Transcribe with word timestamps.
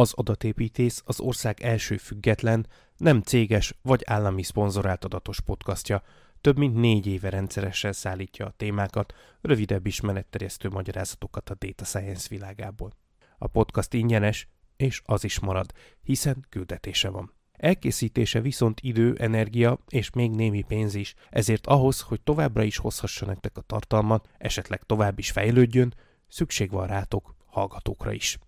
Az 0.00 0.12
adatépítész 0.14 1.02
az 1.04 1.20
ország 1.20 1.60
első 1.60 1.96
független, 1.96 2.66
nem 2.96 3.20
céges 3.20 3.74
vagy 3.82 4.02
állami 4.06 4.42
szponzorált 4.42 5.04
adatos 5.04 5.40
podcastja. 5.40 6.02
Több 6.40 6.58
mint 6.58 6.74
négy 6.74 7.06
éve 7.06 7.28
rendszeresen 7.28 7.92
szállítja 7.92 8.46
a 8.46 8.54
témákat, 8.56 9.14
rövidebb 9.40 9.86
ismeretterjesztő 9.86 10.68
magyarázatokat 10.68 11.50
a 11.50 11.54
data 11.58 11.84
science 11.84 12.26
világából. 12.30 12.92
A 13.38 13.46
podcast 13.46 13.94
ingyenes, 13.94 14.48
és 14.76 15.02
az 15.04 15.24
is 15.24 15.38
marad, 15.38 15.72
hiszen 16.02 16.46
küldetése 16.48 17.08
van. 17.08 17.32
Elkészítése 17.52 18.40
viszont 18.40 18.80
idő, 18.80 19.16
energia 19.18 19.78
és 19.88 20.10
még 20.10 20.30
némi 20.30 20.62
pénz 20.62 20.94
is, 20.94 21.14
ezért 21.30 21.66
ahhoz, 21.66 22.00
hogy 22.00 22.20
továbbra 22.20 22.62
is 22.62 22.76
hozhassa 22.76 23.26
nektek 23.26 23.56
a 23.56 23.60
tartalmat, 23.60 24.28
esetleg 24.38 24.82
tovább 24.82 25.18
is 25.18 25.30
fejlődjön, 25.30 25.94
szükség 26.28 26.70
van 26.70 26.86
rátok, 26.86 27.34
hallgatókra 27.46 28.12
is. 28.12 28.38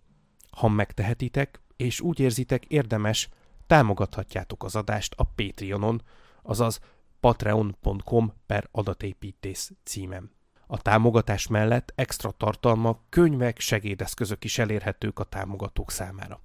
Ha 0.56 0.68
megtehetitek, 0.68 1.60
és 1.76 2.00
úgy 2.00 2.20
érzitek 2.20 2.64
érdemes, 2.64 3.28
támogathatjátok 3.66 4.64
az 4.64 4.76
adást 4.76 5.14
a 5.16 5.24
Patreonon, 5.24 6.02
azaz 6.42 6.80
patreon.com 7.20 8.32
per 8.46 8.68
adatépítész 8.70 9.72
címem. 9.84 10.30
A 10.66 10.82
támogatás 10.82 11.46
mellett 11.46 11.92
extra 11.94 12.30
tartalmak, 12.30 13.00
könyvek, 13.08 13.58
segédeszközök 13.58 14.44
is 14.44 14.58
elérhetők 14.58 15.18
a 15.18 15.24
támogatók 15.24 15.90
számára. 15.90 16.40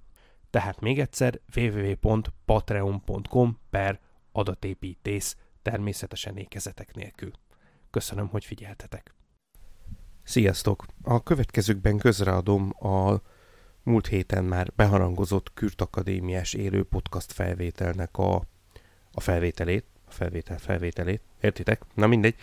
Tehát 0.50 0.80
még 0.80 1.00
egyszer 1.00 1.40
www.patreon.com 1.56 3.58
per 3.70 4.00
adatépítész 4.32 5.36
természetesen 5.62 6.36
ékezetek 6.36 6.94
nélkül. 6.94 7.30
Köszönöm, 7.90 8.28
hogy 8.28 8.44
figyeltetek. 8.44 9.14
Sziasztok! 10.22 10.86
A 11.02 11.22
következőkben 11.22 11.98
közreadom 11.98 12.72
a 12.78 13.20
múlt 13.88 14.06
héten 14.06 14.44
már 14.44 14.72
beharangozott 14.76 15.50
Kürt 15.54 15.80
Akadémiás 15.80 16.54
élő 16.54 16.82
podcast 16.82 17.32
felvételnek 17.32 18.16
a, 18.16 18.34
a 19.12 19.20
felvételét, 19.20 19.84
a 20.08 20.10
felvétel 20.10 20.58
felvételét, 20.58 21.22
értitek? 21.40 21.82
Na 21.94 22.06
mindegy. 22.06 22.34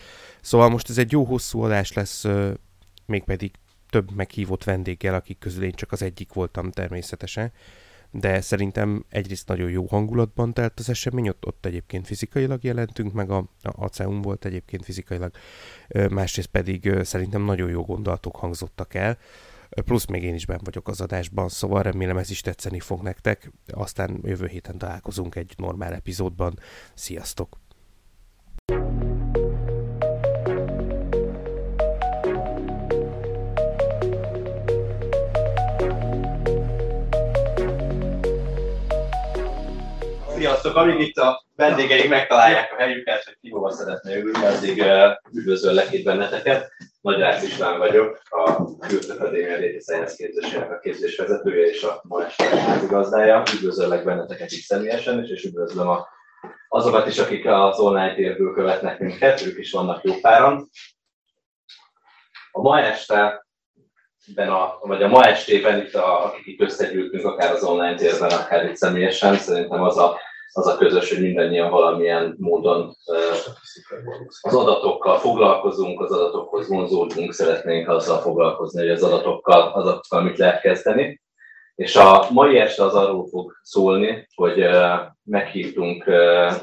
Szóval 0.42 0.70
most 0.70 0.90
ez 0.90 0.98
egy 0.98 1.12
jó 1.12 1.24
hosszú 1.24 1.62
adás 1.62 1.94
lesz, 1.94 2.26
mégpedig 3.06 3.52
több 3.90 4.12
meghívott 4.12 4.64
vendéggel, 4.64 5.14
akik 5.14 5.38
közül 5.38 5.64
én 5.64 5.72
csak 5.72 5.92
az 5.92 6.02
egyik 6.02 6.34
voltam 6.34 6.72
természetesen, 6.72 7.52
de 8.12 8.42
szerintem 8.42 9.06
egyrészt 9.10 9.48
nagyon 9.48 9.70
jó 9.70 9.86
hangulatban 9.86 10.54
telt 10.54 10.80
az 10.80 10.90
esemény, 10.90 11.30
ott, 11.30 11.46
ott 11.46 11.66
egyébként 11.66 12.08
fizikailag 12.08 12.64
jelentünk, 12.64 13.14
meg 13.14 13.30
a, 13.30 13.50
a 13.62 13.86
CEUM 13.86 14.22
volt 14.22 14.46
egyébként 14.46 14.84
fizikailag, 14.84 15.32
másrészt 16.10 16.48
pedig 16.48 16.92
szerintem 17.04 17.42
nagyon 17.42 17.70
jó 17.70 17.86
gondolatok 17.86 18.36
hangzottak 18.36 18.94
el, 18.94 19.18
plusz 19.82 20.06
még 20.06 20.24
én 20.24 20.34
is 20.34 20.46
benn 20.46 20.64
vagyok 20.64 20.88
az 20.88 21.02
adásban, 21.02 21.50
szóval 21.50 21.82
remélem 21.84 22.18
ez 22.18 22.30
is 22.30 22.42
tetszeni 22.42 22.80
fog 22.80 23.02
nektek, 23.02 23.52
aztán 23.72 24.20
jövő 24.24 24.48
héten 24.48 24.78
találkozunk 24.78 25.36
egy 25.36 25.54
normál 25.58 25.94
epizódban. 25.94 26.60
Sziasztok! 26.94 27.58
Sziasztok! 40.46 40.76
Amíg 40.76 41.00
itt 41.00 41.18
a 41.18 41.46
vendégeink 41.56 42.10
megtalálják 42.10 42.74
a 42.74 42.76
helyüket, 42.76 43.24
hogy 43.24 43.38
ki 43.42 43.50
hova 43.50 43.72
szeretne 43.72 44.16
ülni, 44.16 44.46
addig 44.46 44.84
üdvözöllek 45.34 45.92
itt 45.92 46.06
benneteket. 46.06 46.72
Nagy 47.02 47.20
Rácz 47.20 47.44
István 47.44 47.78
vagyok, 47.78 48.22
a 48.30 48.66
Kürt 48.80 49.10
Akadémia 49.10 49.60
Data 49.60 49.80
Science 49.80 50.16
képzésének 50.16 50.72
a 50.72 50.80
képzésvezetője 50.80 51.68
és 51.68 51.84
a 51.84 52.02
ma 52.04 52.26
este 52.26 52.60
házigazdája. 52.60 53.44
Üdvözöllek 53.56 54.04
benneteket 54.04 54.52
itt 54.52 54.62
személyesen 54.62 55.24
is, 55.24 55.30
és 55.30 55.44
üdvözlöm 55.44 55.88
a, 55.88 56.08
azokat 56.70 57.08
is, 57.08 57.18
akik 57.18 57.46
az 57.46 57.80
online 57.80 58.16
térből 58.16 58.54
követnek 58.54 59.00
minket, 59.00 59.46
ők 59.46 59.58
is 59.58 59.72
vannak 59.72 60.04
jó 60.04 60.14
páran. 60.22 60.70
A 62.52 62.62
ma 62.62 62.80
este 62.80 63.46
ben 64.36 64.50
a, 64.50 64.78
vagy 64.82 65.04
a 65.04 65.08
ma 65.08 65.24
estében, 65.24 65.80
itt 65.80 65.94
a, 65.94 66.26
akik 66.26 66.46
itt 66.46 66.62
összegyűltünk, 66.62 67.26
akár 67.26 67.52
az 67.52 67.64
online 67.64 67.96
térben, 67.96 68.32
akár 68.32 68.66
itt 68.66 68.76
személyesen, 68.76 69.38
szerintem 69.38 69.82
az 69.82 69.98
a 69.98 70.20
az 70.52 70.68
a 70.68 70.78
közös, 70.78 71.10
hogy 71.10 71.22
mindannyian 71.22 71.72
valamilyen 71.72 72.36
módon 72.40 72.96
az 74.42 74.56
adatokkal 74.56 75.18
foglalkozunk, 75.18 76.02
az 76.02 76.12
adatokhoz 76.12 76.68
vonzódunk, 76.68 77.34
szeretnénk 77.34 77.90
azzal 77.90 78.18
foglalkozni, 78.18 78.82
hogy 78.82 78.90
az 78.90 79.04
adatokkal, 79.04 79.62
adatokkal 79.62 80.22
mit 80.22 80.38
lehet 80.38 80.62
kezdeni. 80.62 81.22
És 81.76 81.96
a 81.96 82.28
mai 82.32 82.58
este 82.58 82.84
az 82.84 82.94
arról 82.94 83.28
fog 83.28 83.60
szólni, 83.62 84.28
hogy 84.36 84.66
meghívtunk 85.24 86.06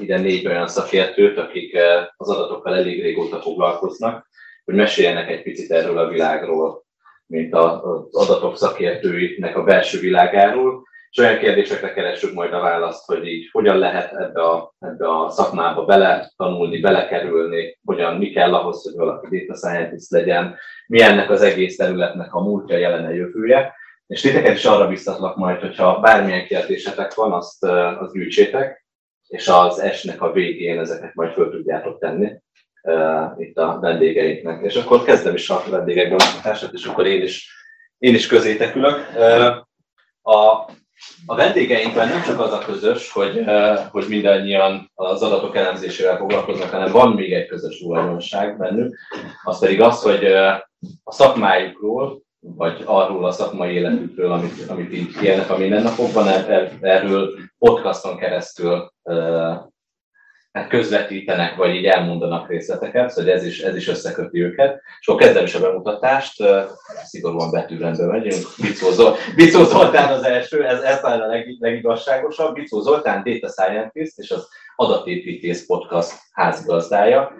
ide 0.01 0.19
négy 0.19 0.47
olyan 0.47 0.69
szakértőt, 0.69 1.39
akik 1.39 1.79
az 2.17 2.29
adatokkal 2.29 2.77
elég 2.77 3.03
régóta 3.03 3.41
foglalkoznak, 3.41 4.31
hogy 4.65 4.75
meséljenek 4.75 5.31
egy 5.31 5.43
picit 5.43 5.71
erről 5.71 5.99
a 5.99 6.09
világról, 6.09 6.85
mint 7.27 7.55
az 7.55 8.15
adatok 8.15 8.57
szakértőinek 8.57 9.57
a 9.57 9.65
belső 9.65 9.99
világáról, 9.99 10.83
és 11.13 11.39
kérdésekre 11.39 11.93
keressük 11.93 12.33
majd 12.33 12.53
a 12.53 12.61
választ, 12.61 13.07
hogy 13.07 13.27
így 13.27 13.49
hogyan 13.51 13.79
lehet 13.79 14.13
ebbe 14.13 14.43
a, 14.43 14.75
ebbe 14.79 15.19
a 15.19 15.31
szakmába 15.31 15.85
bele 15.85 16.33
tanulni, 16.37 16.81
belekerülni, 16.81 17.79
hogyan, 17.85 18.17
mi 18.17 18.31
kell 18.31 18.55
ahhoz, 18.55 18.83
hogy 18.83 18.95
valaki 18.97 19.39
data 19.39 19.59
scientist 19.59 20.11
legyen, 20.11 20.57
mi 20.87 21.03
ennek 21.03 21.31
az 21.31 21.43
egész 21.43 21.77
területnek 21.77 22.35
a 22.35 22.43
múltja, 22.43 22.77
jelene, 22.77 23.15
jövője. 23.15 23.75
És 24.07 24.21
titeket 24.21 24.57
is 24.57 24.65
arra 24.65 24.89
biztatlak 24.89 25.37
majd, 25.37 25.61
hogyha 25.61 26.01
bármilyen 26.01 26.45
kérdésetek 26.45 27.15
van, 27.15 27.33
azt, 27.33 27.65
azt 27.65 28.13
gyűjtsétek, 28.13 28.87
és 29.27 29.49
az 29.49 29.81
esnek 29.81 30.23
a 30.23 30.33
végén 30.33 30.79
ezeket 30.79 31.15
majd 31.15 31.33
föl 31.33 31.51
tudjátok 31.51 31.99
tenni 31.99 32.33
uh, 32.83 33.33
itt 33.37 33.59
a 33.59 33.79
vendégeinknek. 33.81 34.63
És 34.63 34.75
akkor 34.75 35.05
kezdem 35.05 35.35
is 35.35 35.51
a 35.51 35.63
vendégek 35.71 36.05
bemutatását, 36.09 36.73
és 36.73 36.85
akkor 36.85 37.07
én 37.07 37.23
is, 37.23 37.53
én 37.99 38.15
is 38.15 38.27
közétek 38.27 38.75
ülök. 38.75 38.99
Uh, 39.17 39.57
a 40.35 40.67
a 41.27 41.35
vendégeinkben 41.35 42.09
nem 42.09 42.23
csak 42.23 42.41
az 42.41 42.53
a 42.53 42.59
közös, 42.59 43.13
hogy, 43.13 43.39
eh, 43.39 43.87
hogy 43.91 44.05
mindannyian 44.09 44.91
az 44.95 45.23
adatok 45.23 45.57
elemzésével 45.57 46.17
foglalkoznak, 46.17 46.71
hanem 46.71 46.93
van 46.93 47.13
még 47.13 47.33
egy 47.33 47.47
közös 47.47 47.79
tulajdonság 47.79 48.59
bennük, 48.59 48.99
az 49.43 49.59
pedig 49.59 49.81
az, 49.81 50.03
hogy 50.03 50.25
eh, 50.25 50.61
a 51.05 51.13
szakmájukról, 51.13 52.23
vagy 52.41 52.83
arról 52.85 53.25
a 53.25 53.33
szakmai 53.33 53.75
életükről, 53.75 54.33
amit, 54.33 54.69
amit 54.69 54.93
így 54.93 55.23
élnek 55.23 55.51
a 55.51 55.57
mindennapokban, 55.57 56.29
er, 56.29 56.51
er, 56.51 56.73
erről 56.81 57.31
podcaston 57.59 58.17
keresztül 58.17 58.93
eh, 59.03 59.59
hát 60.53 60.69
közvetítenek, 60.69 61.57
vagy 61.57 61.75
így 61.75 61.85
elmondanak 61.85 62.49
részleteket, 62.49 63.11
szóval 63.11 63.33
ez 63.33 63.45
is, 63.45 63.61
ez 63.61 63.77
is 63.77 63.89
összeköti 63.89 64.43
őket. 64.43 64.83
És 65.01 65.09
akkor 65.09 65.21
kezdem 65.21 65.45
is 65.45 65.55
a 65.55 65.61
bemutatást, 65.61 66.43
szigorúan 67.05 67.51
betűrendben 67.51 68.07
megyünk. 68.07 68.47
Bicó, 68.61 68.91
Zol- 68.91 69.19
Bicó 69.37 69.65
Zoltán 69.65 70.13
az 70.13 70.23
első, 70.23 70.65
ez, 70.65 70.81
ez 70.81 71.01
talán 71.01 71.21
a 71.21 71.27
leg, 71.27 71.47
legigazságosabb. 71.59 72.55
Bicó 72.55 72.81
Zoltán, 72.81 73.23
Data 73.25 73.49
Scientist, 73.49 74.19
és 74.19 74.31
az 74.31 74.49
Adatépítész 74.77 75.67
Podcast 75.67 76.13
házigazdája. 76.33 77.33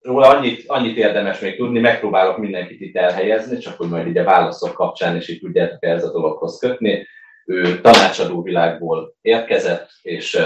Róla 0.00 0.28
annyit, 0.28 0.64
annyit 0.66 0.96
érdemes 0.96 1.40
még 1.40 1.56
tudni, 1.56 1.80
megpróbálok 1.80 2.38
mindenkit 2.38 2.80
itt 2.80 2.96
elhelyezni, 2.96 3.58
csak 3.58 3.76
hogy 3.76 3.88
majd 3.88 4.06
így 4.06 4.18
a 4.18 4.24
válaszok 4.24 4.72
kapcsán 4.72 5.16
is 5.16 5.28
így 5.28 5.40
tudjátok 5.40 5.84
ez 5.84 6.04
a 6.04 6.12
dologhoz 6.12 6.58
kötni. 6.58 7.06
Ő 7.44 7.80
tanácsadó 7.80 8.42
világból 8.42 9.14
érkezett, 9.20 9.88
és 10.02 10.38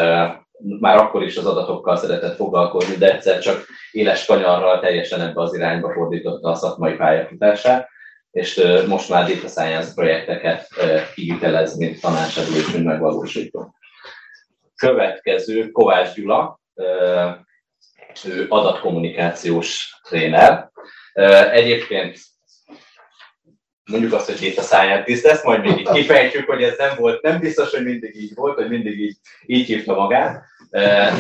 már 0.63 0.97
akkor 0.97 1.23
is 1.23 1.37
az 1.37 1.47
adatokkal 1.47 1.97
szeretett 1.97 2.37
foglalkozni, 2.37 2.97
de 2.97 3.13
egyszer 3.13 3.39
csak 3.39 3.67
éles 3.91 4.25
kanyarral 4.25 4.81
teljesen 4.81 5.21
ebbe 5.21 5.41
az 5.41 5.55
irányba 5.55 5.93
fordította 5.93 6.49
a 6.49 6.55
szakmai 6.55 6.95
pályafutását, 6.95 7.89
és 8.31 8.63
most 8.87 9.09
már 9.09 9.29
data 9.29 9.49
science 9.49 9.95
projekteket 9.95 10.69
kivitelez, 11.15 11.77
mint 11.77 12.01
tanácsadó 12.01 12.55
és 12.57 12.71
mint 12.71 12.85
megvalósító. 12.85 13.75
Következő 14.77 15.71
Kovács 15.71 16.15
Gyula, 16.15 16.61
ő 18.25 18.47
adatkommunikációs 18.49 20.01
tréner. 20.09 20.71
Egyébként 21.53 22.19
mondjuk 23.91 24.13
azt, 24.13 24.27
hogy 24.27 24.49
data 24.49 24.63
scientist, 24.63 25.25
ezt 25.25 25.45
majd 25.45 25.61
még 25.61 25.79
így 25.79 25.91
kifejtjük, 25.91 26.47
hogy 26.47 26.63
ez 26.63 26.77
nem 26.79 26.97
volt, 26.97 27.23
nem 27.23 27.41
biztos, 27.41 27.71
hogy 27.71 27.85
mindig 27.85 28.17
így 28.17 28.35
volt, 28.35 28.55
hogy 28.55 28.69
mindig 28.69 29.01
így, 29.01 29.17
így 29.47 29.67
hívta 29.67 29.95
magát. 29.95 30.45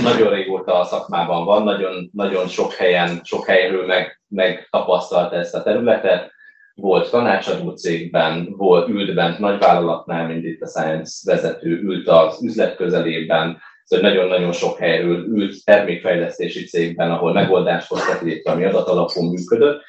Nagyon 0.02 0.30
régóta 0.30 0.80
a 0.80 0.84
szakmában 0.84 1.44
van, 1.44 1.62
nagyon, 1.62 2.10
nagyon 2.12 2.48
sok 2.48 2.72
helyen, 2.72 3.20
sok 3.24 3.46
helyről 3.46 3.86
meg, 3.86 4.20
meg 4.28 4.68
tapasztalta 4.70 5.36
ezt 5.36 5.54
a 5.54 5.62
területet. 5.62 6.30
Volt 6.74 7.10
tanácsadó 7.10 7.70
cégben, 7.70 8.54
volt, 8.56 8.88
ült 8.88 9.14
bent 9.14 9.38
nagyvállalatnál, 9.38 10.26
mint 10.26 10.44
itt 10.44 10.60
a 10.60 10.66
Science 10.66 11.32
vezető, 11.32 11.80
ült 11.82 12.08
az 12.08 12.42
üzlet 12.42 12.76
közelében, 12.76 13.60
szóval 13.84 14.10
nagyon-nagyon 14.10 14.52
sok 14.52 14.78
helyről 14.78 15.24
ült 15.24 15.64
termékfejlesztési 15.64 16.64
cégben, 16.64 17.10
ahol 17.10 17.32
megoldást 17.32 17.88
hoztak 17.88 18.22
létre, 18.22 18.52
ami 18.52 18.64
adatalapon 18.64 19.26
működött, 19.26 19.82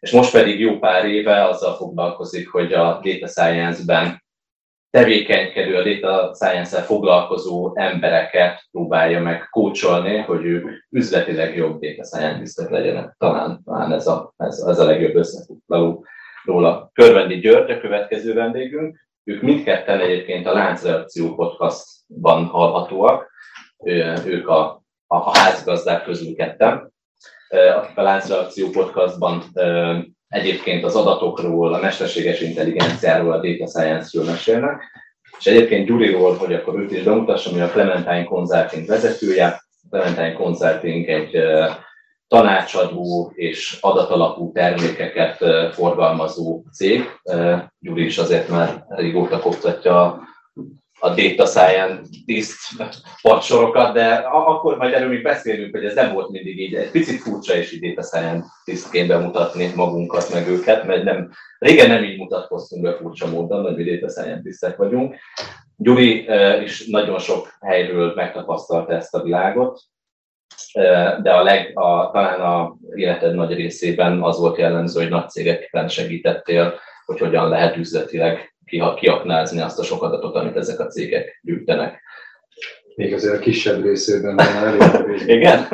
és 0.00 0.10
most 0.10 0.32
pedig 0.32 0.60
jó 0.60 0.78
pár 0.78 1.04
éve 1.04 1.44
azzal 1.48 1.74
foglalkozik, 1.74 2.48
hogy 2.48 2.72
a 2.72 3.00
data 3.02 3.26
science-ben 3.26 4.23
tevékenykedő, 4.94 5.76
a 5.76 5.82
data 5.82 6.34
science 6.34 6.82
foglalkozó 6.82 7.72
embereket 7.76 8.64
próbálja 8.70 9.20
meg 9.20 9.48
kócsolni, 9.50 10.16
hogy 10.16 10.44
ők 10.44 10.68
üzletileg 10.90 11.56
jobb 11.56 11.80
data 11.80 12.04
scientistek 12.04 12.70
legyenek. 12.70 13.14
Talán, 13.18 13.62
talán 13.64 13.92
ez, 13.92 14.06
a, 14.06 14.34
ez, 14.36 14.58
ez 14.58 14.78
a 14.78 14.84
legjobb 14.84 15.14
összefoglaló 15.14 16.06
róla. 16.44 16.90
Körvendi 16.92 17.38
György 17.38 17.70
a 17.70 17.80
következő 17.80 18.34
vendégünk. 18.34 19.08
Ők 19.24 19.42
mindketten 19.42 20.00
egyébként 20.00 20.46
a 20.46 20.52
Láncreakció 20.52 21.34
podcastban 21.34 22.44
hallhatóak. 22.44 23.30
Ők 24.24 24.48
a, 24.48 24.82
a, 25.06 25.16
a 25.16 25.38
házgazdák 25.38 26.04
közül 26.04 26.34
ketten, 26.34 26.92
akik 27.76 27.98
a 27.98 28.02
Láncreakció 28.02 28.70
podcastban 28.70 29.42
egyébként 30.34 30.84
az 30.84 30.94
adatokról, 30.94 31.74
a 31.74 31.80
mesterséges 31.80 32.40
intelligenciáról, 32.40 33.32
a 33.32 33.40
data 33.40 33.66
science-ről 33.66 34.24
mesélnek, 34.24 34.82
és 35.38 35.46
egyébként 35.46 35.86
Gyuriról, 35.86 36.36
hogy 36.36 36.54
akkor 36.54 36.80
őt 36.80 36.92
is 36.92 37.02
bemutassam, 37.02 37.52
hogy 37.52 37.62
a 37.62 37.70
Clementine 37.70 38.24
Consulting 38.24 38.86
vezetője. 38.86 39.62
Clementine 39.90 40.32
Consulting 40.32 41.08
egy 41.08 41.36
tanácsadó 42.28 43.32
és 43.34 43.78
adatalapú 43.80 44.52
termékeket 44.52 45.44
forgalmazó 45.72 46.62
cég. 46.72 47.10
Gyuri 47.80 48.04
is 48.04 48.18
azért 48.18 48.48
már 48.48 48.84
régóta 48.88 49.38
koptatja 49.38 50.22
a 51.00 51.08
data 51.14 51.46
scientist 51.46 52.58
padsorokat, 53.22 53.94
de 53.94 54.14
akkor 54.14 54.76
majd 54.76 54.94
erről 54.94 55.08
még 55.08 55.22
beszélünk, 55.22 55.74
hogy 55.74 55.84
ez 55.84 55.94
nem 55.94 56.12
volt 56.12 56.30
mindig 56.30 56.60
így. 56.60 56.74
Egy 56.74 56.90
picit 56.90 57.20
furcsa 57.20 57.56
is 57.56 57.72
így 57.72 57.94
data 57.94 58.02
scientistként 58.02 59.08
bemutatni 59.08 59.72
magunkat, 59.74 60.32
meg 60.32 60.48
őket, 60.48 60.84
mert 60.84 61.04
nem, 61.04 61.30
régen 61.58 61.88
nem 61.88 62.04
így 62.04 62.18
mutatkoztunk 62.18 62.82
be 62.82 62.96
furcsa 62.96 63.26
módon, 63.26 63.62
hogy 63.62 63.76
mi 63.76 63.84
data 63.84 64.08
scientistek 64.08 64.76
vagyunk. 64.76 65.14
Gyuri 65.76 66.26
is 66.62 66.86
nagyon 66.86 67.18
sok 67.18 67.56
helyről 67.60 68.12
megtapasztalta 68.14 68.92
ezt 68.92 69.14
a 69.14 69.22
világot, 69.22 69.80
de 71.22 71.32
a 71.32 71.42
leg, 71.42 71.78
a, 71.78 72.10
talán 72.10 72.40
a 72.40 72.76
életed 72.94 73.34
nagy 73.34 73.54
részében 73.54 74.22
az 74.22 74.38
volt 74.38 74.58
jellemző, 74.58 75.00
hogy 75.00 75.10
nagy 75.10 75.28
cégekben 75.28 75.88
segítettél, 75.88 76.74
hogy 77.04 77.18
hogyan 77.18 77.48
lehet 77.48 77.76
üzletileg 77.76 78.53
kiaknázni 78.96 79.60
azt 79.60 79.78
a 79.78 79.82
sok 79.82 80.02
adatot, 80.02 80.34
amit 80.34 80.56
ezek 80.56 80.80
a 80.80 80.86
cégek 80.86 81.40
gyűjtenek. 81.42 82.02
Még 82.96 83.12
azért 83.12 83.34
a 83.34 83.38
kisebb 83.38 83.82
részében 83.82 84.36
van 84.36 84.46
elég. 84.46 84.80
Igen? 85.36 85.58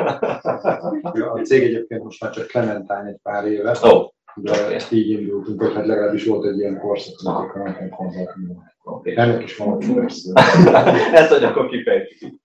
A 1.33 1.39
cég 1.43 1.63
egyébként 1.63 2.03
most 2.03 2.21
már 2.21 2.31
csak 2.31 2.47
Clementine 2.47 3.07
egy 3.07 3.19
pár 3.23 3.45
éve, 3.45 3.77
oh, 3.81 4.09
de 4.35 4.51
okay. 4.51 4.77
így 4.89 5.09
indultunk, 5.09 5.61
hogy 5.61 5.73
hát 5.73 5.85
legalábbis 5.85 6.25
volt 6.25 6.45
egy 6.45 6.57
ilyen 6.57 6.79
korszak, 6.79 7.19
a 7.23 7.45
Clementine 7.51 7.89
konzulting. 7.89 8.57
Okay. 8.83 9.13
Ennek 9.17 9.43
is 9.43 9.57
van 9.57 9.79
persze. 9.79 10.31
Ezt, 11.13 11.31
hogy 11.31 11.43
akkor 11.43 11.69
kifejtjük. 11.69 12.40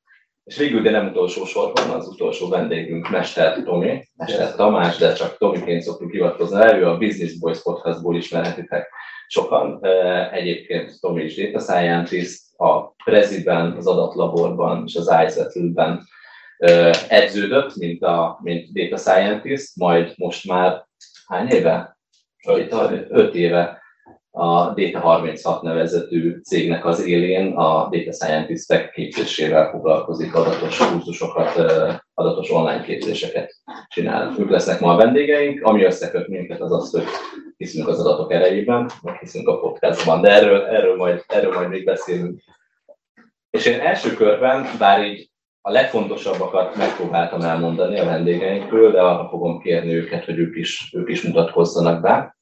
És 0.46 0.56
végül, 0.56 0.82
de 0.82 0.90
nem 0.90 1.06
utolsó 1.06 1.44
sorban 1.44 1.90
az 1.90 2.08
utolsó 2.08 2.48
vendégünk, 2.48 3.08
Mester 3.08 3.62
Tomi, 3.62 4.08
Mester 4.16 4.54
Tamás, 4.54 4.96
de 4.96 5.12
csak 5.12 5.36
Tomiként 5.38 5.82
szoktuk 5.82 6.10
hivatkozni. 6.10 6.72
Ő 6.72 6.88
a 6.88 6.98
Business 6.98 7.38
Boys 7.38 7.62
podcastból 7.62 8.16
ismerhetitek 8.16 8.88
sokan. 9.28 9.84
Egyébként 10.32 11.00
Tomi 11.00 11.24
is 11.24 11.34
data 11.34 11.58
scientist, 11.58 12.42
a 12.56 12.94
Preziben, 13.04 13.72
az 13.76 13.86
adatlaborban 13.86 14.82
és 14.86 14.94
az 14.94 15.12
izetl 15.26 15.58
edződött, 17.08 17.76
mint, 17.76 18.02
a, 18.02 18.38
mint 18.42 18.72
data 18.72 18.96
scientist, 18.96 19.76
majd 19.76 20.12
most 20.16 20.46
már 20.46 20.86
hány 21.26 21.48
éve? 21.48 21.98
Öt, 22.48 22.74
öt 23.08 23.34
éve 23.34 23.75
a 24.38 24.74
Data36 24.74 25.62
nevezetű 25.62 26.40
cégnek 26.40 26.84
az 26.84 27.06
élén 27.06 27.56
a 27.56 27.88
data 27.90 28.12
scientistek 28.12 28.90
képzésével 28.90 29.70
foglalkozik, 29.70 30.34
adatos 30.34 30.76
kurzusokat, 30.76 31.56
adatos 32.14 32.50
online 32.50 32.82
képzéseket 32.82 33.54
csinál. 33.88 34.34
Ők 34.38 34.50
lesznek 34.50 34.80
ma 34.80 34.92
a 34.92 34.96
vendégeink, 34.96 35.62
ami 35.62 35.84
összeköt 35.84 36.28
minket 36.28 36.60
az 36.60 36.72
az, 36.72 36.90
hogy 36.90 37.04
hiszünk 37.56 37.88
az 37.88 38.00
adatok 38.00 38.32
erejében, 38.32 38.90
meg 39.02 39.18
hiszünk 39.18 39.48
a 39.48 39.58
podcastban, 39.58 40.20
de 40.20 40.30
erről, 40.30 40.64
erről, 40.64 40.96
majd, 40.96 41.24
erről 41.26 41.52
majd 41.52 41.68
még 41.68 41.84
beszélünk. 41.84 42.40
És 43.50 43.66
én 43.66 43.80
első 43.80 44.14
körben, 44.14 44.66
bár 44.78 45.04
így 45.04 45.30
a 45.60 45.70
legfontosabbakat 45.70 46.76
megpróbáltam 46.76 47.40
elmondani 47.40 47.98
a 47.98 48.04
vendégeinkről, 48.04 48.92
de 48.92 49.00
arra 49.00 49.28
fogom 49.28 49.60
kérni 49.60 49.94
őket, 49.94 50.24
hogy 50.24 50.38
ők 50.38 50.56
is, 50.56 50.90
ők 50.94 51.08
is 51.08 51.22
mutatkozzanak 51.22 52.00
be. 52.00 52.35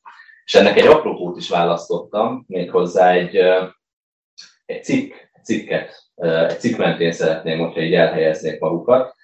És 0.44 0.54
ennek 0.54 0.76
egy 0.76 0.86
apropót 0.86 1.36
is 1.36 1.48
választottam, 1.48 2.44
méghozzá 2.48 3.12
egy, 3.12 3.36
egy 4.66 4.84
cikk, 4.84 5.14
cikket, 5.42 6.02
egy 6.48 6.58
cikk 6.58 6.76
mentén 6.76 7.12
szeretném, 7.12 7.58
hogyha 7.58 7.80
így 7.80 7.94
elhelyeznék 7.94 8.60
magukat. 8.60 9.14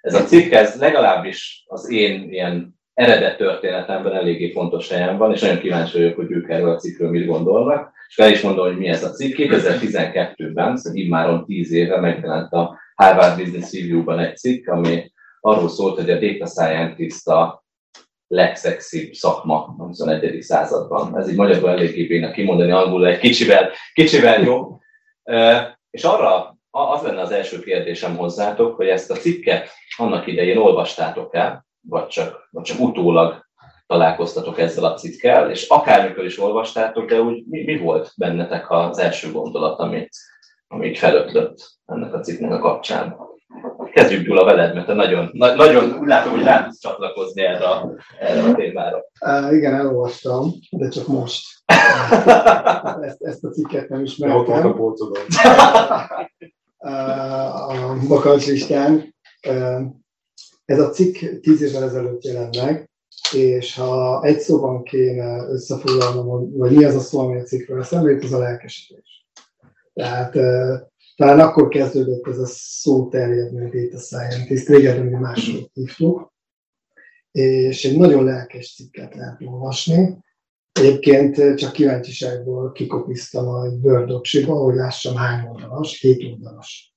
Ez 0.00 0.14
a 0.14 0.24
cikk, 0.24 0.52
ez 0.52 0.80
legalábbis 0.80 1.64
az 1.66 1.90
én 1.90 2.32
ilyen 2.32 2.78
eredet 2.94 3.36
történetemben 3.36 4.14
eléggé 4.14 4.50
fontos 4.50 4.88
helyen 4.88 5.18
van, 5.18 5.32
és 5.32 5.40
nagyon 5.40 5.58
kíváncsi 5.58 5.98
vagyok, 5.98 6.16
hogy 6.16 6.30
ők 6.30 6.48
erről 6.48 6.70
a 6.70 6.76
cikkről 6.76 7.10
mit 7.10 7.26
gondolnak. 7.26 7.92
És 8.08 8.18
el 8.18 8.30
is 8.30 8.40
mondom, 8.40 8.66
hogy 8.66 8.78
mi 8.78 8.88
ez 8.88 9.04
a 9.04 9.10
cikk. 9.10 9.36
2012-ben, 9.38 10.76
szóval 10.76 10.98
immáron 10.98 11.44
10 11.44 11.72
éve 11.72 12.00
megjelent 12.00 12.52
a 12.52 12.78
Harvard 12.94 13.38
Business 13.38 13.72
Review-ban 13.72 14.18
egy 14.18 14.36
cikk, 14.36 14.68
ami 14.68 15.12
arról 15.40 15.68
szólt, 15.68 15.96
hogy 15.96 16.10
a 16.10 16.18
data 16.18 16.46
scientist 16.46 17.28
a 17.28 17.64
legszexibb 18.28 19.12
szakma 19.12 19.74
a 19.78 19.82
21. 19.82 20.42
században. 20.42 21.18
Ez 21.18 21.30
így 21.30 21.36
magyarul 21.36 21.70
eléggé 21.70 22.06
béna 22.06 22.30
kimondani, 22.30 22.70
angolul 22.70 23.06
egy 23.06 23.18
kicsivel, 23.18 23.70
kicsivel 23.92 24.40
jó. 24.40 24.80
És 25.90 26.04
arra 26.04 26.58
az 26.70 27.02
lenne 27.02 27.20
az 27.20 27.30
első 27.30 27.60
kérdésem 27.60 28.16
hozzátok, 28.16 28.76
hogy 28.76 28.88
ezt 28.88 29.10
a 29.10 29.14
cikket 29.14 29.68
annak 29.96 30.26
idején 30.26 30.56
olvastátok 30.56 31.34
el, 31.34 31.66
vagy 31.80 32.06
csak, 32.06 32.48
vagy 32.50 32.62
csak 32.62 32.80
utólag 32.80 33.46
találkoztatok 33.86 34.58
ezzel 34.58 34.84
a 34.84 34.94
cikkel, 34.94 35.50
és 35.50 35.68
akármikor 35.68 36.24
is 36.24 36.38
olvastátok, 36.38 37.08
de 37.08 37.20
úgy 37.20 37.44
mi, 37.46 37.64
mi 37.64 37.78
volt 37.78 38.12
bennetek 38.16 38.70
az 38.70 38.98
első 38.98 39.32
gondolat, 39.32 39.78
ami, 39.78 40.08
ami 40.66 40.86
így 40.86 40.98
felötlött 40.98 41.70
ennek 41.86 42.14
a 42.14 42.20
cikknek 42.20 42.52
a 42.52 42.58
kapcsán? 42.58 43.27
Kezdjük 43.92 44.26
Gyula 44.26 44.44
veled, 44.44 44.74
mert 44.74 44.86
te 44.86 44.94
nagyon, 44.94 45.30
na, 45.32 45.54
nagyon 45.54 45.98
úgy 46.00 46.06
látom, 46.06 46.32
hogy 46.32 46.42
rá 46.42 46.64
tudsz 46.64 46.80
csatlakozni 46.80 47.42
erre 47.42 47.64
a, 47.64 47.92
erre 48.20 48.42
a 48.42 48.54
témára. 48.54 49.04
Uh, 49.20 49.56
igen, 49.56 49.74
elolvastam, 49.74 50.52
de 50.70 50.88
csak 50.88 51.06
most. 51.06 51.46
ezt, 53.00 53.22
ezt 53.22 53.44
a 53.44 53.50
cikket 53.50 53.88
nem 53.88 54.02
ismertem. 54.02 54.38
Ott 54.38 54.48
a 54.48 54.74
polcodon. 54.74 55.22
a 56.78 58.06
bakancslistán. 58.08 59.14
Ez 60.64 60.80
a 60.80 60.90
cikk 60.90 61.16
tíz 61.40 61.62
évvel 61.62 61.82
ezelőtt 61.82 62.24
jelent 62.24 62.64
meg, 62.64 62.90
és 63.32 63.74
ha 63.74 64.22
egy 64.22 64.40
szóban 64.40 64.82
kéne 64.82 65.48
összefoglalnom, 65.48 66.56
vagy 66.56 66.72
mi 66.72 66.84
az 66.84 66.94
a 66.94 67.00
szó, 67.00 67.20
ami 67.20 67.40
a 67.40 67.42
cikkről 67.42 67.80
eszembe 67.80 68.10
jut, 68.10 68.24
az 68.24 68.32
a 68.32 68.38
lelkesedés. 68.38 69.26
Tehát 69.94 70.34
talán 71.18 71.40
akkor 71.40 71.68
kezdődött 71.68 72.26
ez 72.26 72.38
a 72.38 72.46
szó 72.46 73.08
terjedni 73.08 73.60
a 73.60 73.70
data 73.70 73.98
scientist, 73.98 74.68
régebben 74.68 75.06
mi 75.06 75.18
másról 75.18 75.70
hívtuk, 75.72 76.32
és 77.30 77.84
egy 77.84 77.98
nagyon 77.98 78.24
lelkes 78.24 78.74
cikket 78.74 79.14
lehet 79.14 79.42
olvasni. 79.44 80.18
Egyébként 80.72 81.54
csak 81.54 81.72
kíváncsiságból 81.72 82.72
kikopisztam 82.72 83.48
a 83.48 83.68
Word 83.68 84.10
hogy 84.46 84.74
lássam 84.74 85.14
hány 85.14 85.48
oldalas, 85.48 86.00
hét 86.00 86.32
oldalas, 86.32 86.94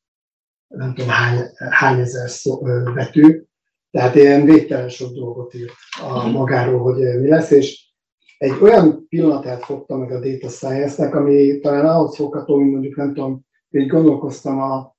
nem 0.67 0.93
tudom 0.93 1.09
hány, 1.09 1.45
hány 1.69 1.99
ezer 1.99 2.29
szó, 2.29 2.57
betű, 2.93 3.43
tehát 3.91 4.15
ilyen 4.15 4.45
végtelen 4.45 4.89
sok 4.89 5.13
dolgot 5.13 5.53
írt 5.53 5.73
a 6.01 6.27
magáról, 6.27 6.81
hogy 6.81 7.19
mi 7.19 7.27
lesz, 7.27 7.51
és 7.51 7.89
egy 8.37 8.61
olyan 8.61 9.07
pillanatát 9.09 9.63
fogta 9.63 9.97
meg 9.97 10.11
a 10.11 10.19
data 10.19 10.49
science-nek, 10.49 11.15
ami 11.15 11.59
talán 11.59 11.85
ahhoz 11.85 12.15
fogható, 12.15 12.57
mint 12.57 12.71
mondjuk 12.71 12.95
nem 12.95 13.13
tudom, 13.13 13.49
így 13.71 13.87
gondolkoztam 13.87 14.61
a 14.61 14.95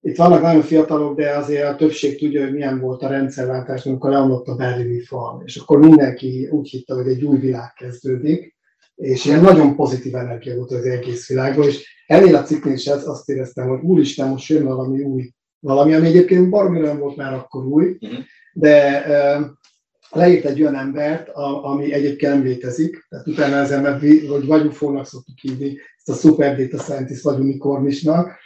itt 0.00 0.16
vannak 0.16 0.42
nagyon 0.42 0.62
fiatalok, 0.62 1.16
de 1.16 1.36
azért 1.36 1.68
a 1.68 1.76
többség 1.76 2.18
tudja, 2.18 2.42
hogy 2.42 2.52
milyen 2.52 2.80
volt 2.80 3.02
a 3.02 3.08
rendszerváltás, 3.08 3.86
amikor 3.86 4.10
leomlott 4.10 4.46
a 4.46 4.54
berlini 4.54 5.00
fal, 5.00 5.42
és 5.44 5.56
akkor 5.56 5.78
mindenki 5.78 6.48
úgy 6.50 6.68
hitte, 6.68 6.94
hogy 6.94 7.06
egy 7.06 7.24
új 7.24 7.38
világ 7.38 7.72
kezdődik, 7.72 8.56
és 8.94 9.24
ilyen 9.24 9.40
nagyon 9.40 9.76
pozitív 9.76 10.14
energia 10.14 10.56
volt 10.56 10.70
az 10.70 10.84
egész 10.84 11.28
világban, 11.28 11.66
és 11.66 12.04
ennél 12.06 12.36
a 12.36 12.42
cikknél 12.42 12.72
is 12.72 12.86
azt 12.86 13.28
éreztem, 13.28 13.68
hogy 13.68 13.80
úristen, 13.80 14.28
most 14.28 14.48
jön 14.48 14.64
valami 14.64 15.02
új, 15.02 15.30
valami, 15.60 15.94
ami 15.94 16.06
egyébként 16.06 16.50
baromi 16.50 16.80
nem 16.80 16.98
volt 16.98 17.16
már 17.16 17.32
akkor 17.34 17.64
új, 17.64 17.96
uh-huh. 18.00 18.18
de 18.52 19.04
leírt 20.14 20.44
egy 20.44 20.60
olyan 20.60 20.76
embert, 20.76 21.28
a, 21.28 21.64
ami 21.64 21.92
egyébként 21.92 22.32
nem 22.32 22.44
létezik, 22.44 23.06
tehát 23.08 23.26
utána 23.26 23.56
ezen, 23.56 23.82
mert 23.82 24.00
vagy 24.28 24.46
vagyunk 24.46 24.72
fognak 24.72 25.06
szoktuk 25.06 25.38
hívni, 25.38 25.78
ezt 25.96 26.08
a 26.18 26.28
Super 26.28 26.56
Data 26.56 26.82
Scientist 26.82 27.22
vagy 27.22 27.38
unikornisnak, 27.38 28.38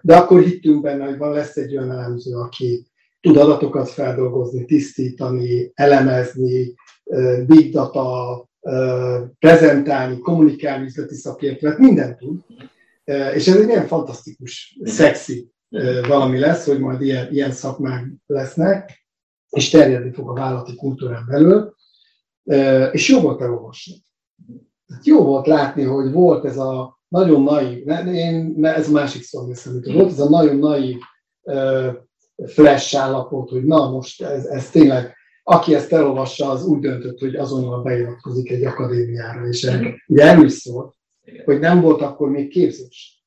de 0.00 0.16
akkor 0.16 0.42
hittünk 0.42 0.82
benne, 0.82 1.04
hogy 1.04 1.16
van 1.18 1.32
lesz 1.32 1.56
egy 1.56 1.76
olyan 1.76 1.90
elemző, 1.90 2.34
aki 2.34 2.86
tud 3.20 3.36
adatokat 3.36 3.88
feldolgozni, 3.88 4.64
tisztítani, 4.64 5.72
elemezni, 5.74 6.74
big 7.46 7.72
data, 7.72 8.48
prezentálni, 9.38 10.18
kommunikálni 10.18 10.84
üzleti 10.84 11.14
szakértőt, 11.14 11.78
mindent 11.78 12.18
tud. 12.18 12.40
És 13.34 13.46
ez 13.46 13.56
egy 13.56 13.68
ilyen 13.68 13.86
fantasztikus, 13.86 14.78
szexi 14.84 15.48
valami 16.08 16.38
lesz, 16.38 16.66
hogy 16.66 16.78
majd 16.78 17.00
ilyen, 17.00 17.32
ilyen 17.32 17.50
szakmák 17.50 18.06
lesznek, 18.26 19.03
és 19.54 19.70
terjedni 19.70 20.12
fog 20.12 20.28
a 20.28 20.32
vállalati 20.32 20.74
kultúrán 20.74 21.24
belül. 21.28 21.74
És 22.92 23.08
jó 23.08 23.20
volt 23.20 23.40
elolvasni. 23.40 23.94
Jó 25.02 25.24
volt 25.24 25.46
látni, 25.46 25.82
hogy 25.82 26.12
volt 26.12 26.44
ez 26.44 26.56
a 26.58 26.98
nagyon 27.08 27.42
naív, 27.42 27.84
ne, 27.84 28.12
én, 28.12 28.54
ne, 28.56 28.74
ez 28.74 28.90
másik 28.90 29.22
szó, 29.22 29.50
eszembe 29.50 29.92
volt 29.92 30.10
ez 30.10 30.20
a 30.20 30.28
nagyon 30.28 30.56
naív 30.56 30.96
flash 32.46 32.96
állapot, 32.96 33.50
hogy 33.50 33.64
na 33.64 33.90
most 33.90 34.22
ez, 34.22 34.44
ez 34.44 34.70
tényleg, 34.70 35.14
aki 35.42 35.74
ezt 35.74 35.92
elolvassa, 35.92 36.50
az 36.50 36.66
úgy 36.66 36.80
döntött, 36.80 37.18
hogy 37.18 37.36
azonnal 37.36 37.82
beiratkozik 37.82 38.50
egy 38.50 38.64
akadémiára, 38.64 39.46
és 39.46 39.62
el, 39.62 39.94
ugye 40.06 40.48
szólt, 40.48 40.94
hogy 41.44 41.58
nem 41.58 41.80
volt 41.80 42.00
akkor 42.00 42.30
még 42.30 42.48
képzés. 42.48 43.24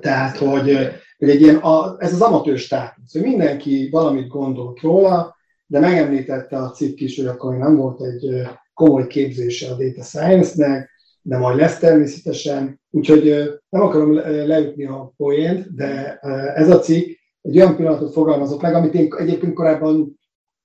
Tehát, 0.00 0.36
hogy, 0.36 0.78
hogy 1.18 1.30
egy 1.30 1.40
ilyen, 1.40 1.56
a, 1.56 1.96
ez 1.98 2.12
az 2.12 2.20
amatőr 2.20 2.58
státusz, 2.58 3.12
hogy 3.12 3.22
mindenki 3.22 3.88
valamit 3.90 4.28
gondolt 4.28 4.80
róla, 4.80 5.36
de 5.66 5.78
megemlítette 5.80 6.56
a 6.56 6.70
cikk 6.70 7.00
is, 7.00 7.16
hogy 7.16 7.26
akkor 7.26 7.56
nem 7.56 7.76
volt 7.76 8.00
egy 8.02 8.46
komoly 8.74 9.06
képzése 9.06 9.70
a 9.70 9.76
data 9.76 10.02
science-nek, 10.02 10.92
de 11.22 11.38
majd 11.38 11.56
lesz 11.56 11.78
természetesen, 11.78 12.80
úgyhogy 12.90 13.24
nem 13.68 13.82
akarom 13.82 14.14
leütni 14.22 14.84
a 14.84 15.12
poént, 15.16 15.74
de 15.74 16.18
ez 16.54 16.70
a 16.70 16.78
cikk 16.78 17.18
egy 17.40 17.56
olyan 17.56 17.76
pillanatot 17.76 18.12
fogalmazott 18.12 18.60
meg, 18.60 18.74
amit 18.74 18.94
én 18.94 19.14
egyébként 19.18 19.54
korábban 19.54 20.20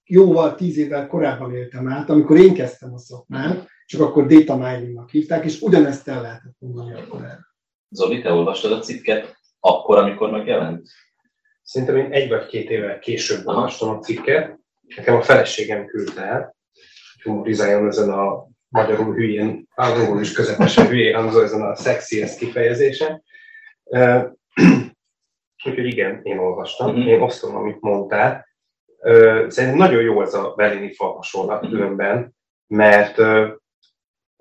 jóval 0.05 0.55
tíz 0.55 0.77
évvel 0.77 1.07
korábban 1.07 1.55
éltem 1.55 1.87
át, 1.87 2.09
amikor 2.09 2.37
én 2.37 2.53
kezdtem 2.53 2.93
a 2.93 2.97
szakmát, 2.97 3.67
csak 3.85 4.01
akkor 4.01 4.25
data 4.25 4.55
miningnak 4.55 5.09
hívták, 5.09 5.45
és 5.45 5.61
ugyanezt 5.61 6.07
el 6.07 6.21
lehetett 6.21 6.55
mondani 6.59 6.93
akkor 6.93 7.21
erre. 7.21 7.47
Zoli, 7.89 8.21
te 8.21 8.31
olvastad 8.31 8.71
a 8.71 8.79
cikket 8.79 9.37
akkor, 9.59 9.97
amikor 9.97 10.31
megjelent? 10.31 10.87
Szerintem 11.63 11.97
én 11.97 12.11
egy 12.11 12.29
vagy 12.29 12.45
két 12.45 12.69
évvel 12.69 12.99
később 12.99 13.47
olvastam 13.47 13.89
a 13.89 13.99
cikket. 13.99 14.58
Nekem 14.95 15.15
a 15.15 15.21
feleségem 15.21 15.85
küldte 15.85 16.21
el, 16.21 16.55
hogy 17.13 17.23
humorizáljon 17.23 17.87
ezen 17.87 18.09
a 18.09 18.47
magyarul 18.67 19.13
hülyén, 19.13 19.67
angolul 19.75 20.21
is 20.21 20.31
közepesen 20.31 20.87
hülyén 20.87 21.15
hangzó 21.15 21.41
ezen 21.41 21.61
a 21.61 21.75
sexiest 21.75 22.37
kifejezésen. 22.37 23.23
Úgyhogy 25.65 25.85
igen, 25.85 26.19
én 26.23 26.37
olvastam, 26.37 26.91
mm-hmm. 26.91 27.07
én 27.07 27.21
osztom, 27.21 27.55
amit 27.55 27.81
mondtál. 27.81 28.47
Szerintem 29.47 29.75
nagyon 29.75 30.01
jó 30.01 30.21
ez 30.21 30.33
a 30.33 30.53
berlini 30.55 30.93
fal 30.93 31.13
hasonlat 31.13 31.67
különben, 31.67 32.35
mert 32.67 33.17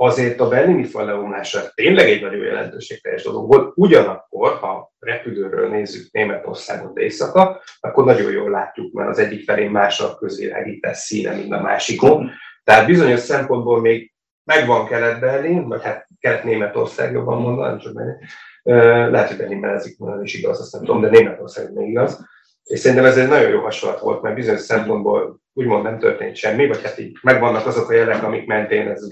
azért 0.00 0.40
a 0.40 0.48
berlini 0.48 0.84
fal 0.84 1.04
leomlása 1.04 1.60
tényleg 1.74 2.08
egy 2.08 2.22
nagyon 2.22 2.44
jelentőségteljes 2.44 3.22
dolog 3.22 3.48
volt. 3.48 3.72
Ugyanakkor, 3.74 4.52
ha 4.52 4.92
repülőről 4.98 5.68
nézzük 5.68 6.12
Németországot 6.12 6.98
éjszaka, 6.98 7.62
akkor 7.80 8.04
nagyon 8.04 8.30
jól 8.30 8.50
látjuk, 8.50 8.92
mert 8.92 9.08
az 9.08 9.18
egyik 9.18 9.44
felén 9.44 9.70
más 9.70 10.00
a 10.00 10.16
közvilágítás 10.16 10.98
színe, 10.98 11.34
mint 11.34 11.52
a 11.52 11.60
másikon. 11.60 12.30
Tehát 12.64 12.86
bizonyos 12.86 13.20
szempontból 13.20 13.80
még 13.80 14.12
megvan 14.44 14.86
Kelet-Berlin, 14.86 15.68
vagy 15.68 15.82
hát 15.82 16.06
Kelet-Németország 16.20 17.12
jobban 17.12 17.40
mondva, 17.40 17.66
nem 17.66 17.78
csak 17.78 17.94
Berlin. 17.94 18.16
Lehet, 19.10 19.28
hogy 19.28 19.36
Berlinben 19.36 19.74
ez 19.74 19.96
is 20.22 20.34
igaz, 20.34 20.60
azt 20.60 20.72
nem 20.72 20.84
tudom, 20.84 21.00
de 21.00 21.08
Németország 21.08 21.72
még 21.72 21.88
igaz. 21.88 22.26
És 22.64 22.78
szerintem 22.78 23.06
ez 23.06 23.16
egy 23.16 23.28
nagyon 23.28 23.50
jó 23.50 23.60
hasonlat 23.60 24.00
volt, 24.00 24.22
mert 24.22 24.34
bizonyos 24.34 24.60
szempontból 24.60 25.40
úgymond 25.52 25.82
nem 25.82 25.98
történt 25.98 26.36
semmi, 26.36 26.66
vagy 26.66 26.82
hát 26.82 26.98
így 26.98 27.18
megvannak 27.22 27.66
azok 27.66 27.90
a 27.90 27.94
jelek, 27.94 28.22
amik 28.22 28.46
mentén 28.46 28.88
ez 28.88 29.08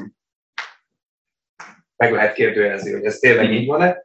meg 1.97 2.13
lehet 2.13 2.35
kérdőjelezni, 2.35 2.93
hogy 2.93 3.05
ez 3.05 3.19
tényleg 3.19 3.53
így 3.53 3.67
van-e. 3.67 4.05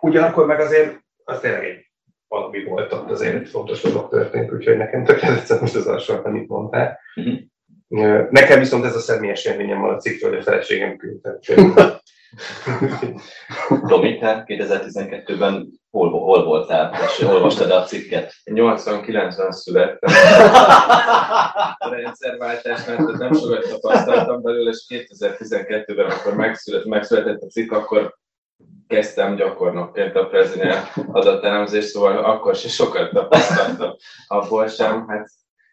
Ugyanakkor 0.00 0.46
meg 0.46 0.60
azért 0.60 0.98
az 1.24 1.40
tényleg 1.40 1.64
egy 1.64 1.90
valami 2.28 2.64
volt 2.64 2.92
ott, 2.92 3.10
azért 3.10 3.34
egy 3.34 3.48
fontos 3.48 3.82
dolog 3.82 4.08
történt, 4.08 4.52
úgyhogy 4.52 4.76
nekem 4.76 5.04
tökéletes 5.04 5.60
most 5.60 5.74
az 5.74 5.86
hasonlat, 5.86 6.24
amit 6.24 6.48
mondtál. 6.48 6.98
Uh-huh. 7.14 8.30
Nekem 8.30 8.58
viszont 8.58 8.84
ez 8.84 8.96
a 8.96 9.00
személyes 9.00 9.44
élményem 9.44 9.80
van 9.80 9.94
a 9.94 9.98
cikkről, 9.98 10.30
hogy 10.30 10.38
a 10.38 10.42
feleségem 10.42 10.96
küldte. 10.96 11.38
Tomi, 13.88 14.18
te 14.18 14.44
2012-ben 14.46 15.80
hol, 15.94 16.10
hol 16.10 16.44
voltál, 16.44 16.94
és 17.06 17.20
olvastad 17.20 17.70
a 17.70 17.82
cikket? 17.82 18.32
89-ben 18.44 19.52
születtem. 19.52 20.14
A 21.78 21.88
rendszerváltás 21.88 22.84
mert 22.84 23.18
nem 23.18 23.32
sokat 23.32 23.68
tapasztaltam 23.68 24.42
belőle, 24.42 24.70
és 24.70 24.84
2012-ben, 24.88 26.10
akkor 26.10 26.34
megszület, 26.34 26.84
megszületett 26.84 27.42
a 27.42 27.46
cikk, 27.46 27.72
akkor 27.72 28.14
kezdtem 28.86 29.36
gyakornokként 29.36 30.16
a 30.16 30.26
Prezident 30.26 30.92
adatelemzést, 31.12 31.88
szóval 31.88 32.24
akkor 32.24 32.54
se 32.54 32.68
sokat 32.68 33.10
tapasztaltam 33.10 33.96
abból 34.26 34.68
sem, 34.68 35.08
hát 35.08 35.28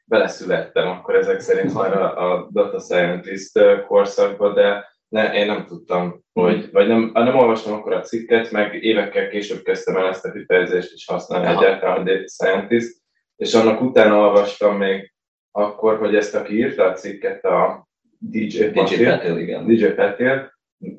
beleszülettem 0.06 0.88
akkor 0.88 1.16
ezek 1.16 1.40
szerint 1.40 1.74
már 1.74 2.01
a, 2.01 2.32
a 2.32 2.48
data 2.51 2.80
scientist 2.80 3.60
korszakba, 3.88 4.54
de 4.54 4.91
ne, 5.12 5.34
én 5.34 5.46
nem 5.46 5.65
tudtam, 5.65 6.24
hogy, 6.34 6.72
vagy 6.72 6.88
nem, 6.88 7.12
nem 7.13 7.38
olvastam 7.38 7.74
akkor 7.74 7.94
a 7.94 8.01
cikket, 8.01 8.51
meg 8.51 8.84
évekkel 8.84 9.30
később 9.30 9.62
kezdtem 9.62 9.98
el 9.98 10.08
ezt 10.08 10.25
a 10.25 10.32
kifejezést 10.32 10.94
is 10.94 11.06
használni 11.06 11.46
Aha. 11.46 11.62
egyáltalán, 11.62 11.98
a 11.98 12.03
data 12.03 12.27
scientist, 12.27 12.98
és 13.36 13.53
annak 13.53 13.82
utána 13.82 14.18
olvastam 14.18 14.77
még 14.77 15.13
akkor, 15.51 15.98
hogy 15.98 16.15
ezt 16.15 16.36
aki 16.36 16.58
írta 16.58 16.84
a 16.84 16.94
cikket, 16.94 17.44
a 17.44 17.88
DJ 18.18 18.63
Patil, 18.63 19.38
igen. 19.38 19.65
DJ 19.65 19.86
Patil, 19.86 20.53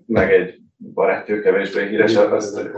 meg 0.07 0.33
egy 0.33 0.59
barátja 0.76 1.40
kevésbé 1.40 1.88
híres, 1.88 2.16
azt, 2.16 2.71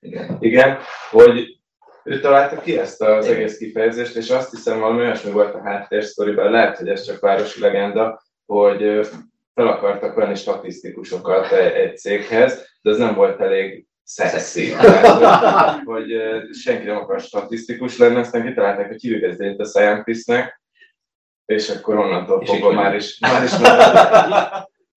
igen. 0.00 0.36
igen, 0.40 0.78
hogy 1.10 1.60
ő 2.04 2.20
találta 2.20 2.60
ki 2.60 2.78
ezt 2.78 3.02
az 3.02 3.26
egész 3.26 3.58
kifejezést, 3.58 4.16
és 4.16 4.30
azt 4.30 4.50
hiszem 4.50 4.80
valami 4.80 5.00
olyasmi 5.00 5.30
volt 5.30 5.54
a 5.54 5.62
háttérsztoriban, 5.62 6.50
lehet, 6.50 6.78
hogy 6.78 6.88
ez 6.88 7.02
csak 7.02 7.20
városi 7.20 7.60
legenda, 7.60 8.22
hogy 8.46 9.08
fel 9.56 9.66
akartak 9.66 10.14
venni 10.14 10.34
statisztikusokat 10.34 11.52
egy 11.52 11.96
céghez, 11.98 12.78
de 12.82 12.90
ez 12.90 12.98
nem 12.98 13.14
volt 13.14 13.40
elég 13.40 13.86
szexi. 14.02 14.72
hogy 15.84 16.12
senki 16.62 16.86
nem 16.86 16.96
akar 16.96 17.20
statisztikus 17.20 17.98
lenni, 17.98 18.16
aztán 18.16 18.46
kitalálták, 18.46 18.86
hogy 18.86 19.00
hívjuk 19.00 19.22
ezt 19.22 19.38
data 19.38 19.64
scientistnek, 19.64 20.60
és 21.44 21.68
akkor 21.68 21.96
onnantól 21.96 22.44
fogva 22.44 22.72
már 22.72 22.94
is, 22.94 23.18
már 23.18 23.42
is 23.42 23.50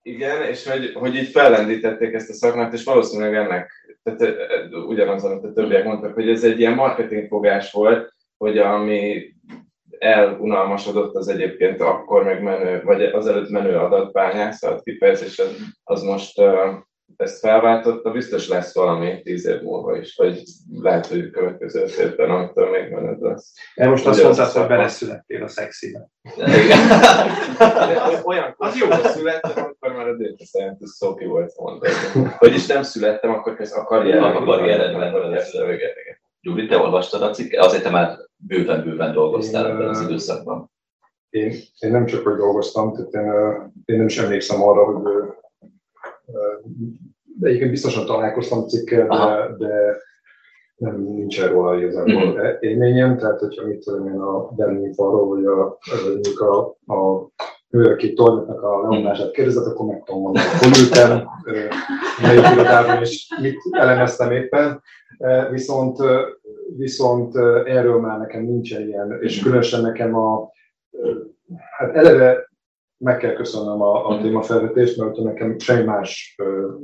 igen, 0.01 0.43
és 0.43 0.67
hogy, 0.67 0.93
hogy 0.93 1.15
így 1.15 1.27
fellendítették 1.27 2.13
ezt 2.13 2.29
a 2.29 2.33
szakmát, 2.33 2.73
és 2.73 2.83
valószínűleg 2.83 3.35
ennek 3.35 3.71
tehát 4.03 4.35
ugyanaz, 4.87 5.23
amit 5.23 5.43
a 5.43 5.53
többiek 5.53 5.83
mondtak, 5.83 6.13
hogy 6.13 6.29
ez 6.29 6.43
egy 6.43 6.59
ilyen 6.59 6.73
marketingfogás 6.73 7.71
volt, 7.71 8.13
hogy 8.37 8.57
ami 8.57 9.33
elunalmasodott 9.99 11.15
az 11.15 11.27
egyébként 11.27 11.81
akkor 11.81 12.23
meg 12.23 12.43
menő, 12.43 12.81
vagy 12.83 13.03
azelőtt 13.03 13.49
menő 13.49 13.77
adatbányászat 13.77 14.83
kifejezés, 14.83 15.41
az 15.83 16.03
most 16.03 16.41
ezt 17.17 17.39
felváltotta, 17.39 18.11
biztos 18.11 18.47
lesz 18.47 18.73
valami 18.73 19.21
tíz 19.21 19.45
év 19.45 19.61
múlva 19.61 19.97
is, 19.97 20.15
vagy 20.15 20.43
lehet, 20.73 21.05
hogy 21.05 21.19
a 21.19 21.29
következő 21.29 21.85
évben, 21.99 22.29
amitől 22.29 22.69
még 22.69 22.91
menőd 22.91 23.21
lesz. 23.21 23.53
De 23.75 23.87
most 23.87 24.05
azt 24.05 24.23
mondtad, 24.23 24.51
hogy 24.51 24.67
beleszülettél 24.67 25.43
a 25.43 25.47
szexibe. 25.47 26.09
Olyan, 28.23 28.55
az 28.57 28.77
jó, 28.77 28.87
hogy 28.87 29.03
születtem, 29.03 29.65
akkor 29.65 29.91
már 29.91 30.07
a 30.07 30.17
data 30.17 30.45
scientist 30.45 30.93
szó 30.93 31.15
ki 31.15 31.25
volt 31.25 31.53
mondani. 31.57 31.93
Vagyis 32.39 32.65
nem 32.65 32.83
születtem, 32.83 33.29
akkor 33.29 33.55
ez 33.59 33.71
a 33.71 33.83
karrier. 33.83 34.23
A 34.23 34.43
karrieredben 34.43 35.29
lesz. 35.29 35.53
Gyuri, 36.41 36.67
te 36.67 36.77
olvastad 36.77 37.21
a 37.21 37.29
cikket? 37.29 37.65
Azért 37.65 37.83
te 37.83 37.89
már 37.89 38.17
bőven-bőven 38.35 39.13
dolgoztál 39.13 39.67
ebben 39.67 39.87
az 39.87 40.01
időszakban. 40.01 40.71
Én, 41.29 41.53
én 41.79 41.91
nem 41.91 42.05
csak, 42.05 42.23
hogy 42.23 42.35
dolgoztam, 42.35 42.93
tehát 42.93 43.13
én, 43.13 43.71
én 43.85 43.97
nem 43.97 44.05
is 44.05 44.17
emlékszem 44.17 44.61
arra, 44.61 44.83
hogy 44.85 45.03
de 47.39 47.47
egyébként 47.47 47.71
biztosan 47.71 48.05
találkoztam 48.05 48.67
cikkel, 48.67 49.07
de, 49.07 49.55
de 49.57 49.97
nem 50.75 51.01
nincs 51.01 51.41
róla 51.41 51.77
igazából 51.77 52.13
mm-hmm. 52.13 52.55
élményem, 52.59 53.17
tehát 53.17 53.39
hogyha 53.39 53.65
mit 53.65 53.79
tudom 53.79 54.07
én 54.07 54.19
a 54.19 54.47
Berlin 54.47 54.93
falról, 54.93 55.27
vagy 55.27 55.45
a, 55.45 55.77
a, 56.37 56.93
a 56.93 57.29
New 57.69 58.13
tornyoknak 58.13 58.61
a 58.61 58.81
leomlását 58.81 59.31
kérdezett, 59.31 59.65
akkor 59.65 59.85
meg 59.85 60.03
tudom 60.03 60.21
mondani, 60.21 60.45
hogy 60.59 60.77
ültem, 60.79 61.27
melyik 62.21 62.51
irodában, 62.53 63.01
és 63.01 63.27
mit 63.41 63.57
elemeztem 63.71 64.31
éppen. 64.31 64.81
Viszont, 65.51 65.97
viszont 66.77 67.35
erről 67.65 67.99
már 67.99 68.17
nekem 68.17 68.43
nincsen 68.43 68.87
ilyen, 68.87 69.17
és 69.21 69.41
különösen 69.41 69.81
nekem 69.81 70.15
a, 70.15 70.51
hát 71.77 71.95
eleve 71.95 72.49
meg 72.97 73.17
kell 73.17 73.33
köszönnöm 73.33 73.81
a, 73.81 74.07
a 74.07 74.21
témafelvetést, 74.21 74.97
mert 74.97 75.17
nekem 75.17 75.59
semmi 75.59 75.83
más 75.83 76.35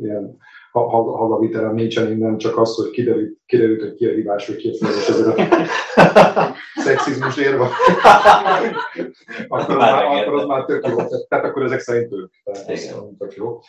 ilyen 0.02 0.38
hazavitelem 0.80 1.74
nincsen 1.74 2.12
innen, 2.12 2.38
csak 2.38 2.58
az, 2.58 2.76
hogy 2.76 2.90
kiderült, 2.90 3.38
kiderült 3.46 3.82
hogy 3.82 3.94
ki 3.94 4.06
a 4.06 4.12
hibás, 4.12 4.46
hogy 4.48 4.56
ki 4.56 4.70
a 4.70 4.86
felelős 4.86 5.10
ezért 5.10 5.38
a 5.38 6.54
szexizmus 6.86 7.38
érve. 7.38 7.68
akkor, 9.48 9.76
az 9.76 9.78
már, 9.78 10.04
akkor 10.04 10.34
az 10.34 10.46
már 10.46 10.66
tök 10.66 10.88
jó. 10.88 10.96
Tehát 11.28 11.46
akkor 11.46 11.64
ezek 11.64 11.80
szerint 11.80 12.14
ők. 12.14 12.32
Tök 13.18 13.36
jó. 13.36 13.60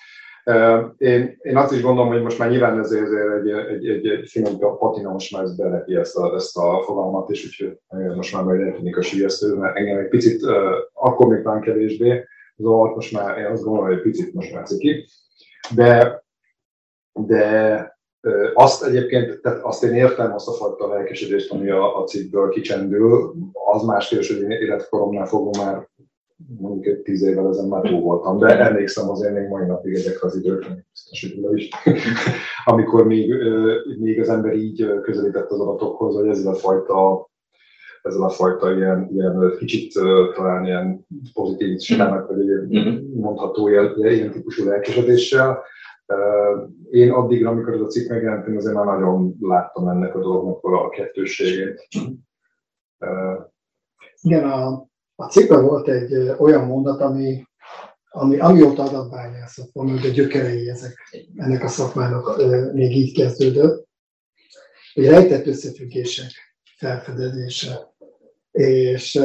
Én, 0.97 1.39
én 1.43 1.57
azt 1.57 1.73
is 1.73 1.83
gondolom, 1.83 2.13
hogy 2.13 2.23
most 2.23 2.39
már 2.39 2.51
nyilván 2.51 2.79
ezért, 2.79 3.09
egy, 3.41 3.51
egy, 3.51 3.89
egy, 3.89 4.07
egy 4.07 4.29
finom 4.29 4.59
patina 4.79 5.13
most 5.13 5.33
már 5.33 5.43
ezt 5.43 5.57
beleti 5.57 5.95
ezt 5.95 6.17
a, 6.17 6.35
ezt 6.35 6.57
a 6.57 6.83
fogalmat 6.85 7.31
is, 7.31 7.47
úgyhogy 7.47 7.79
most 8.17 8.35
már 8.35 8.43
majd 8.43 8.61
eltűnik 8.61 8.97
a 8.97 9.03
sülyeztő, 9.03 9.55
mert 9.55 9.77
engem 9.77 9.99
egy 9.99 10.09
picit, 10.09 10.47
akkor 10.93 11.27
még 11.27 11.43
talán 11.43 11.61
kevésbé, 11.61 12.25
zavart, 12.57 12.95
most 12.95 13.13
már 13.13 13.39
én 13.39 13.45
azt 13.45 13.63
gondolom, 13.63 13.87
hogy 13.89 13.97
egy 13.97 14.03
picit 14.03 14.35
most 14.35 14.55
már 14.55 14.67
ciki. 14.67 15.07
De, 15.75 16.25
de 17.17 17.95
azt 18.55 18.85
egyébként, 18.85 19.41
tehát 19.41 19.65
azt 19.65 19.83
én 19.83 19.95
értem, 19.95 20.35
azt 20.35 20.49
a 20.49 20.53
fajta 20.53 20.89
lelkesedést, 20.89 21.53
ami 21.53 21.71
a, 21.71 22.01
a 22.01 22.05
cikkből 22.05 22.49
kicsendül, 22.49 23.35
az 23.75 23.83
más 23.83 24.09
kérdés, 24.09 24.29
hogy 24.29 24.43
én 24.43 24.51
életkoromnál 24.51 25.27
fogom 25.27 25.65
már 25.65 25.89
mondjuk 26.59 26.87
egy 26.87 27.03
tíz 27.03 27.23
évvel 27.23 27.49
ezen 27.49 27.69
már 27.69 27.83
túl 27.83 28.01
voltam, 28.01 28.39
de 28.39 28.59
emlékszem 28.59 29.11
azért 29.11 29.35
még 29.35 29.49
mai 29.49 29.67
napig 29.67 29.95
ezekre 29.95 30.27
az 30.27 30.37
időkre, 30.37 30.85
biztos, 30.93 31.23
is, 31.55 31.69
amikor 32.65 33.07
még, 33.07 33.35
még 33.99 34.21
az 34.21 34.29
ember 34.29 34.55
így 34.55 35.01
közelített 35.03 35.51
az 35.51 35.61
adatokhoz, 35.61 36.15
hogy 36.15 36.29
ezzel 36.29 36.53
a 36.53 36.57
fajta 36.57 37.29
ezzel 38.03 38.23
a 38.23 38.29
fajta 38.29 38.75
ilyen, 38.75 39.09
ilyen 39.13 39.53
kicsit 39.59 39.93
talán 40.35 40.65
ilyen 40.65 41.07
pozitív 41.33 41.79
simának, 41.79 42.29
vagy 42.29 42.47
mhm. 42.69 43.21
mondható 43.21 43.69
ilyen, 43.69 43.95
ilyen 43.97 44.31
típusú 44.31 44.65
lelkesedéssel. 44.65 45.63
Én 46.91 47.11
addig, 47.11 47.47
amikor 47.47 47.75
ez 47.75 47.81
a 47.81 47.87
cikk 47.87 48.09
megjelent, 48.09 48.49
én 48.49 48.57
azért 48.57 48.75
már 48.75 48.85
nagyon 48.85 49.37
láttam 49.41 49.89
ennek 49.89 50.15
a 50.15 50.21
dolognak 50.21 50.65
a 50.65 50.89
kettőségét. 50.89 51.89
Igen, 54.23 54.51
a, 54.51 54.89
a 55.15 55.25
cikkben 55.31 55.65
volt 55.65 55.89
egy 55.89 56.15
olyan 56.39 56.67
mondat, 56.67 57.01
ami, 57.01 57.45
ami 58.09 58.39
amióta 58.39 58.83
adatbányászat 58.83 59.69
van, 59.73 59.91
hogy 59.91 60.07
a 60.07 60.13
gyökerei 60.13 60.69
ezek, 60.69 60.95
ennek 61.37 61.63
a 61.63 61.69
szakmának 61.69 62.37
még 62.73 62.97
így 62.97 63.15
kezdődött, 63.15 63.89
hogy 64.95 65.07
rejtett 65.09 65.47
összefüggések 65.47 66.31
felfedezése. 66.77 67.95
És 68.51 69.21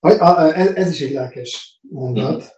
ez 0.00 0.90
is 0.90 1.00
egy 1.00 1.12
lelkes 1.12 1.80
mondat, 1.90 2.52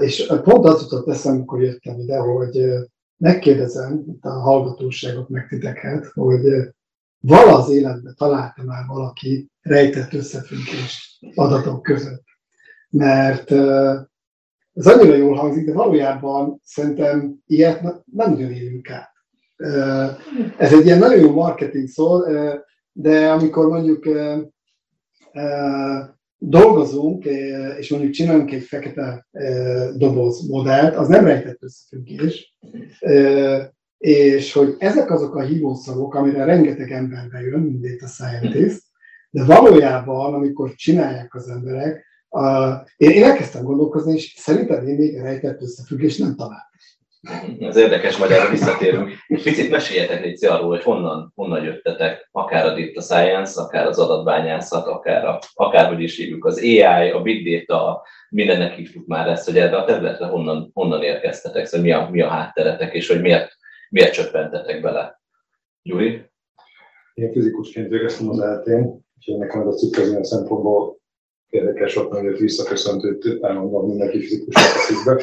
és 0.00 0.32
pont 0.42 0.64
az 0.64 0.82
jutott 0.82 1.08
eszem, 1.08 1.32
amikor 1.32 1.62
jöttem 1.62 1.98
ide, 1.98 2.16
hogy 2.16 2.66
megkérdezem 3.16 4.04
a 4.20 4.28
hallgatóságot, 4.28 5.28
meg 5.28 5.46
titeket, 5.48 6.06
hogy 6.06 6.40
vala 7.20 7.58
az 7.58 7.70
életben 7.70 8.14
találta 8.16 8.62
már 8.62 8.84
valaki 8.86 9.50
rejtett 9.60 10.12
összefüggést 10.12 11.18
adatok 11.34 11.82
között. 11.82 12.24
Mert 12.90 13.50
ez 14.72 14.86
annyira 14.86 15.14
jól 15.14 15.36
hangzik, 15.36 15.66
de 15.66 15.72
valójában 15.72 16.60
szerintem 16.64 17.42
ilyet 17.46 17.82
nem 17.82 18.02
nagyon 18.12 18.50
élünk 18.50 18.90
át. 18.90 19.12
Ez 20.58 20.72
egy 20.72 20.84
ilyen 20.84 20.98
nagyon 20.98 21.20
jó 21.20 21.32
marketing 21.32 21.88
szó, 21.88 22.20
de 22.92 23.30
amikor 23.30 23.66
mondjuk 23.66 24.06
dolgozunk, 26.38 27.24
és 27.78 27.90
mondjuk 27.90 28.12
csinálunk 28.12 28.52
egy 28.52 28.62
fekete 28.62 29.26
doboz 29.96 30.48
modellt, 30.48 30.96
az 30.96 31.08
nem 31.08 31.24
rejtett 31.24 31.62
összefüggés, 31.62 32.56
és 33.98 34.52
hogy 34.52 34.74
ezek 34.78 35.10
azok 35.10 35.34
a 35.34 35.42
hívószavok, 35.42 36.14
amire 36.14 36.44
rengeteg 36.44 36.90
ember 36.90 37.28
bejön, 37.28 37.60
mint 37.60 37.80
data 37.80 38.06
scientist, 38.06 38.82
de 39.30 39.44
valójában, 39.44 40.34
amikor 40.34 40.74
csinálják 40.74 41.34
az 41.34 41.48
emberek, 41.48 42.04
én, 42.96 43.10
én 43.10 43.22
elkezdtem 43.22 43.62
gondolkozni, 43.62 44.12
és 44.12 44.34
szerintem 44.36 44.86
én 44.86 44.96
még 44.96 45.20
rejtett 45.20 45.62
összefüggés 45.62 46.18
nem 46.18 46.34
találtam. 46.34 46.64
Ez 47.68 47.76
érdekes, 47.76 48.16
majd 48.16 48.30
erre 48.30 48.50
visszatérünk. 48.50 49.10
Picit 49.26 49.70
meséljetek 49.70 50.24
egy 50.24 50.44
arról, 50.44 50.68
hogy 50.68 50.82
honnan, 50.82 51.32
honnan 51.34 51.64
jöttetek, 51.64 52.28
akár 52.32 52.66
a 52.66 52.74
data 52.74 53.00
science, 53.00 53.60
akár 53.60 53.86
az 53.86 53.98
adatbányászat, 53.98 54.86
akár, 54.86 55.24
a, 55.24 55.38
akár 55.54 55.88
hogy 55.88 56.00
is 56.00 56.16
hívjuk, 56.16 56.44
az 56.44 56.58
AI, 56.58 57.10
a 57.10 57.22
big 57.22 57.66
data, 57.66 58.02
mindennek 58.30 58.72
hívtuk 58.72 59.06
már 59.06 59.28
ezt, 59.28 59.44
hogy 59.44 59.58
erre 59.58 59.76
a 59.76 59.84
területre 59.84 60.26
honnan, 60.26 60.70
honnan 60.74 61.02
érkeztetek, 61.02 61.66
szóval 61.66 61.86
mi 61.86 61.92
a, 61.92 62.08
mi 62.10 62.20
a 62.20 62.28
hátteretek, 62.28 62.94
és 62.94 63.08
hogy 63.08 63.20
miért, 63.20 63.56
miért 63.90 64.12
csöppentetek 64.12 64.82
bele. 64.82 65.20
Gyuri? 65.82 66.24
Én 67.14 67.32
fizikusként 67.32 67.88
végeztem 67.88 68.28
az 68.28 68.40
eltén, 68.40 69.04
úgyhogy 69.16 69.38
nekem 69.38 69.60
ez 69.60 69.66
a 69.66 69.72
cikk 69.72 69.96
az 69.96 70.08
ilyen 70.08 70.24
szempontból 70.24 70.98
érdekes, 71.48 71.96
ott 71.96 72.12
hogy 72.12 72.38
visszaköszöntőt 72.38 73.44
elmondom 73.44 73.88
mindenki 73.88 74.20
fizikusnak 74.20 74.74
a 74.74 74.78
cikkbe. 74.78 75.22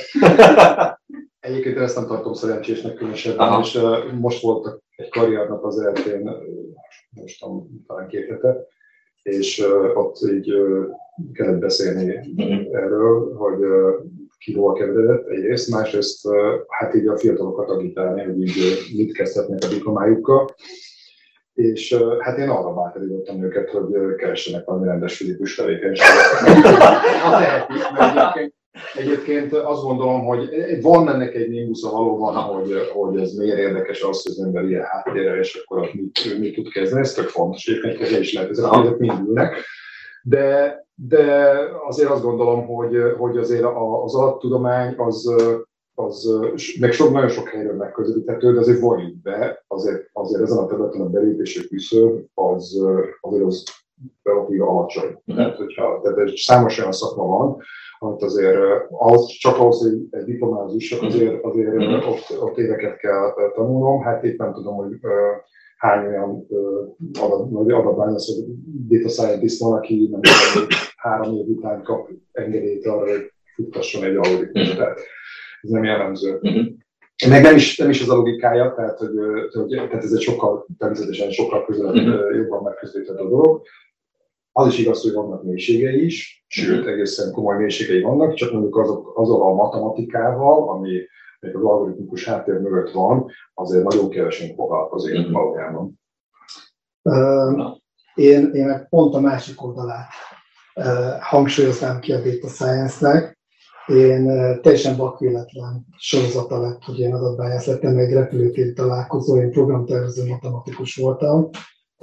Egyébként 1.43 1.77
ezt 1.77 1.95
nem 1.95 2.07
tartom 2.07 2.33
szerencsésnek 2.33 2.93
különösebben, 2.93 3.47
Aha. 3.47 3.61
és 3.61 3.75
uh, 3.75 4.11
most 4.11 4.41
volt 4.41 4.81
egy 4.95 5.09
karriernap 5.09 5.63
az 5.65 5.79
eltén, 5.79 6.29
most 7.09 7.45
talán 7.87 8.07
két 8.07 8.29
hete, 8.29 8.67
és 9.21 9.59
uh, 9.59 9.97
ott 9.97 10.17
így 10.31 10.53
uh, 10.53 10.85
kellett 11.33 11.59
beszélni 11.59 12.05
mm-hmm. 12.05 12.75
erről, 12.75 13.35
hogy 13.35 13.63
uh, 13.63 13.93
ki 14.37 14.53
hol 14.53 14.73
keveredett 14.73 15.27
egyrészt, 15.27 15.69
másrészt 15.69 16.27
uh, 16.27 16.35
hát 16.67 16.95
így 16.95 17.07
a 17.07 17.17
fiatalokat 17.17 17.69
agitálni, 17.69 18.23
hogy 18.23 18.41
így 18.41 18.57
uh, 18.57 18.97
mit 18.97 19.13
kezdhetnek 19.13 19.63
a 19.63 19.67
diplomájukkal, 19.67 20.55
és 21.53 21.97
hát 22.19 22.37
én 22.37 22.49
arra 22.49 22.73
bátorítottam 22.73 23.43
őket, 23.43 23.69
hogy 23.69 24.15
keressenek 24.15 24.65
valami 24.65 24.87
rendes 24.87 25.17
fizikus 25.17 25.55
tevékenységet. 25.55 26.15
Egyébként 28.09 28.53
azt 29.63 29.83
gondolom, 29.83 30.25
hogy 30.25 30.49
van 30.81 31.09
ennek 31.09 31.35
egy 31.35 31.49
nimbusza 31.49 31.91
valóban, 31.91 32.35
hogy, 32.35 32.89
hogy 32.93 33.19
ez 33.19 33.33
miért 33.33 33.57
érdekes 33.57 34.01
az, 34.01 34.23
hogy 34.23 34.31
az 34.31 34.43
ember 34.45 34.63
ilyen 34.63 34.83
háttérrel, 34.83 35.37
és 35.37 35.55
akkor 35.55 35.79
ott 35.79 35.93
mit, 35.93 36.39
mit 36.39 36.55
tud 36.55 36.71
kezdeni, 36.71 37.01
ez 37.01 37.13
tök 37.13 37.27
fontos, 37.27 37.67
egyébként 37.67 38.01
ez 38.01 38.19
is 38.19 38.33
lehet, 38.33 38.49
ezek, 38.49 38.71
ezek 38.71 38.97
mind 38.97 39.27
ülnek. 39.27 39.55
De, 40.23 40.77
de 40.95 41.55
azért 41.87 42.09
azt 42.09 42.23
gondolom, 42.23 42.65
hogy, 42.65 42.95
hogy 43.17 43.37
azért 43.37 43.65
az 44.03 44.15
adattudomány 44.15 44.93
az, 44.97 45.33
az 45.95 46.39
meg 46.79 46.91
sok, 46.91 47.11
nagyon 47.11 47.29
sok 47.29 47.47
helyről 47.47 47.75
megközelíthető, 47.75 48.53
de 48.53 48.59
azért 48.59 48.79
valljuk 48.79 49.21
be, 49.21 49.63
azért, 49.67 50.09
azért 50.13 50.41
ezen 50.41 50.57
a 50.57 50.65
területen 50.65 51.01
a 51.01 51.09
belépési 51.09 51.67
küszöb 51.67 52.25
az, 52.33 52.81
azért 53.21 53.45
az 53.45 53.63
relatív 54.23 54.61
alacsony. 54.61 55.21
Mm. 55.31 55.35
Tehát, 55.35 55.55
hogyha, 55.55 56.01
tehát 56.03 56.35
számos 56.35 56.79
olyan 56.79 56.91
szakma 56.91 57.25
van, 57.25 57.57
amit 58.03 58.21
azért 58.21 58.57
az, 58.89 59.25
csak 59.25 59.57
ahhoz, 59.57 59.81
hogy 59.81 59.99
egy 60.09 60.23
diplomázusok, 60.25 61.01
mhm. 61.01 61.09
azért, 61.09 61.43
azért 61.43 61.73
mm. 61.73 61.93
ott, 61.93 62.41
ott 62.41 62.57
éveket 62.57 62.97
kell 62.97 63.33
tanulnom. 63.55 64.01
Hát 64.01 64.23
éppen 64.23 64.53
tudom, 64.53 64.75
hogy 64.75 64.99
hány 65.77 66.05
olyan 66.07 66.47
adat, 67.21 67.49
vagy 67.49 67.71
adatbányász, 67.71 68.35
vagy 68.35 68.45
data 68.87 69.09
scientist 69.09 69.59
van, 69.59 69.73
aki 69.77 70.07
nem 70.11 70.21
tudom, 70.21 70.67
három 70.95 71.35
év 71.35 71.47
után 71.47 71.83
kap 71.83 72.09
engedélyt 72.31 72.85
arra, 72.85 73.11
hogy 73.11 73.31
futtasson 73.55 74.03
egy 74.03 74.15
algoritmus. 74.15 74.73
Mm. 74.73 74.75
Tehát 74.75 74.99
ez 75.61 75.69
nem 75.69 75.83
jellemző. 75.83 76.39
Mm. 76.49 76.61
Meg 77.29 77.41
nem 77.41 77.55
is, 77.55 77.77
nem 77.77 77.89
is 77.89 78.01
az 78.01 78.09
a 78.09 78.15
logikája, 78.15 78.73
tehát, 78.75 78.97
hogy, 78.97 79.11
hogy 79.51 79.67
tehát 79.69 80.03
ez 80.03 80.11
egy 80.11 80.21
sokkal, 80.21 80.67
természetesen 80.77 81.31
sokkal 81.31 81.65
közelebb, 81.65 81.95
mm. 81.95 82.35
jobban 82.35 82.63
megközelíthető 82.63 83.23
a 83.23 83.29
dolog. 83.29 83.61
Az 84.55 84.67
is 84.67 84.77
igaz, 84.77 85.01
hogy 85.01 85.13
vannak 85.13 85.43
mélységei 85.43 86.05
is, 86.05 86.45
sőt, 86.47 86.87
egészen 86.87 87.31
komoly 87.31 87.57
mélységei 87.57 88.01
vannak, 88.01 88.33
csak 88.33 88.51
mondjuk 88.51 88.77
azok, 88.77 89.11
azzal 89.15 89.41
a 89.41 89.53
matematikával, 89.53 90.69
ami 90.69 90.91
még 91.39 91.55
az 91.55 91.63
algoritmikus 91.63 92.25
háttér 92.25 92.59
mögött 92.59 92.91
van, 92.91 93.31
azért 93.53 93.83
nagyon 93.83 94.09
kevesen 94.09 94.55
foglalkozik 94.55 95.19
mm-hmm. 95.19 95.31
valójában. 95.31 95.99
Uh, 97.01 97.77
én, 98.15 98.51
én 98.53 98.65
meg 98.65 98.89
pont 98.89 99.15
a 99.15 99.19
másik 99.19 99.63
oldalát 99.63 100.09
uh, 100.75 101.19
hangsúlyoznám 101.19 101.99
ki 101.99 102.11
a 102.11 102.21
data 102.21 102.47
science-nek. 102.47 103.39
Én 103.85 104.25
uh, 104.25 104.59
teljesen 104.59 104.97
vakvéletlen 104.97 105.85
sorozata 105.97 106.61
lett, 106.61 106.83
hogy 106.83 106.99
én 106.99 107.13
adatbányász 107.13 107.65
lettem, 107.65 107.97
egy 107.97 108.13
repülőtéri 108.13 108.73
találkozó, 108.73 109.37
én 109.37 109.51
programtervező 109.51 110.27
matematikus 110.27 110.95
voltam, 110.95 111.49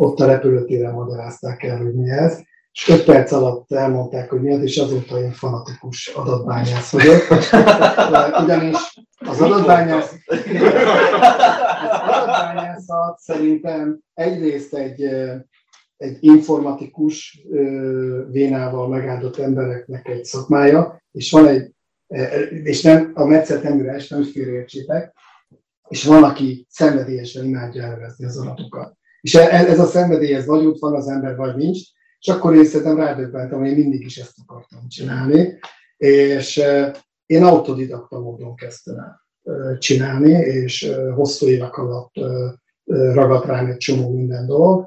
ott 0.00 0.20
a 0.20 0.26
repülőtéren 0.26 0.92
magyarázták 0.94 1.62
el, 1.62 1.76
hogy 1.76 1.94
mi 1.94 2.10
ez, 2.10 2.40
és 2.72 2.88
öt 2.88 3.04
perc 3.04 3.32
alatt 3.32 3.72
elmondták, 3.72 4.30
hogy 4.30 4.40
mi 4.40 4.52
az, 4.52 4.62
és 4.62 4.76
azóta 4.76 5.20
én 5.20 5.32
fanatikus 5.32 6.06
adatbányász 6.06 6.90
vagyok. 6.90 7.22
Ugyanis 8.44 8.76
az 9.18 9.40
adatbányász, 9.40 10.12
az 10.26 10.38
adatbányászat 12.02 13.18
szerintem 13.18 14.00
egyrészt 14.14 14.74
egy, 14.74 15.02
egy 15.96 16.16
informatikus 16.20 17.40
vénával 18.30 18.88
megáldott 18.88 19.36
embereknek 19.36 20.08
egy 20.08 20.24
szakmája, 20.24 21.02
és 21.12 21.30
van 21.30 21.46
egy, 21.46 21.74
és 22.62 22.82
nem, 22.82 23.10
a 23.14 23.24
metszet 23.24 23.62
nem 23.62 23.78
üres, 23.78 24.08
nem 24.08 24.22
félreértsétek, 24.22 25.14
és 25.88 26.04
van, 26.04 26.24
aki 26.24 26.66
szenvedélyesen 26.70 27.44
imádja 27.44 27.82
elvezni 27.82 28.24
az 28.24 28.36
adatokat. 28.36 28.98
És 29.20 29.34
e, 29.34 29.48
ez 29.48 29.78
a 29.78 29.86
szenvedély, 29.86 30.34
ez 30.34 30.46
vagy 30.46 30.66
ott 30.66 30.78
van 30.78 30.94
az 30.94 31.08
ember, 31.08 31.36
vagy 31.36 31.56
nincs, 31.56 31.78
és 32.20 32.28
akkor 32.28 32.54
én 32.54 32.64
szerintem 32.64 32.96
rádöbbentem, 32.96 33.58
hogy 33.58 33.68
én 33.68 33.76
mindig 33.76 34.04
is 34.04 34.16
ezt 34.16 34.36
akartam 34.46 34.88
csinálni, 34.88 35.58
és 35.96 36.56
e, 36.56 36.94
én 37.26 37.42
autodidakta 37.42 38.20
módon 38.20 38.54
kezdtem 38.54 38.96
el. 38.98 39.28
csinálni, 39.78 40.30
és 40.30 40.92
hosszú 41.14 41.46
évek 41.46 41.76
alatt 41.76 42.12
ragadt 42.84 43.46
rám 43.46 43.66
egy 43.66 43.76
csomó 43.76 44.10
minden 44.10 44.46
dolog. 44.46 44.86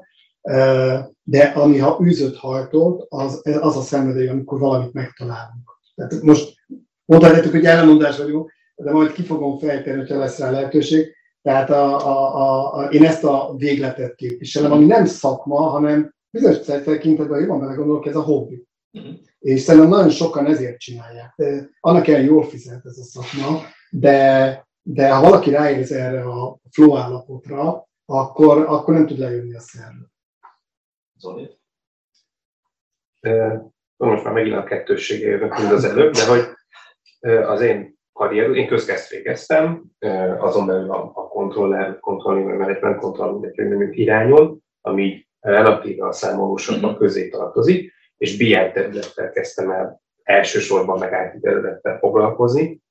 De 1.22 1.42
ami 1.54 1.78
ha 1.78 1.98
űzött 2.02 2.36
hajtott, 2.36 3.06
az, 3.08 3.40
az 3.60 3.76
a 3.76 3.80
szenvedély, 3.80 4.28
amikor 4.28 4.58
valamit 4.58 4.92
megtalálunk. 4.92 5.70
Tehát 5.94 6.22
most 6.22 6.54
mondhatjátok, 7.04 7.50
hogy 7.50 7.64
ellenmondás 7.64 8.18
vagyunk, 8.18 8.52
de 8.76 8.92
majd 8.92 9.12
ki 9.12 9.22
fogom 9.22 9.58
fejteni, 9.58 9.96
hogyha 9.96 10.18
lesz 10.18 10.38
rá 10.38 10.50
lehetőség. 10.50 11.14
Tehát 11.44 11.70
a, 11.70 12.06
a, 12.06 12.36
a, 12.36 12.74
a, 12.74 12.88
én 12.88 13.04
ezt 13.04 13.24
a 13.24 13.54
végletet 13.56 14.14
képviselem, 14.14 14.72
ami 14.72 14.84
nem 14.84 15.04
szakma, 15.04 15.60
hanem 15.60 16.14
bizonyos 16.30 16.58
tekintetben 16.58 17.40
jobban 17.40 17.60
bele 17.60 17.74
gondolok, 17.74 18.06
ez 18.06 18.16
a 18.16 18.22
hobbi. 18.22 18.66
Uh-huh. 18.92 19.14
És 19.38 19.60
szerintem 19.60 19.90
nagyon 19.90 20.10
sokan 20.10 20.46
ezért 20.46 20.78
csinálják. 20.78 21.32
De 21.36 21.68
annak 21.80 22.08
el 22.08 22.20
jól 22.20 22.44
fizet 22.44 22.84
ez 22.84 22.98
a 22.98 23.02
szakma, 23.02 23.60
de, 23.90 24.66
de 24.82 25.14
ha 25.14 25.20
valaki 25.20 25.50
ráérez 25.50 25.92
erre 25.92 26.22
a 26.22 26.58
flow 26.70 26.96
állapotra, 26.96 27.88
akkor, 28.04 28.58
akkor 28.58 28.94
nem 28.94 29.06
tud 29.06 29.18
lejönni 29.18 29.54
a 29.54 29.60
szerve. 29.60 30.12
Zoli? 31.18 31.58
Most 33.96 34.24
már 34.24 34.32
megint 34.32 34.56
a 34.56 34.64
kettőssége 34.64 35.28
jövök, 35.28 35.58
mint 35.58 35.72
az 35.72 35.84
előbb, 35.84 36.12
de 36.12 36.26
hogy 36.26 36.42
az 37.46 37.60
én 37.60 37.93
karrier, 38.14 38.50
én 38.50 38.66
közgeszt 38.66 39.10
végeztem, 39.10 39.82
azon 40.38 40.66
belül 40.66 40.90
a, 40.90 41.12
a 41.14 41.28
controller, 41.28 42.00
controlling 42.00 42.58
management 42.58 43.00
controlling 43.00 43.54
mint 43.56 43.94
irányon, 43.94 44.62
ami 44.80 45.26
relatíve 45.40 46.06
a 46.06 46.12
számolósokban 46.12 46.90
mm-hmm. 46.90 46.98
közé 46.98 47.28
tartozik, 47.28 47.92
és 48.16 48.36
BI 48.36 48.52
területtel 48.72 49.30
kezdtem 49.30 49.70
el 49.70 50.02
elsősorban 50.22 50.98
meg 50.98 51.34
IT 51.34 51.40
területtel 51.40 51.98
foglalkozni. 51.98 52.82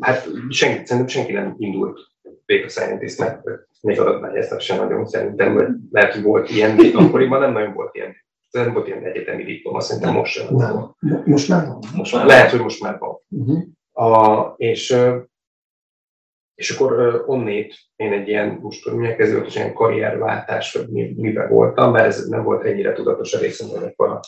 Hát 0.00 0.28
senki, 0.48 0.86
szerintem 0.86 1.06
senki 1.06 1.32
nem 1.32 1.54
indult 1.58 2.00
data 2.46 2.68
scientistnek, 2.68 3.40
még 3.80 4.00
adatbányásznak 4.00 4.60
sem 4.60 4.76
nagyon 4.76 5.06
szerintem, 5.06 5.54
vagy 5.54 5.68
lehet, 5.90 6.12
hogy 6.12 6.22
volt 6.22 6.50
ilyen, 6.50 6.76
de 6.76 6.90
akkoriban 6.94 7.40
nem 7.40 7.52
nagyon 7.52 7.72
volt 7.72 7.94
ilyen. 7.94 8.16
Nem 8.50 8.72
volt 8.72 8.86
ilyen 8.86 9.04
egyetemi 9.04 9.44
diploma, 9.44 9.80
szerintem 9.80 10.14
most 10.14 10.32
sem. 10.32 10.54
Nem. 10.54 10.94
Most 11.24 11.48
már 11.48 11.66
van. 11.66 11.78
Most 11.94 12.14
már 12.14 12.26
lehet, 12.26 12.50
hogy 12.50 12.60
most 12.60 12.82
már 12.82 12.98
van. 12.98 13.18
Uh-huh. 13.28 13.62
A, 13.92 14.54
és, 14.56 14.96
és 16.54 16.70
akkor 16.70 17.22
onnét 17.26 17.74
én 17.96 18.12
egy 18.12 18.28
ilyen, 18.28 18.58
most 18.62 18.82
tudom, 18.82 18.98
milyen 18.98 19.16
kezdődött, 19.16 19.54
ilyen 19.54 19.74
karrierváltás, 19.74 20.72
vagy 20.72 20.88
mi, 20.88 21.14
miben 21.16 21.48
voltam, 21.48 21.92
mert 21.92 22.06
ez 22.06 22.28
nem 22.28 22.42
volt 22.42 22.64
ennyire 22.64 22.92
tudatos 22.92 23.34
a 23.34 23.38
részem, 23.38 23.68
hogy 23.68 23.82
akkor 23.82 24.08
a 24.08 24.20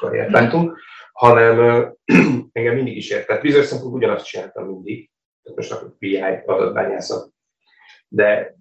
karriert 0.00 0.30
váltunk, 0.30 0.78
hanem 1.12 1.56
engem 2.52 2.74
mindig 2.74 2.96
is 2.96 3.10
ért. 3.10 3.26
Tehát 3.26 3.42
bizonyos 3.42 3.66
szempontból 3.66 3.98
ugyanazt 3.98 4.26
csináltam 4.26 4.66
mindig, 4.66 5.10
tehát 5.42 5.58
most 5.58 5.72
a 5.72 5.96
BI 5.98 6.20
adatbányászat 6.46 7.34
de, 8.08 8.56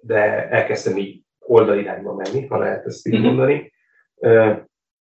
de 0.00 0.48
elkezdtem 0.48 0.96
így 0.96 1.22
oldalirányba 1.38 2.14
menni, 2.14 2.46
ha 2.46 2.58
lehet 2.58 2.86
ezt 2.86 3.06
így 3.06 3.14
mhm. 3.14 3.22
mondani. 3.22 3.72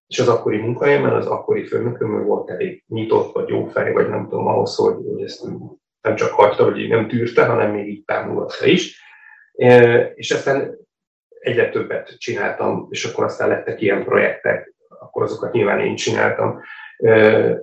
És 0.07 0.19
az 0.19 0.29
akkori 0.29 0.57
munkahelyemen, 0.57 1.13
az 1.13 1.27
akkori 1.27 1.65
főnököm 1.65 2.25
volt 2.25 2.51
elég 2.51 2.85
nyitott, 2.87 3.33
vagy 3.33 3.49
jó 3.49 3.65
fej, 3.65 3.93
vagy 3.93 4.09
nem 4.09 4.29
tudom, 4.29 4.47
ahhoz, 4.47 4.77
hogy, 4.77 4.97
hogy 5.13 5.23
ezt 5.23 5.45
nem 6.01 6.17
csak 6.17 6.31
hagyta, 6.31 6.65
vagy 6.65 6.89
nem 6.89 7.09
tűrte, 7.09 7.47
hanem 7.47 7.71
még 7.71 7.89
így 7.89 8.05
támogatta 8.05 8.67
is. 8.67 9.01
És 10.15 10.31
aztán 10.31 10.79
egyre 11.39 11.71
többet 11.71 12.19
csináltam, 12.19 12.87
és 12.91 13.05
akkor 13.05 13.25
aztán 13.25 13.49
lettek 13.49 13.81
ilyen 13.81 14.05
projektek, 14.05 14.75
akkor 14.89 15.23
azokat 15.23 15.53
nyilván 15.53 15.81
én 15.81 15.95
csináltam. 15.95 16.61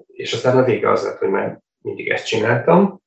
És 0.08 0.34
aztán 0.34 0.58
a 0.58 0.64
vége 0.64 0.90
az 0.90 1.04
lett, 1.04 1.18
hogy 1.18 1.30
már 1.30 1.60
mindig 1.82 2.10
ezt 2.10 2.26
csináltam, 2.26 3.02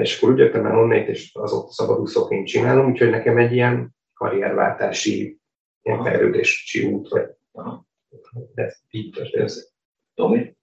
és 0.00 0.16
akkor 0.16 0.32
úgy 0.32 0.38
jöttem 0.38 0.66
el 0.66 0.78
onnét, 0.78 1.08
és 1.08 1.30
azóta 1.34 1.72
szabadúszóként 1.72 2.46
csinálom, 2.46 2.90
úgyhogy 2.90 3.10
nekem 3.10 3.36
egy 3.36 3.52
ilyen 3.52 3.94
karrierváltási, 4.14 5.40
ilyen 5.82 6.02
fejlődési 6.02 6.84
út, 6.84 7.08
vagy 7.08 7.28
ez 8.54 8.76
így 8.90 9.10
történik. 9.10 9.52
Tomi? 10.14 10.56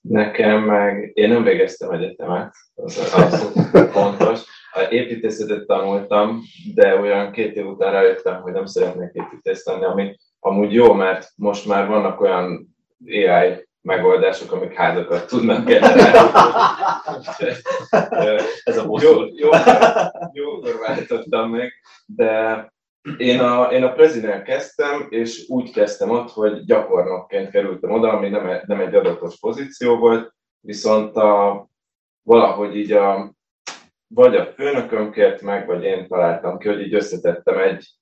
Nekem 0.00 0.62
meg, 0.62 1.10
én 1.14 1.28
nem 1.28 1.42
végeztem 1.42 1.90
egyetemet, 1.90 2.54
az 2.74 3.12
abszolút 3.14 3.90
fontos. 3.90 4.40
A 4.72 4.80
építészetet 4.90 5.66
tanultam, 5.66 6.42
de 6.74 6.96
olyan 6.96 7.32
két 7.32 7.56
év 7.56 7.66
után 7.66 7.92
rájöttem, 7.92 8.40
hogy 8.40 8.52
nem 8.52 8.66
szeretnék 8.66 9.10
építész 9.12 9.66
lenni, 9.66 9.84
ami 9.84 10.16
amúgy 10.40 10.72
jó, 10.72 10.92
mert 10.92 11.32
most 11.36 11.66
már 11.66 11.86
vannak 11.86 12.20
olyan 12.20 12.76
AI 13.06 13.68
megoldások, 13.80 14.52
amik 14.52 14.74
házakat 14.74 15.26
tudnak 15.26 15.64
generálni. 15.64 16.30
Ez 18.64 18.76
a 18.76 18.86
bosszú. 18.86 19.06
Jó, 19.06 19.22
jó, 19.34 19.50
jókor 20.32 20.78
váltottam 20.86 21.50
meg, 21.50 21.72
de 22.06 22.72
én 23.16 23.40
a, 23.40 23.64
én 23.72 23.82
a 23.82 23.92
prezident 23.92 24.42
kezdtem, 24.42 25.06
és 25.10 25.44
úgy 25.48 25.72
kezdtem 25.72 26.10
ott, 26.10 26.30
hogy 26.30 26.64
gyakornokként 26.64 27.50
kerültem 27.50 27.90
oda, 27.90 28.08
ami 28.12 28.28
nem, 28.28 28.60
nem 28.66 28.80
egy 28.80 28.94
adatos 28.94 29.38
pozíció 29.38 29.96
volt, 29.96 30.34
viszont 30.60 31.16
a, 31.16 31.66
valahogy 32.22 32.76
így 32.76 32.92
a, 32.92 33.34
vagy 34.06 34.36
a 34.36 34.46
főnököm 34.46 35.10
kért 35.12 35.42
meg, 35.42 35.66
vagy 35.66 35.82
én 35.82 36.08
találtam 36.08 36.58
ki, 36.58 36.68
hogy 36.68 36.80
így 36.80 36.94
összetettem 36.94 37.58
egy 37.58 37.98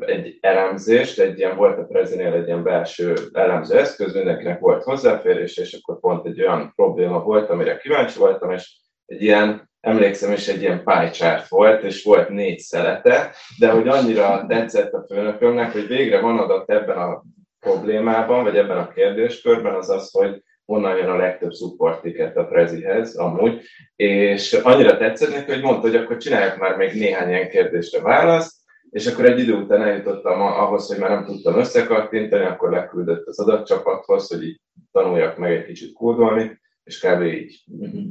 egy 0.00 0.38
elemzést, 0.40 1.18
egy 1.18 1.38
ilyen 1.38 1.56
volt 1.56 1.78
a 1.78 1.84
Prezinél 1.84 2.32
egy 2.32 2.46
ilyen 2.46 2.62
belső 2.62 3.14
elemző 3.32 3.78
eszköz, 3.78 4.14
mindenkinek 4.14 4.60
volt 4.60 4.82
hozzáférés, 4.82 5.56
és 5.56 5.72
akkor 5.72 6.00
pont 6.00 6.26
egy 6.26 6.42
olyan 6.42 6.72
probléma 6.76 7.22
volt, 7.22 7.50
amire 7.50 7.76
kíváncsi 7.76 8.18
voltam, 8.18 8.50
és 8.50 8.80
egy 9.06 9.22
ilyen, 9.22 9.70
emlékszem 9.82 10.32
is, 10.32 10.48
egy 10.48 10.62
ilyen 10.62 10.82
chart 11.12 11.48
volt, 11.48 11.82
és 11.82 12.04
volt 12.04 12.28
négy 12.28 12.58
szelete, 12.58 13.34
de 13.58 13.70
hogy 13.70 13.88
annyira 13.88 14.44
tetszett 14.48 14.92
a 14.92 15.04
főnökömnek, 15.08 15.72
hogy 15.72 15.86
végre 15.86 16.20
van 16.20 16.38
adat 16.38 16.70
ebben 16.70 16.98
a 16.98 17.22
problémában, 17.60 18.42
vagy 18.44 18.56
ebben 18.56 18.76
a 18.76 18.88
kérdéskörben, 18.88 19.74
az 19.74 19.90
az, 19.90 20.10
hogy 20.10 20.42
honnan 20.64 20.96
jön 20.96 21.08
a 21.08 21.16
legtöbb 21.16 21.52
support 21.52 22.02
ticket 22.02 22.36
a 22.36 22.44
Prezihez 22.44 23.16
amúgy, 23.16 23.60
és 23.96 24.52
annyira 24.52 24.96
tetszett 24.96 25.34
neki, 25.34 25.50
hogy 25.50 25.62
mondta, 25.62 25.80
hogy 25.80 25.96
akkor 25.96 26.16
csinálják 26.16 26.58
már 26.58 26.76
még 26.76 26.92
néhány 26.94 27.28
ilyen 27.28 27.48
kérdésre 27.48 28.00
választ, 28.00 28.56
és 28.90 29.06
akkor 29.06 29.24
egy 29.24 29.38
idő 29.38 29.52
után 29.52 29.82
eljutottam 29.82 30.40
ahhoz, 30.40 30.86
hogy 30.86 30.98
már 30.98 31.10
nem 31.10 31.24
tudtam 31.24 31.58
összekattintani, 31.58 32.44
akkor 32.44 32.70
leküldött 32.70 33.26
az 33.26 33.40
adatcsapathoz, 33.40 34.28
hogy 34.28 34.42
így 34.42 34.60
tanuljak 34.92 35.36
meg 35.36 35.52
egy 35.52 35.64
kicsit 35.64 35.92
kódolni, 35.92 36.60
és 36.84 37.00
kb. 37.00 37.22
így 37.22 37.62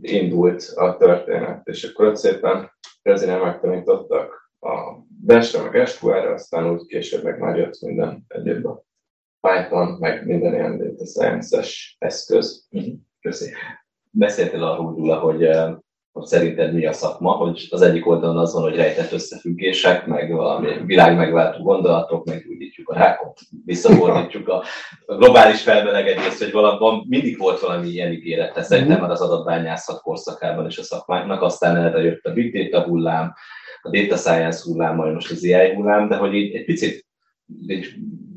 indult 0.02 0.72
a 0.76 0.98
történet. 0.98 1.68
És 1.68 1.84
akkor 1.84 2.06
ott 2.06 2.16
szépen 2.16 2.72
rezinen 3.02 3.40
megtanítottak 3.40 4.52
a 4.60 4.98
Bash-re, 5.26 5.70
meg 5.70 5.88
SQL-re, 5.88 6.34
aztán 6.34 6.72
úgy 6.72 6.86
később 6.86 7.24
meg 7.24 7.40
már 7.40 7.58
jött 7.58 7.82
minden 7.82 8.26
egyéb 8.28 8.66
a 8.66 8.84
Python, 9.40 9.98
meg 10.00 10.26
minden 10.26 10.54
ilyen 10.54 10.78
data 10.78 11.06
science-es 11.06 11.96
eszköz. 12.00 12.68
Köszönöm. 13.22 13.56
Beszéltél 14.12 14.64
arról, 14.64 15.20
hogy 15.20 15.50
hogy 16.12 16.26
szerinted 16.26 16.74
mi 16.74 16.86
a 16.86 16.94
szakma, 16.94 17.32
hogy 17.32 17.68
az 17.70 17.82
egyik 17.82 18.08
oldalon 18.08 18.38
az 18.38 18.54
van, 18.54 18.62
hogy 18.62 18.76
rejtett 18.76 19.12
összefüggések, 19.12 20.06
meg 20.06 20.32
valami 20.32 20.68
világ 20.86 21.18
megváltó 21.18 21.64
gondolatok, 21.64 22.26
meggyógyítjuk 22.26 22.90
a 22.90 22.94
rákot, 22.94 23.40
visszafordítjuk 23.66 24.48
a 24.48 24.64
globális 25.08 25.62
felmelegedést, 25.62 26.38
hogy 26.38 26.52
valamiban 26.52 27.06
mindig 27.08 27.38
volt 27.38 27.60
valami 27.60 27.88
ilyen 27.88 28.12
ígérete, 28.12 28.64
szerintem 28.64 29.00
már 29.00 29.12
az 29.12 29.22
adatbányászat 29.22 30.02
korszakában 30.02 30.66
és 30.66 30.78
a 30.78 30.84
szakmáknak, 30.84 31.42
aztán 31.42 31.76
erre 31.76 32.02
jött 32.02 32.26
a 32.26 32.34
big 32.34 32.54
data 32.54 32.88
hullám, 32.88 33.34
a 33.82 33.90
data 33.90 34.16
science 34.16 34.64
hullám, 34.64 34.96
majd 34.96 35.14
most 35.14 35.32
az 35.32 35.44
AI 35.44 35.74
hullám, 35.74 36.10
de 36.10 36.16
hogy 36.16 36.34
így 36.34 36.56
egy 36.56 36.66
picit 36.66 37.06
így 37.68 37.88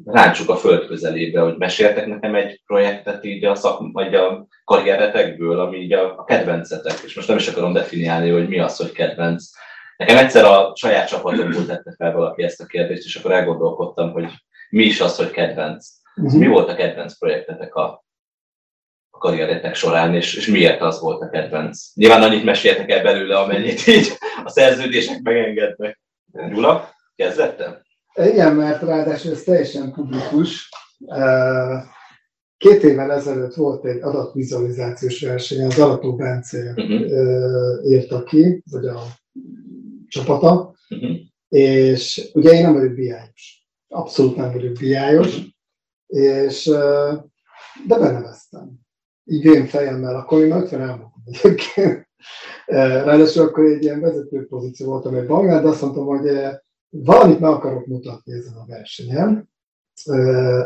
ráncsuk 0.04 0.48
a 0.48 0.56
föld 0.56 0.86
közelébe, 0.86 1.40
hogy 1.40 1.56
meséltek 1.56 2.06
nekem 2.06 2.34
egy 2.34 2.62
projektet 2.66 3.24
így 3.24 3.44
a, 3.44 3.54
szak, 3.54 3.92
vagy 3.92 4.14
a 4.14 4.46
karrieretekből, 4.64 5.60
ami 5.60 5.76
így 5.76 5.92
a, 5.92 6.18
a 6.18 6.24
kedvencetek, 6.24 6.98
és 7.04 7.14
most 7.14 7.28
nem 7.28 7.36
is 7.36 7.48
akarom 7.48 7.72
definiálni, 7.72 8.30
hogy 8.30 8.48
mi 8.48 8.58
az, 8.58 8.76
hogy 8.76 8.92
kedvenc. 8.92 9.44
Nekem 9.96 10.16
egyszer 10.16 10.44
a 10.44 10.72
saját 10.74 11.08
csapatomból 11.08 11.66
tette 11.66 11.94
fel 11.96 12.12
valaki 12.12 12.42
ezt 12.42 12.60
a 12.60 12.66
kérdést, 12.66 13.04
és 13.04 13.16
akkor 13.16 13.32
elgondolkodtam, 13.32 14.12
hogy 14.12 14.30
mi 14.70 14.84
is 14.84 15.00
az, 15.00 15.16
hogy 15.16 15.30
kedvenc. 15.30 15.86
Uh-huh. 16.16 16.40
Mi 16.40 16.46
volt 16.46 16.68
a 16.68 16.74
kedvenc 16.74 17.18
projektetek 17.18 17.74
a, 17.74 18.04
a 19.10 19.18
karrieretek 19.18 19.74
során, 19.74 20.14
és, 20.14 20.34
és 20.34 20.46
miért 20.46 20.80
az 20.80 21.00
volt 21.00 21.22
a 21.22 21.28
kedvenc? 21.30 21.94
Nyilván 21.94 22.22
annyit 22.22 22.44
meséltek 22.44 22.90
el 22.90 23.02
belőle, 23.02 23.38
amennyit 23.38 23.86
így 23.86 24.08
a 24.44 24.48
szerződések 24.50 25.20
megengednek. 25.22 26.00
Gyula, 26.32 26.94
kezdettem? 27.16 27.83
Igen, 28.14 28.54
mert 28.54 28.82
ráadásul 28.82 29.32
ez 29.32 29.42
teljesen 29.42 29.92
publikus. 29.92 30.68
Két 32.56 32.82
évvel 32.82 33.12
ezelőtt 33.12 33.54
volt 33.54 33.84
egy 33.84 34.02
adatvizualizációs 34.02 35.20
verseny, 35.20 35.64
az 35.64 35.78
Alató 35.78 36.16
Bence 36.16 36.74
uh-huh. 36.76 37.90
írta 37.90 38.22
ki, 38.22 38.62
vagy 38.70 38.86
a 38.86 39.00
csapata, 40.08 40.74
uh-huh. 40.88 41.16
és 41.48 42.30
ugye 42.34 42.50
én 42.50 42.62
nem 42.62 42.72
vagyok 42.72 42.94
biájos. 42.94 43.68
Abszolút 43.88 44.36
nem 44.36 44.52
vagyok 44.52 44.72
biájos, 44.72 45.36
uh-huh. 45.36 45.46
és 46.06 46.64
de 47.86 47.98
beneveztem. 47.98 48.70
Így 49.24 49.44
én 49.44 49.66
fejemmel, 49.66 50.16
akkor 50.16 50.40
én 50.42 50.52
50 50.52 50.80
elmondom 50.80 51.22
egyébként. 51.24 52.08
Ráadásul 52.66 53.42
akkor 53.42 53.64
egy 53.64 53.82
ilyen 53.82 54.00
vezető 54.00 54.46
pozíció 54.46 54.86
voltam 54.86 55.14
egy 55.14 55.26
banknál, 55.26 55.62
de 55.62 55.68
azt 55.68 55.82
mondtam, 55.82 56.06
hogy 56.06 56.26
valamit 57.02 57.40
meg 57.40 57.50
akarok 57.50 57.86
mutatni 57.86 58.32
ezen 58.32 58.54
a 58.54 58.66
versenyen. 58.66 59.50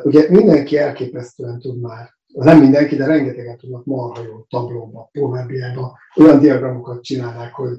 Ugye 0.02 0.30
mindenki 0.30 0.78
elképesztően 0.78 1.58
tud 1.58 1.80
már, 1.80 2.16
nem 2.26 2.60
mindenki, 2.60 2.96
de 2.96 3.06
rengetegen 3.06 3.56
tudnak 3.56 3.84
marha 3.84 4.22
jó 4.22 4.40
tablóba, 4.48 5.10
Power 5.12 5.46
olyan 6.16 6.40
diagramokat 6.40 7.02
csinálnak, 7.02 7.54
hogy, 7.54 7.78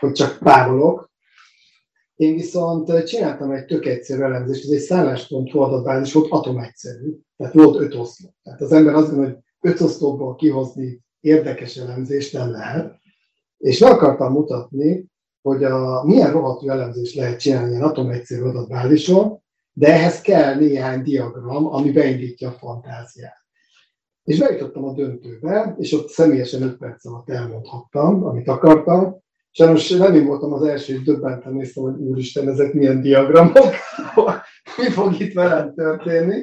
hogy 0.00 0.12
csak 0.12 0.38
pávolok, 0.38 1.10
én 2.14 2.34
viszont 2.34 3.04
csináltam 3.04 3.50
egy 3.50 3.64
tök 3.64 3.86
egyszerű 3.86 4.22
elemzést, 4.22 4.64
ez 4.64 4.70
egy 4.70 4.80
szálláspont 4.80 5.54
adatbázis 5.54 6.12
volt, 6.12 6.30
atomegyszerű, 6.30 7.18
tehát 7.36 7.54
volt 7.54 7.80
öt 7.80 7.94
oszlop. 7.94 8.32
Tehát 8.42 8.60
az 8.60 8.72
ember 8.72 8.94
azt 8.94 9.08
gondolja, 9.08 9.34
hogy 9.34 9.70
öt 9.70 9.80
oszlopból 9.80 10.34
kihozni 10.34 11.00
érdekes 11.20 11.76
elemzést 11.76 12.32
nem 12.32 12.50
lehet. 12.50 12.94
És 13.58 13.78
meg 13.78 13.90
akartam 13.90 14.32
mutatni, 14.32 15.10
hogy 15.42 15.64
a, 15.64 16.04
milyen 16.04 16.32
rohadtú 16.32 16.68
elemzést 16.68 17.14
lehet 17.14 17.40
csinálni 17.40 17.70
ilyen 17.70 17.82
atomegyszerű 17.82 18.42
adatbázison, 18.42 19.42
de 19.72 19.86
ehhez 19.86 20.20
kell 20.20 20.54
néhány 20.54 21.02
diagram, 21.02 21.66
ami 21.66 21.90
beindítja 21.90 22.48
a 22.48 22.52
fantáziát. 22.58 23.38
És 24.24 24.38
bejutottam 24.38 24.84
a 24.84 24.92
döntőbe, 24.92 25.74
és 25.78 25.92
ott 25.92 26.08
személyesen 26.08 26.62
5 26.62 26.76
perc 26.76 27.06
alatt 27.06 27.30
elmondhattam, 27.30 28.24
amit 28.24 28.48
akartam, 28.48 29.20
Sajnos 29.52 29.90
nem 29.90 30.14
én 30.14 30.26
voltam 30.26 30.52
az 30.52 30.62
első, 30.62 30.94
és 30.94 31.02
döbbenten 31.02 31.52
néztem, 31.52 31.82
hogy 31.82 31.94
úristen, 32.00 32.48
ezek 32.48 32.72
milyen 32.72 33.00
diagramok, 33.00 33.74
mi 34.78 34.90
fog 34.90 35.20
itt 35.20 35.32
velem 35.32 35.74
történni. 35.74 36.42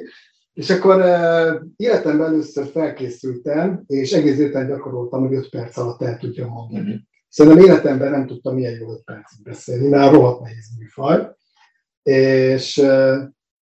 És 0.52 0.70
akkor 0.70 0.96
uh, 0.96 1.62
életemben 1.76 2.26
először 2.26 2.66
felkészültem, 2.66 3.84
és 3.86 4.12
egész 4.12 4.38
évben 4.38 4.66
gyakoroltam, 4.66 5.26
hogy 5.26 5.36
5 5.36 5.48
perc 5.48 5.76
alatt 5.76 6.02
el 6.02 6.18
tudja 6.18 6.46
mondani. 6.46 7.07
Szerintem 7.28 7.64
életemben 7.64 8.10
nem 8.10 8.26
tudtam 8.26 8.54
milyen 8.54 8.78
jó 8.78 8.92
5 8.92 9.02
percig 9.04 9.42
beszélni, 9.42 9.88
mert 9.88 10.12
rohadt 10.12 10.40
nehéz 10.40 10.68
műfaj. 10.78 11.28
És 12.02 12.76
uh, 12.76 13.16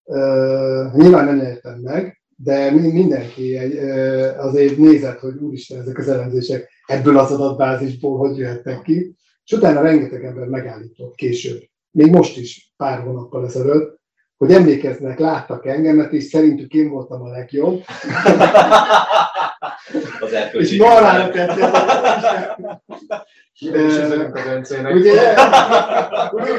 uh, 0.05 0.93
nyilván 0.95 1.25
nem 1.25 1.37
nyertem 1.37 1.79
meg, 1.79 2.23
de 2.37 2.71
mindenki 2.71 3.57
egy, 3.57 3.75
uh, 3.75 4.45
azért 4.45 4.77
nézett, 4.77 5.19
hogy 5.19 5.37
úristen, 5.37 5.81
ezek 5.81 5.99
az 5.99 6.09
elemzések 6.09 6.71
ebből 6.87 7.19
az 7.19 7.33
adatbázisból 7.33 8.19
hogy 8.19 8.39
jöhetnek 8.39 8.83
ki. 8.83 9.15
És 9.45 9.53
utána 9.53 9.83
rengeteg 9.83 10.25
ember 10.25 10.47
megállított 10.47 11.15
később, 11.15 11.63
még 11.91 12.11
most 12.11 12.37
is 12.37 12.73
pár 12.77 13.01
hónappal 13.01 13.45
ezelőtt, 13.45 14.01
hogy 14.37 14.53
emlékeznek, 14.53 15.19
láttak 15.19 15.67
engemet, 15.67 16.13
és 16.13 16.25
szerintük 16.25 16.73
én 16.73 16.89
voltam 16.89 17.23
a 17.23 17.29
legjobb. 17.29 17.83
Az 20.21 20.33
és 20.53 20.77
marára 23.61 24.61
tettem. 24.61 24.97
Ugye, 24.97 25.35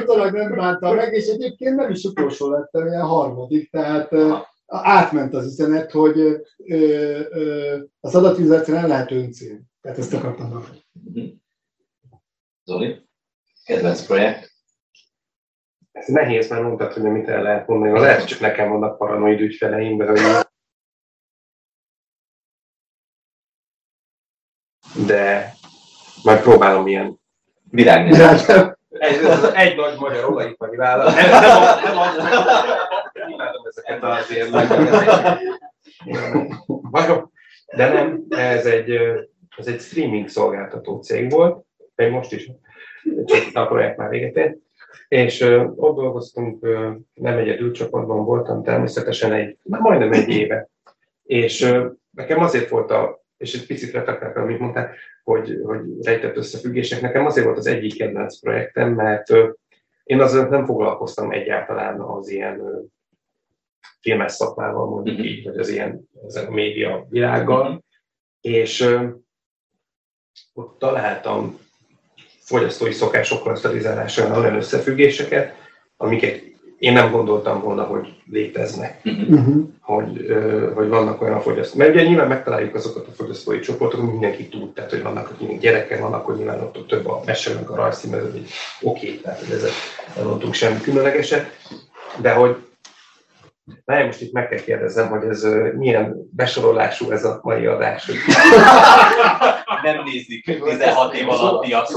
utólag 0.01 0.33
nem 0.33 0.55
bántam 0.55 0.95
meg, 0.95 1.13
és 1.13 1.27
egyébként 1.27 1.75
nem 1.75 1.89
is 1.89 2.03
utolsó 2.03 2.49
lettem, 2.49 2.88
ilyen 2.88 3.01
harmadik, 3.01 3.71
tehát 3.71 4.15
átment 4.67 5.33
az 5.33 5.45
üzenet, 5.45 5.91
hogy 5.91 6.17
ö, 6.19 6.39
ö, 7.29 7.77
az 7.99 8.15
adatvizualizáció 8.15 8.73
nem 8.73 8.88
lehet 8.88 9.12
öncél. 9.12 9.62
Tehát 9.81 9.97
ezt 9.97 10.13
akartam 10.13 10.49
mondani. 10.49 11.41
Zoli? 12.63 13.05
Kedvenc 13.63 14.05
projekt? 14.05 14.55
Ez 15.91 16.07
nehéz, 16.07 16.49
mert 16.49 16.63
mondtad, 16.63 16.93
hogy 16.93 17.03
mit 17.03 17.27
el 17.27 17.41
lehet 17.41 17.67
mondani. 17.67 17.99
Lehet, 17.99 18.17
hogy 18.17 18.27
csak 18.27 18.39
nekem 18.39 18.69
vannak 18.69 18.97
paranoid 18.97 19.39
ügyfeleim, 19.39 19.97
de 19.97 20.05
hogy 20.05 20.45
de 25.05 25.53
majd 26.23 26.41
próbálom 26.41 26.88
ilyen 26.88 27.19
virágni. 27.71 28.17
Egy, 28.89 29.19
egy 29.53 29.75
nagy 29.75 29.99
magyar 29.99 30.30
olajipari 30.30 30.75
vállalat. 30.75 31.15
Nem, 31.15 31.30
nem, 31.30 31.41
nem, 32.17 32.43
nem 33.13 33.30
imádom 33.30 33.65
ezeket 33.65 34.03
az 34.03 34.32
ilyen 34.32 34.51
De 37.75 37.93
nem, 37.93 38.25
ez 38.30 38.65
egy, 38.65 38.89
ez 39.58 39.67
egy 39.67 39.80
streaming 39.80 40.27
szolgáltató 40.27 40.97
cég 40.97 41.32
volt, 41.32 41.65
még 41.95 42.12
most 42.12 42.34
is, 42.34 42.51
csak 43.25 43.41
a 43.53 43.65
projekt 43.65 43.97
már 43.97 44.10
véget 44.10 44.36
ért. 44.36 44.56
És 45.08 45.41
uh, 45.41 45.71
ott 45.75 45.95
dolgoztunk, 45.95 46.63
uh, 46.63 46.95
nem 47.13 47.38
egyedül 47.38 47.71
csoportban 47.71 48.25
voltam, 48.25 48.63
természetesen 48.63 49.34
egy, 49.34 49.58
majdnem 49.63 50.12
egy 50.12 50.30
éve. 50.30 50.69
És 51.23 51.62
uh, 51.62 51.86
nekem 52.12 52.39
azért 52.39 52.69
volt 52.69 52.91
a, 52.91 53.25
és 53.38 53.54
egy 53.54 53.65
picit 53.65 53.91
reflektáltam, 53.91 54.43
amit 54.43 54.60
mondtál, 54.60 54.93
hogy, 55.23 55.60
hogy 55.63 55.82
rejtett 56.02 56.36
összefüggések, 56.36 57.02
nekem 57.02 57.26
azért 57.26 57.45
volt 57.45 57.58
az 57.58 57.67
egyik 57.67 57.97
kedvenc 57.97 58.39
projektem, 58.39 58.93
mert 58.93 59.28
én 60.04 60.21
azért 60.21 60.50
nem 60.50 60.65
foglalkoztam 60.65 61.32
egyáltalán 61.32 62.00
az 62.00 62.30
ilyen 62.30 62.62
filmes 64.02 64.32
szakmával, 64.32 64.89
mondjuk 64.89 65.15
mm-hmm. 65.15 65.26
így, 65.26 65.43
vagy 65.43 65.58
az 65.58 65.69
ilyen 65.69 66.10
az 66.26 66.36
a 66.36 66.52
média 66.52 67.06
világgal, 67.10 67.69
mm-hmm. 67.69 67.78
és 68.41 68.97
ott 70.54 70.80
találtam 70.80 71.60
fogyasztói 72.39 72.91
szokásokkal 72.91 73.56
stabilizálása 73.56 74.39
olyan 74.39 74.56
összefüggéseket, 74.56 75.54
amiket 75.97 76.46
én 76.77 76.93
nem 76.93 77.11
gondoltam 77.11 77.61
volna, 77.61 77.83
hogy 77.83 78.13
léteznek, 78.31 79.01
uh-huh. 79.03 79.67
hogy, 79.81 80.25
hogy 80.75 80.87
vannak 80.87 81.21
olyan 81.21 81.41
fogyasztók. 81.41 81.77
Mert 81.77 81.93
ugye 81.93 82.03
nyilván 82.03 82.27
megtaláljuk 82.27 82.75
azokat 82.75 83.07
a 83.07 83.11
fogyasztói 83.11 83.59
csoportokat, 83.59 83.99
amit 83.99 84.11
mindenki 84.11 84.47
tud, 84.47 84.73
tehát 84.73 84.89
hogy 84.89 85.01
vannak, 85.01 85.29
akik 85.29 85.59
gyerekek 85.59 85.99
vannak, 85.99 86.25
hogy 86.25 86.35
nyilván 86.35 86.61
ott 86.61 86.87
több 86.87 87.07
a 87.07 87.21
mese, 87.25 87.53
meg 87.53 87.69
a 87.69 87.75
rajzszín, 87.75 88.13
ez 88.13 88.23
oké, 88.23 88.47
okay, 88.81 89.19
tehát 89.19 89.39
hogy 89.39 89.51
ezzel 89.51 89.69
nem 90.15 90.25
mondtunk 90.25 90.53
semmi 90.53 90.81
különlegeset, 90.81 91.45
de 92.21 92.33
hogy 92.33 92.55
Na, 93.85 94.05
most 94.05 94.21
itt 94.21 94.31
meg 94.31 94.49
kell 94.49 94.59
kérdezem, 94.59 95.09
hogy 95.09 95.23
ez 95.23 95.47
milyen 95.75 96.15
besorolású 96.31 97.11
ez 97.11 97.23
a 97.23 97.39
mai 97.43 97.65
adás. 97.65 98.05
Hogy... 98.05 98.15
nem 99.83 100.03
nézik 100.03 100.43
16 100.63 101.13
év 101.13 101.29
alattiak. 101.29 101.87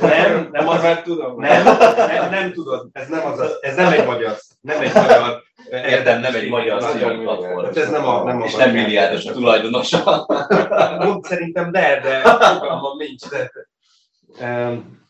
Nem, 0.00 0.48
nem 0.52 0.68
az, 0.68 0.82
mert 0.82 1.04
tudom. 1.04 1.40
Nem, 1.40 1.64
nem, 1.96 2.30
nem 2.30 2.52
tudod, 2.52 2.88
ez 2.92 3.08
nem, 3.08 3.26
az, 3.26 3.58
ez 3.60 3.76
nem 3.76 3.92
egy 3.92 4.06
magyar, 4.06 4.36
nem 4.60 4.80
egy 4.80 4.94
magyar 4.94 5.46
Érdem, 5.70 6.20
nem 6.20 6.34
egy 6.34 6.48
magyar 6.48 6.78
platform. 6.78 7.64
Hát 7.64 7.76
ez 7.76 7.90
nem 7.90 8.06
a, 8.06 8.24
nem 8.24 8.42
a 8.42 8.44
És 8.44 8.54
nem 8.54 8.70
milliárdos 8.70 9.24
a 9.24 9.32
tulajdonosa. 9.32 10.26
Mond 10.98 11.24
szerintem 11.24 11.72
de, 11.72 12.00
de 12.00 12.20
fogalmam 12.20 12.96
nincs. 12.96 13.28
De. 13.28 13.50
Um, 14.40 15.06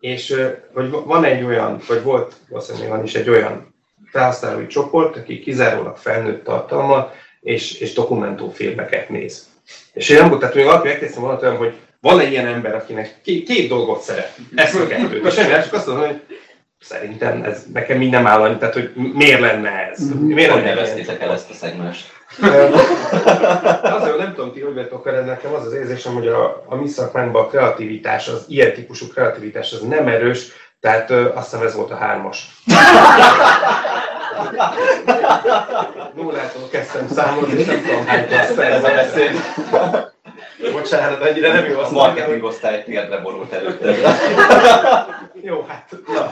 és 0.00 0.34
hogy 0.74 0.90
van 0.90 1.24
egy 1.24 1.42
olyan, 1.42 1.80
vagy 1.88 2.02
volt, 2.02 2.34
azt 2.50 2.86
van 2.86 3.04
is 3.04 3.14
egy 3.14 3.28
olyan 3.28 3.74
felhasználói 4.10 4.66
csoport, 4.66 5.16
aki 5.16 5.40
kizárólag 5.40 5.96
felnőtt 5.96 6.44
tartalma 6.44 7.12
és, 7.40 7.80
és 7.80 7.92
dokumentumfilmeket 7.92 9.08
néz. 9.08 9.48
És 9.92 10.08
én 10.08 10.18
nem 10.18 10.38
tehát 10.38 10.54
még 10.54 10.66
alapján 10.66 10.92
megkezdtem 10.92 11.22
volna 11.22 11.40
olyan, 11.40 11.56
hogy 11.56 11.74
van 12.00 12.20
egy 12.20 12.30
ilyen 12.30 12.46
ember, 12.46 12.74
akinek 12.74 13.20
két, 13.22 13.46
két 13.46 13.68
dolgot 13.68 14.00
szeret, 14.00 14.36
ezt 14.54 14.74
a 14.74 14.86
kettőt. 14.86 15.26
És 15.26 15.34
semmi, 15.34 15.52
csak 15.52 15.72
azt 15.72 15.86
mondom, 15.86 16.06
hogy 16.06 16.20
szerintem 16.80 17.42
ez 17.42 17.64
nekem 17.72 17.98
minden 17.98 18.26
áll, 18.26 18.56
tehát 18.56 18.74
hogy 18.74 18.92
miért 18.94 19.40
lenne 19.40 19.90
ez? 19.90 20.08
Mhm. 20.08 20.24
Miért 20.24 20.52
hogy 20.52 20.62
neveztétek 20.62 21.22
el 21.22 21.32
ezt 21.32 21.50
a 21.50 21.54
szegmást? 21.54 22.16
Azért 23.82 24.18
nem 24.18 24.34
tudom 24.34 24.52
ti, 24.52 24.60
hogy 24.60 24.74
vettek 24.74 25.06
el, 25.06 25.20
nekem 25.20 25.54
az 25.54 25.66
az 25.66 25.72
érzésem, 25.72 26.14
hogy 26.14 26.26
a, 26.26 26.64
a 26.66 26.74
mi 26.74 26.88
szakmánkban 26.88 27.44
a 27.44 27.46
kreativitás, 27.46 28.28
az 28.28 28.44
ilyen 28.48 28.72
típusú 28.72 29.06
kreativitás 29.06 29.72
az 29.72 29.80
nem 29.80 30.08
erős, 30.08 30.46
tehát 30.80 31.10
ö, 31.10 31.32
azt 31.34 31.50
hiszem 31.50 31.66
ez 31.66 31.74
volt 31.74 31.90
a 31.90 31.96
hármas. 31.96 32.46
Nullától 36.14 36.68
kezdtem 36.70 37.08
számolni, 37.08 37.58
és 37.58 37.66
nem 37.66 37.82
tudom 37.82 38.06
hány 38.06 38.28
perc 38.28 38.54
beszél. 38.82 39.30
Bocsánat, 40.72 41.22
annyira 41.22 41.52
nem 41.52 41.64
jó 41.70 41.78
azt 41.78 41.90
A 41.90 41.94
marketing 41.94 42.44
osztály 42.44 42.84
térdre 42.84 43.18
borult 43.18 43.52
előtte. 43.52 43.94
jó, 45.42 45.64
hát 45.68 45.96
na, 46.06 46.30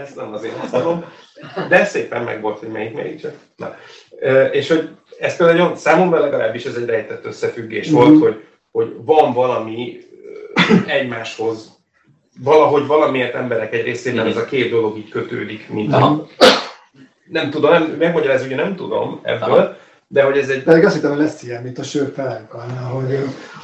ezt 0.00 0.16
nem 0.16 0.32
azért 0.32 0.56
használom. 0.56 1.04
De 1.68 1.84
szépen 1.84 2.22
meg 2.22 2.40
volt, 2.40 2.58
hogy 2.58 2.68
melyik 2.68 2.94
melyik 2.94 3.20
csak. 3.20 3.34
Na. 3.56 3.76
És 4.52 4.68
hogy 4.68 4.88
ez 5.18 5.36
például 5.36 5.76
számomra 5.76 6.20
legalábbis 6.20 6.64
ez 6.64 6.74
egy 6.74 6.86
rejtett 6.86 7.24
összefüggés 7.24 7.90
mm-hmm. 7.90 7.96
volt, 7.96 8.20
hogy, 8.20 8.44
hogy 8.70 8.94
van 9.04 9.32
valami 9.32 9.98
egymáshoz 10.86 11.78
valahogy 12.42 12.86
valamiért 12.86 13.34
emberek 13.34 13.74
egy 13.74 13.84
részében 13.84 14.26
ez 14.26 14.36
a 14.36 14.44
két 14.44 14.70
dolog 14.70 14.96
így 14.96 15.08
kötődik, 15.08 15.68
mint 15.68 15.92
a... 15.92 16.26
Nem 17.28 17.50
tudom, 17.50 17.70
nem, 17.70 17.82
megmagyarázni 17.98 18.46
ugye 18.46 18.56
nem 18.56 18.76
tudom 18.76 19.20
ebből, 19.22 19.58
Aha. 19.58 19.76
De 20.12 20.22
hogy 20.22 20.38
ez 20.38 20.48
egy... 20.48 20.62
Pedig 20.62 20.84
azt 20.84 20.94
hittem, 20.94 21.10
hogy 21.10 21.20
lesz 21.20 21.42
ilyen, 21.42 21.62
mint 21.62 21.78
a 21.78 21.82
sör 21.82 22.12
felenkalna, 22.14 22.80
hogy, 22.80 23.18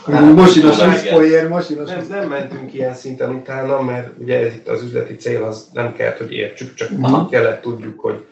hogy 0.04 0.34
mosinos 0.34 0.82
üszpolyér, 0.82 1.48
mosinos 1.48 1.90
nem, 1.90 2.06
nem 2.08 2.28
mentünk 2.28 2.74
ilyen 2.74 2.94
szinten 2.94 3.30
utána, 3.30 3.82
mert 3.82 4.10
ugye 4.18 4.38
ez 4.38 4.54
itt 4.54 4.68
az 4.68 4.82
üzleti 4.82 5.16
cél, 5.16 5.44
az 5.44 5.68
nem 5.72 5.94
kellett, 5.94 6.18
hogy 6.18 6.32
értsük, 6.32 6.74
csak 6.74 6.88
Aha. 7.02 7.28
kellett 7.28 7.62
tudjuk, 7.62 8.00
hogy, 8.00 8.24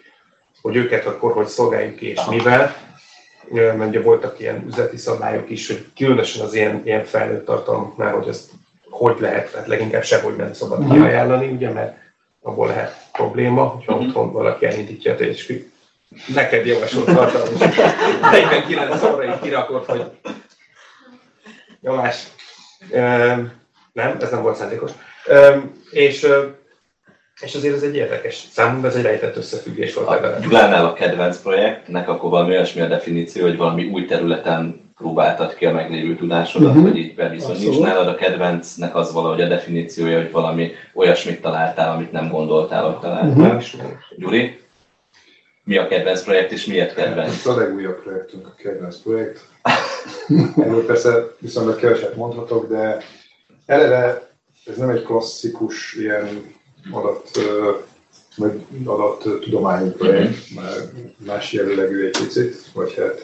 hogy 0.63 0.77
őket 0.77 1.07
akkor 1.07 1.33
hogy 1.33 1.47
szolgáljuk 1.47 2.01
és 2.01 2.19
Aha. 2.19 2.31
mivel. 2.31 2.75
mert 3.51 3.89
ugye 3.89 4.01
voltak 4.01 4.41
ilyen 4.41 4.65
üzleti 4.67 4.97
szabályok 4.97 5.51
is, 5.51 5.67
hogy 5.67 5.87
különösen 5.97 6.45
az 6.45 6.55
ilyen, 6.55 6.83
ilyen 6.85 7.05
felnőtt 7.05 7.45
tartalmaknál, 7.45 8.13
hogy 8.13 8.29
ezt 8.29 8.51
hogy 8.91 9.17
lehet, 9.21 9.53
tehát 9.53 9.67
leginkább 9.67 10.05
sehogy 10.05 10.37
nem 10.37 10.53
szabad 10.53 10.79
uh-huh. 10.79 10.95
kiajánlani, 10.95 11.47
ugye, 11.47 11.71
mert 11.71 11.97
abból 12.43 12.67
lehet 12.67 13.09
probléma, 13.13 13.65
hogyha 13.65 13.93
uh-huh. 13.93 14.09
otthon 14.09 14.33
valaki 14.33 14.67
elindítja 14.67 15.13
a 15.13 15.17
neked 16.35 16.67
javasolt 16.67 17.05
tartalom, 17.05 17.55
és 17.61 18.47
49 18.67 19.03
óra 19.03 19.25
így 19.25 19.41
kirakott, 19.41 19.87
hogy 19.87 20.05
nyomás. 21.81 22.27
Nem, 23.93 24.17
ez 24.21 24.31
nem 24.31 24.43
volt 24.43 24.57
szándékos. 24.57 24.91
És 25.91 26.27
és 27.41 27.55
azért 27.55 27.75
ez 27.75 27.83
egy 27.83 27.97
érdekes, 27.97 28.35
számunkra 28.51 28.89
ez 28.89 28.95
egy 28.95 29.03
rejtett 29.03 29.37
összefüggés 29.37 29.95
volt. 29.95 30.09
A 30.09 30.39
Gyulánál 30.41 30.85
a 30.85 30.93
kedvenc 30.93 31.39
projektnek 31.39 32.09
akkor 32.09 32.31
valami 32.31 32.51
olyasmi 32.51 32.81
a 32.81 32.87
definíció, 32.87 33.43
hogy 33.43 33.57
valami 33.57 33.85
új 33.85 34.05
területen 34.05 34.93
próbáltad 34.97 35.55
ki 35.55 35.67
a 35.67 35.73
meglévő 35.73 36.17
tudásodat, 36.17 36.69
uh-huh. 36.69 36.83
vagy 36.83 36.97
így 36.97 37.15
bebizony. 37.15 37.59
Nincs 37.59 37.79
nálad 37.79 38.09
a 38.09 38.15
kedvencnek 38.15 38.97
az 38.97 39.13
valahogy 39.13 39.41
a 39.41 39.49
definíciója, 39.49 40.17
hogy 40.17 40.31
valami 40.31 40.73
olyasmit 40.95 41.41
találtál, 41.41 41.93
amit 41.93 42.13
nem 42.13 42.29
gondoltál, 42.29 42.85
hogy 42.85 42.99
találtál. 42.99 43.57
Uh-huh. 43.57 43.63
Gyuri? 44.17 44.64
Mi 45.65 45.77
a 45.77 45.89
kedvenc 45.89 46.23
projekt, 46.23 46.53
és 46.53 46.67
miért 46.67 46.95
kedvenc? 46.95 47.47
A 47.47 47.57
legújabb 47.57 48.03
projektünk 48.03 48.47
a 48.47 48.55
kedvenc 48.57 48.97
projekt. 48.97 49.49
Erről 50.57 50.87
persze 50.87 51.35
viszonylag 51.39 51.77
keveset 51.77 52.17
mondhatok, 52.17 52.69
de 52.69 53.03
eleve 53.67 54.31
ez 54.65 54.77
nem 54.77 54.89
egy 54.89 55.03
klasszikus 55.03 55.95
ilyen 55.95 56.55
adat, 56.91 57.31
vagy 58.37 58.67
tudományi 59.41 59.91
projekt, 59.91 60.55
már 60.55 60.73
más 61.27 61.53
jellegű 61.53 62.05
egy 62.05 62.19
picit, 62.19 62.73
vagy 62.73 62.95
hát 62.95 63.21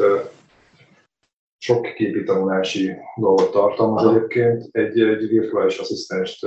sok 1.58 1.94
képi 1.94 2.24
tanulási 2.24 2.92
dolgot 3.16 3.50
tartalmaz 3.50 4.16
egyébként. 4.16 4.68
Egy, 4.70 5.00
egy 5.00 5.28
virtuális 5.28 5.78
asszisztenst 5.78 6.46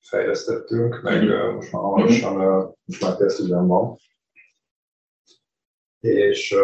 fejlesztettünk, 0.00 1.00
meg 1.02 1.24
mm-hmm. 1.24 1.54
most 1.54 1.72
már 1.72 1.82
hamarosan, 1.82 2.34
most 2.84 3.02
már 3.02 3.16
tesztüzem 3.16 3.66
van. 3.66 3.96
És 6.04 6.54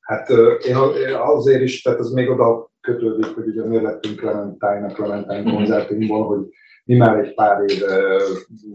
hát 0.00 0.28
én 0.68 0.76
azért 1.14 1.62
is, 1.62 1.82
tehát 1.82 1.98
ez 1.98 2.10
még 2.10 2.30
oda 2.30 2.70
kötődik, 2.80 3.34
hogy 3.34 3.46
ugye 3.46 3.64
miért 3.64 3.82
lettünk 3.82 4.20
Clementine-nak 4.20 4.92
Clementine 4.92 5.40
mm-hmm. 5.40 5.54
koncertunkból, 5.54 6.26
hogy 6.26 6.46
mi 6.84 6.96
már 6.96 7.18
egy 7.18 7.34
pár 7.34 7.64
éve 7.66 8.22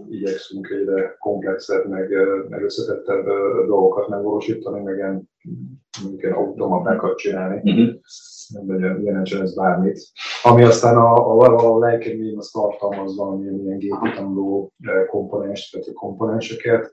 igyekszünk 0.09 0.69
egyre 0.69 1.15
komplexebb, 1.19 1.89
meg, 1.89 2.09
meg 2.49 2.63
összetettebb 2.63 3.25
dolgokat 3.67 4.07
megvalósítani, 4.07 4.83
meg 4.83 4.95
ilyen, 4.95 5.29
ilyen 6.17 6.33
automatákat 6.33 7.17
csinálni. 7.17 7.71
Uh-huh. 7.71 7.95
Nem 8.77 9.03
jelentsen 9.03 9.41
ez 9.41 9.55
bármit. 9.55 9.99
Ami 10.43 10.63
aztán 10.63 10.97
a, 10.97 11.39
a, 11.39 11.73
a 11.73 11.79
lelkeményem 11.79 12.37
az 12.37 12.49
tartalmaz 12.49 13.17
valamilyen 13.17 13.59
ilyen 13.59 13.77
gépi 13.77 14.11
tanuló 14.15 14.73
komponens, 15.09 15.69
tehát 15.69 15.87
a 15.87 15.93
komponenseket, 15.93 16.91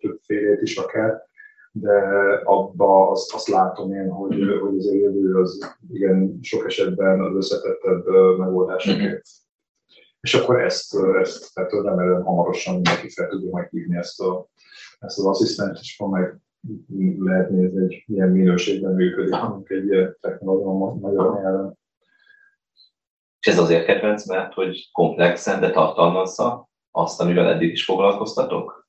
többfélét 0.00 0.62
is 0.62 0.76
akár, 0.76 1.28
de 1.72 1.92
abba 2.44 3.10
azt, 3.10 3.34
azt 3.34 3.48
látom 3.48 3.92
én, 3.92 4.10
hogy, 4.10 4.58
hogy 4.60 4.78
az 4.78 4.86
a 4.86 4.94
jövő 4.94 5.40
az 5.40 5.76
igen 5.90 6.38
sok 6.42 6.66
esetben 6.66 7.20
az 7.20 7.34
összetettebb 7.34 8.06
megoldásokért 8.38 9.22
és 10.20 10.34
akkor 10.34 10.60
ezt, 10.60 10.94
ezt 11.20 11.54
tehát 11.54 11.72
remélem 11.72 12.22
hamarosan 12.22 12.74
mindenki 12.74 13.08
fel 13.08 13.28
tudja 13.28 13.50
meghívni 13.52 13.96
ezt, 13.96 14.20
a, 14.20 14.46
ezt 14.98 15.18
az 15.18 15.24
asszisztent, 15.24 15.78
és 15.80 15.96
akkor 15.98 16.18
meg 16.18 16.36
lehet 17.18 17.50
nézni, 17.50 17.80
hogy 17.80 18.04
milyen 18.06 18.28
minőségben 18.28 18.92
működik 18.92 19.34
egy 19.70 19.86
ilyen 19.86 20.16
technológia 20.20 20.94
magyar 20.94 21.34
nyelven. 21.34 21.78
És 23.40 23.46
ez 23.46 23.58
azért 23.58 23.84
kedvenc, 23.84 24.26
mert 24.26 24.54
hogy 24.54 24.90
komplexen, 24.92 25.60
de 25.60 25.70
tartalmazza 25.70 26.68
azt, 26.90 27.20
amivel 27.20 27.48
eddig 27.48 27.70
is 27.70 27.84
foglalkoztatok? 27.84 28.79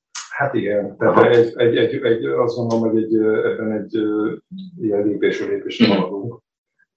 Hát 0.42 0.54
igen, 0.54 0.98
tehát 0.98 1.36
egy, 1.36 1.54
egy, 1.56 1.78
egy, 1.78 2.04
egy, 2.04 2.26
azt 2.26 2.56
gondolom, 2.56 2.90
hogy 2.90 3.04
egy, 3.04 3.16
ebben 3.16 3.72
egy 3.72 3.94
ilyen 4.82 5.04
lépésről 5.04 5.50
lépésre 5.50 5.96
haladunk 5.96 6.42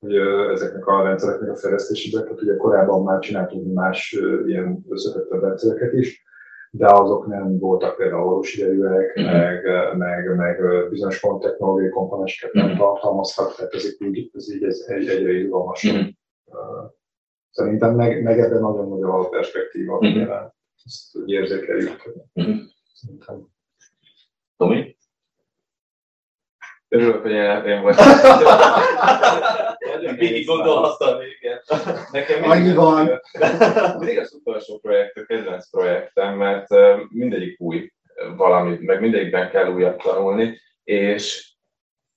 hogy 0.04 0.16
ezeknek 0.52 0.86
a 0.86 1.02
rendszereknek 1.02 1.50
a 1.50 1.56
fejlesztésébe, 1.56 2.22
tehát 2.22 2.42
ugye 2.42 2.56
korábban 2.56 3.02
már 3.02 3.18
csináltunk 3.18 3.74
más 3.74 4.18
ilyen 4.46 4.84
összetettebb 4.88 5.42
rendszereket 5.42 5.92
is, 5.92 6.24
de 6.70 6.86
azok 6.86 7.26
nem 7.26 7.58
voltak 7.58 7.96
például 7.96 8.24
valós 8.24 8.56
idejűek, 8.56 9.20
mm-hmm. 9.20 9.30
meg, 9.30 9.64
meg, 9.96 10.36
meg 10.36 10.60
bizonyos 10.90 11.20
technológiai 11.40 11.88
komponenseket 11.88 12.52
nem 12.52 12.66
mm-hmm. 12.66 12.78
tartalmaztak, 12.78 13.54
tehát 13.54 13.72
ezek 13.72 13.94
így, 13.98 14.30
ez 14.32 14.54
így 14.54 14.62
ez 14.62 14.84
egy, 14.86 15.08
egyre 15.08 15.32
izgalmasabb. 15.32 15.94
Mm-hmm. 15.94 16.08
Szerintem 17.50 17.94
meg, 17.94 18.22
meg 18.22 18.38
ebben 18.38 18.60
nagyon 18.60 18.88
nagy 18.88 19.02
a 19.02 19.28
perspektíva, 19.28 19.98
jelen. 20.02 20.54
Ezt 20.84 21.16
érzékeljük. 21.26 22.14
Mm-hmm. 22.40 22.58
Szerintem. 22.94 23.46
Tomi? 24.56 24.96
Örülök, 26.88 27.22
hogy 27.22 27.30
én 27.66 27.80
voltam. 27.80 28.06
Végig 30.16 30.46
gondolhattam 30.46 31.20
igen. 31.20 31.60
Nekem 32.12 32.50
Annyi 32.50 32.74
van. 32.74 33.20
Mindig 33.98 34.18
az 34.18 34.32
utolsó 34.32 34.78
projekt 34.78 35.16
a 35.16 35.24
kedvenc 35.24 35.70
projektem, 35.70 36.36
mert 36.36 36.66
mindegyik 37.08 37.60
új 37.60 37.92
valamit, 38.36 38.80
meg 38.80 39.00
mindegyikben 39.00 39.50
kell 39.50 39.72
újat 39.72 40.02
tanulni, 40.02 40.60
és 40.84 41.52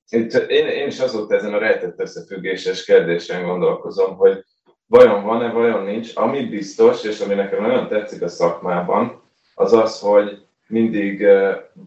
itt 0.10 0.34
én, 0.34 0.68
én 0.68 0.88
is 0.88 1.00
azóta 1.00 1.36
ezen 1.36 1.54
a 1.54 1.58
rejtett 1.58 2.00
összefüggéses 2.00 2.86
kérdésen 2.86 3.46
gondolkozom, 3.46 4.16
hogy 4.16 4.44
vajon 4.86 5.24
van-e, 5.24 5.52
vajon 5.52 5.84
nincs. 5.84 6.16
Ami 6.16 6.46
biztos, 6.46 7.04
és 7.04 7.20
ami 7.20 7.34
nekem 7.34 7.62
nagyon 7.62 7.88
tetszik 7.88 8.22
a 8.22 8.28
szakmában, 8.28 9.22
az 9.56 9.74
az, 9.74 10.00
hogy 10.00 10.47
mindig 10.68 11.26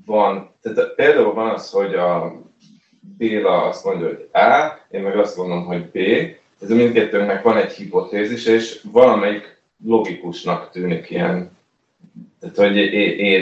van, 0.06 0.54
tehát 0.62 0.94
például 0.94 1.34
van 1.34 1.50
az, 1.50 1.70
hogy 1.70 1.94
a 1.94 2.32
Béla 3.18 3.62
azt 3.62 3.84
mondja, 3.84 4.06
hogy 4.06 4.28
A, 4.32 4.78
én 4.90 5.02
meg 5.02 5.18
azt 5.18 5.36
mondom, 5.36 5.64
hogy 5.64 5.84
B. 5.84 5.98
Ez 6.62 6.68
mindkettőnknek 6.68 7.42
van 7.42 7.56
egy 7.56 7.72
hipotézis, 7.72 8.46
és 8.46 8.80
valamelyik 8.92 9.60
logikusnak 9.84 10.70
tűnik 10.70 11.10
ilyen, 11.10 11.58
tehát 12.40 12.56
hogy 12.56 12.76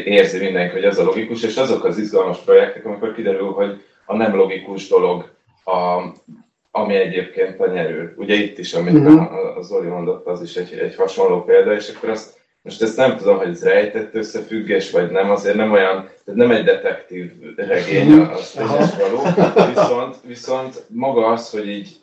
érzi 0.06 0.38
mindenki, 0.38 0.74
hogy 0.74 0.84
ez 0.84 0.98
a 0.98 1.04
logikus, 1.04 1.42
és 1.42 1.56
azok 1.56 1.84
az 1.84 1.98
izgalmas 1.98 2.38
projektek, 2.38 2.84
amikor 2.84 3.14
kiderül, 3.14 3.50
hogy 3.50 3.82
a 4.06 4.16
nem 4.16 4.36
logikus 4.36 4.88
dolog, 4.88 5.30
a, 5.64 6.02
ami 6.70 6.94
egyébként 6.94 7.60
a 7.60 7.72
nyerő. 7.72 8.14
Ugye 8.16 8.34
itt 8.34 8.58
is, 8.58 8.74
amit 8.74 8.92
mm-hmm. 8.92 9.16
a, 9.16 9.56
a 9.56 9.62
Zoli 9.62 9.86
mondott, 9.88 10.26
az 10.26 10.42
is 10.42 10.56
egy, 10.56 10.72
egy 10.72 10.94
hasonló 10.94 11.44
példa, 11.44 11.74
és 11.74 11.92
akkor 11.96 12.08
azt 12.08 12.37
most 12.68 12.82
ezt 12.82 12.96
nem 12.96 13.16
tudom, 13.16 13.36
hogy 13.36 13.48
ez 13.48 13.64
rejtett 13.64 14.14
összefüggés, 14.14 14.90
vagy 14.90 15.10
nem, 15.10 15.30
azért 15.30 15.56
nem 15.56 15.72
olyan, 15.72 16.02
tehát 16.24 16.40
nem 16.40 16.50
egy 16.50 16.64
detektív 16.64 17.32
regény 17.56 18.12
az 18.12 18.50
tényes 18.50 18.96
való, 18.96 19.22
viszont, 19.68 20.16
viszont 20.26 20.84
maga 20.88 21.26
az, 21.26 21.50
hogy 21.50 21.68
így 21.68 21.96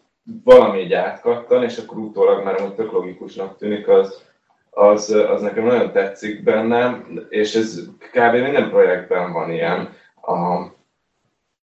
valami 0.43 0.79
így 0.79 0.93
átkattan, 0.93 1.63
és 1.63 1.77
akkor 1.77 1.97
utólag 1.97 2.43
már 2.43 2.61
amúgy 2.61 2.73
tök 2.73 2.91
logikusnak 2.91 3.57
tűnik, 3.57 3.87
az, 3.87 4.23
az, 4.69 5.09
az 5.09 5.41
nekem 5.41 5.63
nagyon 5.63 5.91
tetszik 5.91 6.43
bennem, 6.43 7.19
és 7.29 7.55
ez 7.55 7.79
kb. 7.97 8.33
minden 8.33 8.69
projektben 8.69 9.31
van 9.31 9.51
ilyen. 9.51 9.93
A, 10.21 10.65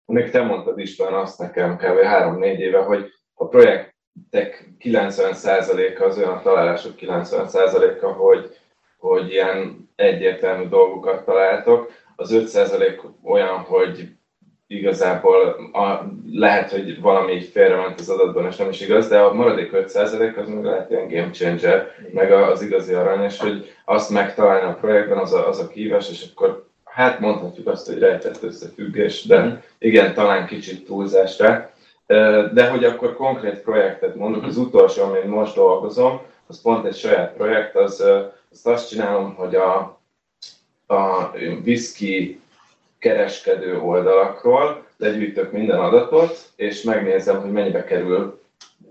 még 0.05 0.31
te 0.31 0.43
mondtad 0.43 0.79
István 0.79 1.15
azt 1.15 1.39
nekem 1.39 1.77
kb. 1.77 1.99
3-4 2.03 2.43
éve, 2.43 2.79
hogy 2.79 3.13
a 3.35 3.49
projektek 3.49 4.71
90%-a 4.81 6.03
az 6.03 6.19
olyan 6.19 6.41
találások 6.43 6.93
90%-a, 7.01 8.07
hogy, 8.07 8.57
hogy 8.99 9.31
ilyen 9.31 9.89
egyértelmű 9.97 10.69
dolgokat 10.69 11.25
találtok. 11.25 11.91
Az 12.17 12.31
5% 12.55 13.01
olyan, 13.23 13.59
hogy 13.59 14.09
igazából 14.67 15.71
a, 15.73 16.05
lehet, 16.31 16.71
hogy 16.71 17.01
valami 17.01 17.41
félrement 17.41 18.01
az 18.01 18.09
adatban, 18.09 18.47
és 18.47 18.57
nem 18.57 18.69
is 18.69 18.81
igaz, 18.81 19.09
de 19.09 19.19
a 19.19 19.33
maradék 19.33 19.71
5% 19.73 20.37
az 20.37 20.49
meg 20.49 20.65
lehet 20.65 20.91
ilyen 20.91 21.09
game 21.09 21.31
changer, 21.31 21.93
meg 22.13 22.33
az 22.33 22.63
igazi 22.63 22.95
arany, 22.95 23.25
és 23.25 23.39
hogy 23.39 23.75
azt 23.85 24.11
megtalálni 24.11 24.67
a 24.67 24.79
projektben, 24.81 25.19
az 25.19 25.33
a, 25.33 25.49
az 25.49 25.59
a 25.59 25.69
kívás, 25.69 26.11
és 26.11 26.27
akkor 26.35 26.67
hát 26.85 27.21
mondhatjuk 27.21 27.67
azt, 27.67 27.87
hogy 27.87 27.99
rejtett 27.99 28.43
összefüggés, 28.43 29.25
de 29.25 29.63
igen, 29.79 30.15
talán 30.15 30.47
kicsit 30.47 30.87
túlzásra. 30.87 31.71
De 32.53 32.69
hogy 32.71 32.85
akkor 32.85 33.17
konkrét 33.17 33.61
projektet 33.61 34.15
mondok, 34.15 34.45
az 34.45 34.57
utolsó, 34.57 35.03
amin 35.03 35.29
most 35.29 35.55
dolgozom, 35.55 36.21
az 36.47 36.63
pont 36.63 36.87
egy 36.87 36.97
saját 36.97 37.33
projekt, 37.33 37.77
az 37.77 38.05
azt 38.57 38.67
azt 38.67 38.89
csinálom, 38.89 39.35
hogy 39.35 39.55
a, 39.55 40.01
a 40.87 41.31
whisky 41.65 42.41
kereskedő 42.99 43.79
oldalakról 43.79 44.87
legyűjtök 44.97 45.53
minden 45.53 45.79
adatot, 45.79 46.53
és 46.57 46.83
megnézem, 46.83 47.41
hogy 47.41 47.53
mennyibe 47.53 47.85
kerül 47.85 48.41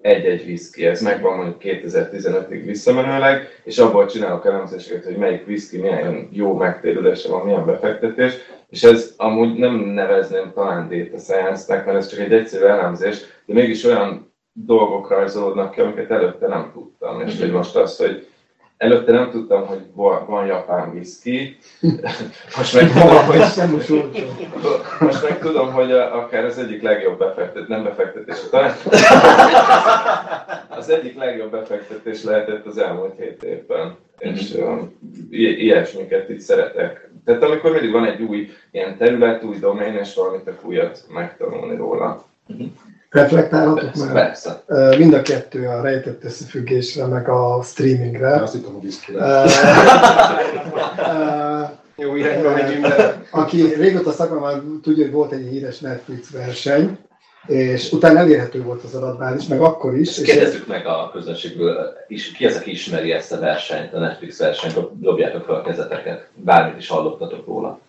egy-egy 0.02 0.44
whisky. 0.46 0.86
Ez 0.86 1.02
megvan 1.02 1.36
mondjuk 1.38 1.62
2015-ig 1.64 2.62
visszamenőleg, 2.66 3.62
és 3.64 3.78
abból 3.78 4.06
csinálok 4.06 4.46
elemzéseket, 4.46 5.04
hogy 5.04 5.18
melyik 5.18 5.48
whisky 5.48 5.78
milyen 5.78 6.30
jó 6.32 6.56
megtérülése 6.56 7.30
van, 7.30 7.46
milyen 7.46 7.66
befektetés, 7.66 8.34
És 8.70 8.84
ez 8.84 9.14
amúgy 9.18 9.54
nem 9.58 9.76
nevezném 9.76 10.52
talán 10.54 10.90
data 10.90 11.18
science-nek, 11.18 11.86
mert 11.86 11.98
ez 11.98 12.08
csak 12.08 12.20
egy 12.20 12.34
egyszerű 12.34 12.64
elemzés, 12.64 13.20
de 13.46 13.54
mégis 13.54 13.84
olyan 13.84 14.34
dolgok 14.52 15.10
rajzolódnak 15.10 15.72
ki, 15.72 15.82
amiket 15.82 16.12
előtte 16.12 16.48
nem 16.48 16.70
tudtam. 16.74 17.22
És 17.22 17.40
hogy 17.40 17.52
most 17.52 17.76
az, 17.76 17.98
hogy 17.98 18.28
előtte 18.78 19.12
nem 19.12 19.32
tudtam, 19.32 19.66
hogy 19.66 19.82
van 20.28 20.46
japán 20.46 20.90
whisky, 20.90 21.58
most 22.58 22.74
meg 22.74 22.92
tudom, 22.92 23.26
hogy, 23.26 23.40
most 25.00 25.24
meg 25.24 25.40
tudom, 25.40 25.72
hogy 25.72 25.92
akár 25.92 26.46
az 26.46 26.58
egyik 26.58 26.82
legjobb 26.82 27.18
befektetés, 27.18 27.68
nem 27.68 27.84
befektetés, 27.84 28.38
talán 28.50 28.74
az 30.70 30.90
egyik 30.90 31.18
legjobb 31.18 31.52
befektetés 31.52 32.24
lehetett 32.24 32.66
az 32.66 32.78
elmúlt 32.78 33.14
hét 33.18 33.44
évben, 33.44 33.96
és 34.18 34.54
um, 34.54 34.98
ilyesmiket 35.32 36.30
itt 36.30 36.40
szeretek. 36.40 37.10
Tehát 37.26 37.44
amikor 37.44 37.72
mindig 37.72 37.92
van 37.92 38.06
egy 38.06 38.22
új 38.22 38.50
ilyen 38.72 38.98
terület, 38.98 39.44
új 39.44 39.60
domén, 39.60 39.94
és 39.94 40.14
valamit 40.14 40.52
újat 40.62 41.06
megtanulni 41.10 41.76
róla. 41.76 42.26
Reflektálhatok 43.16 43.80
persze, 43.80 44.06
már? 44.06 44.14
Persze. 44.14 44.64
Mind 44.98 45.14
a 45.14 45.22
kettő 45.22 45.68
a 45.68 45.82
rejtett 45.82 46.24
összefüggésre, 46.24 47.06
meg 47.06 47.30
a 47.30 47.62
streamingre. 47.64 48.34
Azt 48.34 48.54
hittem, 48.54 48.74
hogy 48.74 48.94
Jó 51.98 52.16
irányba 52.16 52.52
megyünk, 52.52 52.88
Aki 53.32 53.74
régóta 53.74 54.12
szakmában 54.12 54.80
tudja, 54.84 55.04
hogy 55.04 55.14
volt 55.14 55.32
egy 55.32 55.48
híres 55.48 55.80
Netflix 55.80 56.30
verseny, 56.30 56.98
és 57.48 57.92
utána 57.92 58.20
elérhető 58.20 58.64
volt 58.64 58.84
az 58.84 58.96
adatbázis, 58.96 59.48
meg 59.48 59.62
akkor 59.62 59.98
is. 59.98 60.08
Ezt 60.08 60.24
kérdezzük 60.24 60.62
és 60.62 60.68
meg 60.68 60.86
a 60.86 61.10
közönségből, 61.14 61.94
is, 62.08 62.32
ki 62.32 62.46
az, 62.46 62.56
aki 62.56 62.72
ismeri 62.72 63.12
ezt 63.12 63.32
a 63.32 63.40
versenyt, 63.40 63.94
a 63.94 64.00
Netflix 64.00 64.40
versenyt, 64.40 65.00
dobjátok 65.00 65.46
fel 65.46 65.56
a 65.56 65.62
kezeteket, 65.62 66.28
bármit 66.34 66.78
is 66.78 66.88
hallottatok 66.88 67.46
róla. 67.46 67.80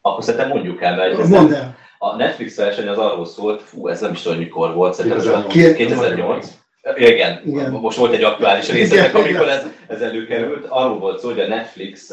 Akkor 0.00 0.24
szerintem 0.24 0.48
mondjuk 0.48 0.82
el, 0.82 0.96
mert 0.96 1.28
Mondd 1.28 1.52
el. 1.52 1.76
A 1.98 2.16
Netflix 2.16 2.56
verseny 2.56 2.88
az 2.88 2.98
arról 2.98 3.26
szólt, 3.26 3.62
fú, 3.62 3.88
ez 3.88 4.00
nem 4.00 4.12
is 4.12 4.22
tudom, 4.22 4.38
mikor 4.38 4.74
volt, 4.74 4.94
szerintem 4.94 5.46
2008. 5.46 5.76
2008. 5.76 6.48
Igen, 6.94 7.42
Igen, 7.46 7.70
most 7.70 7.98
volt 7.98 8.12
egy 8.14 8.22
aktuális 8.22 8.70
részletek, 8.70 9.14
amikor 9.14 9.48
ez, 9.48 9.66
ez 9.86 10.00
előkerült. 10.00 10.66
Arról 10.68 10.98
volt 10.98 11.18
szó, 11.18 11.28
hogy 11.28 11.40
a 11.40 11.46
Netflix 11.46 12.12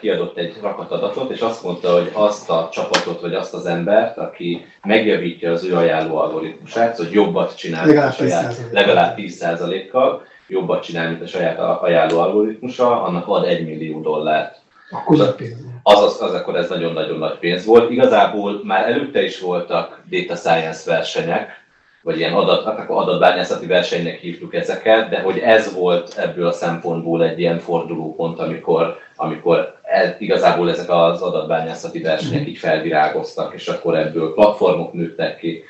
kiadott 0.00 0.38
egy 0.38 0.54
rakat 0.62 0.90
adatot, 0.90 1.30
és 1.30 1.40
azt 1.40 1.62
mondta, 1.62 1.92
hogy 1.92 2.10
azt 2.12 2.50
a 2.50 2.68
csapatot, 2.72 3.20
vagy 3.20 3.34
azt 3.34 3.54
az 3.54 3.66
embert, 3.66 4.18
aki 4.18 4.66
megjavítja 4.82 5.52
az 5.52 5.64
ő 5.64 5.74
ajánló 5.74 6.16
algoritmusát, 6.16 6.96
hogy 6.96 7.12
jobbat 7.12 7.56
csinál, 7.56 7.86
legalább, 7.86 8.10
a 8.10 8.12
saját, 8.12 8.48
10 8.48 8.68
legalább 8.72 9.18
10%-kal, 9.18 10.22
jobbat 10.48 10.84
csinál, 10.84 11.08
mint 11.08 11.22
a 11.22 11.26
saját 11.26 11.58
ajánló 11.58 12.18
algoritmusa, 12.18 13.02
annak 13.02 13.28
ad 13.28 13.44
1 13.44 13.66
millió 13.66 14.00
dollárt. 14.00 14.62
Akkor 14.90 15.16
nagy 15.16 15.34
pénz. 15.34 15.56
Az, 15.82 16.02
az, 16.02 16.22
az 16.22 16.34
akkor 16.34 16.56
ez 16.56 16.68
nagyon-nagyon 16.68 17.18
nagy 17.18 17.38
pénz 17.38 17.64
volt. 17.64 17.90
Igazából 17.90 18.60
már 18.64 18.88
előtte 18.88 19.22
is 19.22 19.40
voltak 19.40 20.00
data 20.10 20.36
science 20.36 20.90
versenyek, 20.90 21.62
vagy 22.02 22.18
ilyen 22.18 22.32
adat, 22.32 22.66
akkor 22.66 23.02
adatbányászati 23.02 23.66
versenynek 23.66 24.18
hívtuk 24.18 24.54
ezeket, 24.54 25.08
de 25.08 25.20
hogy 25.20 25.38
ez 25.38 25.74
volt 25.74 26.14
ebből 26.16 26.46
a 26.46 26.52
szempontból 26.52 27.24
egy 27.24 27.38
ilyen 27.38 27.58
fordulópont, 27.58 28.38
amikor, 28.38 28.98
amikor 29.16 29.74
ez, 29.82 30.10
igazából 30.18 30.70
ezek 30.70 30.90
az 30.90 31.22
adatbányászati 31.22 32.00
versenyek 32.00 32.48
így 32.48 32.58
felvirágoztak, 32.58 33.54
és 33.54 33.68
akkor 33.68 33.96
ebből 33.96 34.34
platformok 34.34 34.92
nőttek 34.92 35.38
ki, 35.38 35.64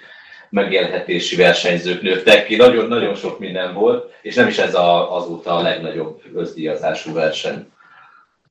megélhetési 0.51 1.37
versenyzők 1.37 2.03
nőttek 2.03 2.47
ki, 2.47 2.57
nagyon-nagyon 2.57 3.15
sok 3.15 3.39
minden 3.39 3.75
volt, 3.75 4.13
és 4.23 4.35
nem 4.35 4.49
is 4.49 4.59
ez 4.59 4.75
a, 4.75 5.17
azóta 5.17 5.57
a 5.57 5.63
legnagyobb 5.63 6.21
özdíjazású 6.35 7.13
verseny. 7.13 7.67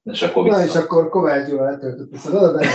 És 0.04 0.22
akkor 0.22 0.46
Na 0.46 0.64
és 0.64 0.76
akkor 0.76 1.10
Kovács 1.10 1.48
Gyula 1.48 1.70
letöltött 1.70 2.14
ezt 2.14 2.26
az 2.26 2.34
adatot, 2.34 2.66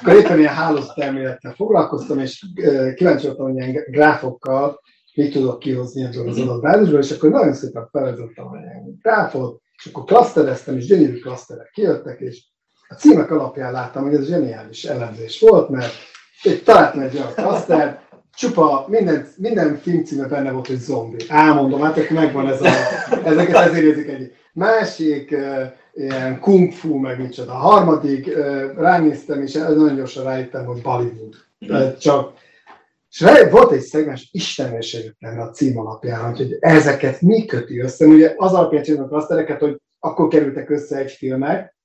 akkor 0.00 0.14
éppen 0.14 0.38
ilyen 0.38 0.54
hálózatelmélettel 0.54 1.52
foglalkoztam, 1.52 2.18
és 2.18 2.46
kíváncsi 2.94 3.26
voltam, 3.26 3.44
hogy 3.44 3.54
ilyen 3.54 3.84
gráfokkal 3.90 4.80
mit 5.14 5.32
tudok 5.32 5.58
kihozni 5.58 6.02
ebből 6.02 6.28
az 6.28 6.38
adatbázisból, 6.38 7.00
és 7.00 7.10
akkor 7.10 7.30
nagyon 7.30 7.54
szépen 7.54 7.88
felvezettem 7.90 8.44
ilyen 8.54 8.98
gráfot, 9.02 9.60
és 9.76 9.86
akkor 9.86 10.04
klasztereztem, 10.04 10.76
és 10.76 10.86
gyönyörű 10.86 11.18
klaszterek 11.18 11.70
kijöttek, 11.70 12.20
és 12.20 12.44
a 12.88 12.94
címek 12.94 13.30
alapján 13.30 13.72
láttam, 13.72 14.02
hogy 14.02 14.14
ez 14.14 14.26
zseniális 14.26 14.84
elemzés 14.84 15.40
volt, 15.40 15.68
mert 15.68 15.92
egy 16.42 16.62
találtam 16.62 17.00
egy 17.00 17.16
olyan 17.16 17.32
klaszter, 17.34 18.02
csupa, 18.36 18.84
minden, 18.88 19.28
minden 19.36 19.76
filmcíme 19.76 20.26
benne 20.26 20.50
volt, 20.50 20.66
hogy 20.66 20.78
zombi. 20.78 21.24
Álmondom, 21.28 21.80
hát 21.80 21.98
akkor 21.98 22.16
megvan 22.16 22.48
ez 22.48 22.62
a, 22.62 22.68
ezeket 23.24 23.56
ezért 23.56 23.84
érzik 23.84 24.08
egy 24.08 24.32
másik, 24.52 25.36
ilyen 25.94 26.40
kung 26.40 26.72
fu, 26.72 26.98
meg 26.98 27.20
micsoda. 27.20 27.52
A 27.52 27.56
harmadik, 27.56 28.34
ránéztem, 28.76 29.42
és 29.42 29.52
nagyon 29.52 29.96
gyorsan 29.96 30.24
rájöttem, 30.24 30.64
hogy 30.64 30.82
Bollywood. 30.82 31.34
Tehát 31.66 32.00
csak 32.00 32.32
és 33.20 33.50
volt 33.50 33.72
egy 33.72 33.80
szegmens 33.80 34.28
istenérségükben 34.32 35.38
a 35.38 35.50
cím 35.50 35.78
alapján, 35.78 36.36
hogy 36.36 36.56
ezeket 36.60 37.20
mi 37.20 37.44
köti 37.44 37.80
össze. 37.80 38.06
Ugye 38.06 38.34
az 38.36 38.52
alapján 38.52 38.82
csinálnak 38.82 39.12
azt 39.12 39.28
tereket, 39.28 39.60
hogy 39.60 39.80
akkor 39.98 40.28
kerültek 40.28 40.70
össze 40.70 40.96
egy 40.96 41.10
filmek, 41.10 41.76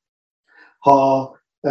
ha 0.79 1.37
ö, 1.61 1.69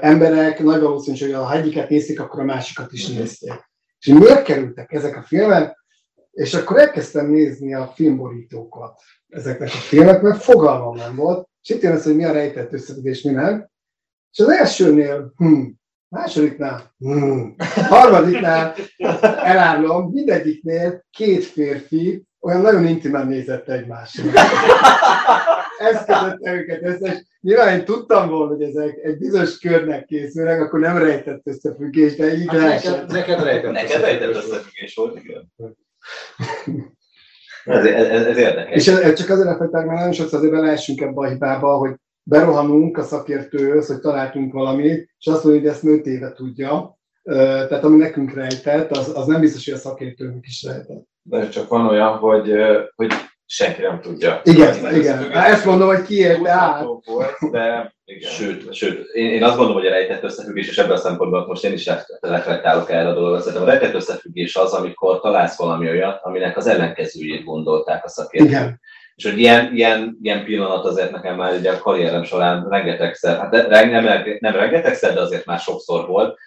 emberek 0.00 0.58
nagy 0.58 0.80
valószínűséggel, 0.80 1.42
ha 1.42 1.54
egyiket 1.54 1.88
nézik, 1.88 2.20
akkor 2.20 2.40
a 2.40 2.44
másikat 2.44 2.92
is 2.92 3.08
nézték. 3.08 3.70
És 3.98 4.06
miért 4.06 4.42
kerültek 4.42 4.92
ezek 4.92 5.16
a 5.16 5.22
filmek? 5.22 5.84
És 6.30 6.54
akkor 6.54 6.78
elkezdtem 6.78 7.26
nézni 7.26 7.74
a 7.74 7.92
filmborítókat 7.94 9.00
ezeknek 9.28 9.68
a 9.68 9.78
filmeknek, 9.78 10.34
fogalmam 10.34 10.96
nem 10.96 11.16
volt, 11.16 11.48
és 11.64 11.70
itt 11.70 11.82
jön 11.82 11.92
az, 11.92 12.04
hogy 12.04 12.16
mi 12.16 12.24
a 12.24 12.32
rejtett 12.32 12.72
összefüggés, 12.72 13.22
mi 13.22 13.30
nem. 13.30 13.68
És 14.32 14.38
az 14.38 14.48
elsőnél, 14.48 15.32
hm, 15.36 15.62
másodiknál, 16.08 16.94
hm, 16.98 17.48
harmadiknál 17.88 18.74
elárulom, 19.42 20.10
mindegyiknél 20.12 21.04
két 21.10 21.44
férfi 21.44 22.26
olyan 22.40 22.60
nagyon 22.60 22.86
intimen 22.86 23.26
nézett 23.26 23.68
egymásra. 23.68 24.24
Ez 25.78 26.04
kötötte 26.04 26.52
őket 26.52 26.82
össze, 26.82 27.12
és 27.12 27.18
nyilván 27.40 27.78
én 27.78 27.84
tudtam 27.84 28.28
volna, 28.28 28.54
hogy 28.54 28.62
ezek 28.62 28.98
egy 29.02 29.18
bizonyos 29.18 29.58
körnek 29.58 30.04
készülnek, 30.04 30.60
akkor 30.60 30.80
nem 30.80 30.98
rejtett 30.98 31.46
összefüggés, 31.46 32.16
de 32.16 32.34
így 32.34 32.48
hát 32.48 32.60
neked, 32.60 33.10
neked 33.10 33.42
rejtett, 33.42 33.72
neked 33.72 34.00
rejtett 34.00 34.34
összefüggés 34.34 34.94
volt, 34.94 35.18
igen. 35.22 35.52
Ez, 37.64 37.84
ez, 37.84 38.26
ez 38.26 38.36
érdekes. 38.36 38.74
És 38.74 38.88
ez, 38.88 39.14
csak 39.14 39.30
azért 39.30 39.48
reflektálok, 39.48 39.86
mert 39.86 39.98
nagyon 39.98 40.12
sokszor 40.12 40.38
azért 40.38 40.52
beleessünk 40.52 41.00
ebbe 41.00 41.20
a 41.20 41.28
hibába, 41.28 41.76
hogy 41.76 41.94
berohanunk 42.22 42.98
a 42.98 43.02
szakértőhöz, 43.02 43.86
hogy 43.86 44.00
találtunk 44.00 44.52
valamit, 44.52 45.10
és 45.18 45.26
azt 45.26 45.44
mondjuk, 45.44 45.64
hogy 45.64 45.72
ezt 45.72 45.82
nőtt 45.82 46.06
éve 46.06 46.32
tudja. 46.32 46.98
Tehát 47.22 47.84
ami 47.84 47.96
nekünk 47.96 48.34
rejtett, 48.34 48.90
az, 48.90 49.12
az 49.16 49.26
nem 49.26 49.40
biztos, 49.40 49.64
hogy 49.64 49.74
a 49.74 49.78
szakértőnk 49.78 50.46
is 50.46 50.62
rejtett. 50.62 51.06
De 51.22 51.48
csak 51.48 51.68
van 51.68 51.86
olyan, 51.86 52.16
hogy, 52.16 52.52
hogy 52.94 53.12
senki 53.46 53.82
nem 53.82 54.00
tudja. 54.00 54.40
Igen, 54.44 54.94
igen. 54.94 55.30
Ezt 55.30 55.64
mondom, 55.64 55.88
hogy 55.88 56.02
ki 56.02 56.14
érte 56.14 56.50
át. 56.50 56.84
Volt, 57.04 57.50
de 57.50 57.93
igen. 58.04 58.30
Sőt, 58.30 58.74
sőt 58.74 59.08
én, 59.14 59.30
én, 59.30 59.42
azt 59.42 59.56
gondolom, 59.56 59.80
hogy 59.80 59.90
a 59.90 59.94
rejtett 59.94 60.22
összefüggés, 60.22 60.68
és 60.68 60.78
ebben 60.78 60.96
a 60.96 60.96
szempontból 60.96 61.46
most 61.46 61.64
én 61.64 61.72
is 61.72 61.90
reflektálok 62.20 62.90
erre 62.90 63.08
a 63.08 63.14
dologra, 63.14 63.40
szerintem 63.40 63.62
a 63.62 63.70
rejtett 63.70 63.94
összefüggés 63.94 64.56
az, 64.56 64.72
amikor 64.72 65.20
találsz 65.20 65.58
valami 65.58 65.88
olyat, 65.88 66.20
aminek 66.22 66.56
az 66.56 66.66
ellenkezőjét 66.66 67.44
gondolták 67.44 68.04
a 68.04 68.08
szakértők. 68.08 68.50
Igen. 68.50 68.80
És 69.14 69.24
hogy 69.24 69.38
ilyen, 69.38 69.74
ilyen, 69.74 70.18
ilyen 70.22 70.44
pillanat 70.44 70.84
azért 70.84 71.10
nekem 71.10 71.36
már 71.36 71.58
ugye 71.58 71.72
a 71.72 71.78
karrierem 71.78 72.24
során 72.24 72.68
rengetegszer, 72.68 73.38
hát 73.38 73.68
nem, 73.68 74.04
nem 74.38 74.54
rengetegszer, 74.54 75.14
de 75.14 75.20
azért 75.20 75.44
már 75.44 75.58
sokszor 75.58 76.06
volt, 76.06 76.38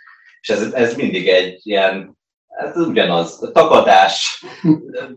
és 0.41 0.49
ez, 0.49 0.73
ez 0.73 0.95
mindig 0.95 1.27
egy 1.27 1.59
ilyen 1.63 2.16
ez 2.57 2.77
ugyanaz, 2.77 3.49
takadás, 3.53 4.45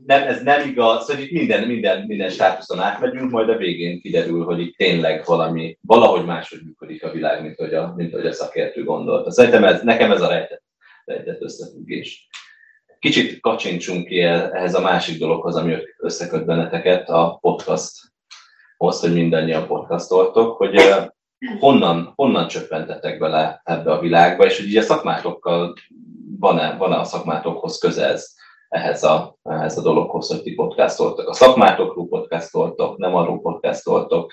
nem, 0.06 0.22
ez 0.22 0.42
nem 0.42 0.68
igaz, 0.68 1.06
hogy 1.06 1.20
itt 1.20 1.30
minden, 1.30 1.66
minden, 1.66 2.06
minden 2.06 2.30
státuszon 2.30 2.80
átmegyünk, 2.80 3.30
majd 3.30 3.48
a 3.48 3.56
végén 3.56 4.00
kiderül, 4.00 4.44
hogy 4.44 4.60
itt 4.60 4.76
tényleg 4.76 5.22
valami, 5.24 5.78
valahogy 5.80 6.24
máshogy 6.24 6.60
működik 6.64 7.04
a 7.04 7.10
világ, 7.10 7.42
mint 7.42 7.56
hogy 7.56 7.74
a, 7.74 7.92
mint 7.96 8.12
hogy 8.12 8.26
a 8.26 8.32
szakértő 8.32 8.84
gondolta. 8.84 9.30
Szerintem 9.30 9.64
ez, 9.64 9.82
nekem 9.82 10.12
ez 10.12 10.20
a 10.20 10.28
rejtett, 10.28 10.62
rejtett 11.04 11.42
összefüggés. 11.42 12.28
Kicsit 12.98 13.40
kacsintsunk 13.40 14.06
ki 14.06 14.20
ehhez 14.20 14.74
a 14.74 14.80
másik 14.80 15.18
dologhoz, 15.18 15.56
ami 15.56 15.74
összeköt 15.98 16.46
benneteket, 16.46 17.08
a 17.08 17.38
podcasthoz, 17.40 19.00
hogy 19.00 19.12
mindannyian 19.12 19.66
podcastoltok, 19.66 20.56
hogy 20.56 20.80
honnan, 21.58 22.12
honnan 22.16 22.48
csöppentetek 22.48 23.18
bele 23.18 23.60
ebbe 23.64 23.92
a 23.92 24.00
világba, 24.00 24.44
és 24.44 24.58
hogy 24.58 24.68
így 24.68 24.76
a 24.76 24.82
szakmátokkal 24.82 25.74
van-e, 26.40 26.76
van-e 26.76 26.98
a 26.98 27.04
szakmátokhoz 27.04 27.78
közelsz 27.78 28.34
ehhez 28.68 29.02
a, 29.02 29.38
ehhez 29.42 29.78
a 29.78 29.82
dologhoz, 29.82 30.28
hogy 30.28 30.42
ti 30.42 30.54
podcastoltok. 30.54 31.28
A 31.28 31.32
szakmátokról 31.32 32.08
podcastoltok, 32.08 32.98
nem 32.98 33.14
arról 33.14 33.40
podcastoltok. 33.40 34.32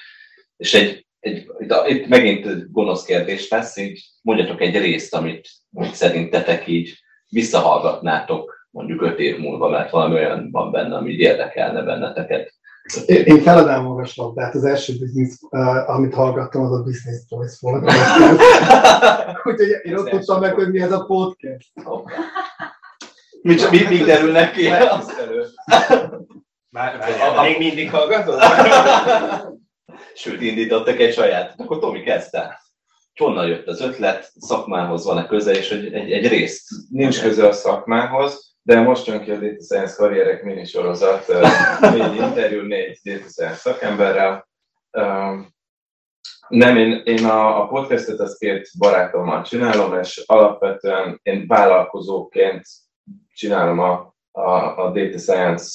És 0.57 0.73
egy, 0.73 1.07
egy, 1.19 1.51
itt 1.87 2.07
megint 2.07 2.45
egy 2.45 2.71
gonosz 2.71 3.05
kérdés 3.05 3.49
lesz, 3.49 3.77
így 3.77 4.05
mondjatok 4.21 4.61
egy 4.61 4.77
részt, 4.77 5.15
amit, 5.15 5.49
amit 5.73 5.93
szerintetek 5.93 6.67
így 6.67 6.93
visszahallgatnátok 7.29 8.67
mondjuk 8.69 9.01
öt 9.01 9.19
év 9.19 9.37
múlva, 9.37 9.69
mert 9.69 9.91
valami 9.91 10.13
olyan 10.13 10.51
van 10.51 10.71
benne, 10.71 10.95
ami 10.95 11.13
érdekelne 11.13 11.81
benneteket. 11.81 12.53
Én, 13.05 13.41
feladám 13.41 13.87
olvastam, 13.87 14.33
tehát 14.33 14.55
az 14.55 14.65
első 14.65 14.93
biznisz, 14.99 15.39
uh, 15.49 15.89
amit 15.89 16.13
hallgattam, 16.13 16.61
az 16.61 16.71
a 16.71 16.83
Business 16.83 17.19
Boys 17.29 17.59
volt. 17.59 17.83
Úgyhogy 19.47 19.67
én 19.83 19.97
ott 19.97 20.09
tudtam 20.09 20.39
meg, 20.39 20.53
hogy 20.53 20.71
mi 20.71 20.81
ez 20.81 20.91
a 20.91 21.05
podcast. 21.05 21.71
Mi, 23.41 23.55
mi, 23.71 23.81
mi 23.89 23.97
derülnek 23.97 24.51
ki? 24.51 24.69
Már, 26.69 26.97
már, 26.97 27.47
még 27.47 27.57
mindig 27.57 27.91
hallgatod? 27.91 28.39
Sőt, 30.15 30.41
indítottak 30.41 30.99
egy 30.99 31.13
saját. 31.13 31.53
Akkor 31.57 31.79
Tomi 31.79 32.03
kezdte. 32.03 32.61
Honnan 33.15 33.47
jött 33.47 33.67
az 33.67 33.81
ötlet, 33.81 34.31
szakmához 34.35 35.05
van-e 35.05 35.25
köze, 35.25 35.51
és 35.51 35.71
egy, 35.71 35.93
egy, 35.93 36.11
egy 36.11 36.27
részt? 36.27 36.67
Nincs 36.89 37.21
köze 37.21 37.47
a 37.47 37.51
szakmához, 37.51 38.56
de 38.67 38.81
most 38.81 39.07
jön 39.07 39.21
ki 39.21 39.31
a 39.31 39.39
Data 39.39 39.61
Science 39.63 39.95
karrierek 39.95 40.43
mini 40.43 40.65
sorozat, 40.65 41.27
négy 41.79 42.15
interjú, 42.15 42.61
négy 42.61 42.99
Data 43.03 43.27
Science 43.27 43.55
szakemberrel. 43.55 44.47
Nem, 46.47 46.77
én, 46.77 47.01
én 47.05 47.25
a, 47.25 47.61
a 47.61 47.67
podcastet 47.67 48.19
az 48.19 48.37
két 48.37 48.69
barátommal 48.77 49.43
csinálom, 49.43 49.99
és 49.99 50.23
alapvetően 50.25 51.19
én 51.23 51.47
vállalkozóként 51.47 52.65
csinálom 53.33 53.79
a, 53.79 54.15
a, 54.31 54.85
a 54.85 54.91
Data 54.91 55.17
Science 55.17 55.67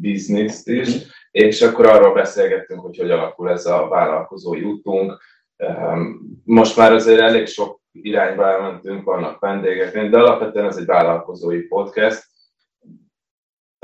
business-t 0.00 0.68
is, 0.68 0.94
mm. 0.94 1.08
és 1.30 1.62
akkor 1.62 1.86
arról 1.86 2.14
beszélgettünk, 2.14 2.80
hogy 2.80 2.96
hogy 2.98 3.10
alakul 3.10 3.50
ez 3.50 3.66
a 3.66 3.88
vállalkozói 3.88 4.62
útunk. 4.62 5.22
Most 6.44 6.76
már 6.76 6.92
azért 6.92 7.20
elég 7.20 7.46
sok 7.46 7.80
irányba 7.92 8.46
elmentünk, 8.46 9.04
vannak 9.04 9.40
vendégek, 9.40 10.10
de 10.10 10.18
alapvetően 10.18 10.66
ez 10.66 10.76
egy 10.76 10.86
vállalkozói 10.86 11.60
podcast, 11.60 12.32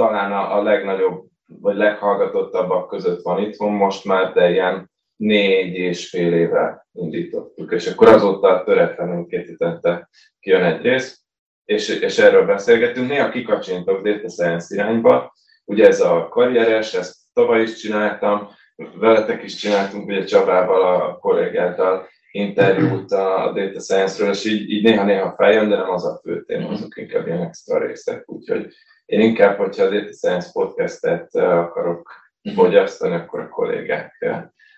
talán 0.00 0.32
a, 0.32 0.56
a 0.58 0.62
legnagyobb, 0.62 1.24
vagy 1.46 1.76
leghallgatottabbak 1.76 2.88
között 2.88 3.22
van 3.22 3.42
itthon 3.42 3.72
most 3.72 4.04
már, 4.04 4.32
de 4.32 4.50
ilyen 4.50 4.90
négy 5.16 5.74
és 5.74 6.08
fél 6.08 6.32
éve 6.32 6.86
indítottuk, 6.92 7.72
és 7.72 7.86
akkor 7.86 8.08
azóta 8.08 8.62
töretlenül 8.64 9.26
két 9.26 9.48
hetente 9.48 10.08
kijön 10.40 10.64
egy 10.64 10.82
rész, 10.82 11.20
és, 11.64 11.88
és 11.88 12.18
erről 12.18 12.46
beszélgetünk. 12.46 13.08
Néha 13.08 13.30
kikacsintok 13.30 14.02
Data 14.02 14.28
Science 14.28 14.74
irányba, 14.74 15.32
ugye 15.64 15.86
ez 15.86 16.00
a 16.00 16.28
karrieres, 16.30 16.94
ezt 16.94 17.16
tavaly 17.32 17.62
is 17.62 17.74
csináltam, 17.74 18.48
veletek 18.94 19.42
is 19.42 19.54
csináltunk, 19.54 20.08
ugye 20.08 20.24
Csabával, 20.24 20.82
a 20.82 21.18
kollégától 21.18 22.08
interjút 22.30 23.12
a 23.12 23.52
Data 23.54 23.80
Science-ről, 23.80 24.30
és 24.30 24.44
így, 24.44 24.70
így 24.70 24.82
néha-néha 24.82 25.34
feljön, 25.36 25.68
de 25.68 25.76
nem 25.76 25.90
az 25.90 26.04
a 26.04 26.20
fő 26.22 26.44
téma, 26.44 26.68
azok 26.68 26.96
inkább 26.96 27.26
ilyen 27.26 27.42
extra 27.42 27.86
részek, 27.86 28.30
úgyhogy 28.30 28.74
én 29.10 29.20
inkább, 29.20 29.56
hogyha 29.56 29.82
a 29.82 29.88
Data 29.88 30.12
Science 30.12 30.48
podcastet 30.52 31.34
akarok 31.34 32.12
mhm. 32.42 32.54
fogyasztani, 32.54 33.14
akkor 33.14 33.40
a 33.40 33.48
kollégák 33.48 34.26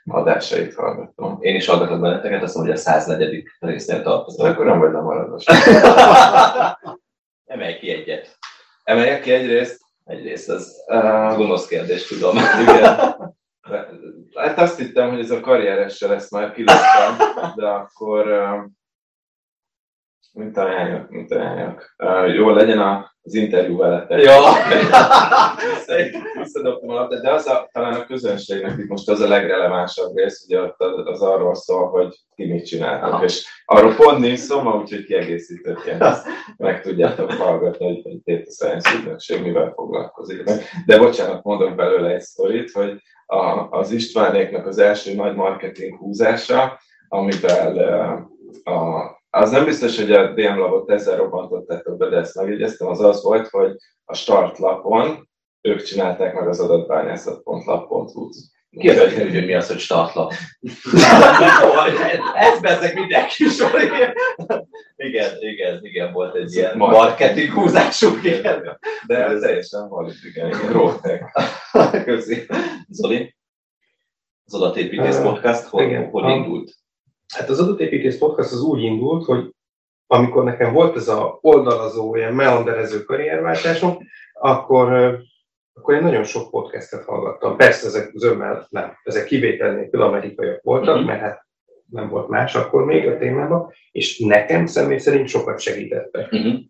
adásait 0.05 0.75
hallgatom. 0.75 1.39
Én 1.41 1.55
is 1.55 1.67
hallgatok 1.67 2.01
benneteket, 2.01 2.43
azt 2.43 2.55
mondom, 2.55 2.75
hogy 2.75 2.83
a 2.83 2.85
104. 2.85 3.45
résznél 3.59 4.03
tartozom. 4.03 4.51
Akkor 4.51 4.65
nem 4.65 4.79
vagy 4.79 4.93
lemaradós. 4.93 5.45
Emelj 7.55 7.79
ki 7.79 7.91
egyet. 7.91 8.39
Emeljek 8.85 9.21
ki 9.21 9.33
egy 9.33 9.47
részt? 9.47 9.81
Egy 10.05 10.23
részt, 10.23 10.49
az 10.49 10.77
uh, 10.87 11.37
gonosz 11.37 11.67
kérdés, 11.67 12.07
tudom. 12.07 12.37
Igen. 12.37 12.97
Hát 14.35 14.59
azt 14.59 14.79
hittem, 14.79 15.11
hogy 15.11 15.19
ez 15.19 15.31
a 15.31 15.41
karrieressel 15.41 16.09
lesz 16.09 16.31
már 16.31 16.53
kilőttem, 16.53 17.17
de 17.57 17.67
akkor 17.67 18.27
uh, 18.27 18.65
mint 20.33 20.57
ajánljak, 20.57 21.11
mint 21.11 21.33
ajánljak. 21.33 21.95
Uh, 21.99 22.35
jó 22.35 22.51
legyen 22.51 22.79
az 23.25 23.35
interjú 23.35 23.77
veletek. 23.77 24.23
Ja. 24.23 24.41
Visszadobtam 26.39 26.89
a 26.89 26.95
labdát, 26.95 27.23
de 27.23 27.33
az 27.33 27.47
a, 27.47 27.69
talán 27.73 27.93
a 27.93 28.05
közönségnek 28.05 28.79
itt 28.79 28.89
most 28.89 29.09
az 29.09 29.21
a 29.21 29.29
legrelevánsabb 29.29 30.17
rész, 30.17 30.45
ugye 30.45 30.61
ott 30.61 30.81
az, 30.81 31.07
az 31.07 31.23
arról 31.23 31.55
szól, 31.55 31.89
hogy 31.89 32.17
ti 32.35 32.47
mit 32.47 32.67
csináltok, 32.67 33.13
Aha. 33.13 33.25
és 33.25 33.47
arról 33.65 33.95
pont 33.95 34.19
nincs 34.19 34.39
szó 34.39 34.61
úgyhogy 34.61 35.05
kiegészítőként 35.05 36.03
ezt 36.03 36.27
meg 36.57 36.83
tudjátok 36.83 37.33
hallgatni, 37.33 38.03
hogy 38.03 38.13
egy 38.13 38.23
Data 38.25 38.51
Science 38.51 38.99
ügynökség 38.99 39.43
mivel 39.43 39.73
foglalkozik. 39.75 40.43
De 40.87 40.99
bocsánat, 40.99 41.43
mondok 41.43 41.75
belőle 41.75 42.09
egy 42.09 42.21
sztorit, 42.21 42.71
hogy 42.71 43.03
a, 43.27 43.69
az 43.71 43.91
Istvánéknak 43.91 44.67
az 44.67 44.79
első 44.79 45.15
nagy 45.15 45.35
marketing 45.35 45.99
húzása, 45.99 46.81
amivel 47.09 47.79
a 48.65 49.22
az 49.35 49.51
nem 49.51 49.65
biztos, 49.65 49.97
hogy 49.97 50.13
a 50.13 50.33
DM 50.33 50.59
labot 50.59 50.91
ezzel 50.91 51.17
robbantottátok 51.17 51.97
be, 51.97 52.09
de 52.09 52.17
ezt 52.17 52.35
megjegyeztem, 52.35 52.89
az 52.89 53.01
az 53.01 53.23
volt, 53.23 53.49
hogy 53.49 53.77
a 54.05 54.15
startlapon 54.15 55.29
ők 55.61 55.83
csinálták 55.83 56.35
meg 56.35 56.49
az 56.49 56.61
adatbányászat.lap.hu-t. 56.61 58.35
Az, 58.89 59.15
hogy 59.15 59.47
mi 59.47 59.55
az, 59.55 59.69
hogy 59.69 59.79
startlap? 59.79 60.33
Ez 62.35 62.61
beszek 62.61 62.95
mindenki 62.95 63.45
sor. 63.45 63.83
Igen, 64.97 65.37
igen, 65.41 65.85
igen, 65.85 66.13
volt 66.13 66.35
egy 66.35 66.55
ilyen 66.55 66.77
marketing 66.77 67.53
húzásuk, 67.53 68.25
igen. 68.25 68.79
De 69.07 69.25
ez 69.25 69.41
teljesen 69.41 69.89
valid, 69.89 70.15
igen, 70.25 70.49
igen, 70.49 70.73
rótek. 70.73 71.25
Köszi. 72.05 72.47
Zoli? 72.89 73.35
Az 74.45 74.55
adatépítés 74.55 75.17
podcast, 75.17 75.65
hol, 75.65 76.09
hol 76.11 76.31
indult? 76.31 76.82
Hát 77.33 77.49
az 77.49 77.61
adatépítés 77.61 78.19
podcast 78.19 78.53
az 78.53 78.63
úgy 78.63 78.83
indult, 78.83 79.25
hogy 79.25 79.55
amikor 80.07 80.45
nekem 80.45 80.73
volt 80.73 80.97
ez 80.97 81.09
a 81.09 81.39
oldalazó, 81.41 82.17
ilyen 82.17 82.35
meanderező 82.35 83.03
karrierváltásom, 83.03 83.99
akkor, 84.33 85.19
akkor 85.73 85.95
én 85.95 86.03
nagyon 86.03 86.25
sok 86.25 86.51
podcastet 86.51 87.05
hallgattam. 87.05 87.57
Persze 87.57 87.87
ezek 87.87 88.11
zömmel 88.15 88.67
nem, 88.71 88.93
ezek 89.03 89.25
kivétel 89.25 89.75
nélkül 89.75 90.03
amerikaiak 90.03 90.63
voltak, 90.63 90.95
uh-huh. 90.95 91.09
mert 91.09 91.21
hát 91.21 91.47
nem 91.91 92.09
volt 92.09 92.29
más 92.29 92.55
akkor 92.55 92.85
még 92.85 93.09
a 93.09 93.19
témában, 93.19 93.73
és 93.91 94.19
nekem 94.19 94.67
személy 94.67 94.99
szerint 94.99 95.29
sokat 95.29 95.61
segítettek. 95.61 96.33
Uh-huh. 96.33 96.61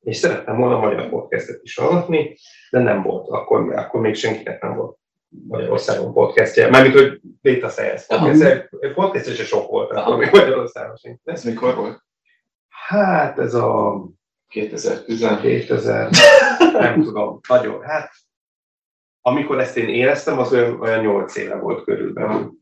És 0.00 0.16
szerettem 0.16 0.56
volna 0.56 0.78
magyar 0.78 1.08
podcastet 1.08 1.60
is 1.62 1.76
hallgatni, 1.76 2.36
de 2.70 2.78
nem 2.78 3.02
volt, 3.02 3.28
akkor, 3.28 3.72
akkor 3.72 4.00
még 4.00 4.14
senkinek 4.14 4.62
nem 4.62 4.76
volt 4.76 4.98
Magyarországon 5.28 6.12
podcastje, 6.12 6.70
mármint, 6.70 6.94
hogy 6.94 7.20
Data 7.42 7.68
Science 7.68 8.04
podcast. 8.08 8.68
Podcast 8.94 9.28
is 9.40 9.46
sok 9.46 9.70
volt 9.70 9.90
akkor 9.90 10.16
még 10.16 10.30
Magyarországon 10.32 10.96
sem. 10.96 11.18
Ez 11.24 11.44
mikor 11.44 11.74
volt? 11.74 12.04
Hát 12.68 13.38
ez 13.38 13.54
a 13.54 14.02
2010 14.48 15.26
2000, 15.40 16.10
nem 16.72 17.02
tudom, 17.02 17.40
nagyon, 17.48 17.82
hát 17.82 18.10
amikor 19.20 19.60
ezt 19.60 19.76
én 19.76 19.88
éreztem, 19.88 20.38
az 20.38 20.52
olyan, 20.52 20.80
olyan 20.80 21.00
8 21.00 21.36
éve 21.36 21.54
volt 21.54 21.84
körülbelül. 21.84 22.52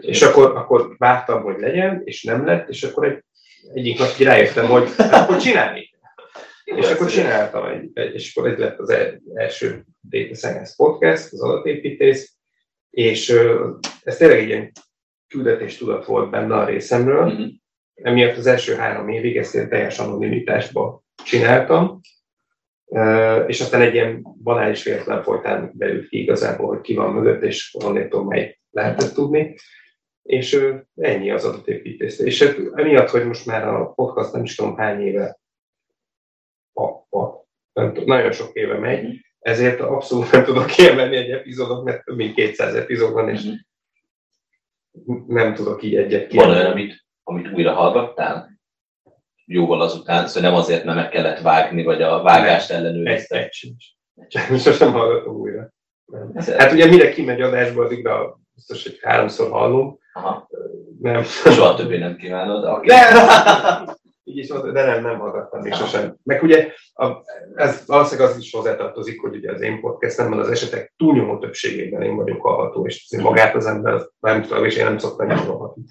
És 0.00 0.22
akkor, 0.22 0.56
akkor 0.56 0.94
vártam, 0.98 1.42
hogy 1.42 1.58
legyen, 1.58 2.00
és 2.04 2.22
nem 2.22 2.46
lett, 2.46 2.68
és 2.68 2.82
akkor 2.82 3.04
egy, 3.06 3.24
egyik 3.74 3.98
nap 3.98 4.16
rájöttem, 4.16 4.66
hogy 4.66 4.88
akkor 5.10 5.36
csinálni. 5.36 5.90
És 6.76 6.90
akkor 6.90 7.06
csináltam 7.10 7.66
egy, 7.66 7.90
egy, 7.94 8.14
és 8.14 8.36
akkor 8.36 8.50
ez 8.50 8.58
lett 8.58 8.78
az 8.78 8.94
első 9.34 9.84
Data 10.00 10.34
Science 10.34 10.72
Podcast, 10.76 11.32
az 11.32 11.42
adatépítés, 11.42 12.32
és 12.90 13.34
ez 14.02 14.16
tényleg 14.16 14.38
egy 14.38 14.48
ilyen 14.48 14.72
küldetés 15.28 15.76
tudat 15.76 16.04
volt 16.04 16.30
benne 16.30 16.54
a 16.54 16.64
részemről. 16.64 17.32
Mm-hmm. 17.32 17.46
Emiatt 17.94 18.36
az 18.36 18.46
első 18.46 18.74
három 18.74 19.08
évig 19.08 19.36
ezt 19.36 19.54
ilyen 19.54 19.68
teljes 19.68 19.98
anonimitásba 19.98 21.02
csináltam, 21.24 22.00
és 23.46 23.60
aztán 23.60 23.80
egy 23.80 23.94
ilyen 23.94 24.22
banális 24.42 24.82
véletlen 24.82 25.22
folytán 25.22 25.70
belül 25.74 26.08
ki 26.08 26.20
igazából, 26.20 26.66
hogy 26.66 26.80
ki 26.80 26.94
van 26.94 27.12
mögött, 27.12 27.42
és 27.42 27.76
onnétól 27.84 28.24
mely 28.24 28.58
lehetett 28.70 29.12
tudni. 29.12 29.54
És 30.22 30.60
ennyi 30.96 31.30
az 31.30 31.44
adatépítés. 31.44 32.18
És 32.18 32.40
emiatt, 32.74 33.08
hogy 33.08 33.26
most 33.26 33.46
már 33.46 33.68
a 33.68 33.92
podcast 33.92 34.32
nem 34.32 34.42
is 34.42 34.54
tudom 34.54 34.76
hány 34.76 35.00
éve, 35.00 35.37
a, 36.78 37.16
a, 37.18 37.46
nem 37.72 37.92
tudom, 37.92 38.08
nagyon 38.08 38.32
sok 38.32 38.52
éve 38.52 38.78
megy, 38.78 39.26
ezért 39.38 39.80
abszolút 39.80 40.30
nem 40.30 40.44
tudok 40.44 40.66
kiemelni 40.66 41.16
egy 41.16 41.30
epizódot, 41.30 41.84
mert 41.84 42.04
több 42.04 42.16
mint 42.16 42.34
200 42.34 42.74
epizód 42.74 43.12
van, 43.12 43.28
és 43.28 43.48
nem 45.26 45.54
tudok 45.54 45.82
így 45.82 45.96
egyet 45.96 46.26
kiemelni. 46.26 46.54
Van 46.54 46.62
olyan, 46.62 46.72
amit, 46.72 47.04
amit 47.22 47.52
újra 47.52 47.72
hallgattál? 47.72 48.56
Jóval 49.44 49.80
azután, 49.80 50.26
szóval 50.26 50.50
nem 50.50 50.58
azért, 50.58 50.84
mert 50.84 50.96
meg 50.96 51.08
kellett 51.08 51.40
vágni, 51.40 51.82
vagy 51.82 52.02
a 52.02 52.22
vágást 52.22 52.70
ellenőrizte. 52.70 53.36
Egy, 53.36 53.44
egy 53.44 53.52
sincs. 53.52 53.84
Sosem 54.64 54.92
hallgatom 54.92 55.36
újra. 55.36 55.72
Nem. 56.06 56.32
Hát 56.56 56.72
ugye 56.72 56.86
mire 56.86 57.10
kimegy 57.10 57.40
adásba, 57.40 57.84
addigra 57.84 58.38
biztos, 58.54 58.82
hogy 58.82 58.98
háromszor 59.02 59.50
hallom. 59.50 59.98
Aha. 60.12 60.48
Nem. 61.00 61.22
Soha 61.22 61.74
többé 61.74 61.98
nem 61.98 62.16
kívánod. 62.16 62.64
Okay. 62.64 62.86
Nem. 62.86 63.26
Így 64.28 64.36
is 64.36 64.48
de 64.48 64.84
nem, 64.84 65.02
nem 65.02 65.18
hallgattam 65.18 65.60
még 65.60 65.72
sosem. 65.72 66.16
Meg 66.22 66.42
ugye 66.42 66.72
a, 66.94 67.06
ez 67.54 67.86
valószínűleg 67.86 68.30
az 68.30 68.38
is 68.38 68.52
hozzátartozik, 68.52 69.20
hogy 69.20 69.36
ugye 69.36 69.52
az 69.52 69.60
én 69.60 69.80
podcastemben 69.80 70.38
az 70.38 70.48
esetek 70.48 70.94
túlnyomó 70.96 71.38
többségében 71.38 72.02
én 72.02 72.16
vagyok 72.16 72.42
hallható, 72.42 72.86
és 72.86 73.16
magát 73.22 73.54
az 73.54 73.66
ember 73.66 74.00
nem 74.20 74.42
tudom, 74.42 74.64
és 74.64 74.76
én 74.76 74.84
nem 74.84 74.98
szoktam 74.98 75.28
hallgatni. 75.28 75.82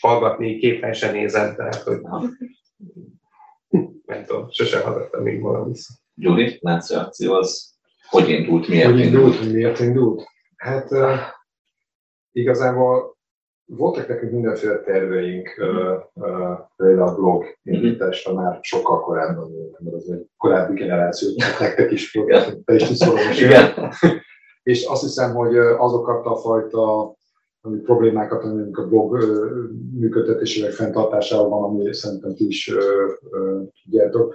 Hallgatni, 0.00 0.58
képen 0.58 0.92
sem 0.92 1.12
nézem, 1.12 1.54
tehát 1.54 1.82
hogy 1.82 2.00
nem 4.04 4.24
tudom, 4.24 4.50
sosem 4.50 4.82
hallgattam 4.82 5.22
még 5.22 5.42
vissza. 5.64 5.92
Gyuri, 6.14 6.58
Lánci 6.60 6.94
akció 6.94 7.34
az 7.34 7.74
hogy 8.08 8.28
indult, 8.28 8.68
miért 8.68 8.90
hogy 8.90 9.00
indult? 9.00 9.34
indult? 9.34 9.52
Miért 9.52 9.80
indult? 9.80 10.22
Hát 10.56 10.90
uh, 10.90 11.18
igazából 12.32 13.15
voltak 13.66 14.08
nekünk 14.08 14.32
mindenféle 14.32 14.78
terveink, 14.78 15.48
uh, 15.58 16.58
például 16.76 17.08
a 17.08 17.14
blog 17.14 17.44
indításra 17.62 18.34
már 18.34 18.58
sokkal 18.60 19.00
korábban, 19.00 19.50
mert 19.78 19.96
az 19.96 20.10
egy 20.10 20.26
korábbi 20.36 20.74
generáció, 20.74 21.28
nektek 21.58 21.90
is, 21.90 22.18
te 22.64 22.74
is 22.74 22.82
tudsz. 22.82 23.08
És 24.62 24.84
azt 24.84 25.02
hiszem, 25.02 25.34
hogy 25.34 25.56
azokat 25.56 26.26
a 26.26 26.36
fajta 26.36 27.14
ami 27.66 27.78
problémákat, 27.78 28.44
amik 28.44 28.78
a 28.78 28.88
blog 28.88 29.24
működtetésével, 29.98 30.70
fenntartásával 30.70 31.48
van, 31.48 31.62
ami 31.62 31.94
szerintem 31.94 32.34
ti 32.34 32.46
is 32.46 32.72
tudjátok, 33.82 34.34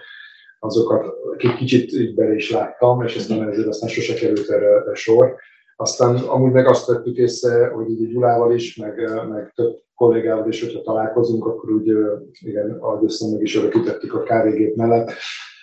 azokat 0.60 1.06
kicsit 1.38 1.92
így 1.92 2.16
bele 2.16 2.36
is 2.36 2.52
láttam, 2.52 3.04
és 3.04 3.16
aztán 3.16 3.50
ezért 3.50 3.68
aztán 3.68 3.90
sose 3.90 4.14
került 4.14 4.50
erre 4.50 4.94
sor. 4.94 5.36
Aztán 5.82 6.16
amúgy 6.16 6.52
meg 6.52 6.68
azt 6.68 6.86
vettük 6.86 7.18
észre, 7.18 7.68
hogy 7.68 7.90
így 7.90 8.08
Gyulával 8.08 8.54
is, 8.54 8.76
meg, 8.76 9.26
meg 9.30 9.52
több 9.56 9.82
kollégával 9.96 10.48
is, 10.48 10.64
hogyha 10.64 10.82
találkozunk, 10.82 11.46
akkor 11.46 11.72
úgy, 11.72 11.94
igen, 12.40 12.78
ahogy 12.80 13.04
össze 13.04 13.32
meg 13.32 13.42
is 13.42 13.56
örökítettük 13.56 14.14
a 14.14 14.24
kávégép 14.24 14.76
mellett, 14.76 15.12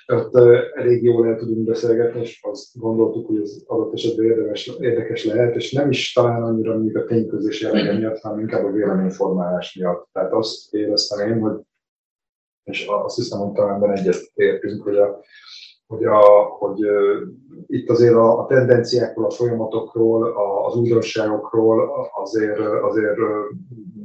ott 0.06 0.34
elég 0.74 1.02
jól 1.02 1.26
el 1.26 1.36
tudunk 1.36 1.66
beszélgetni, 1.66 2.20
és 2.20 2.40
azt 2.42 2.78
gondoltuk, 2.78 3.26
hogy 3.26 3.40
ez 3.40 3.62
adott 3.66 3.92
esetben 3.92 4.24
érdemes, 4.24 4.66
érdekes 4.78 5.24
lehet, 5.24 5.54
és 5.54 5.72
nem 5.72 5.90
is 5.90 6.12
talán 6.12 6.42
annyira 6.42 6.74
mondjuk 6.74 6.96
a 6.96 7.04
tényközés 7.04 7.60
jellege 7.60 7.98
miatt, 7.98 8.20
hanem 8.20 8.38
inkább 8.38 8.64
a 8.64 8.70
véleményformálás 8.70 9.74
miatt. 9.74 10.08
Tehát 10.12 10.32
azt 10.32 10.74
éreztem 10.74 11.28
én, 11.28 11.40
hogy, 11.40 11.60
és 12.64 12.86
azt 12.86 13.16
hiszem, 13.16 13.38
hogy 13.38 13.52
talán 13.52 13.90
egyet 13.90 14.30
értünk, 14.34 14.82
hogy 14.82 14.96
a, 14.96 15.20
hogy, 15.88 16.04
a, 16.04 16.20
hogy 16.58 16.78
itt 17.66 17.90
azért 17.90 18.14
a, 18.14 18.38
a 18.38 18.46
tendenciákról, 18.46 19.24
a 19.24 19.30
folyamatokról, 19.30 20.24
a, 20.24 20.66
az 20.66 20.74
újdonságokról 20.74 21.90
azért, 22.14 22.58
azért 22.58 23.16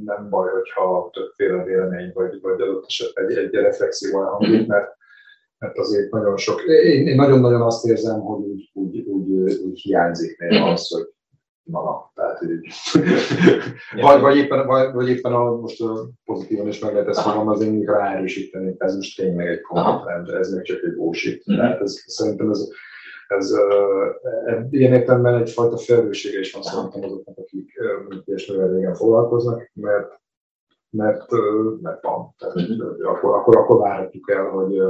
nem 0.04 0.28
baj, 0.30 0.50
hogyha 0.50 1.10
többféle 1.12 1.64
vélemény 1.64 2.10
vagy, 2.14 2.40
vagy 2.40 2.60
adott 2.60 2.84
esetben 2.86 3.28
egy, 3.28 3.36
egy 3.36 3.52
reflexió 3.52 4.22
elhangzik, 4.22 4.66
mert 4.66 4.96
mert 5.58 5.78
azért 5.78 6.10
nagyon 6.10 6.36
sok, 6.36 6.62
én, 6.62 7.06
én 7.06 7.14
nagyon-nagyon 7.14 7.62
azt 7.62 7.86
érzem, 7.86 8.20
hogy 8.20 8.44
úgy, 8.44 8.70
úgy, 8.72 8.98
úgy, 8.98 9.60
úgy 9.64 9.80
hiányzik 9.80 10.38
néha 10.38 10.70
az, 10.70 10.88
hogy 10.88 11.13
na 11.64 12.10
tehát 12.14 12.42
így. 12.42 12.68
vagy, 14.02 14.20
vagy, 14.20 14.36
éppen, 14.36 14.66
vagy, 14.66 14.92
vagy 14.92 15.08
éppen 15.08 15.32
a, 15.32 15.56
most 15.56 15.82
pozitívan 16.24 16.68
is 16.68 16.78
meg 16.78 16.92
lehet 16.92 17.08
ezt 17.08 17.20
fogalmazni, 17.20 17.68
még 17.68 17.88
ráerősíteni, 17.88 18.74
ez 18.78 18.96
most 18.96 19.16
tényleg 19.16 19.46
egy 19.46 19.60
komoly 19.60 20.12
ez 20.40 20.52
még 20.52 20.62
csak 20.62 20.82
egy 20.82 20.94
bullshit. 20.94 21.42
Mm-hmm. 21.50 21.60
Tehát 21.60 21.80
ez, 21.80 22.02
szerintem 22.06 22.50
ez, 22.50 22.68
ez 23.28 23.52
uh, 23.52 24.66
ilyen 24.70 24.92
értelemben 24.92 25.40
egyfajta 25.40 25.76
felelőssége 25.76 26.38
is 26.38 26.52
van 26.52 26.62
szerintem 26.62 27.02
azoknak, 27.02 27.38
akik 27.38 27.80
uh, 28.08 28.16
ilyesmivel 28.24 28.68
régen 28.68 28.94
foglalkoznak, 28.94 29.70
mert 29.72 30.22
mert, 30.96 31.26
mert 31.80 32.02
van. 32.02 32.34
Tehát, 32.38 32.54
akkor, 33.02 33.34
akkor, 33.34 33.56
akkor 33.56 33.78
várhatjuk 33.78 34.30
el, 34.30 34.44
hogy 34.44 34.82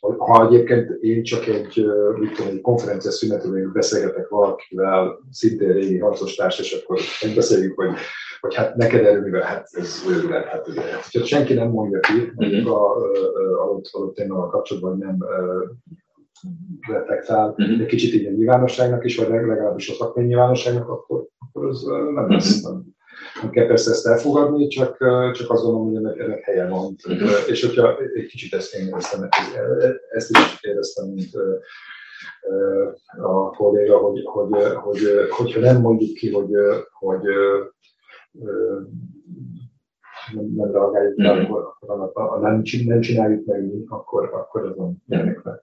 ha 0.00 0.46
egyébként 0.46 0.90
én 0.90 1.22
csak 1.22 1.46
egy, 1.46 1.86
mit 2.18 2.32
tudom, 2.32 2.52
egy 2.52 2.60
konferencia 2.60 3.10
szünetről 3.10 3.70
beszélgetek 3.72 4.28
valakivel, 4.28 5.18
szintén 5.30 5.72
régi 5.72 5.98
harcostárs, 5.98 6.58
és 6.58 6.82
akkor 6.82 6.98
beszéljük, 7.34 7.76
hogy, 7.76 7.90
hogy 8.40 8.54
hát 8.54 8.76
neked 8.76 9.04
erőmivel, 9.04 9.42
hát 9.42 9.68
ez 9.72 10.04
őrület, 10.10 10.44
hát 10.44 10.68
ugye. 10.68 10.80
Ha 11.12 11.24
senki 11.24 11.54
nem 11.54 11.68
mondja 11.68 12.00
ki, 12.00 12.32
mondjuk 12.34 12.66
uh-huh. 12.66 12.82
a, 12.82 12.96
adott, 13.62 13.88
adott 13.92 14.14
témával 14.14 14.48
kapcsolatban, 14.48 14.98
nem 14.98 15.16
reflektál 16.88 17.48
uh-huh. 17.48 17.80
egy 17.80 17.86
kicsit 17.86 18.14
így 18.14 18.26
a 18.26 18.30
nyilvánosságnak 18.30 19.04
is, 19.04 19.16
vagy 19.16 19.28
legalábbis 19.28 19.88
a 19.88 19.94
szakmai 19.94 20.24
nyilvánosságnak, 20.24 20.88
akkor, 20.88 21.26
akkor 21.38 21.68
ez 21.68 21.82
nem 22.14 22.30
lesz, 22.30 22.62
nem, 22.62 22.96
nem 23.42 23.50
kell 23.50 23.66
persze 23.66 23.90
ezt 23.90 24.06
elfogadni, 24.06 24.66
csak, 24.66 24.96
csak 25.32 25.50
azt 25.50 25.62
gondolom, 25.62 25.86
hogy 25.86 25.96
ennek, 25.96 26.18
ennek 26.18 26.40
helye 26.40 26.68
van. 26.68 26.96
Uh-huh. 27.08 27.30
És 27.48 27.64
hogyha 27.64 27.98
egy 27.98 28.26
kicsit 28.26 28.54
ezt 28.54 28.74
én 28.74 28.86
éreztem, 28.86 29.28
ezt 30.10 30.30
is 30.30 30.58
éreztem, 30.60 31.08
mint 31.08 31.30
a 33.16 33.50
kolléga, 33.50 33.98
hogy, 33.98 34.22
hogy, 34.24 34.50
hogy, 34.74 35.00
hogyha 35.30 35.60
nem 35.60 35.80
mondjuk 35.80 36.14
ki, 36.14 36.32
hogy, 36.32 36.50
hogy 36.90 37.22
nem, 40.34 40.46
nem 40.54 40.72
reagáljuk 40.72 41.18
rá, 41.18 41.32
mm-hmm. 41.32 41.44
akkor, 41.44 41.74
akkor 41.80 42.40
nem, 42.40 42.62
nem 42.86 43.00
csináljuk 43.00 43.46
meg 43.46 43.66
mi, 43.66 43.84
akkor, 43.88 44.34
akkor 44.34 44.66
ez 44.66 44.76
nem 44.76 44.96
jönnek 45.06 45.42
meg. 45.42 45.62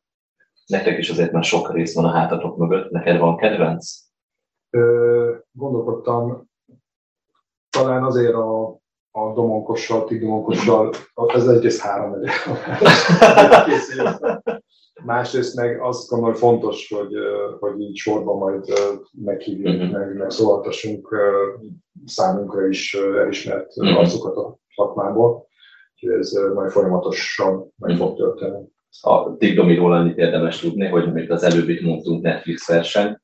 Nektek 0.66 0.98
is 0.98 1.10
azért 1.10 1.32
már 1.32 1.44
sok 1.44 1.74
rész 1.74 1.96
van 1.96 2.06
a 2.06 2.12
hátatok 2.12 2.58
mögött. 2.58 2.90
Neked 2.92 3.20
van 3.20 3.38
kedvenc? 3.38 3.86
Ö, 4.70 5.36
gondolkodtam, 5.52 6.50
talán 7.76 8.04
azért 8.04 8.34
a, 8.34 8.68
a 9.12 9.34
domonkossal, 9.34 10.04
ti 10.04 10.18
domonkossal, 10.18 10.94
ez 11.28 11.48
egyrészt 11.48 11.82
három 11.82 12.16
Másrészt 15.04 15.56
meg 15.56 15.82
azt 15.82 16.10
gondolom, 16.10 16.34
hogy 16.34 16.42
fontos, 16.42 16.94
hogy, 16.96 17.14
hogy 17.60 17.82
így 17.82 17.96
sorban 17.96 18.38
majd 18.38 18.74
meghívjuk, 19.12 19.76
uh-huh. 19.76 19.92
meg, 19.92 20.18
meg 20.18 20.30
szólhatassunk 20.30 21.16
számunkra 22.06 22.68
is 22.68 22.94
elismert 22.94 23.78
uh-huh. 23.78 23.98
arcokat 23.98 24.36
a 24.36 24.58
szakmából. 24.76 25.48
Úgyhogy 25.94 26.20
ez 26.20 26.32
majd 26.54 26.72
folyamatosan 26.72 27.74
meg 27.78 27.98
fog 27.98 28.18
történni. 28.18 28.64
A 29.02 29.30
Digdomiról 29.30 29.94
annyit 29.94 30.18
érdemes 30.18 30.60
tudni, 30.60 30.88
hogy 30.88 31.04
amit 31.04 31.32
az 31.32 31.44
előbbit 31.44 31.82
mondtunk 31.82 32.24
Netflix 32.24 32.68
verseny, 32.68 33.18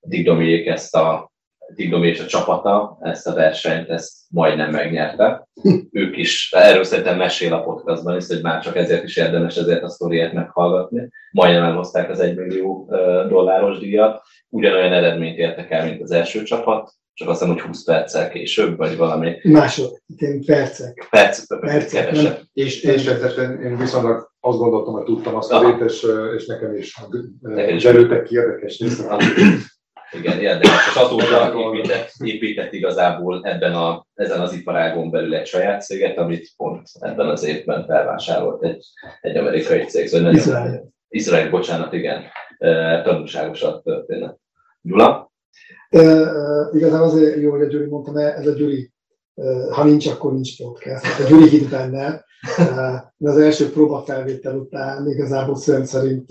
Digdomiék 0.00 0.66
ezt 0.66 0.96
a 0.96 1.32
Tigdomi 1.74 2.06
és 2.06 2.20
a 2.20 2.26
csapata 2.26 2.98
ezt 3.00 3.26
a 3.26 3.34
versenyt 3.34 3.88
ezt 3.88 4.12
majdnem 4.30 4.70
megnyerte. 4.70 5.48
ők 5.90 6.16
is, 6.16 6.52
erről 6.56 6.84
szerintem 6.84 7.16
mesél 7.16 7.52
a 7.52 7.62
podcastban 7.62 8.16
is, 8.16 8.26
hogy 8.26 8.42
már 8.42 8.62
csak 8.62 8.76
ezért 8.76 9.04
is 9.04 9.16
érdemes 9.16 9.56
ezért 9.56 9.82
a 9.82 9.88
sztoriát 9.88 10.32
meghallgatni. 10.32 11.08
Majdnem 11.32 11.64
elhozták 11.64 12.10
az 12.10 12.20
1 12.20 12.36
millió 12.36 12.88
dolláros 13.28 13.78
díjat. 13.78 14.22
Ugyanolyan 14.48 14.92
eredményt 14.92 15.38
értek 15.38 15.70
el, 15.70 15.84
mint 15.84 16.02
az 16.02 16.10
első 16.10 16.42
csapat, 16.42 16.92
csak 17.14 17.28
azt 17.28 17.38
hiszem, 17.38 17.54
hogy 17.54 17.64
20 17.64 17.84
perccel 17.84 18.28
később, 18.28 18.76
vagy 18.76 18.96
valami. 18.96 19.36
Másod, 19.42 20.00
én 20.16 20.44
percek. 20.44 21.06
Percek, 21.10 21.60
percek 21.60 22.04
kevesebb. 22.04 22.40
És, 22.52 22.82
és 22.82 23.06
én 23.62 23.76
viszonylag 23.76 24.32
azt 24.40 24.58
gondoltam, 24.58 24.92
hogy 24.92 25.04
tudtam 25.04 25.34
azt 25.34 25.52
a 25.52 25.78
és, 25.84 26.06
és 26.36 26.46
nekem 26.46 26.74
is 26.76 27.00
derültek 27.82 28.22
ki 28.22 28.34
érdekes 28.34 28.78
igen, 30.14 30.40
érdekes. 30.40 30.88
És 30.88 30.96
azóta 30.96 31.54
épített, 31.56 32.10
épített 32.18 32.72
igazából 32.72 33.40
ebben 33.42 33.74
a, 33.74 34.06
ezen 34.14 34.40
az 34.40 34.52
iparágon 34.52 35.10
belül 35.10 35.34
egy 35.34 35.46
saját 35.46 35.82
céget, 35.82 36.18
amit 36.18 36.52
pont 36.56 36.88
ebben 37.00 37.28
az 37.28 37.44
évben 37.44 37.86
felvásárolt 37.86 38.64
egy, 38.64 38.84
egy 39.20 39.36
amerikai 39.36 39.84
cég. 39.84 40.08
Szóval 40.08 40.34
Izrael. 40.34 40.92
Izrael, 41.08 41.50
bocsánat, 41.50 41.92
igen. 41.92 42.22
Tanulságos 43.02 43.64
történet. 43.84 44.38
Gyula? 44.80 45.32
E, 45.88 46.00
igazából 46.72 47.06
azért 47.06 47.40
jó, 47.40 47.50
hogy 47.50 47.62
a 47.62 47.66
Gyuri 47.66 47.86
mondta, 47.86 48.12
mert 48.12 48.38
ez 48.38 48.46
a 48.46 48.52
Gyuri, 48.52 48.92
ha 49.70 49.84
nincs, 49.84 50.06
akkor 50.06 50.32
nincs 50.32 50.56
podcast. 50.62 51.04
Hát 51.04 51.26
a 51.26 51.28
Gyuri 51.28 51.48
hit 51.48 51.68
benne, 51.68 52.24
de 53.16 53.30
az 53.30 53.38
első 53.38 53.70
próbafelvétel 53.70 54.56
után 54.56 55.08
igazából 55.10 55.56
szerint 55.56 56.26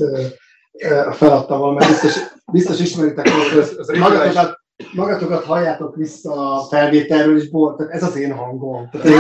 feladtam 1.12 1.60
volna, 1.60 1.80
mert 1.80 1.92
biztos, 1.92 2.33
biztos 2.54 2.80
ismeritek, 2.80 3.30
hogy 3.30 4.00
magatokat, 4.00 4.58
magatokat 4.96 5.44
halljátok 5.44 5.96
vissza 5.96 6.56
a 6.56 6.64
felvételről, 6.64 7.38
és 7.38 7.50
bort, 7.50 7.78
tehát 7.78 7.94
ez 7.94 8.04
az 8.04 8.16
én 8.16 8.32
hangom. 8.32 8.90
Tehát, 8.92 9.08
én, 9.08 9.14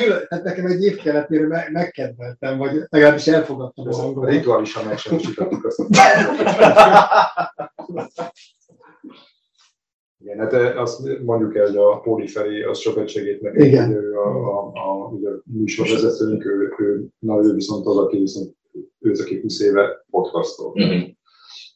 én 0.00 0.08
tehát 0.28 0.44
nekem 0.44 0.66
egy 0.66 0.82
év 0.82 0.96
kellett, 0.96 1.28
mire 1.28 1.46
meg, 1.46 1.72
megkedveltem, 1.72 2.58
vagy 2.58 2.80
legalábbis 2.88 3.26
elfogadtam 3.26 3.88
a 3.88 3.96
hangom. 3.96 4.24
Rituálisan 4.24 4.84
megsemmisítettük 4.84 5.64
azt. 5.64 5.82
Igen, 10.18 10.38
hát 10.38 10.76
azt 10.76 11.20
mondjuk 11.24 11.56
el, 11.56 11.66
hogy 11.66 11.76
a 11.76 12.00
Póli 12.00 12.26
felé 12.26 12.62
az 12.62 12.78
sokat 12.78 13.08
segít 13.08 13.40
nekünk, 13.40 13.64
Igen. 13.64 13.86
hogy 13.86 14.04
a, 14.04 14.26
a, 14.26 14.72
a, 14.74 14.78
a, 14.78 15.04
a 15.04 15.42
műsorvezetőnk, 15.44 16.44
ő, 16.44 16.74
ő, 16.78 17.06
na, 17.18 17.44
ő 17.44 17.52
viszont 17.52 17.86
az, 17.86 17.96
aki 17.96 18.18
viszont 18.18 18.54
ő 19.00 19.10
az, 19.10 19.20
aki 19.20 19.40
20 19.40 19.60
éve 19.60 20.04
podcastol. 20.10 20.72
Mm-hmm. 20.80 21.02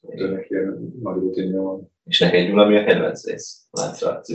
Ennek 0.09 0.51
ilyen 0.51 0.95
nagy 1.03 1.19
rutinja 1.19 1.63
van. 1.63 1.91
És 2.05 2.19
neked 2.19 2.47
Gyula, 2.47 2.67
mi 2.67 2.77
a 2.77 2.85
kedvenc 2.85 3.27
rész? 3.27 3.67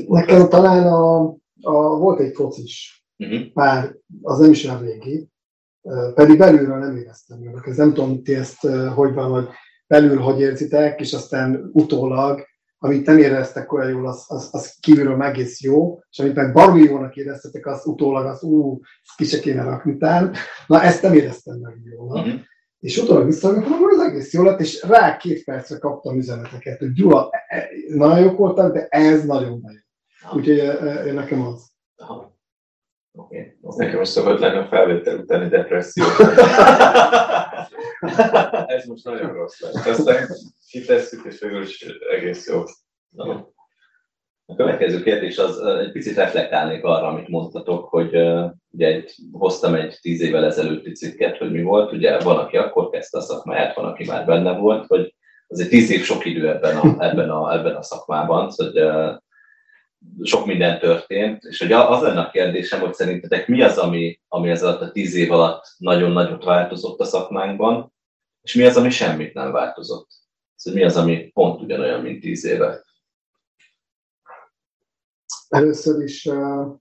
Nekem 0.07 0.49
talán 0.49 0.87
a, 0.87 1.19
a, 1.61 1.97
volt 1.97 2.19
egy 2.19 2.35
focis, 2.35 3.05
uh-huh. 3.17 3.39
már 3.53 3.95
az 4.21 4.39
nem 4.39 4.51
is 4.51 4.65
olyan 4.65 4.81
régi, 4.81 5.29
pedig 6.13 6.37
belülről 6.37 6.77
nem 6.77 6.95
éreztem 6.95 7.39
meg. 7.39 7.67
Ez 7.67 7.77
nem 7.77 7.93
tudom, 7.93 8.23
ti 8.23 8.35
ezt 8.35 8.67
hogy 8.95 9.13
van, 9.13 9.29
hogy 9.29 9.47
belül 9.87 10.17
hogy 10.17 10.39
érzitek, 10.39 10.99
és 10.99 11.13
aztán 11.13 11.69
utólag, 11.73 12.45
amit 12.77 13.05
nem 13.05 13.17
éreztek 13.17 13.73
olyan 13.73 13.89
jól, 13.89 14.07
az, 14.07 14.25
az, 14.27 14.49
az 14.51 14.77
kívülről 14.79 15.23
egész 15.23 15.61
jó, 15.61 15.99
és 16.09 16.19
amit 16.19 16.35
meg 16.35 16.53
baromi 16.53 16.81
jónak 16.81 17.15
éreztetek, 17.15 17.65
az 17.65 17.85
utólag 17.85 18.25
az 18.25 18.43
ú, 18.43 18.79
ki 19.15 19.23
se 19.23 19.39
kéne 19.39 19.63
rakni 19.63 19.91
után. 19.91 20.33
Na, 20.67 20.81
ezt 20.81 21.01
nem 21.01 21.13
éreztem 21.13 21.57
meg 21.59 21.81
jól. 21.83 22.19
Uh-huh 22.19 22.39
És 22.85 22.97
utólag 22.97 23.25
visszahallgatom, 23.25 23.71
hogy 23.71 23.93
az 23.93 23.99
egész 23.99 24.33
jó 24.33 24.43
lett, 24.43 24.59
és 24.59 24.83
rá 24.83 25.17
két 25.17 25.43
percre 25.43 25.77
kaptam 25.77 26.17
üzeneteket, 26.17 26.79
hogy 26.79 26.93
Gyula, 26.93 27.29
e- 27.31 27.55
e- 27.55 27.67
nagyon 27.87 28.19
jók 28.19 28.37
voltak, 28.37 28.73
de 28.73 28.87
ez 28.87 29.25
nagyon 29.25 29.59
nagyon. 29.61 29.83
Úgyhogy 30.33 30.59
e, 30.59 30.71
e, 30.71 31.11
nekem 31.11 31.41
az. 31.41 31.69
Aha. 31.95 32.37
Oké. 33.11 33.57
Nekem 33.61 33.97
most 33.97 34.11
szokott 34.11 34.39
lenni 34.39 34.57
a 34.57 34.67
felvétel 34.67 35.17
utáni 35.17 35.49
depresszió. 35.49 36.05
Ez 38.75 38.85
most 38.85 39.03
nagyon 39.03 39.33
rossz 39.33 39.59
lett. 39.59 39.85
Aztán 39.85 40.27
kitesszük, 40.69 41.25
és 41.25 41.39
végül 41.39 41.61
is 41.61 41.85
egész 42.17 42.47
jó. 42.47 42.63
Na. 43.09 43.53
A 44.47 44.55
következő 44.55 45.03
kérdés 45.03 45.37
az 45.37 45.59
egy 45.59 45.91
picit 45.91 46.15
reflektálnék 46.15 46.83
arra, 46.83 47.07
amit 47.07 47.27
mondtatok, 47.27 47.89
hogy 47.89 48.15
ugye 48.71 48.87
egy, 48.87 49.15
hoztam 49.31 49.75
egy 49.75 49.97
tíz 50.01 50.21
évvel 50.21 50.45
ezelőtti 50.45 50.91
cikket, 50.91 51.37
hogy 51.37 51.51
mi 51.51 51.61
volt. 51.61 51.91
Ugye 51.91 52.19
van, 52.19 52.37
aki 52.37 52.57
akkor 52.57 52.89
kezdte 52.89 53.17
a 53.17 53.21
szakmáját, 53.21 53.75
van, 53.75 53.85
aki 53.85 54.05
már 54.05 54.25
benne 54.25 54.57
volt, 54.57 54.85
hogy 54.87 55.15
azért 55.47 55.69
tíz 55.69 55.91
év 55.91 56.03
sok 56.03 56.25
idő 56.25 56.49
ebben 56.49 56.77
a, 56.77 57.03
ebben 57.05 57.29
a, 57.29 57.53
ebben 57.53 57.75
a 57.75 57.83
szakmában, 57.83 58.51
hogy 58.55 58.89
sok 60.21 60.45
minden 60.45 60.79
történt, 60.79 61.43
és 61.43 61.59
hogy 61.59 61.71
az 61.71 62.01
lenne 62.01 62.19
a 62.19 62.29
kérdésem, 62.29 62.79
hogy 62.79 62.93
szerintetek 62.93 63.47
mi 63.47 63.61
az, 63.61 63.77
ami, 63.77 64.19
ami 64.27 64.49
ez 64.49 64.63
alatt 64.63 64.81
a 64.81 64.91
tíz 64.91 65.15
év 65.15 65.31
alatt 65.31 65.63
nagyon 65.77 66.11
nagyot 66.11 66.43
változott 66.43 66.99
a 66.99 67.05
szakmánkban, 67.05 67.93
és 68.41 68.53
mi 68.53 68.63
az, 68.63 68.77
ami 68.77 68.89
semmit 68.89 69.33
nem 69.33 69.51
változott. 69.51 70.07
Szóval 70.55 70.79
mi 70.79 70.85
az, 70.85 70.97
ami 70.97 71.31
pont 71.33 71.61
ugyanolyan, 71.61 72.01
mint 72.01 72.21
tíz 72.21 72.45
éve. 72.45 72.83
Először 75.49 76.03
is 76.03 76.25
uh, 76.25 76.75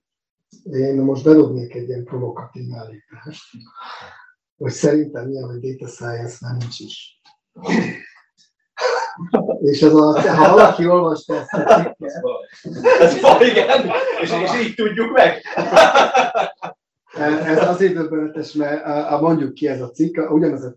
én 0.71 0.95
most 0.95 1.23
bedobnék 1.23 1.73
egy 1.75 1.87
ilyen 1.87 2.03
provokatív 2.03 2.73
állítást, 2.73 3.43
hogy 4.57 4.71
szerintem 4.71 5.29
ilyen, 5.29 5.43
hogy 5.43 5.59
data 5.59 5.87
science 5.87 6.37
már 6.41 6.55
nincs 6.57 6.79
is. 6.79 7.21
És 9.61 9.81
ez 9.81 9.93
a, 9.93 10.21
ha 10.21 10.51
valaki 10.51 10.87
olvasta 10.87 11.35
ezt 11.35 11.53
a 11.53 11.57
cikket, 11.57 12.23
Ez 12.99 13.21
van, 13.21 13.41
igen, 13.41 13.85
és, 14.21 14.31
és 14.31 14.67
így 14.67 14.75
tudjuk 14.75 15.11
meg. 15.11 15.41
ez 17.45 17.67
azért 17.67 17.93
döbbenetes, 17.93 18.53
mert 18.53 18.85
a, 18.85 19.13
a, 19.13 19.21
mondjuk 19.21 19.53
ki 19.53 19.67
ez 19.67 19.81
a 19.81 19.91
cikk, 19.91 20.17
ugyanaz 20.29 20.63
a 20.63 20.75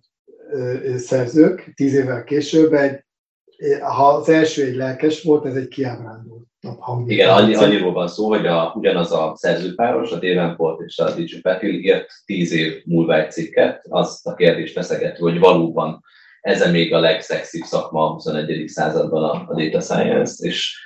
szerzők, 0.97 1.73
tíz 1.75 1.95
évvel 1.95 2.25
később, 2.25 2.73
egy, 2.73 3.05
ha 3.81 4.09
az 4.09 4.29
első 4.29 4.65
egy 4.65 4.75
lelkes 4.75 5.23
volt, 5.23 5.47
ez 5.47 5.55
egy 5.55 5.69
kiábrándult 5.69 6.48
hangvétel. 6.79 7.15
Igen, 7.17 7.37
annyi, 7.37 7.55
annyiról 7.55 7.93
van 7.93 8.09
szó, 8.09 8.29
hogy 8.29 8.47
a, 8.47 8.73
ugyanaz 8.77 9.13
a 9.13 9.33
szerzőpáros, 9.37 10.11
a 10.11 10.19
Davenport 10.19 10.81
és 10.81 10.99
a 10.99 11.15
DJ 11.15 11.41
Petil 11.41 11.75
írt 11.75 12.07
tíz 12.25 12.53
év 12.53 12.83
múlva 12.85 13.19
egy 13.19 13.31
cikket, 13.31 13.87
azt 13.89 14.27
a 14.27 14.35
kérdést 14.35 14.73
feszegető, 14.73 15.21
hogy 15.21 15.39
valóban 15.39 16.05
ez 16.41 16.71
még 16.71 16.95
a 16.95 17.01
legszexibb 17.01 17.65
szakma 17.65 18.05
a 18.05 18.13
21. 18.13 18.69
században 18.69 19.25
a, 19.25 19.45
a 19.49 19.55
data 19.55 19.81
science, 19.81 20.47
és, 20.47 20.79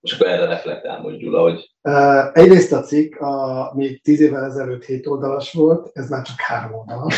és 0.00 0.12
akkor 0.12 0.26
erre 0.26 0.46
reflektál 0.46 1.00
most 1.00 1.18
Gyula, 1.18 1.40
hogy 1.42 1.70
Uh, 1.82 2.38
egyrészt 2.38 2.72
a 2.72 2.80
cikk, 2.80 3.20
a, 3.20 3.72
még 3.74 4.02
tíz 4.02 4.20
évvel 4.20 4.44
ezelőtt 4.44 4.84
7 4.84 5.06
oldalas 5.06 5.52
volt, 5.52 5.90
ez 5.92 6.08
már 6.08 6.22
csak 6.22 6.40
három 6.40 6.74
oldalas. 6.74 7.14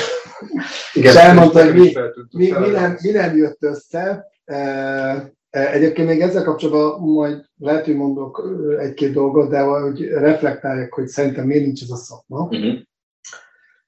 Igen, 0.92 1.12
És 1.12 1.18
elmondta, 1.18 1.64
hogy 1.64 1.74
mi, 1.74 1.92
mi, 2.30 2.50
mi, 2.50 2.68
nem, 2.68 2.98
mi 3.02 3.10
nem 3.10 3.36
jött 3.36 3.62
össze. 3.62 4.26
Uh, 4.46 5.22
Egyébként 5.52 6.08
még 6.08 6.20
ezzel 6.20 6.44
kapcsolatban 6.44 7.00
majd 7.00 7.44
lehet, 7.56 7.84
hogy 7.84 7.96
mondok 7.96 8.48
egy-két 8.78 9.12
dolgot, 9.12 9.50
de 9.50 9.60
hogy 9.60 10.08
reflektáljak, 10.08 10.92
hogy 10.92 11.06
szerintem 11.06 11.46
miért 11.46 11.64
nincs 11.64 11.82
ez 11.82 11.90
a 11.90 11.96
szakma. 11.96 12.42
uh-huh. 12.42 12.80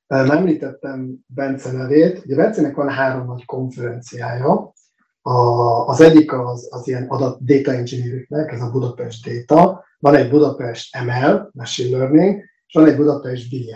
Már 0.06 0.30
említettem 0.30 1.16
Bence 1.26 1.72
nevét. 1.72 2.24
Ugye 2.24 2.36
Bencenek 2.36 2.74
van 2.74 2.88
három 2.88 3.26
nagy 3.26 3.44
konferenciája. 3.44 4.72
A, 5.20 5.38
az 5.86 6.00
egyik 6.00 6.32
az, 6.32 6.68
az 6.70 6.88
ilyen 6.88 7.06
adat 7.08 7.44
data 7.44 7.72
engineeringnek, 7.72 8.52
ez 8.52 8.60
a 8.60 8.70
Budapest 8.70 9.26
Data. 9.26 9.84
Van 9.98 10.14
egy 10.14 10.30
Budapest 10.30 10.96
ML, 11.04 11.50
Machine 11.52 11.96
Learning, 11.96 12.42
és 12.66 12.74
van 12.74 12.86
egy 12.86 12.96
Budapest 12.96 13.50
BI. 13.50 13.74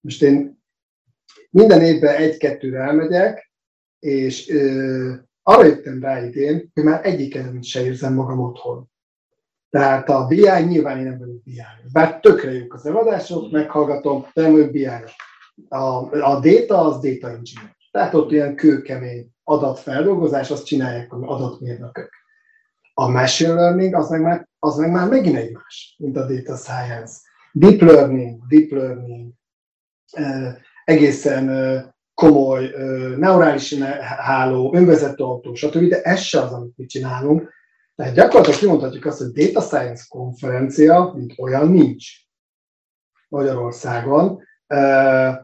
Most 0.00 0.22
én 0.22 0.62
minden 1.50 1.80
évben 1.80 2.14
egy-kettőre 2.14 2.80
elmegyek, 2.80 3.52
és 3.98 4.50
ö, 4.50 5.14
arra 5.48 5.64
jöttem 5.64 6.00
rá 6.00 6.24
idén, 6.24 6.70
hogy 6.74 6.84
már 6.84 7.06
egyik 7.06 7.38
se 7.62 7.84
érzem 7.84 8.14
magam 8.14 8.38
otthon. 8.38 8.90
Tehát 9.70 10.08
a 10.08 10.26
BI 10.26 10.64
nyilván 10.66 10.98
én 10.98 11.04
nem 11.04 11.18
vagyok 11.18 11.42
BI. 11.42 11.62
Bár 11.92 12.20
tökre 12.20 12.52
jók 12.52 12.74
az 12.74 12.86
előadások, 12.86 13.50
meghallgatom, 13.50 14.26
de 14.34 14.42
nem 14.42 14.52
vagyok 14.52 14.70
BI. 14.70 14.88
A, 15.68 15.78
a 16.20 16.40
data 16.40 16.80
az 16.80 17.00
data 17.00 17.30
engineer. 17.30 17.76
Tehát 17.90 18.14
ott 18.14 18.30
ilyen 18.30 18.54
kőkemény 18.54 19.30
adatfeldolgozás, 19.44 20.50
azt 20.50 20.66
csinálják 20.66 21.12
az 21.12 21.22
adatmérnökök. 21.22 22.10
A 22.94 23.08
machine 23.08 23.52
learning 23.52 23.94
az 23.94 24.10
meg, 24.10 24.20
már, 24.20 24.48
az 24.58 24.76
meg 24.76 24.90
már 24.90 25.08
megint 25.08 25.36
egy 25.36 25.52
más, 25.52 25.96
mint 25.98 26.16
a 26.16 26.26
data 26.26 26.56
science. 26.56 27.18
Deep 27.52 27.80
learning, 27.80 28.42
deep 28.48 28.70
learning, 28.70 29.32
eh, 30.10 30.54
egészen 30.84 31.48
eh, 31.48 31.84
komoly 32.18 32.70
neurális 33.16 33.74
ne- 33.74 34.02
háló, 34.02 34.74
önvezető 34.74 35.24
autó, 35.24 35.54
stb. 35.54 35.88
De 35.88 36.02
ez 36.02 36.20
se 36.20 36.40
az, 36.40 36.52
amit 36.52 36.76
mi 36.76 36.86
csinálunk. 36.86 37.52
Tehát 37.96 38.14
gyakorlatilag 38.14 38.58
kimondhatjuk 38.58 39.04
azt, 39.04 39.18
hogy 39.18 39.32
Data 39.32 39.60
Science 39.60 40.04
konferencia, 40.08 41.12
mint 41.16 41.34
olyan 41.36 41.68
nincs 41.68 42.06
Magyarországon. 43.28 44.42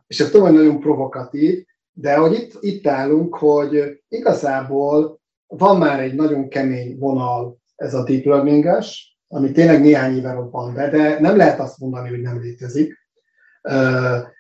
És 0.06 0.20
ez 0.20 0.30
tudom, 0.30 0.54
nagyon 0.54 0.80
provokatív, 0.80 1.64
de 1.92 2.16
hogy 2.16 2.32
itt, 2.32 2.56
itt 2.60 2.86
állunk, 2.86 3.36
hogy 3.36 4.02
igazából 4.08 5.20
van 5.46 5.78
már 5.78 6.00
egy 6.00 6.14
nagyon 6.14 6.48
kemény 6.48 6.98
vonal 6.98 7.58
ez 7.76 7.94
a 7.94 8.04
deep 8.04 8.24
learning-es, 8.24 9.18
ami 9.28 9.52
tényleg 9.52 9.80
néhány 9.80 10.16
éve 10.16 10.32
robban 10.32 10.74
be, 10.74 10.88
de 10.88 11.20
nem 11.20 11.36
lehet 11.36 11.60
azt 11.60 11.78
mondani, 11.78 12.08
hogy 12.08 12.20
nem 12.20 12.40
létezik. 12.40 12.98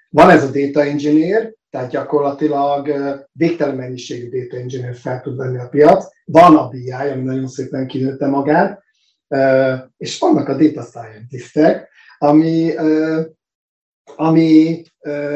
Van 0.08 0.30
ez 0.30 0.44
a 0.44 0.50
data 0.50 0.82
engineer, 0.82 1.53
tehát 1.74 1.90
gyakorlatilag 1.90 2.92
végtelen 3.32 3.76
mennyiségű 3.76 4.28
data 4.28 4.56
engineer 4.56 4.96
fel 4.96 5.20
tud 5.20 5.36
venni 5.36 5.58
a 5.58 5.68
piac. 5.68 6.06
Van 6.24 6.56
a 6.56 6.68
BI, 6.68 6.90
ami 6.90 7.22
nagyon 7.22 7.48
szépen 7.48 7.86
kinőtte 7.86 8.26
magát, 8.26 8.82
és 9.96 10.18
vannak 10.18 10.48
a 10.48 10.56
data 10.56 10.82
scientistek, 10.82 11.88
ami, 12.18 12.72
ami 14.16 14.82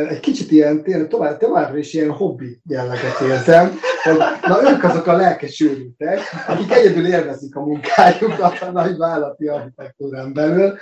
egy 0.09 0.20
kicsit 0.20 0.51
ilyen, 0.51 0.82
tényleg 0.82 1.09
tovább, 1.09 1.39
továbbra 1.39 1.76
is 1.76 1.95
ilyen 1.95 2.11
hobbi 2.11 2.61
jelleget 2.68 3.20
érzem, 3.20 3.78
hogy 4.03 4.16
na 4.43 4.72
ők 4.72 4.84
azok 4.84 5.07
a 5.07 5.16
lelkes 5.16 5.61
őrültek, 5.61 6.20
akik 6.49 6.72
egyedül 6.72 7.07
élvezik 7.07 7.57
a 7.57 7.61
munkájukat 7.61 8.61
a 8.61 8.70
nagy 8.70 8.97
vállalati 8.97 9.47
architektúrán 9.47 10.32
belül, 10.32 10.78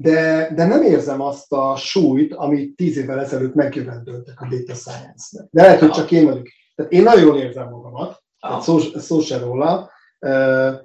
de, 0.00 0.50
de 0.54 0.66
nem 0.66 0.82
érzem 0.82 1.20
azt 1.20 1.52
a 1.52 1.76
súlyt, 1.76 2.34
amit 2.34 2.76
tíz 2.76 2.96
évvel 2.96 3.20
ezelőtt 3.20 3.54
megjövendöltek 3.54 4.40
a 4.40 4.48
data 4.50 4.74
science-nek. 4.74 5.46
De 5.50 5.62
lehet, 5.62 5.80
hogy 5.80 5.90
csak 5.90 6.10
én 6.10 6.24
vagyok. 6.24 6.46
Tehát 6.74 6.92
én 6.92 7.02
nagyon 7.02 7.26
jól 7.26 7.38
érzem 7.38 7.68
magamat, 7.68 8.22
tehát 8.40 8.62
szó, 8.62 8.78
szó 8.78 9.20
se 9.20 9.38
róla, 9.38 9.90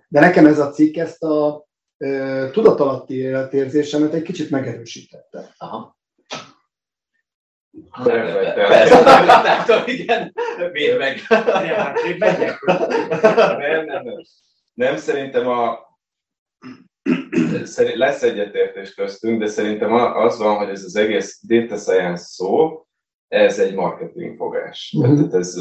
de 0.08 0.20
nekem 0.20 0.46
ez 0.46 0.60
a 0.60 0.70
cikk 0.70 0.98
ezt 0.98 1.24
a 1.24 1.66
tudatalatti 2.52 3.16
életérzésemet 3.16 4.14
egy 4.14 4.22
kicsit 4.22 4.50
megerősítette. 4.50 5.54
Aha. 5.58 5.98
Persze, 8.04 9.04
nem 9.44 9.64
tudom, 9.66 9.84
igen. 9.86 10.34
Védd 10.72 10.98
meg. 10.98 11.20
Megyek. 12.18 12.60
Nem, 13.58 13.86
nem, 13.86 14.04
nem. 14.04 14.24
Nem, 14.74 14.98
szerintem 14.98 15.48
a 15.48 15.93
szerint- 17.64 17.98
lesz 17.98 18.24
egyetértés 18.24 18.94
köztünk, 18.94 19.40
de 19.40 19.48
szerintem 19.48 19.94
az 19.94 20.38
van, 20.38 20.56
hogy 20.56 20.70
ez 20.70 20.84
az 20.84 20.96
egész 20.96 21.42
data 21.48 21.76
science 21.76 22.24
szó, 22.24 22.86
ez 23.28 23.60
egy 23.60 23.76
marketing 23.76 24.38
fogás. 24.38 24.96
Mhm. 24.98 25.16
Tehát 25.16 25.34
ez, 25.34 25.56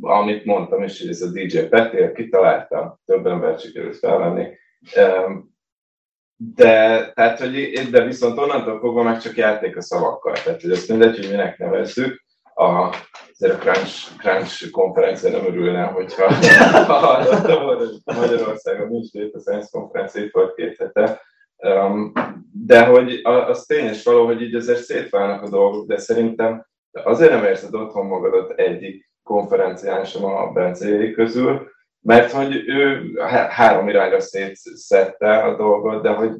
amit 0.00 0.44
mondtam 0.44 0.82
is, 0.82 1.00
hogy 1.00 1.08
ez 1.08 1.22
a 1.22 1.30
DJ 1.30 1.58
Petél 1.58 2.12
kitalálta, 2.12 3.00
több 3.04 3.26
ember 3.26 3.58
sikerült 3.58 3.96
felvenni. 3.96 4.46
De, 6.36 7.12
tehát, 7.14 7.38
hogy, 7.38 7.88
de 7.90 8.04
viszont 8.04 8.38
onnantól 8.38 8.78
fogva 8.78 9.02
meg 9.02 9.20
csak 9.20 9.36
játék 9.36 9.76
a 9.76 9.82
szavakkal. 9.82 10.32
Tehát, 10.32 10.60
hogy 10.60 10.70
azt 10.70 10.88
mindegy, 10.88 11.16
hogy 11.16 11.30
minek 11.30 11.58
nevezzük, 11.58 12.24
a, 12.60 12.94
azért 13.38 13.54
a 13.54 13.58
Crunch, 13.58 14.16
Crunch 14.18 14.70
konferencia 14.70 15.30
nem 15.30 15.46
örülne, 15.46 15.82
hogyha 15.82 16.32
ha 16.86 16.92
hallotta 16.92 17.60
volna, 17.64 17.84
Magyarországon 18.04 18.88
nincs 18.88 19.10
Data 19.12 19.38
Science 19.38 19.68
konferencia, 19.70 20.22
itt 20.22 20.32
volt 20.32 20.54
két 20.54 20.76
hete. 20.76 21.20
Um, 21.56 22.12
de 22.52 22.84
hogy 22.84 23.20
az 23.22 23.64
tény 23.64 23.90
való, 24.04 24.26
hogy 24.26 24.42
így 24.42 24.54
azért 24.54 24.82
szétválnak 24.82 25.42
a 25.42 25.48
dolgok, 25.48 25.86
de 25.86 25.98
szerintem 25.98 26.66
azért 26.92 27.30
nem 27.30 27.44
érzed 27.44 27.74
otthon 27.74 28.06
magadat 28.06 28.50
egyik 28.50 29.10
konferencián 29.22 30.04
sem 30.04 30.24
a 30.24 30.52
Bencéjé 30.52 31.10
közül, 31.10 31.70
mert 32.00 32.32
hogy 32.32 32.62
ő 32.66 33.12
há- 33.18 33.50
három 33.50 33.88
irányra 33.88 34.20
szétszette 34.20 35.42
a 35.42 35.56
dolgot, 35.56 36.02
de 36.02 36.10
hogy 36.10 36.32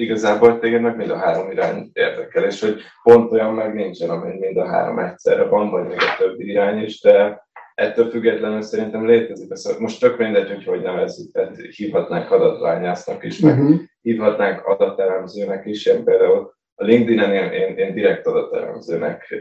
igazából 0.00 0.58
téged 0.58 0.80
meg 0.80 0.96
mind 0.96 1.10
a 1.10 1.16
három 1.16 1.50
irány 1.50 1.90
érdekel, 1.92 2.44
és 2.44 2.60
hogy 2.60 2.80
pont 3.02 3.32
olyan 3.32 3.54
meg 3.54 3.74
nincsen, 3.74 4.10
amely 4.10 4.36
mind 4.38 4.56
a 4.56 4.66
három 4.66 4.98
egyszerre 4.98 5.44
van, 5.44 5.70
vagy 5.70 5.86
még 5.86 5.98
a 6.00 6.16
többi 6.18 6.48
irány 6.48 6.82
is, 6.82 7.00
de 7.00 7.48
ettől 7.74 8.10
függetlenül 8.10 8.62
szerintem 8.62 9.06
létezik. 9.06 9.78
Most 9.78 10.00
tök 10.00 10.18
mindegy, 10.18 10.48
hogy 10.48 10.64
hogy 10.64 10.82
nevezzük, 10.82 11.32
tehát 11.32 11.56
hívhatnánk 11.56 12.30
adatványásznak 12.30 13.24
is, 13.24 13.38
meg 13.38 13.58
uh-huh. 13.58 13.80
hívhatnánk 14.00 14.66
adatelemzőnek 14.66 15.66
is. 15.66 15.86
Én 15.86 16.04
például 16.04 16.54
a 16.74 16.84
LinkedIn-en 16.84 17.32
én, 17.32 17.50
én, 17.50 17.76
én 17.76 17.94
direkt 17.94 18.26
adatelemzőnek 18.26 19.34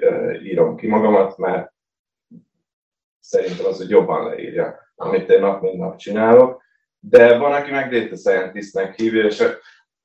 írom 0.44 0.76
ki 0.76 0.88
magamat, 0.88 1.38
mert 1.38 1.74
szerintem 3.20 3.66
az, 3.66 3.78
hogy 3.78 3.90
jobban 3.90 4.26
leírja, 4.28 4.80
amit 4.96 5.30
én 5.30 5.40
nap 5.40 5.62
mint 5.62 5.78
nap 5.78 5.96
csinálok. 5.96 6.62
De 7.00 7.38
van, 7.38 7.52
aki 7.52 7.72
meg 7.72 7.92
data 7.92 8.16
scientistnek 8.16 8.96
hívja, 8.96 9.26
és 9.26 9.44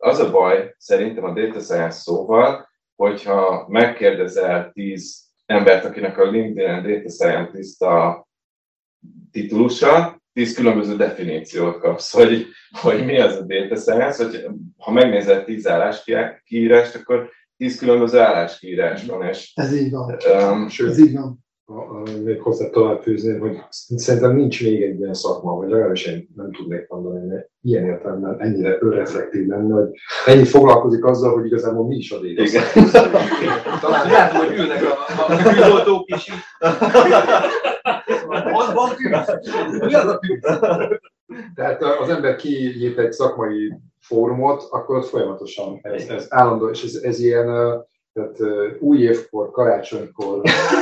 az 0.05 0.19
a 0.19 0.31
baj 0.31 0.75
szerintem 0.79 1.25
a 1.25 1.33
data 1.33 1.61
science 1.61 1.99
szóval, 1.99 2.69
hogyha 2.95 3.67
megkérdezel 3.69 4.71
tíz 4.73 5.23
embert, 5.47 5.85
akinek 5.85 6.19
a 6.19 6.31
LinkedIn-en 6.31 6.83
data 6.83 7.11
scientist 7.11 7.83
a 7.83 8.29
titulusa, 9.31 10.23
tíz 10.33 10.55
különböző 10.55 10.97
definíciót 10.97 11.79
kapsz, 11.79 12.13
hogy, 12.13 12.47
hogy 12.81 13.05
mi 13.05 13.21
az 13.21 13.37
a 13.37 13.43
data 13.43 13.77
science, 13.77 14.25
hogy 14.25 14.47
ha 14.79 14.93
megnézed 14.93 15.45
tíz 15.45 15.67
álláskiírást, 15.67 16.95
akkor 16.95 17.31
tíz 17.57 17.79
különböző 17.79 18.19
álláskiírás 18.19 19.05
van. 19.05 19.29
És, 19.29 19.53
Ez 19.55 19.75
így 19.75 19.91
van. 19.91 20.17
Um, 20.39 20.69
Sőt, 20.69 20.91
Ez 20.91 20.99
így 20.99 21.15
van 21.15 21.44
még 22.25 22.41
hozzá 22.41 22.71
tovább 22.71 23.03
fűzni, 23.03 23.39
hogy 23.39 23.59
szerintem 23.69 24.37
nincs 24.37 24.63
még 24.63 24.83
egy 24.83 24.99
ilyen 24.99 25.15
szakma, 25.15 25.57
vagy 25.57 25.69
legalábbis 25.69 26.07
én 26.07 26.29
nem 26.37 26.53
tudnék 26.53 26.89
mondani, 26.89 27.31
hogy 27.31 27.47
ilyen 27.61 27.85
értelemben 27.85 28.41
ennyire 28.41 28.79
önreflektív 28.81 29.47
lenne, 29.47 29.75
hogy 29.75 29.89
ennyi 30.27 30.45
foglalkozik 30.45 31.05
azzal, 31.05 31.35
hogy 31.35 31.47
igazából 31.47 31.87
mi 31.87 31.97
is 31.97 32.13
a. 32.13 32.19
Igen. 32.23 32.63
Talán 33.81 34.07
lehet, 34.07 34.33
hogy 34.33 34.57
ülnek 34.57 34.83
a, 34.83 35.33
a 35.33 35.53
küloltók 35.53 36.09
is. 36.09 36.31
Van, 38.27 38.75
van 38.75 38.91
Mi 39.81 39.95
az 39.95 40.07
a 40.07 40.21
Tehát 41.55 41.83
az 41.83 42.09
ember 42.09 42.37
kinyit 42.37 42.99
egy 42.99 43.13
szakmai 43.13 43.73
fórumot, 44.01 44.63
akkor 44.71 44.97
ott 44.97 45.07
folyamatosan 45.07 45.79
ez, 45.83 46.09
ez 46.09 46.27
állandó, 46.29 46.69
és 46.69 46.85
ez, 46.85 46.95
ez 46.95 47.21
ilyen 47.21 47.47
tehát 48.15 48.39
új 48.81 48.99
évkor, 48.99 49.51
karácsonykor, 49.51 50.41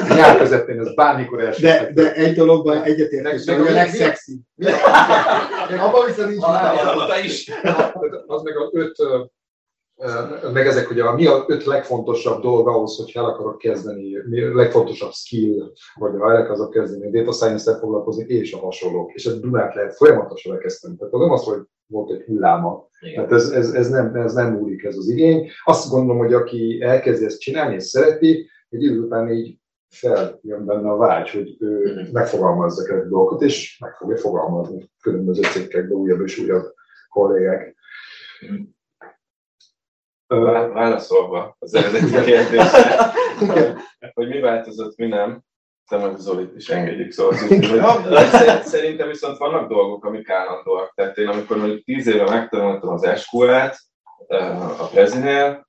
nyár 0.08 0.38
közepén, 0.38 0.80
ez 0.80 0.94
bármikor 0.94 1.40
első. 1.40 1.62
De, 1.62 1.90
de 1.94 2.14
egy 2.14 2.34
dologban 2.34 2.82
egyetértek, 2.82 3.58
hogy 3.58 3.66
a 3.66 3.72
legszexi. 3.72 4.40
Abban 5.78 6.06
viszont 6.06 6.28
nincs 6.28 6.42
már. 6.42 7.24
is. 7.24 7.50
Az 8.26 8.42
meg 8.42 8.56
a 8.56 8.70
öt 8.72 8.96
meg 10.52 10.66
ezek, 10.66 10.86
hogy 10.86 11.00
a, 11.00 11.14
mi 11.14 11.26
a 11.26 11.44
öt 11.46 11.64
legfontosabb 11.64 12.42
dolog 12.42 12.68
ahhoz, 12.68 12.96
hogy 12.96 13.10
el 13.14 13.24
akarok 13.24 13.58
kezdeni, 13.58 14.16
mi 14.28 14.40
a 14.40 14.54
legfontosabb 14.54 15.12
skill, 15.12 15.72
vagy 15.94 16.12
ha 16.18 16.30
el 16.30 16.42
akarok 16.42 16.70
kezdeni 16.70 17.10
data 17.10 17.32
science-tel 17.32 17.78
foglalkozni, 17.78 18.24
és 18.24 18.52
a 18.52 18.58
hasonlók. 18.58 19.12
És 19.12 19.26
ezt 19.26 19.40
Dunát 19.40 19.74
lehet 19.74 19.96
folyamatosan 19.96 20.52
elkezdeni. 20.52 20.96
Tehát 20.96 21.12
az 21.12 21.20
nem 21.20 21.30
az, 21.30 21.44
hogy 21.44 21.60
volt 21.92 22.10
egy 22.10 22.24
hulláma. 22.24 22.88
Igen. 23.00 23.14
Tehát 23.14 23.32
ez, 23.32 23.50
ez, 23.50 23.72
ez, 23.72 23.88
nem, 23.88 24.14
ez 24.14 24.34
nem 24.34 24.52
múlik 24.52 24.84
ez 24.84 24.96
az 24.96 25.08
igény. 25.08 25.50
Azt 25.64 25.90
gondolom, 25.90 26.18
hogy 26.18 26.32
aki 26.32 26.82
elkezdi 26.82 27.24
ezt 27.24 27.40
csinálni 27.40 27.74
és 27.74 27.82
szereti, 27.82 28.50
egy 28.68 28.82
idő 28.82 29.00
után 29.00 29.32
így 29.32 29.58
feljön 29.88 30.64
benne 30.64 30.90
a 30.90 30.96
vágy, 30.96 31.30
hogy 31.30 31.56
ő 31.58 31.92
mm. 31.92 32.12
megfogalmazza 32.12 32.82
ezeket 32.82 33.04
a 33.04 33.08
dolgokat, 33.08 33.42
és 33.42 33.78
meg 33.78 33.94
fogja 33.94 34.16
fogalmazni 34.16 34.90
különböző 35.02 35.42
cikkekben 35.42 35.98
újabb 35.98 36.20
és 36.20 36.38
újabb 36.38 36.74
kollégák. 37.08 37.76
Mm. 38.52 38.62
Válaszolva 40.72 41.56
az 41.58 41.74
eredeti 41.74 42.10
kérdésre, 42.24 43.12
hogy 44.14 44.28
mi 44.28 44.40
változott, 44.40 44.96
mi 44.96 45.06
nem, 45.06 45.42
te 45.88 45.96
meg 45.96 46.16
Zolit 46.16 46.56
is 46.56 46.68
engedjük 46.68 47.10
szóval. 47.10 47.34
Szerintem 48.62 49.08
viszont 49.08 49.38
vannak 49.38 49.68
dolgok, 49.68 50.04
amik 50.04 50.30
állandóak. 50.30 50.92
Tehát 50.94 51.16
én 51.16 51.28
amikor 51.28 51.56
mondjuk 51.56 51.84
tíz 51.84 52.06
éve 52.06 52.30
megtanultam 52.30 52.92
az 52.92 53.20
SQL-t 53.20 53.76
a 54.78 54.86
Prezinél, 54.92 55.66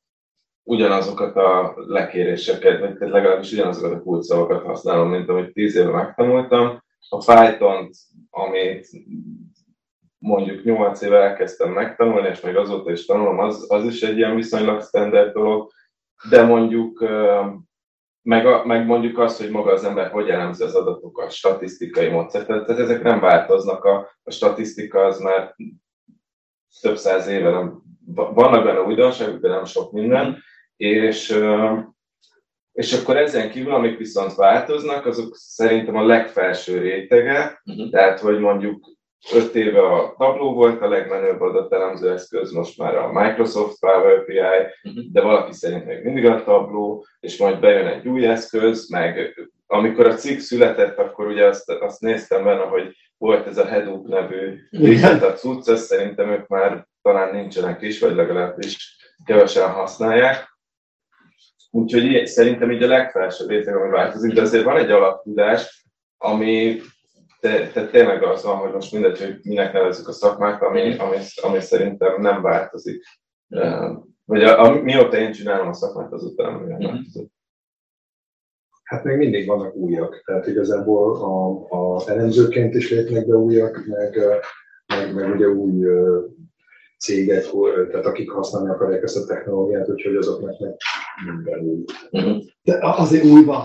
ugyanazokat 0.64 1.36
a 1.36 1.74
lekéréseket, 1.76 2.80
vagy 2.80 3.10
legalábbis 3.10 3.52
ugyanazokat 3.52 3.92
a 3.92 4.02
kulcsszavakat 4.02 4.64
használom, 4.64 5.10
mint 5.10 5.30
amit 5.30 5.54
tíz 5.54 5.76
éve 5.76 5.92
megtanultam. 5.92 6.84
A 7.10 7.18
python 7.18 7.90
amit 8.30 8.88
mondjuk 10.18 10.64
8 10.64 11.02
éve 11.02 11.18
elkezdtem 11.18 11.72
megtanulni, 11.72 12.28
és 12.28 12.42
még 12.42 12.56
azóta 12.56 12.92
is 12.92 13.06
tanulom, 13.06 13.40
az, 13.40 13.66
az 13.70 13.86
is 13.86 14.02
egy 14.02 14.18
ilyen 14.18 14.36
viszonylag 14.36 14.84
standard 14.84 15.34
dolog, 15.34 15.72
de 16.30 16.44
mondjuk 16.44 17.06
meg, 18.24 18.46
a, 18.46 18.66
meg 18.66 18.86
mondjuk 18.86 19.18
azt, 19.18 19.38
hogy 19.38 19.50
maga 19.50 19.72
az 19.72 19.84
ember 19.84 20.12
hogy 20.12 20.30
elemzi 20.30 20.64
az 20.64 20.76
adatokat, 20.76 21.32
statisztikai 21.32 22.10
módszer, 22.10 22.46
tehát 22.46 22.70
ezek 22.70 23.04
nem 23.04 23.20
változnak, 23.20 23.84
a, 23.84 24.10
a 24.24 24.32
statisztika 24.32 25.00
az 25.00 25.20
már 25.20 25.56
több 26.82 26.98
száz 26.98 27.28
éve 27.28 27.50
nem, 27.50 27.82
vannak 28.14 28.64
benne 28.64 28.82
újdonságok, 28.82 29.40
de 29.40 29.48
nem 29.48 29.66
sok 29.66 29.92
minden, 29.92 30.44
és, 30.78 31.40
és 32.72 32.94
akkor 32.94 33.18
ezen 33.18 33.50
kívül, 33.50 33.74
amik 33.74 33.98
viszont 33.98 34.36
változnak, 34.36 35.06
azok 35.06 35.36
szerintem 35.36 35.96
a 35.96 36.06
legfelső 36.06 36.78
rétege, 36.78 37.62
uh-huh. 37.66 37.90
tehát 37.90 38.20
hogy 38.20 38.40
mondjuk 38.40 38.86
öt 39.32 39.56
éve 39.56 39.82
a 39.82 40.16
Tableau 40.18 40.54
volt 40.54 40.82
a 40.82 40.88
legmenőbb 40.88 41.42
adatelemző 41.42 42.12
eszköz, 42.12 42.52
most 42.52 42.78
már 42.78 42.96
a 42.96 43.12
Microsoft 43.12 43.80
Power 43.80 44.26
BI, 44.26 44.40
uh-huh. 44.40 45.04
de 45.12 45.22
valaki 45.22 45.54
szerint 45.54 45.86
még 45.86 46.04
mindig 46.04 46.26
a 46.26 46.44
Tableau, 46.44 47.02
és 47.20 47.38
majd 47.38 47.60
bejön 47.60 47.88
egy 47.88 48.08
új 48.08 48.28
eszköz, 48.28 48.90
meg 48.90 49.36
amikor 49.68 50.06
a 50.06 50.14
cikk 50.14 50.40
született, 50.40 50.98
akkor 50.98 51.28
ugye 51.28 51.46
azt, 51.46 51.70
azt 51.70 52.02
néztem 52.02 52.44
benne, 52.44 52.64
hogy 52.64 52.96
volt 53.18 53.48
ez 53.48 53.58
a 53.58 53.68
Hadoop 53.68 54.08
nevű 54.08 54.60
a 55.22 55.34
cucc, 55.34 55.68
ezt 55.68 55.86
szerintem 55.86 56.30
ők 56.30 56.48
már 56.48 56.88
talán 57.02 57.36
nincsenek 57.36 57.82
is, 57.82 58.00
vagy 58.00 58.16
legalábbis 58.16 58.98
kevesen 59.26 59.70
használják. 59.70 60.58
Úgyhogy 61.72 62.28
szerintem 62.28 62.72
így 62.72 62.84
a 62.84 62.88
legfelsőbb 62.88 63.50
réteg, 63.50 63.76
ami 63.76 63.90
változik, 63.90 64.34
de 64.34 64.42
azért 64.42 64.64
van 64.64 64.78
egy 64.78 64.92
alaptudás, 64.92 65.86
ami 66.18 66.82
te, 67.44 67.68
te 67.72 67.88
tényleg 67.88 68.24
az 68.24 68.44
van, 68.44 68.58
hogy 68.58 68.72
most 68.72 68.92
mindegy, 68.92 69.20
hogy 69.20 69.40
minek 69.44 69.74
nevezzük 69.74 70.08
a 70.08 70.12
szakmát, 70.12 70.62
ami, 70.62 70.98
ami, 70.98 71.18
ami 71.42 71.60
szerintem 71.60 72.22
nem 72.22 72.42
változik. 72.42 73.04
Vagy 74.26 74.44
a, 74.44 74.64
a, 74.64 74.82
mióta 74.82 75.18
én 75.18 75.32
csinálom 75.32 75.68
a 75.68 75.74
szakmát, 75.74 76.12
azután 76.12 76.54
nem 76.54 76.80
változik. 76.80 77.32
Hát 78.84 79.04
még 79.04 79.18
mindig 79.18 79.48
vannak 79.48 79.76
újak, 79.76 80.22
tehát 80.26 80.48
igazából 80.48 81.16
a, 81.16 81.66
a 81.76 82.10
elemzőként 82.10 82.76
is 82.76 82.90
lépnek 82.90 83.28
be 83.28 83.36
újak, 83.36 83.86
meg, 83.86 84.20
meg, 84.88 85.14
meg 85.14 85.36
ugye 85.36 85.48
új 85.48 85.86
cégek, 86.98 87.46
tehát 87.90 88.06
akik 88.06 88.32
használni 88.32 88.70
akarják 88.70 89.04
ezt 89.04 89.18
a 89.18 89.26
technológiát, 89.26 89.90
úgyhogy 89.90 90.16
azoknak 90.16 90.60
meg 90.60 90.76
minden 91.26 91.60
új. 91.60 91.84
Mhm. 92.12 92.38
De 92.62 92.78
azért 92.82 93.24
új 93.24 93.44
van. 93.44 93.64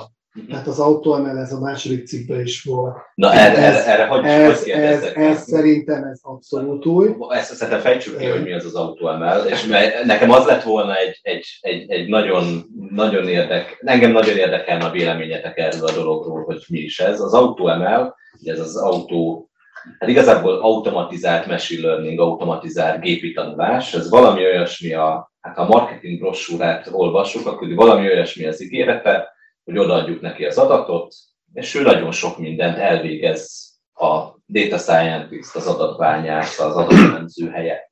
Tehát 0.49 0.67
az 0.67 0.79
AutoML 0.79 1.39
ez 1.39 1.53
a 1.53 1.61
második 1.61 2.07
cikkben 2.07 2.41
is 2.41 2.63
volt. 2.63 2.97
Na 3.15 3.33
erre, 3.33 3.57
ez, 3.57 3.75
erre, 3.75 3.93
erre 3.93 4.07
hogy, 4.07 4.25
ez, 4.25 4.63
hogy 4.63 4.71
ez, 4.71 5.03
ez, 5.03 5.43
szerintem 5.43 6.05
ez 6.05 6.19
abszolút 6.23 6.87
új. 6.87 7.15
Ezt 7.29 7.55
szerintem 7.55 7.81
fejtsük 7.81 8.19
ki, 8.19 8.27
hogy 8.27 8.43
mi 8.43 8.53
az 8.53 8.65
az 8.65 8.75
AutoML, 8.75 9.47
és 9.47 9.67
nekem 10.05 10.31
az 10.31 10.47
lett 10.47 10.63
volna 10.63 10.97
egy, 10.97 11.19
egy, 11.23 11.59
egy, 11.61 11.91
egy 11.91 12.09
nagyon, 12.09 12.45
nagyon 12.91 13.29
érdek, 13.29 13.83
engem 13.85 14.13
nagyon 14.13 14.37
érdekelne 14.37 14.85
a 14.85 14.91
véleményetek 14.91 15.59
erről 15.59 15.87
a 15.87 15.93
dologról, 15.93 16.45
hogy 16.45 16.65
mi 16.69 16.79
is 16.79 17.01
ez. 17.01 17.21
Az 17.21 17.35
AutoML, 17.35 18.15
ez 18.45 18.61
az 18.61 18.77
autó, 18.77 19.51
hát 19.99 20.09
igazából 20.09 20.55
automatizált 20.55 21.47
machine 21.47 21.87
learning, 21.87 22.21
automatizált 22.21 23.01
gépi 23.01 23.33
tanulás, 23.33 23.95
ez 23.95 24.11
valami 24.11 24.45
olyasmi 24.45 24.93
a, 24.93 25.33
hát 25.41 25.57
ha 25.57 25.63
a 25.63 25.69
marketing 25.69 26.19
brossúrát 26.19 26.89
olvassuk, 26.93 27.47
akkor 27.47 27.75
valami 27.75 28.07
olyasmi 28.07 28.45
az 28.47 28.63
ígérete, 28.63 29.37
hogy 29.69 29.79
odaadjuk 29.79 30.21
neki 30.21 30.45
az 30.45 30.59
adatot, 30.59 31.15
és 31.53 31.75
ő 31.75 31.83
nagyon 31.83 32.13
sok 32.13 32.39
mindent 32.39 32.79
elvégez 32.79 33.71
a 33.95 34.37
data 34.47 34.79
scientist, 34.79 35.55
az 35.55 35.67
adatványász, 35.67 36.59
az 36.59 36.77
adatelemző 36.77 37.51
helyett. 37.51 37.87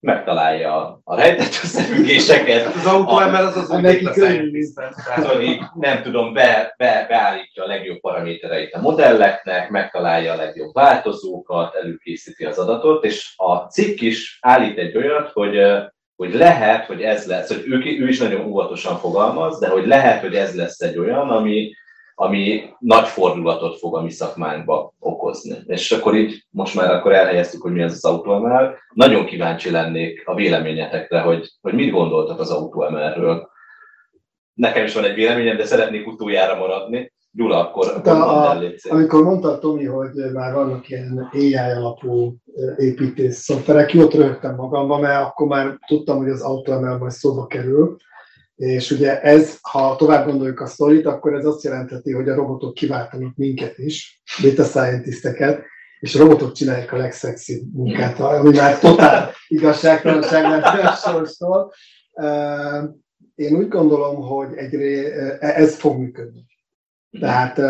Megtalálja 0.00 1.00
a 1.04 1.16
rejtett 1.16 1.60
összefüggéseket. 1.62 2.74
Az 2.74 2.86
AutoML 2.86 3.34
az 3.34 3.56
az 3.56 3.70
új 3.70 3.80
data 3.80 4.12
scientist. 4.12 4.72
nem 5.74 6.02
tudom, 6.02 6.32
be, 6.32 6.74
be, 6.76 7.06
beállítja 7.08 7.64
a 7.64 7.66
legjobb 7.66 8.00
paramétereit 8.00 8.74
a 8.74 8.80
modelleknek, 8.80 9.70
megtalálja 9.70 10.32
a 10.32 10.36
legjobb 10.36 10.74
változókat, 10.74 11.74
előkészíti 11.74 12.44
az 12.44 12.58
adatot, 12.58 13.04
és 13.04 13.32
a 13.36 13.56
cikk 13.56 14.00
is 14.00 14.38
állít 14.40 14.78
egy 14.78 14.96
olyat, 14.96 15.30
hogy 15.32 15.56
hogy 16.16 16.34
lehet, 16.34 16.86
hogy 16.86 17.02
ez 17.02 17.26
lesz, 17.26 17.48
hogy 17.48 17.62
ő, 17.66 17.76
ő 18.00 18.08
is 18.08 18.18
nagyon 18.18 18.46
óvatosan 18.46 18.96
fogalmaz, 18.96 19.58
de 19.58 19.68
hogy 19.68 19.86
lehet, 19.86 20.20
hogy 20.20 20.34
ez 20.34 20.54
lesz 20.54 20.80
egy 20.80 20.98
olyan, 20.98 21.30
ami, 21.30 21.72
ami 22.14 22.62
nagy 22.78 23.06
fordulatot 23.06 23.78
fog 23.78 23.96
a 23.96 24.02
mi 24.02 24.10
szakmánkba 24.10 24.94
okozni. 24.98 25.56
És 25.66 25.92
akkor 25.92 26.16
így 26.16 26.44
most 26.50 26.74
már 26.74 26.90
akkor 26.90 27.12
elhelyeztük, 27.12 27.62
hogy 27.62 27.72
mi 27.72 27.82
ez 27.82 27.92
az 27.92 28.04
AutoML. 28.04 28.76
Nagyon 28.94 29.26
kíváncsi 29.26 29.70
lennék 29.70 30.22
a 30.24 30.34
véleményetekre, 30.34 31.20
hogy, 31.20 31.50
hogy 31.60 31.72
mit 31.72 31.90
gondoltak 31.90 32.40
az 32.40 32.50
AutoML-ről. 32.50 33.48
Nekem 34.54 34.84
is 34.84 34.94
van 34.94 35.04
egy 35.04 35.14
véleményem, 35.14 35.56
de 35.56 35.64
szeretnék 35.64 36.06
utoljára 36.06 36.58
maradni. 36.58 37.12
Gyula, 37.36 37.68
akkor, 37.68 37.86
akkor 37.96 38.12
a, 38.12 38.50
a, 38.50 38.62
amikor 38.88 39.22
mondta 39.22 39.58
Tomi, 39.58 39.84
hogy 39.84 40.10
már 40.32 40.52
vannak 40.52 40.88
ilyen 40.88 41.28
AI 41.32 41.54
alapú 41.54 42.36
építés 42.76 43.34
szoftverek, 43.34 43.92
jót 43.92 44.14
röhögtem 44.14 44.54
magamban, 44.54 45.00
mert 45.00 45.24
akkor 45.26 45.46
már 45.46 45.78
tudtam, 45.86 46.16
hogy 46.16 46.28
az 46.28 46.40
AutoML 46.40 46.98
majd 46.98 47.12
szóba 47.12 47.46
kerül, 47.46 47.96
és 48.56 48.90
ugye 48.90 49.20
ez, 49.20 49.58
ha 49.60 49.96
tovább 49.96 50.26
gondoljuk 50.26 50.60
a 50.60 50.66
sztorit, 50.66 51.06
akkor 51.06 51.34
ez 51.34 51.44
azt 51.44 51.64
jelenteti, 51.64 52.12
hogy 52.12 52.28
a 52.28 52.34
robotok 52.34 52.74
kiváltanak 52.74 53.36
minket 53.36 53.78
is, 53.78 54.22
data 54.42 54.64
scientisteket, 54.64 55.62
és 56.00 56.14
a 56.14 56.18
robotok 56.18 56.52
csinálják 56.52 56.92
a 56.92 56.96
legszexibb 56.96 57.74
munkát, 57.74 58.20
ami 58.20 58.56
már 58.56 58.78
totál 58.78 59.30
igazságtalanság 59.48 60.42
lett 60.42 60.64
a 60.64 60.94
sorstól. 60.94 61.72
Én 63.34 63.56
úgy 63.56 63.68
gondolom, 63.68 64.16
hogy 64.16 64.48
egyré, 64.56 65.12
ez 65.40 65.74
fog 65.74 65.98
működni. 65.98 66.52
Tehát 67.20 67.60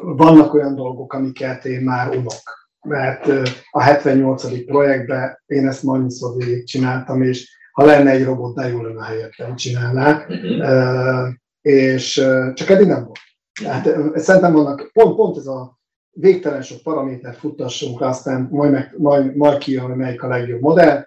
vannak 0.00 0.54
olyan 0.54 0.74
dolgok, 0.74 1.12
amiket 1.12 1.64
én 1.64 1.80
már 1.80 2.08
unok. 2.08 2.62
Mert 2.86 3.26
a 3.70 3.82
78. 3.82 4.64
projektben 4.64 5.42
én 5.46 5.66
ezt 5.66 5.84
annyiszor 5.84 6.36
végig 6.36 6.66
csináltam, 6.66 7.22
és 7.22 7.56
ha 7.72 7.84
lenne 7.84 8.10
egy 8.10 8.24
robot, 8.24 8.54
de 8.54 8.68
jó 8.68 8.82
lenne 8.82 9.04
helyettem 9.04 9.56
csinálná. 9.56 10.26
Uh-huh. 10.28 11.28
És 11.60 12.12
csak 12.54 12.68
eddig 12.68 12.86
nem 12.86 13.04
volt. 13.04 13.18
Tehát 13.62 14.18
szerintem 14.18 14.52
vannak, 14.52 14.90
pont, 14.92 15.16
pont 15.16 15.36
ez 15.36 15.46
a 15.46 15.78
végtelen 16.10 16.62
sok 16.62 16.82
paramétert 16.82 17.38
futtassunk, 17.38 18.00
aztán 18.00 18.48
majd, 18.50 18.70
meg, 18.70 18.94
majd, 18.98 19.36
majd 19.36 19.58
kijön, 19.58 19.84
hogy 19.84 19.96
melyik 19.96 20.22
a 20.22 20.28
legjobb 20.28 20.60
modell. 20.60 21.06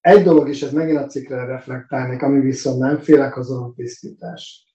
Egy 0.00 0.22
dolog 0.22 0.48
is, 0.48 0.62
ez 0.62 0.72
megint 0.72 0.98
a 0.98 1.06
cikkre 1.06 1.44
reflektálnék, 1.44 2.22
ami 2.22 2.40
viszont 2.40 2.78
nem 2.78 2.98
félek, 2.98 3.36
az 3.36 3.50
a 3.50 3.72
tisztítás. 3.76 4.69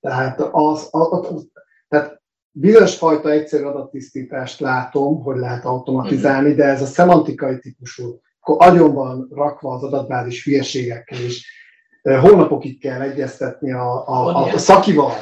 Tehát, 0.00 0.40
az, 0.40 0.88
az, 0.90 1.08
az, 1.10 1.48
tehát 1.88 2.22
bizonyos 2.50 2.96
fajta 2.96 3.30
egyszerű 3.30 3.64
adattisztítást 3.64 4.60
látom, 4.60 5.22
hogy 5.22 5.36
lehet 5.36 5.64
automatizálni, 5.64 6.54
de 6.54 6.64
ez 6.64 6.82
a 6.82 6.86
szemantikai 6.86 7.58
típusú, 7.58 8.20
akkor 8.40 8.68
agyon 8.68 8.94
van 8.94 9.28
rakva 9.30 9.74
az 9.74 9.82
adatbázis 9.82 10.44
hülyeségekkel 10.44 11.20
is, 11.20 11.56
hónapokig 12.02 12.80
kell 12.80 13.00
egyeztetni 13.00 13.72
a, 13.72 14.08
a, 14.08 14.26
a, 14.26 14.52
a 14.52 14.58
szakival, 14.58 15.12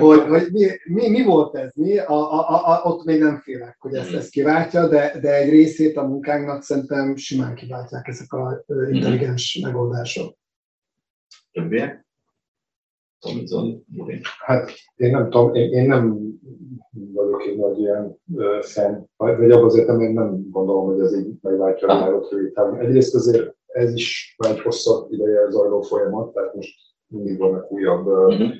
hogy, 0.00 0.20
hogy 0.28 0.48
mi, 0.52 0.66
mi, 0.84 1.08
mi 1.08 1.22
volt 1.22 1.54
ez, 1.54 1.70
mi, 1.74 1.98
a, 1.98 2.32
a, 2.32 2.66
a, 2.66 2.80
ott 2.82 3.04
még 3.04 3.20
nem 3.20 3.38
félek, 3.38 3.76
hogy 3.78 3.94
ezt, 3.94 4.14
ezt 4.14 4.30
kiváltja, 4.30 4.88
de, 4.88 5.18
de 5.20 5.34
egy 5.34 5.50
részét 5.50 5.96
a 5.96 6.06
munkánknak 6.06 6.62
szerintem 6.62 7.16
simán 7.16 7.54
kiváltják 7.54 8.08
ezek 8.08 8.32
a 8.32 8.64
intelligens 8.90 9.58
megoldások. 9.62 10.36
Többiek? 11.52 12.06
Hát 14.38 14.70
én 14.96 15.10
nem 15.10 15.30
tudom, 15.30 15.54
én, 15.54 15.72
én 15.72 15.86
nem 15.86 16.18
vagyok 17.12 17.42
egy 17.46 17.56
nagy 17.56 17.78
ilyen 17.78 18.16
fan, 18.60 19.10
vagy 19.16 19.50
abban 19.50 19.64
azért 19.64 19.86
nem, 19.86 20.00
én 20.00 20.12
nem 20.12 20.50
gondolom, 20.50 20.84
hogy 20.84 21.00
ez 21.00 21.18
így 21.18 21.28
megváltja 21.40 21.88
a 21.88 21.96
világot 21.96 22.30
rövid 22.30 22.52
távon. 22.52 22.80
Egyrészt 22.80 23.14
azért 23.14 23.54
ez 23.66 23.94
is 23.94 24.36
egy 24.48 24.60
hosszabb 24.60 25.12
ideje 25.12 25.50
zajló 25.50 25.80
folyamat, 25.80 26.32
tehát 26.32 26.54
most 26.54 26.74
mindig 27.06 27.38
vannak 27.38 27.70
újabb 27.70 28.06
uh-huh. 28.06 28.50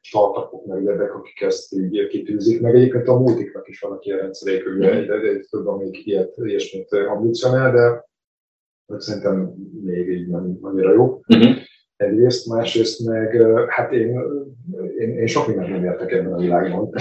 startupok, 0.00 0.66
meg 0.66 0.82
érdek, 0.82 1.14
akik 1.14 1.40
ezt 1.40 1.72
így 1.72 2.06
kitűzik, 2.06 2.60
meg 2.60 2.74
egyébként 2.74 3.08
a 3.08 3.18
multiknak 3.18 3.68
is 3.68 3.80
vannak 3.80 4.04
ilyen 4.04 4.18
rendszerék, 4.18 4.66
ugye 4.66 4.88
uh-huh. 4.88 5.14
egy, 5.14 5.24
egy, 5.24 5.46
több, 5.50 5.66
amik 5.66 6.06
ilyet, 6.06 6.34
ilyesmit 6.36 6.92
ambicionál, 6.92 7.72
de 7.72 8.98
szerintem 8.98 9.54
még 9.82 10.08
így 10.08 10.28
nem 10.28 10.58
annyira 10.60 10.92
jó. 10.92 11.20
Uh-huh 11.28 11.68
egyrészt, 12.00 12.46
másrészt 12.46 13.04
meg, 13.04 13.42
hát 13.68 13.92
én, 13.92 14.20
én, 14.98 15.18
én 15.18 15.26
sok 15.26 15.46
mindent 15.46 15.68
nem 15.68 15.84
értek 15.84 16.12
ebben 16.12 16.32
a 16.32 16.38
világban. 16.38 16.90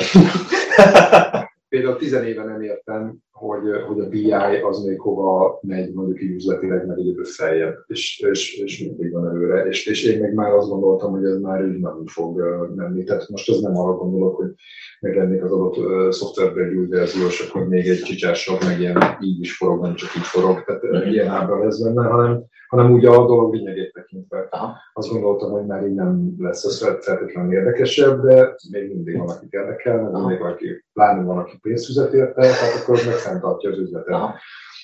Például 1.69 1.97
tizenéve 1.97 2.43
nem 2.43 2.61
értem, 2.61 3.17
hogy, 3.39 3.61
hogy 3.87 3.99
a 3.99 4.09
BI 4.09 4.31
az 4.69 4.83
még 4.83 4.99
hova 4.99 5.59
megy 5.61 5.93
mondjuk 5.93 6.21
így 6.21 6.35
üzletileg, 6.35 6.87
meg 6.87 6.99
egyébként 6.99 7.27
feljebb, 7.27 7.75
és, 7.87 8.23
és, 8.31 8.57
és 8.57 8.83
mindig 8.83 9.13
van 9.13 9.27
előre. 9.27 9.65
És, 9.65 9.85
és 9.85 10.03
én 10.03 10.19
meg 10.19 10.33
már 10.33 10.51
azt 10.51 10.69
gondoltam, 10.69 11.11
hogy 11.11 11.25
ez 11.25 11.39
már 11.39 11.65
így 11.65 11.79
nem 11.79 12.05
fog 12.05 12.41
menni. 12.75 13.03
Tehát 13.03 13.29
most 13.29 13.49
ez 13.49 13.59
nem 13.59 13.77
arra 13.77 13.97
gondolok, 13.97 14.35
hogy 14.35 14.51
meglennék 14.99 15.43
az 15.43 15.51
adott 15.51 15.77
uh, 15.77 16.09
szoftverben 16.09 16.65
egy 16.65 16.75
új 16.75 16.87
verzió, 16.87 17.25
és 17.27 17.47
akkor 17.49 17.67
még 17.67 17.87
egy 17.87 18.01
csicsásabb, 18.01 18.59
meg 18.63 18.79
ilyen 18.79 18.97
így 19.21 19.39
is 19.39 19.57
forog, 19.57 19.81
nem 19.81 19.95
csak 19.95 20.15
így 20.15 20.25
forog. 20.25 20.63
Tehát 20.63 20.83
uh, 20.83 21.11
ilyen 21.11 21.27
ábra 21.27 21.63
lesz 21.63 21.81
benne, 21.81 22.07
hanem, 22.07 22.43
hanem 22.67 22.91
úgy 22.91 23.05
a 23.05 23.25
dolog 23.25 23.53
lényegét 23.53 23.93
tekintve. 23.93 24.47
Aha. 24.49 24.75
Azt 24.93 25.09
gondoltam, 25.09 25.51
hogy 25.51 25.65
már 25.65 25.87
így 25.87 25.93
nem 25.93 26.35
lesz 26.37 26.63
ez 26.63 26.97
feltétlenül 27.03 27.53
érdekesebb, 27.53 28.21
de 28.21 28.55
még 28.71 28.87
mindig 28.87 29.17
van, 29.17 29.29
akik 29.29 29.51
érdekel, 29.51 30.09
meg 30.09 30.39
valaki, 30.39 30.83
pláne 30.93 31.23
van, 31.23 31.37
aki 31.37 31.57
pénzt 31.61 31.85
fizet 31.85 32.13
érte, 32.13 32.41
tehát 32.41 32.81
akkor 32.81 32.99
meg 33.05 33.15
fenntartja 33.29 33.69
az 33.69 33.77
üzletet. 33.77 34.13
Aha. 34.13 34.35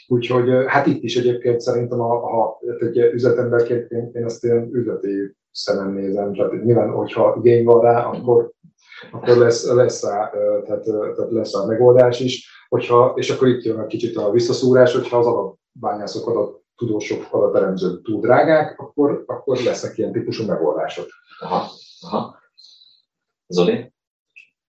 Úgyhogy 0.07 0.49
hát 0.67 0.85
itt 0.85 1.03
is 1.03 1.15
egyébként 1.15 1.59
szerintem, 1.59 1.97
ha, 1.97 2.19
ha 2.19 2.59
egy 2.79 2.97
üzletemberként 2.97 3.91
én, 3.91 4.09
én 4.13 4.25
ezt 4.25 4.43
ilyen 4.43 4.69
üzleti 4.71 5.35
szemen 5.51 5.91
nézem, 5.91 6.33
tehát 6.33 6.63
nyilván, 6.63 6.89
hogyha 6.89 7.35
igény 7.37 7.65
van 7.65 7.81
rá, 7.81 8.05
akkor, 8.05 8.51
akkor 9.11 9.37
lesz, 9.37 9.71
lesz, 9.71 10.03
rá, 10.03 10.29
tehát, 10.65 10.83
tehát 10.83 11.31
lesz 11.31 11.53
rá 11.53 11.65
megoldás 11.65 12.19
is, 12.19 12.65
hogyha, 12.69 13.13
és 13.15 13.29
akkor 13.29 13.47
itt 13.47 13.63
jön 13.63 13.79
egy 13.79 13.87
kicsit 13.87 14.17
a 14.17 14.31
visszaszúrás, 14.31 14.93
hogyha 14.93 15.17
az 15.17 15.25
adatbányászok, 15.25 16.27
adat 16.27 16.63
tudósok, 16.75 17.27
adateremzők 17.31 18.03
túl 18.03 18.21
drágák, 18.21 18.79
akkor, 18.79 19.23
akkor 19.27 19.57
lesznek 19.57 19.97
ilyen 19.97 20.11
típusú 20.11 20.45
megoldások. 20.45 21.07
Aha, 21.39 21.67
aha. 21.99 22.39
Zoli? 23.47 23.93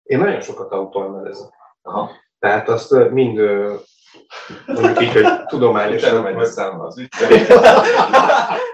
Én 0.02 0.18
nagyon 0.18 0.40
sokat 0.40 0.72
autóemelezek. 0.72 1.48
Aha. 1.82 2.10
Tehát 2.38 2.68
azt 2.68 3.10
mind 3.10 3.38
mondjuk 4.66 5.02
így, 5.02 5.12
hogy 5.12 5.44
tudományosan 5.46 6.14
nem 6.14 6.22
megy 6.22 6.40
össze 6.40 6.70
az 6.78 7.08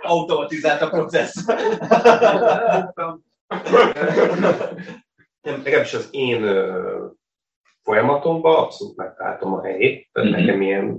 Automatizált 0.02 0.82
a 0.82 0.88
processz. 0.88 1.44
Legalábbis 5.42 5.94
az 5.94 6.08
én 6.10 6.44
folyamatomban 7.82 8.56
abszolút 8.56 8.96
megtaláltam 8.96 9.52
a 9.52 9.62
helyét, 9.62 10.08
tehát 10.12 10.30
mm-hmm. 10.30 10.40
nekem 10.40 10.62
ilyen 10.62 10.98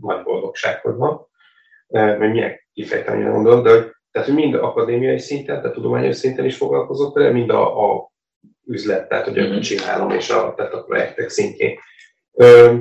nagy 0.00 0.22
boldogság, 0.22 0.80
hogy 0.80 0.94
van, 0.94 1.26
mert 1.88 2.18
milyen 2.18 2.60
kifejteni 2.72 3.22
nem 3.22 3.32
mondom, 3.32 3.62
de 3.62 3.70
hogy, 3.70 3.92
tehát, 4.10 4.28
hogy 4.28 4.36
mind 4.36 4.54
akadémiai 4.54 5.18
szinten, 5.18 5.60
tehát 5.60 5.74
tudományos 5.74 6.16
szinten 6.16 6.44
is 6.44 6.56
foglalkozott 6.56 7.14
vele, 7.14 7.30
mind 7.30 7.50
a, 7.50 7.92
a 7.92 8.12
üzlet, 8.68 9.08
tehát 9.08 9.24
hogy 9.24 9.40
mm-hmm. 9.40 9.60
csinálom, 9.60 10.10
és 10.10 10.30
a, 10.30 10.54
tehát 10.54 10.72
a 10.72 10.82
projektek 10.82 11.28
szintjén. 11.28 11.78
Ö, 12.32 12.76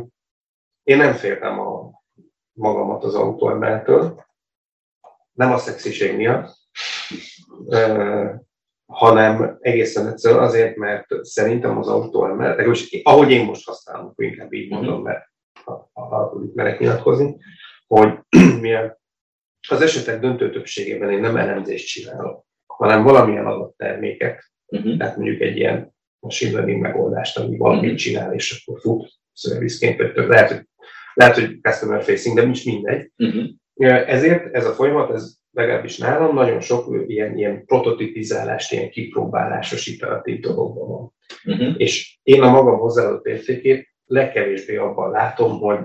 én 0.83 0.97
nem 0.97 1.13
féltem 1.13 1.59
a 1.59 1.91
magamat 2.53 3.03
az 3.03 3.15
autóemeltől, 3.15 4.25
nem 5.31 5.51
a 5.51 5.57
szexiség 5.57 6.15
miatt, 6.15 6.55
ö, 7.67 8.25
hanem 8.85 9.57
egészen 9.61 10.07
egyszerűen 10.07 10.43
azért, 10.43 10.75
mert 10.75 11.05
szerintem 11.21 11.77
az 11.77 11.87
autóemel, 11.87 12.49
legalábbis 12.49 13.01
ahogy 13.03 13.31
én 13.31 13.45
most 13.45 13.67
használom, 13.67 14.05
akkor 14.05 14.25
inkább 14.25 14.53
így 14.53 14.69
mondom, 14.71 14.95
mhm. 14.95 15.03
mert 15.03 15.25
alakulik 15.93 16.53
merek 16.53 16.79
nyilatkozni, 16.79 17.37
hogy 17.87 18.19
milyen 18.61 18.97
az 19.69 19.81
esetek 19.81 20.19
döntő 20.19 20.51
többségében 20.51 21.11
én 21.11 21.19
nem 21.19 21.37
elemzést 21.37 21.87
csinálok, 21.87 22.45
hanem 22.65 23.03
valamilyen 23.03 23.45
adott 23.45 23.77
terméket, 23.77 24.43
uh-huh. 24.67 24.97
tehát 24.97 25.17
mondjuk 25.17 25.41
egy 25.41 25.57
ilyen 25.57 25.95
machine 26.19 26.51
learning 26.51 26.81
megoldást, 26.81 27.37
ami 27.37 27.57
valamit 27.57 27.83
uh-huh. 27.83 27.97
csinál, 27.97 28.33
és 28.33 28.63
akkor 28.65 28.79
fut 28.79 29.11
szervizként, 29.33 29.97
vagy 29.97 30.13
több. 30.13 30.29
Lehet, 30.29 30.51
hogy, 30.51 30.67
lehet, 31.13 31.35
hogy 31.35 31.59
customer 31.61 32.03
facing, 32.03 32.35
de 32.35 32.43
nincs 32.43 32.65
mindegy. 32.65 33.11
Uh-huh. 33.17 33.45
Ezért 34.09 34.55
ez 34.55 34.65
a 34.65 34.73
folyamat, 34.73 35.13
ez 35.13 35.35
legalábbis 35.51 35.97
nálam 35.97 36.35
nagyon 36.35 36.59
sok 36.59 37.03
ilyen, 37.07 37.37
ilyen 37.37 37.65
prototipizálást, 37.65 38.71
ilyen 38.71 38.89
kipróbálásos 38.89 39.87
iteratív 39.87 40.39
dologban 40.39 40.87
van. 40.87 41.13
Uh-huh. 41.45 41.75
És 41.77 42.19
én 42.23 42.41
a 42.41 42.49
magam 42.49 42.79
hozzáadott 42.79 43.25
értékét 43.25 43.87
legkevésbé 44.05 44.75
abban 44.75 45.11
látom, 45.11 45.59
hogy 45.59 45.79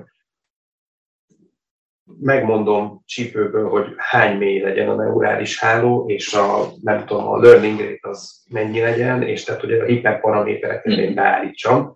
megmondom 2.21 3.03
csípőből, 3.07 3.69
hogy 3.69 3.87
hány 3.97 4.37
mély 4.37 4.61
legyen 4.61 4.89
a 4.89 4.95
neurális 4.95 5.59
háló, 5.59 6.05
és 6.09 6.35
a, 6.35 6.67
nem 6.83 7.07
tudom, 7.07 7.29
a 7.29 7.39
learning 7.39 7.81
rate 7.81 8.09
az 8.09 8.45
mennyi 8.51 8.81
legyen, 8.81 9.23
és 9.23 9.45
tehát, 9.45 9.61
hogy 9.61 9.73
a 9.73 9.85
hiperparamétereket 9.85 10.93
én 10.93 11.15
beállítsam. 11.15 11.95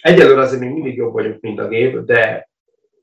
Egyelőre 0.00 0.40
azért 0.40 0.60
még 0.60 0.70
mindig 0.70 0.96
jobb 0.96 1.12
vagyok, 1.12 1.40
mint 1.40 1.58
a 1.58 1.68
gép, 1.68 1.98
de, 1.98 2.48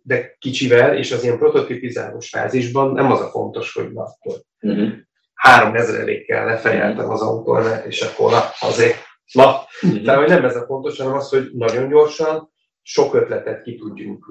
de 0.02 0.36
kicsivel, 0.40 0.98
és 0.98 1.12
az 1.12 1.24
ilyen 1.24 1.38
prototipizálós 1.38 2.30
fázisban 2.30 2.92
nem 2.92 3.12
az 3.12 3.22
a 3.22 3.30
fontos, 3.30 3.74
hogy 3.74 3.92
na, 3.92 4.02
akkor 4.02 4.40
uh-huh. 4.62 4.90
három 5.34 5.76
ezrelékkel 5.76 6.46
lefejeltem 6.46 7.10
az 7.10 7.22
autóra, 7.22 7.76
és 7.76 8.02
akkor 8.02 8.32
na, 8.32 8.42
azért 8.60 9.12
Na, 9.34 9.66
de 10.04 10.16
hogy 10.16 10.28
nem 10.28 10.46
ez 10.46 10.56
a 10.56 10.66
fontos, 10.66 10.98
hanem 10.98 11.14
az, 11.14 11.30
hogy 11.30 11.50
nagyon 11.54 11.90
gyorsan 11.90 12.53
sok 12.84 13.14
ötletet 13.14 13.62
ki 13.62 13.76
tudjunk 13.76 14.26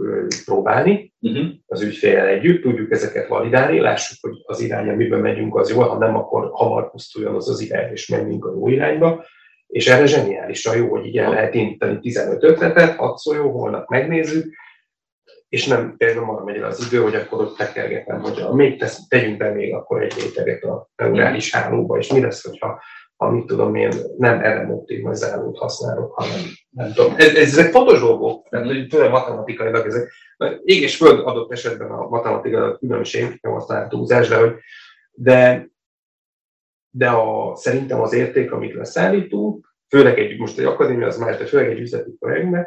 próbálni 0.45 1.13
Uh-huh. 1.25 1.51
az 1.67 1.83
ügyféllel 1.83 2.27
együtt, 2.27 2.63
tudjuk 2.63 2.91
ezeket 2.91 3.29
validálni, 3.29 3.81
lássuk, 3.81 4.19
hogy 4.21 4.41
az 4.45 4.61
irány, 4.61 4.89
amiben 4.89 5.21
megyünk, 5.21 5.57
az 5.57 5.71
jó, 5.71 5.81
ha 5.81 5.99
nem, 5.99 6.17
akkor 6.17 6.51
hamar 6.53 6.91
pusztuljon 6.91 7.35
az 7.35 7.49
az 7.49 7.61
irány, 7.61 7.93
és 7.93 8.09
menjünk 8.09 8.45
a 8.45 8.53
jó 8.53 8.69
irányba. 8.69 9.25
És 9.67 9.89
erre 9.89 10.07
zseniálisan 10.07 10.77
jó, 10.77 10.89
hogy 10.89 11.17
el 11.17 11.31
lehet 11.31 11.55
indítani 11.55 11.99
15 11.99 12.43
ötletet, 12.43 12.97
6 12.97 13.17
szó 13.17 13.35
jó, 13.35 13.51
holnap 13.51 13.89
megnézzük, 13.89 14.55
és 15.49 15.67
nem 15.67 15.95
például 15.97 16.31
arra 16.31 16.45
megy 16.45 16.57
el 16.57 16.65
az 16.65 16.87
idő, 16.87 17.03
hogy 17.03 17.15
akkor 17.15 17.41
ott 17.41 17.57
tekergetem, 17.57 18.21
hogy 18.21 18.41
a, 18.41 18.55
még 18.55 18.79
tesz, 18.79 19.07
tegyünk 19.09 19.37
be 19.37 19.51
még 19.51 19.75
akkor 19.75 20.03
egy 20.03 20.15
réteget 20.23 20.63
a 20.63 20.91
neurális 20.97 21.53
hálóba, 21.55 21.99
és 21.99 22.13
mi 22.13 22.21
lesz, 22.21 22.45
hogyha 22.49 22.83
ha 23.23 23.31
mit 23.31 23.47
tudom 23.47 23.75
én, 23.75 23.91
nem 24.19 24.41
erre 24.41 24.67
optimizálót 24.73 25.59
használok, 25.59 26.13
hanem 26.13 26.41
nem 26.71 26.93
tudom. 26.93 27.15
Ez, 27.17 27.27
ez, 27.29 27.37
ezek 27.37 27.71
fontos 27.71 28.01
dolgok, 28.01 28.49
tehát 28.49 28.67
főleg 28.91 29.11
matematikailag 29.11 29.87
ezek. 29.87 30.13
Ég 30.65 30.83
és 30.83 30.97
föld 30.97 31.27
adott 31.27 31.53
esetben 31.53 31.91
a 31.91 32.09
matematika 32.09 32.79
különbség, 32.79 33.39
nem 33.43 33.53
aztán 33.53 33.89
túlzás, 33.89 34.29
de 34.29 34.37
hogy 34.37 34.55
de, 35.13 35.69
de 36.91 37.09
a, 37.09 37.55
szerintem 37.57 38.01
az 38.01 38.13
érték, 38.13 38.53
amit 38.53 38.75
leszállítunk, 38.75 39.75
főleg 39.89 40.19
egy, 40.19 40.39
most 40.39 40.59
egy 40.59 40.65
akadémia, 40.65 41.07
az 41.07 41.19
más, 41.19 41.37
de 41.37 41.45
főleg 41.45 41.71
egy 41.71 41.81
üzleti 41.81 42.11
projektben, 42.19 42.67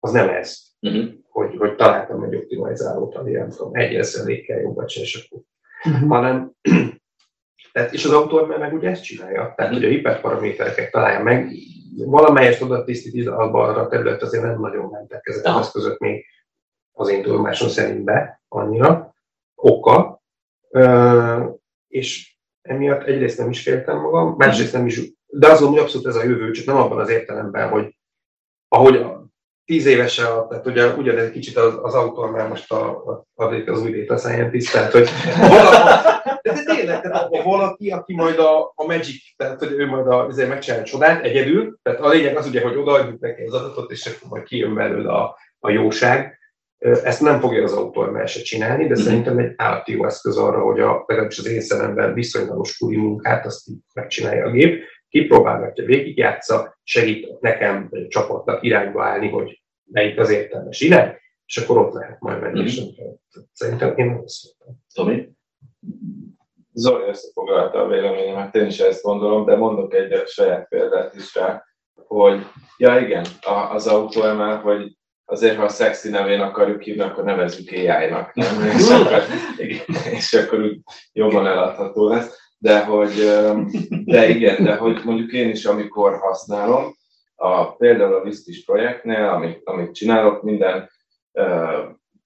az 0.00 0.12
nem 0.12 0.28
ez, 0.28 0.66
Uh-huh. 0.80 1.04
hogy, 1.28 1.56
hogy 1.56 1.74
találtam 1.74 2.22
egy 2.22 2.34
optimalizálót, 2.34 3.14
ami 3.14 3.30
nem 3.30 3.50
tudom, 3.50 3.74
egy 3.74 3.94
ezrelékkel 3.94 4.60
jobbat 4.60 4.88
se, 4.88 5.00
és 5.00 5.26
akkor 5.30 5.42
Mhm. 5.92 6.08
hanem 6.08 6.52
tehát, 7.78 7.92
és 7.92 8.04
az 8.04 8.12
autor 8.12 8.46
meg, 8.46 8.58
meg 8.58 8.72
ugye 8.72 8.90
ezt 8.90 9.02
csinálja, 9.02 9.54
tehát 9.56 9.72
hogy 9.72 9.84
a 9.84 9.88
hiperparamétereket 9.88 10.90
találja 10.90 11.22
meg, 11.22 11.50
valamelyest 11.96 12.62
adattisztításban 12.62 13.68
arra 13.68 13.80
a 13.80 13.88
terület 13.88 14.22
azért 14.22 14.42
nem 14.42 14.60
nagyon 14.60 14.88
mentek 14.90 15.26
ezek 15.26 15.46
az 15.46 15.60
eszközök 15.60 15.98
még 15.98 16.24
az 16.92 17.08
én 17.08 17.22
tudomásom 17.22 17.68
szerint 17.68 18.04
be 18.04 18.42
annyira, 18.48 19.14
oka, 19.54 20.22
Ö, 20.70 21.44
és 21.88 22.36
emiatt 22.62 23.02
egyrészt 23.02 23.38
nem 23.38 23.50
is 23.50 23.62
féltem 23.62 24.00
magam, 24.00 24.34
másrészt 24.36 24.72
nem 24.72 24.86
is, 24.86 25.00
de 25.26 25.46
azt 25.46 25.60
gondolom, 25.60 25.74
hogy 25.74 25.82
abszolút 25.82 26.06
ez 26.06 26.16
a 26.16 26.24
jövő, 26.24 26.50
csak 26.50 26.66
nem 26.66 26.76
abban 26.76 26.98
az 26.98 27.08
értelemben, 27.08 27.68
hogy 27.68 27.96
ahogy 28.68 29.06
tíz 29.68 29.86
évese, 29.86 30.26
a- 30.26 30.46
tehát 30.46 30.66
ugye 30.66 30.86
ugyanez 30.86 31.24
egy 31.24 31.30
kicsit 31.30 31.56
az, 31.56 31.74
az 31.82 31.94
mert 32.32 32.48
most 32.48 32.72
a, 32.72 32.90
a, 33.34 33.44
az, 33.66 33.82
új 33.82 33.90
data 33.90 34.16
scientist, 34.16 34.72
tehát 34.72 34.92
hogy 34.92 35.08
valahol, 35.38 36.20
de, 36.42 36.52
de 36.52 36.74
tényleg, 36.74 37.00
tehát 37.00 37.28
ha 37.36 37.42
valaki, 37.42 37.90
aki 37.90 38.14
majd 38.14 38.38
a, 38.38 38.72
a 38.74 38.84
Magic, 38.86 39.36
tehát 39.36 39.58
hogy 39.58 39.72
ő 39.72 39.86
majd 39.86 40.06
a, 40.06 40.26
azért 40.26 40.48
megcsinál 40.48 40.82
csodát 40.82 41.24
egyedül, 41.24 41.78
tehát 41.82 42.00
a 42.00 42.08
lényeg 42.08 42.36
az 42.36 42.46
ugye, 42.46 42.62
hogy 42.62 42.76
odaadjuk 42.76 43.20
neki 43.20 43.42
az 43.42 43.54
adatot, 43.54 43.90
és 43.90 44.06
akkor 44.06 44.28
majd 44.30 44.42
kijön 44.42 44.74
belőle 44.74 45.12
a, 45.12 45.36
a 45.58 45.70
jóság. 45.70 46.38
Ezt 46.78 47.20
nem 47.20 47.40
fogja 47.40 47.62
az 47.62 47.72
autor 47.72 48.10
már 48.10 48.28
se 48.28 48.40
csinálni, 48.40 48.86
de 48.86 48.94
szerintem 48.94 49.38
egy 49.38 49.52
állati 49.56 49.92
jó 49.92 50.06
eszköz 50.06 50.36
arra, 50.36 50.60
hogy 50.60 50.80
a, 50.80 51.04
legalábbis 51.06 51.38
az 51.38 51.46
én 51.46 51.60
szememben 51.60 52.14
viszonylagos 52.14 52.76
kuri 52.76 52.96
munkát 52.96 53.46
azt 53.46 53.66
megcsinálja 53.94 54.46
a 54.46 54.50
gép, 54.50 54.84
kipróbálgatja, 55.08 55.84
végigjátsza, 55.84 56.78
segít 56.82 57.40
nekem, 57.40 57.88
a 57.90 58.08
csapatnak 58.08 58.62
irányba 58.62 59.04
állni, 59.04 59.28
hogy 59.28 59.62
melyik 59.84 60.18
az 60.18 60.30
értelmes 60.30 60.80
irány, 60.80 61.16
és 61.46 61.56
akkor 61.56 61.78
ott 61.78 61.92
lehet 61.92 62.20
majd 62.20 62.40
menni. 62.40 62.62
és 62.62 62.82
Szerintem 63.52 63.96
én 63.96 64.06
nem 64.06 64.26
szóltam. 64.26 64.84
Tomi? 64.94 65.28
Zoli 66.72 67.08
összefoglalta 67.08 67.82
a 67.82 67.88
véleményemet, 67.88 68.54
én 68.54 68.66
is 68.66 68.78
ezt 68.78 69.02
gondolom, 69.02 69.44
de 69.44 69.56
mondok 69.56 69.94
egy 69.94 70.26
saját 70.26 70.68
példát 70.68 71.14
is 71.14 71.34
rá, 71.34 71.64
hogy 72.06 72.46
ja 72.76 72.98
igen, 72.98 73.24
a, 73.40 73.74
az 73.74 73.86
autóemel, 73.86 74.56
hogy 74.56 74.98
azért, 75.24 75.56
ha 75.56 75.62
a 75.62 75.68
szexi 75.68 76.10
nevén 76.10 76.40
akarjuk 76.40 76.82
hívni, 76.82 77.02
akkor 77.02 77.24
nevezzük 77.24 77.70
AI-nak, 77.70 78.34
nem? 78.34 78.62
És 78.62 78.88
akkor, 78.90 79.22
igen, 79.56 79.84
és 80.10 80.32
akkor 80.32 80.60
úgy 80.60 80.80
jobban 81.12 81.46
eladható 81.46 82.08
lesz. 82.08 82.47
De 82.58 82.84
hogy, 82.84 83.14
de 84.04 84.28
igen, 84.28 84.64
de 84.64 84.76
hogy 84.76 85.00
mondjuk 85.04 85.32
én 85.32 85.48
is, 85.48 85.64
amikor 85.64 86.18
használom, 86.18 86.96
a, 87.34 87.76
például 87.76 88.14
a 88.14 88.22
Visztis 88.22 88.64
projektnél, 88.64 89.24
amit, 89.24 89.60
amit 89.64 89.94
csinálok, 89.94 90.42
minden 90.42 90.90
ö, 91.32 91.78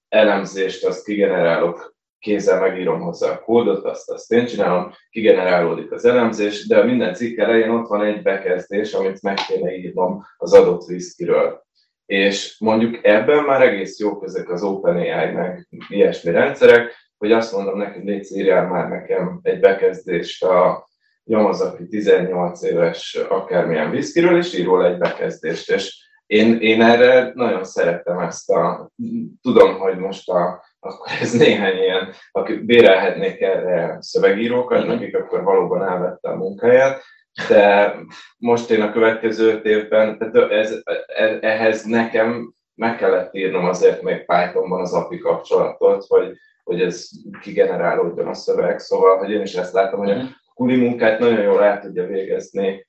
elemzést 0.09 0.85
azt 0.85 1.05
kigenerálok 1.05 1.95
kézzel 2.23 2.59
megírom 2.59 3.01
hozzá 3.01 3.31
a 3.31 3.39
kódot, 3.39 3.85
azt, 3.85 4.09
azt 4.09 4.31
én 4.31 4.45
csinálom, 4.45 4.91
kigenerálódik 5.09 5.91
az 5.91 6.05
elemzés, 6.05 6.67
de 6.67 6.83
minden 6.83 7.13
cikk 7.13 7.37
elején 7.37 7.69
ott 7.69 7.87
van 7.87 8.03
egy 8.03 8.21
bekezdés, 8.21 8.93
amit 8.93 9.21
meg 9.21 9.37
kéne 9.47 9.75
írnom 9.75 10.23
az 10.37 10.53
adott 10.53 10.85
viszkiről. 10.85 11.63
És 12.05 12.55
mondjuk 12.59 13.05
ebben 13.05 13.43
már 13.43 13.61
egész 13.61 13.99
jók 13.99 14.23
ezek 14.23 14.49
az 14.49 14.63
OpenAI 14.63 15.31
meg 15.31 15.67
ilyesmi 15.89 16.31
rendszerek, 16.31 16.91
hogy 17.23 17.31
azt 17.31 17.53
mondom 17.53 17.77
neki, 17.77 17.97
hogy 17.97 18.07
légy 18.07 18.31
írjál 18.31 18.67
már 18.67 18.89
nekem 18.89 19.39
egy 19.41 19.59
bekezdést 19.59 20.43
a 20.43 20.87
Yamazaki 21.23 21.87
18 21.87 22.61
éves 22.63 23.15
akármilyen 23.29 23.91
viszkiről, 23.91 24.37
és 24.37 24.53
ír 24.53 24.65
róla 24.65 24.85
egy 24.85 24.97
bekezdést. 24.97 25.71
És 25.71 26.07
én, 26.25 26.57
én 26.59 26.81
erre 26.81 27.31
nagyon 27.33 27.63
szeretem 27.63 28.19
ezt 28.19 28.49
a, 28.49 28.91
tudom, 29.41 29.79
hogy 29.79 29.97
most 29.97 30.29
a, 30.29 30.63
akkor 30.79 31.07
ez 31.21 31.33
néhány 31.33 31.77
ilyen, 31.77 32.13
akik 32.31 32.65
bérelhetnék 32.65 33.41
erre 33.41 33.97
szövegírókat, 33.99 34.85
nekik 34.85 35.17
akkor 35.17 35.43
valóban 35.43 35.83
elvette 35.83 36.29
a 36.29 36.35
munkáját, 36.35 37.01
de 37.47 37.95
most 38.37 38.69
én 38.69 38.81
a 38.81 38.91
következő 38.91 39.51
öt 39.51 39.65
évben, 39.65 40.17
tehát 40.17 40.51
ez, 40.51 40.81
e- 41.05 41.37
ehhez 41.41 41.83
nekem 41.83 42.53
meg 42.75 42.97
kellett 42.97 43.35
írnom 43.35 43.65
azért 43.65 44.01
még 44.01 44.25
Pythonban 44.25 44.81
az 44.81 44.93
API 44.93 45.17
kapcsolatot, 45.17 46.05
hogy, 46.07 46.37
hogy 46.63 46.81
ez 46.81 47.09
kigenerálódjon 47.41 48.27
a 48.27 48.33
szöveg, 48.33 48.79
szóval 48.79 49.17
hogy 49.17 49.31
én 49.31 49.41
is 49.41 49.55
ezt 49.55 49.73
látom, 49.73 49.99
hogy 49.99 50.11
a 50.11 50.23
kuli 50.53 50.75
munkát 50.75 51.19
nagyon 51.19 51.41
jól 51.41 51.63
el 51.63 51.79
tudja 51.79 52.05
végezni 52.05 52.85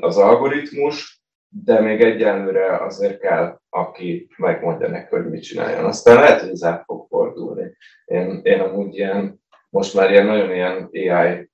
az 0.00 0.16
algoritmus, 0.16 1.22
de 1.48 1.80
még 1.80 2.00
egyenlőre 2.00 2.76
azért 2.76 3.20
kell, 3.20 3.60
aki 3.68 4.28
megmondja 4.36 4.88
neki, 4.88 5.14
hogy 5.14 5.30
mit 5.30 5.42
csináljon. 5.42 5.84
Aztán 5.84 6.14
lehet, 6.14 6.40
hogy 6.40 6.50
ez 6.50 6.62
át 6.62 6.84
fog 6.84 7.06
fordulni. 7.08 7.76
Én, 8.04 8.40
én 8.42 8.60
amúgy 8.60 8.94
ilyen, 8.94 9.40
most 9.70 9.94
már 9.94 10.10
ilyen 10.10 10.26
nagyon 10.26 10.52
ilyen 10.52 10.88
AI 10.92 11.50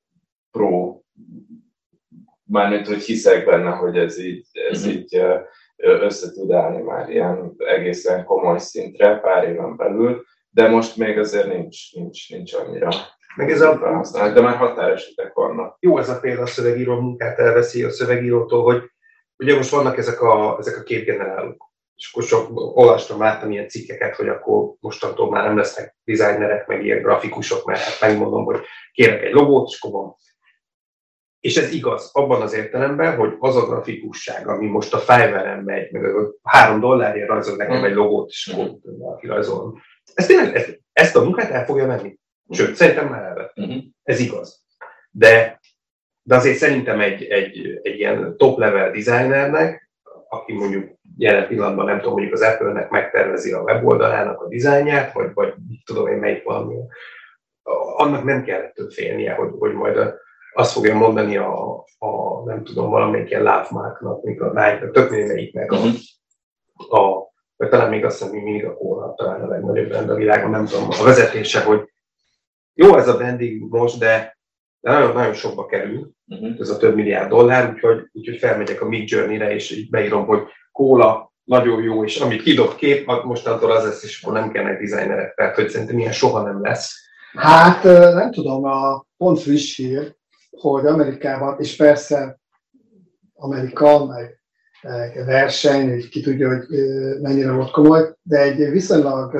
pro, 0.50 1.00
mármint, 2.44 2.86
hogy 2.86 3.02
hiszek 3.02 3.44
benne, 3.44 3.70
hogy 3.70 3.98
ez 3.98 4.18
így, 4.18 4.46
ez 4.52 4.86
így 4.86 5.16
ö, 5.16 5.38
össze 5.76 6.32
tud 6.32 6.52
állni 6.52 6.82
már 6.82 7.08
ilyen 7.08 7.54
egészen 7.56 8.24
komoly 8.24 8.58
szintre 8.58 9.16
pár 9.16 9.48
éven 9.48 9.76
belül, 9.76 10.24
de 10.54 10.68
most 10.68 10.96
még 10.96 11.18
azért 11.18 11.46
nincs, 11.46 11.92
nincs, 11.94 12.30
nincs 12.30 12.54
annyira 12.54 12.88
Meg 13.36 13.50
ez 13.50 13.60
a, 13.60 13.78
felhasználás, 13.78 14.32
de 14.32 14.40
már 14.40 14.56
határesetek 14.56 15.32
vannak. 15.32 15.76
jó 15.80 15.98
ez 15.98 16.08
a 16.08 16.20
példa, 16.20 16.42
a 16.42 16.46
szövegíró 16.46 17.00
munkát 17.00 17.38
elveszi 17.38 17.84
a 17.84 17.90
szövegírótól, 17.90 18.62
hogy 18.62 18.82
ugye 19.36 19.56
most 19.56 19.70
vannak 19.70 19.98
ezek 19.98 20.20
a, 20.20 20.56
ezek 20.58 20.76
a 20.76 20.82
képgenerálók. 20.82 21.72
És 21.96 22.10
akkor 22.12 22.22
sok 22.22 22.48
olvastam, 22.76 23.20
láttam 23.20 23.50
ilyen 23.50 23.68
cikkeket, 23.68 24.16
hogy 24.16 24.28
akkor 24.28 24.74
mostantól 24.80 25.30
már 25.30 25.44
nem 25.44 25.56
lesznek 25.56 25.96
designerek, 26.04 26.66
meg 26.66 26.84
ilyen 26.84 27.02
grafikusok, 27.02 27.64
mert 27.64 27.80
hát 27.80 28.00
megmondom, 28.00 28.44
hogy 28.44 28.60
kérek 28.92 29.22
egy 29.22 29.32
logót, 29.32 29.68
és 29.68 29.80
akkor 29.80 30.00
van. 30.00 30.14
És 31.40 31.56
ez 31.56 31.72
igaz, 31.72 32.10
abban 32.12 32.42
az 32.42 32.54
értelemben, 32.54 33.16
hogy 33.16 33.36
az 33.38 33.56
a 33.56 33.66
grafikusság, 33.66 34.48
ami 34.48 34.66
most 34.66 34.94
a 34.94 34.98
Fiverr-en 34.98 35.62
megy, 35.62 35.92
meg 35.92 36.04
a 36.04 36.34
három 36.42 36.80
dollárért 36.80 37.28
rajzol 37.28 37.56
nekem 37.56 37.80
Mm. 37.80 37.84
egy 37.84 37.94
logót, 37.94 38.28
és 38.28 38.46
akkor 38.46 38.70
valaki 38.82 39.26
rajzolom. 39.26 39.82
Ez 40.14 40.26
tényleg, 40.26 40.80
ezt, 40.92 41.16
a 41.16 41.24
munkát 41.24 41.50
el 41.50 41.64
fogja 41.64 41.86
venni. 41.86 42.18
Sőt, 42.50 42.74
szerintem 42.74 43.08
már 43.08 43.22
elvett. 43.22 43.54
Mhm. 43.54 43.78
Ez 44.02 44.20
igaz. 44.20 44.64
De, 45.10 45.60
de 46.22 46.34
azért 46.36 46.56
szerintem 46.56 47.00
egy, 47.00 47.24
egy, 47.24 47.80
egy 47.82 47.98
ilyen 47.98 48.36
top-level 48.36 48.90
designernek, 48.90 49.90
aki 50.28 50.52
mondjuk 50.52 50.98
jelen 51.16 51.46
pillanatban 51.46 51.84
nem 51.84 51.96
tudom, 51.98 52.12
mondjuk 52.12 52.32
az 52.32 52.40
Apple-nek 52.40 52.90
megtervezi 52.90 53.52
a 53.52 53.62
weboldalának 53.62 54.40
a 54.40 54.48
dizájnját, 54.48 55.12
vagy, 55.12 55.30
vagy 55.34 55.54
tudom 55.84 56.06
én 56.06 56.18
melyik 56.18 56.44
valami, 56.44 56.74
annak 57.96 58.24
nem 58.24 58.44
kell 58.44 58.60
ettől 58.60 58.90
félnie, 58.90 59.34
hogy, 59.34 59.50
hogy 59.58 59.72
majd 59.72 59.96
a, 59.96 60.14
azt 60.52 60.72
fogja 60.72 60.94
mondani 60.94 61.36
a, 61.36 61.84
a 61.98 62.42
nem 62.44 62.64
tudom, 62.64 62.90
valamelyik 62.90 63.30
ilyen 63.30 63.42
láfmáknak, 63.42 64.22
még 64.22 64.40
a 64.40 64.46
Nike, 64.46 64.90
tök 64.92 65.10
melyiknek 65.10 65.72
a, 65.72 65.78
a, 66.96 67.23
vagy 67.64 67.78
talán 67.78 67.92
még 67.92 68.04
azt 68.04 68.18
hiszem, 68.18 68.34
mindig 68.34 68.64
a 68.64 68.74
kóra, 68.74 69.14
talán 69.16 69.42
a 69.42 69.46
legnagyobb 69.46 69.88
brand 69.88 70.10
a 70.10 70.14
világon, 70.14 70.50
nem 70.50 70.66
tudom, 70.66 70.88
a 71.00 71.04
vezetése, 71.04 71.60
hogy 71.60 71.92
jó 72.74 72.96
ez 72.96 73.08
a 73.08 73.16
branding 73.16 73.70
most, 73.70 73.98
de, 73.98 74.38
de 74.80 74.90
nagyon, 74.90 75.12
nagyon 75.12 75.34
sokba 75.34 75.66
kerül, 75.66 76.12
Uh-huh. 76.26 76.56
ez 76.60 76.68
a 76.68 76.76
több 76.76 76.94
milliárd 76.94 77.28
dollár, 77.28 77.72
úgyhogy, 77.72 78.08
úgyhogy 78.12 78.36
felmegyek 78.36 78.80
a 78.80 78.88
Mid 78.88 79.10
Journey-re, 79.10 79.54
és 79.54 79.70
így 79.70 79.90
beírom, 79.90 80.26
hogy 80.26 80.40
kóla, 80.72 81.32
nagyon 81.44 81.82
jó, 81.82 82.04
és 82.04 82.20
amit 82.20 82.42
kidob 82.42 82.74
kép, 82.74 83.08
az 83.08 83.24
mostantól 83.24 83.70
az 83.70 83.84
lesz, 83.84 84.02
és 84.02 84.22
akkor 84.22 84.34
nem 84.34 84.50
kellnek 84.50 84.80
designerek, 84.80 85.34
tehát 85.34 85.54
hogy 85.54 85.68
szerintem 85.68 85.98
ilyen 85.98 86.12
soha 86.12 86.42
nem 86.42 86.62
lesz. 86.62 86.94
Hát 87.32 87.82
nem 88.14 88.30
tudom, 88.30 88.64
a 88.64 89.04
pont 89.16 89.40
friss 89.40 89.76
hír, 89.76 90.16
hogy 90.50 90.86
Amerikában, 90.86 91.60
és 91.60 91.76
persze 91.76 92.40
Amerika, 93.34 94.06
meg 94.06 94.43
verseny, 95.26 95.90
hogy 95.90 96.08
ki 96.08 96.20
tudja, 96.20 96.48
hogy 96.48 96.66
mennyire 97.20 97.52
volt 97.52 97.70
komoly, 97.70 98.14
de 98.22 98.40
egy 98.40 98.70
viszonylag 98.70 99.34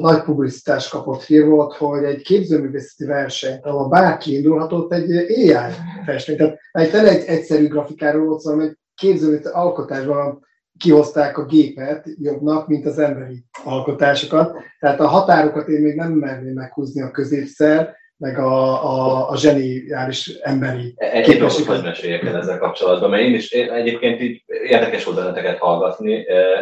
nagy 0.00 0.22
publicitás 0.22 0.88
kapott 0.88 1.22
hír 1.22 1.46
volt, 1.46 1.74
hogy 1.74 2.04
egy 2.04 2.22
képzőművészeti 2.22 3.04
verseny, 3.04 3.58
ahol 3.62 3.88
bárki 3.88 4.36
indulhatott 4.36 4.92
egy 4.92 5.10
AI 5.10 5.72
festmény. 6.04 6.36
Tehát 6.36 6.58
egy, 6.72 6.94
egy 6.94 7.24
egyszerű 7.24 7.68
grafikáról 7.68 8.26
volt 8.26 8.40
szó, 8.40 8.60
egy 8.60 8.78
képzőművészeti 8.94 9.54
alkotásban 9.54 10.48
kihozták 10.78 11.38
a 11.38 11.44
gépet 11.44 12.06
jobbnak, 12.18 12.68
mint 12.68 12.86
az 12.86 12.98
emberi 12.98 13.44
alkotásokat. 13.64 14.56
Tehát 14.78 15.00
a 15.00 15.06
határokat 15.06 15.68
én 15.68 15.80
még 15.80 15.96
nem 15.96 16.12
merném 16.12 16.54
meghúzni 16.54 17.02
a 17.02 17.10
középszer, 17.10 17.96
meg 18.20 18.38
a, 18.38 18.84
a, 18.84 19.28
a 19.30 19.36
zseniális 19.36 20.28
emberi 20.28 20.94
Egy 20.96 21.38
dolgot 21.38 21.64
hogy 21.64 21.82
meséljek 21.82 22.24
el 22.24 22.36
ezzel 22.36 22.58
kapcsolatban, 22.58 23.10
mert 23.10 23.22
én 23.22 23.34
is 23.34 23.50
én 23.50 23.70
egyébként 23.70 24.20
így 24.20 24.42
érdekes 24.46 25.04
volt 25.04 25.16
benneteket 25.16 25.58
hallgatni, 25.58 26.12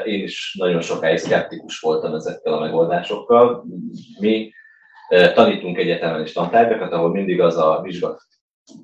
én 0.05 0.22
is 0.22 0.56
nagyon 0.59 0.80
sokáig 0.80 1.18
szkeptikus 1.18 1.80
voltam 1.80 2.14
ezekkel 2.14 2.52
a 2.52 2.60
megoldásokkal. 2.60 3.64
Mi 4.20 4.52
tanítunk 5.35 5.78
egyetemen 5.78 6.22
is 6.22 6.32
tantárgyakat, 6.32 6.93
ahol 6.93 7.10
mindig 7.10 7.40
az 7.40 7.56
a 7.56 7.80
vizsga, 7.82 8.18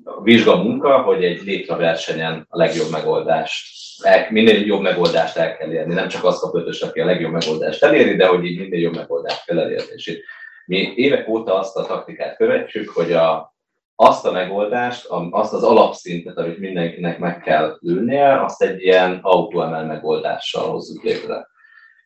a 0.03 0.21
vizsga 0.21 0.63
munka, 0.63 1.01
hogy 1.01 1.23
egy 1.23 1.41
létraversenyen 1.43 2.45
a 2.49 2.57
legjobb 2.57 2.91
megoldást 2.91 3.65
el, 4.03 4.27
minél 4.29 4.65
jobb 4.65 4.81
megoldást 4.81 5.37
el 5.37 5.57
kell 5.57 5.71
érni. 5.71 5.93
Nem 5.93 6.07
csak 6.07 6.23
azt 6.23 6.39
kap 6.39 6.55
ötös, 6.55 6.81
aki 6.81 6.99
a 6.99 7.05
legjobb 7.05 7.31
megoldást 7.31 7.83
eléri, 7.83 8.15
de 8.15 8.27
hogy 8.27 8.45
így 8.45 8.59
minél 8.59 8.79
jobb 8.79 8.95
megoldást 8.95 9.45
kell 9.45 9.59
elérni. 9.59 9.93
És 9.95 10.19
mi 10.65 10.93
évek 10.95 11.27
óta 11.27 11.59
azt 11.59 11.77
a 11.77 11.85
taktikát 11.85 12.35
követjük, 12.35 12.89
hogy 12.89 13.11
a, 13.11 13.55
azt 13.95 14.25
a 14.25 14.31
megoldást, 14.31 15.07
azt 15.29 15.53
az 15.53 15.63
alapszintet, 15.63 16.37
amit 16.37 16.59
mindenkinek 16.59 17.19
meg 17.19 17.41
kell 17.41 17.77
lőnie, 17.79 18.43
azt 18.43 18.61
egy 18.61 18.81
ilyen 18.81 19.19
autóemel 19.21 19.85
megoldással 19.85 20.69
hozzuk 20.69 21.03
létre. 21.03 21.47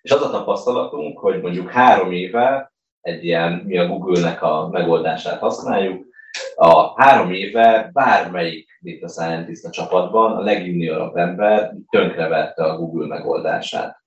És 0.02 0.11
az 0.11 0.22
a 0.22 0.30
tapasztalatunk, 0.30 1.19
hogy 1.19 1.41
mondjuk 1.41 1.72
három 1.72 2.11
éve 2.11 2.73
egy 3.02 3.26
ilyen, 3.26 3.52
mi 3.52 3.77
a 3.77 3.88
Google-nek 3.88 4.41
a 4.41 4.69
megoldását 4.72 5.40
használjuk, 5.40 6.07
a 6.56 7.02
három 7.02 7.31
éve 7.31 7.90
bármelyik 7.94 8.80
data 8.81 9.07
scientist 9.07 9.65
a 9.65 9.69
csapatban, 9.69 10.31
a 10.31 10.41
legjuniorabb 10.41 11.15
ember 11.15 11.73
tönkrevette 11.90 12.64
a 12.64 12.77
Google 12.77 13.07
megoldását. 13.07 14.03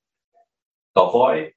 Tavaly 0.93 1.52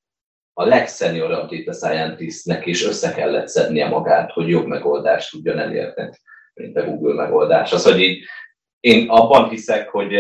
a 0.58 0.66
legszeniorabb 0.66 1.50
data 1.50 1.74
scientistnek 1.74 2.66
is 2.66 2.86
össze 2.86 3.14
kellett 3.14 3.48
szednie 3.48 3.88
magát, 3.88 4.32
hogy 4.32 4.48
jobb 4.48 4.66
megoldást 4.66 5.32
tudjon 5.32 5.60
elérni, 5.60 6.10
mint 6.54 6.78
a 6.78 6.86
Google 6.86 7.14
megoldás. 7.14 7.72
Az, 7.72 7.84
hogy 7.84 8.02
így 8.02 8.24
én 8.80 9.10
abban 9.10 9.50
hiszek, 9.50 9.90
hogy, 9.90 10.12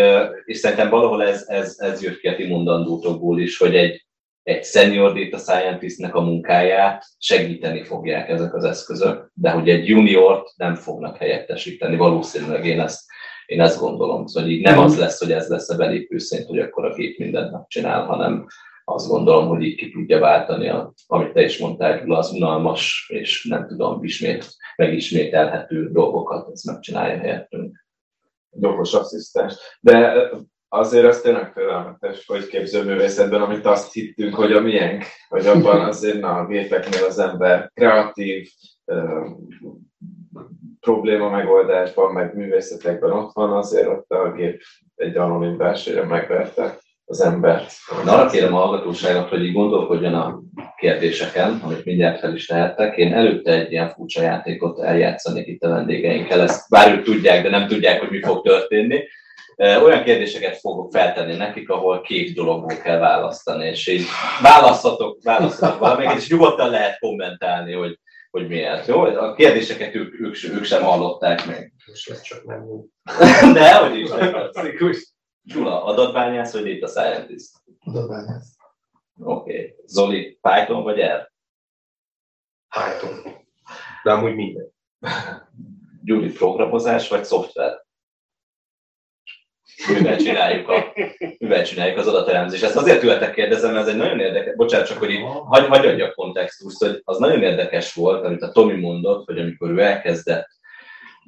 és 0.45 0.57
szerintem 0.57 0.89
valahol 0.89 1.23
ez, 1.23 1.45
ez, 1.47 1.75
ez 1.79 2.03
jött 2.03 2.19
ki 2.19 2.27
a 2.27 2.35
ti 2.35 2.47
mondandótokból 2.47 3.39
is, 3.39 3.57
hogy 3.57 3.75
egy, 3.75 4.05
egy 4.43 4.63
senior 4.63 5.13
data 5.13 5.37
scientistnek 5.37 6.15
a 6.15 6.21
munkáját 6.21 7.05
segíteni 7.17 7.83
fogják 7.83 8.29
ezek 8.29 8.53
az 8.53 8.63
eszközök, 8.63 9.31
de 9.33 9.49
hogy 9.49 9.69
egy 9.69 9.87
juniort 9.87 10.47
nem 10.55 10.75
fognak 10.75 11.17
helyettesíteni, 11.17 11.95
valószínűleg 11.95 12.65
én 12.65 12.79
ezt, 12.79 13.01
én 13.45 13.61
ezt 13.61 13.79
gondolom. 13.79 14.25
Szóval 14.25 14.49
így 14.49 14.61
nem 14.61 14.79
az 14.79 14.97
lesz, 14.97 15.19
hogy 15.19 15.31
ez 15.31 15.47
lesz 15.47 15.69
a 15.69 15.77
belépőszint, 15.77 16.47
hogy 16.47 16.59
akkor 16.59 16.85
a 16.85 16.93
gép 16.93 17.17
mindent 17.17 17.51
megcsinál, 17.51 18.05
hanem, 18.05 18.45
azt 18.85 19.07
gondolom, 19.07 19.47
hogy 19.47 19.63
így 19.63 19.75
ki 19.75 19.91
tudja 19.91 20.19
váltani, 20.19 20.69
a, 20.69 20.93
amit 21.07 21.33
te 21.33 21.41
is 21.41 21.57
mondtál, 21.57 21.99
hogy 21.99 22.11
az 22.11 22.31
unalmas, 22.31 23.09
és 23.13 23.45
nem 23.49 23.67
tudom, 23.67 24.03
ismét, 24.03 24.45
megismételhető 24.75 25.89
dolgokat, 25.91 26.51
ezt 26.51 26.65
megcsinálja 26.65 27.17
helyettünk. 27.17 27.85
Gyors 28.51 28.93
asszisztens. 28.93 29.55
De 29.79 30.29
azért 30.67 31.05
az 31.05 31.21
tényleg 31.21 31.51
félelmetes, 31.53 32.25
hogy 32.25 32.47
képzőművészetben, 32.47 33.41
amit 33.41 33.65
azt 33.65 33.93
hittünk, 33.93 34.35
hogy 34.35 34.51
a 34.51 34.61
miénk, 34.61 35.03
hogy 35.27 35.45
abban 35.45 35.81
azért 35.81 36.19
na, 36.19 36.37
a 36.37 36.45
gépeknél 36.45 37.03
az 37.03 37.19
ember 37.19 37.71
kreatív, 37.73 38.49
probléma 40.79 41.29
megoldásban, 41.29 42.13
meg 42.13 42.35
művészetekben 42.35 43.11
ott 43.11 43.33
van, 43.33 43.51
azért 43.51 43.87
ott 43.87 44.09
a 44.09 44.31
gép 44.31 44.61
egy 44.95 45.17
anonim 45.17 45.57
belsőre 45.57 46.03
megverte 46.03 46.77
az 47.05 47.21
embert. 47.21 47.71
Na, 48.03 48.11
arra 48.11 48.29
kérem 48.29 48.55
a 48.55 48.59
hallgatóságot, 48.59 49.29
hogy 49.29 49.43
így 49.43 49.53
gondolkodjon 49.53 50.13
a 50.13 50.41
kérdéseken, 50.77 51.59
amit 51.63 51.85
mindjárt 51.85 52.19
fel 52.19 52.35
is 52.35 52.45
tehettek. 52.45 52.97
Én 52.97 53.13
előtte 53.13 53.51
egy 53.51 53.71
ilyen 53.71 53.89
furcsa 53.89 54.21
játékot 54.21 54.79
eljátszanék 54.79 55.47
itt 55.47 55.63
a 55.63 55.69
vendégeinkkel, 55.69 56.41
ezt 56.41 56.69
bár 56.69 56.97
ők 56.97 57.03
tudják, 57.03 57.43
de 57.43 57.49
nem 57.49 57.67
tudják, 57.67 57.99
hogy 57.99 58.09
mi 58.09 58.21
fog 58.21 58.45
történni. 58.45 59.03
Olyan 59.57 60.03
kérdéseket 60.03 60.57
fogok 60.57 60.91
feltenni 60.91 61.35
nekik, 61.35 61.69
ahol 61.69 62.01
két 62.01 62.33
dologból 62.33 62.77
kell 62.77 62.99
választani, 62.99 63.67
és 63.67 63.87
így 63.87 64.05
választhatok, 64.41 65.17
választhatok 65.23 65.79
valamiket, 65.79 66.17
és 66.17 66.29
nyugodtan 66.29 66.69
lehet 66.69 66.99
kommentálni, 66.99 67.73
hogy, 67.73 67.99
hogy 68.31 68.47
miért. 68.47 68.87
Jó? 68.87 69.01
A 69.01 69.33
kérdéseket 69.33 69.95
ők, 69.95 70.19
ők, 70.19 70.35
ők 70.53 70.63
sem 70.63 70.83
hallották 70.83 71.45
még. 71.45 71.71
Most 71.85 72.23
csak 72.23 72.45
nem. 72.45 72.63
De, 73.53 73.75
hogy 73.75 73.97
is. 73.97 74.09
Gyula, 75.45 75.83
adatbányász 75.83 76.53
vagy 76.53 76.79
data 76.79 76.87
scientist? 76.87 77.51
Adatbányász. 77.79 78.55
Oké. 79.19 79.51
Okay. 79.51 79.75
Zoli, 79.85 80.39
Python 80.41 80.83
vagy 80.83 80.99
R? 80.99 81.31
Python. 82.69 83.43
De 84.03 84.11
amúgy 84.11 84.35
minden. 84.35 84.73
Gyuri, 86.03 86.31
programozás 86.31 87.07
vagy 87.09 87.23
szoftver? 87.25 87.83
Mivel 89.87 90.17
csináljuk, 90.17 90.69
a, 90.69 90.93
mivel 91.37 91.65
csináljuk 91.65 91.97
az 91.97 92.07
adatelemzést. 92.07 92.63
Ezt 92.63 92.75
azért 92.75 92.99
tőletek 92.99 93.33
kérdezem, 93.33 93.73
mert 93.73 93.87
ez 93.87 93.93
egy 93.93 93.99
nagyon 93.99 94.19
érdekes, 94.19 94.55
bocsánat, 94.55 94.87
csak 94.87 94.97
hogy 94.97 95.09
így 95.09 95.23
hagy, 95.23 95.65
hagy 95.65 95.85
adjak 95.85 96.15
kontextust, 96.15 96.77
hogy 96.77 97.01
az 97.03 97.17
nagyon 97.17 97.43
érdekes 97.43 97.93
volt, 97.93 98.25
amit 98.25 98.41
a 98.41 98.51
Tomi 98.51 98.79
mondott, 98.79 99.25
hogy 99.25 99.39
amikor 99.39 99.69
ő 99.69 99.79
elkezdett 99.79 100.47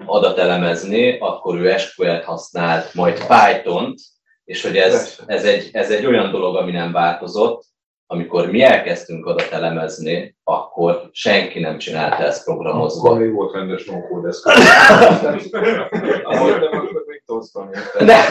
adatelemezni, 0.06 1.18
akkor 1.18 1.56
ő 1.56 1.78
SQL-t 1.78 2.24
használt, 2.24 2.94
majd 2.94 3.26
Python-t, 3.28 4.00
és 4.44 4.64
hogy 4.64 4.78
ez, 4.78 5.20
ez, 5.26 5.46
egy, 5.46 5.70
ez 5.72 5.92
egy 5.92 6.06
olyan 6.06 6.32
dolog, 6.32 6.56
ami 6.56 6.72
nem 6.72 6.92
változott, 6.92 7.66
amikor 8.10 8.52
mi 8.52 8.62
elkezdtünk 8.62 9.26
adatelemezni, 9.26 10.38
akkor 10.44 11.10
senki 11.12 11.60
nem 11.60 11.78
csinálta 11.78 12.24
ezt 12.24 12.44
programozva. 12.44 13.10
Akkor 13.10 13.22
még 13.22 13.34
volt 13.34 13.54
rendes 13.54 13.86
no-code 13.86 14.28
eszköz. 14.28 14.54
Nem, 18.00 18.22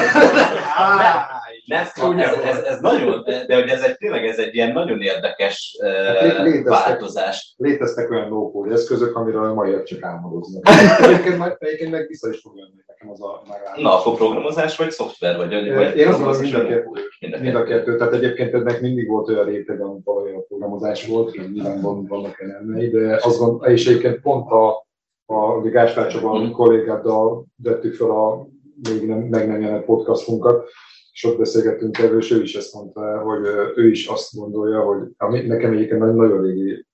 ez, 1.66 1.92
ez, 2.44 2.62
ez, 2.62 2.80
nagyon, 2.80 3.22
de 3.24 3.54
hogy 3.54 3.68
ez 3.68 3.82
egy, 3.82 3.96
tényleg 3.96 4.26
ez 4.26 4.38
egy 4.38 4.54
ilyen 4.54 4.72
nagyon 4.72 5.00
érdekes 5.00 5.76
uh, 5.82 6.42
léteztek, 6.42 6.84
változás. 6.84 7.54
Léteztek 7.56 8.10
olyan 8.10 8.28
no 8.28 8.64
eszközök, 8.70 9.16
amiről 9.16 9.44
a 9.44 9.54
mai 9.54 9.82
csak 9.82 10.02
álmodoznak. 10.02 10.62
egyébként, 11.02 11.56
egyébként 11.58 11.90
meg 11.90 12.06
vissza 12.06 12.28
is 12.28 12.40
fog 12.40 12.56
jönni 12.56 12.84
nekem 12.86 13.10
az 13.10 13.22
a 13.22 13.42
megállás. 13.48 13.80
Na, 13.80 13.98
akkor 13.98 14.16
programozás 14.16 14.76
vagy 14.76 14.90
szoftver? 14.90 15.36
Vagy, 15.36 15.72
vagy 15.74 15.96
Én 15.96 16.08
azt 16.08 16.18
gondolom, 16.18 16.40
mind 16.40 16.54
a 16.54 16.66
kettő. 16.66 17.40
Mind 17.40 17.54
a 17.54 17.64
kettő. 17.64 17.96
Tehát 17.96 18.12
egyébként 18.12 18.54
ennek 18.54 18.80
mindig 18.80 19.08
volt 19.08 19.28
olyan 19.28 19.44
réteg, 19.44 19.80
amit 19.80 20.04
valójában 20.04 20.40
a 20.40 20.44
programozás 20.44 21.06
volt, 21.06 21.36
hogy 21.36 21.52
nyilván 21.52 22.06
vannak 22.06 22.40
elemei, 22.40 22.88
de 22.88 23.14
azt 23.14 23.38
gondolom, 23.38 23.70
és 23.70 23.86
egyébként 23.86 24.20
pont 24.20 24.50
a, 24.50 24.86
a 25.26 25.36
ugye 25.36 25.70
Gáspár 25.70 26.06
Csaba 26.06 26.38
mm. 26.38 26.50
kollégáddal 26.50 27.44
vettük 27.62 27.94
fel 27.94 28.10
a 28.10 28.46
még 28.88 29.06
nem, 29.06 29.18
meg 29.18 29.48
nem 29.48 29.60
jelent 29.60 29.84
podcastunkat, 29.84 30.68
ott 31.24 31.38
beszélgettünk 31.38 31.98
erről, 31.98 32.18
és 32.18 32.30
ő 32.30 32.42
is 32.42 32.54
ezt 32.54 32.74
mondta, 32.74 33.18
hogy 33.18 33.46
ő 33.76 33.88
is 33.88 34.06
azt 34.06 34.34
gondolja, 34.34 34.80
hogy 34.80 34.98
ami 35.16 35.40
nekem 35.40 35.72
egyébként 35.72 36.00
nagyon 36.00 36.42
régi 36.42 36.86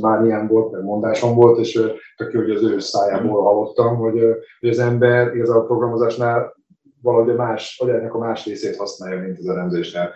mániám 0.00 0.46
volt, 0.46 0.72
meg 0.72 0.82
mondásom 0.82 1.34
volt, 1.34 1.58
és 1.58 1.72
tök 2.16 2.32
jó, 2.32 2.40
hogy 2.40 2.50
az 2.50 2.62
ő 2.62 2.78
szájából 2.78 3.42
hallottam, 3.42 3.96
hogy, 3.96 4.20
hogy 4.60 4.68
az 4.68 4.78
ember 4.78 5.34
igazából 5.34 5.62
a 5.62 5.66
programozásnál 5.66 6.54
valahogy 7.04 7.30
a 7.30 7.34
más, 7.34 7.78
vagy 7.80 7.94
ennek 7.94 8.14
a 8.14 8.18
más 8.18 8.46
részét 8.46 8.76
használja, 8.76 9.20
mint 9.20 9.38
az 9.38 9.48
elemzésnél. 9.48 10.10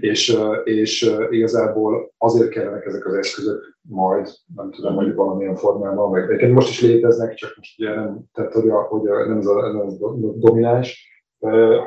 És, 0.00 0.38
és 0.64 1.14
igazából 1.30 2.12
azért 2.18 2.48
kellenek 2.48 2.84
ezek 2.84 3.06
az 3.06 3.14
eszközök 3.14 3.78
majd, 3.88 4.28
nem 4.56 4.70
tudom, 4.70 4.94
hogy 4.94 5.14
valamilyen 5.14 5.56
formában, 5.56 6.10
vagy 6.10 6.50
most 6.50 6.68
is 6.68 6.80
léteznek, 6.80 7.34
csak 7.34 7.54
most 7.56 7.80
ugye 7.80 7.94
nem, 7.94 8.20
tehát 8.32 8.52
hogy, 8.52 8.68
a, 8.68 8.80
hogy 8.82 9.08
a, 9.08 9.26
nem 9.26 9.38
ez 9.38 9.46
a, 9.46 9.72
nem 9.72 9.86
ez 9.86 9.92
a 10.00 10.14
domináns, 10.36 11.13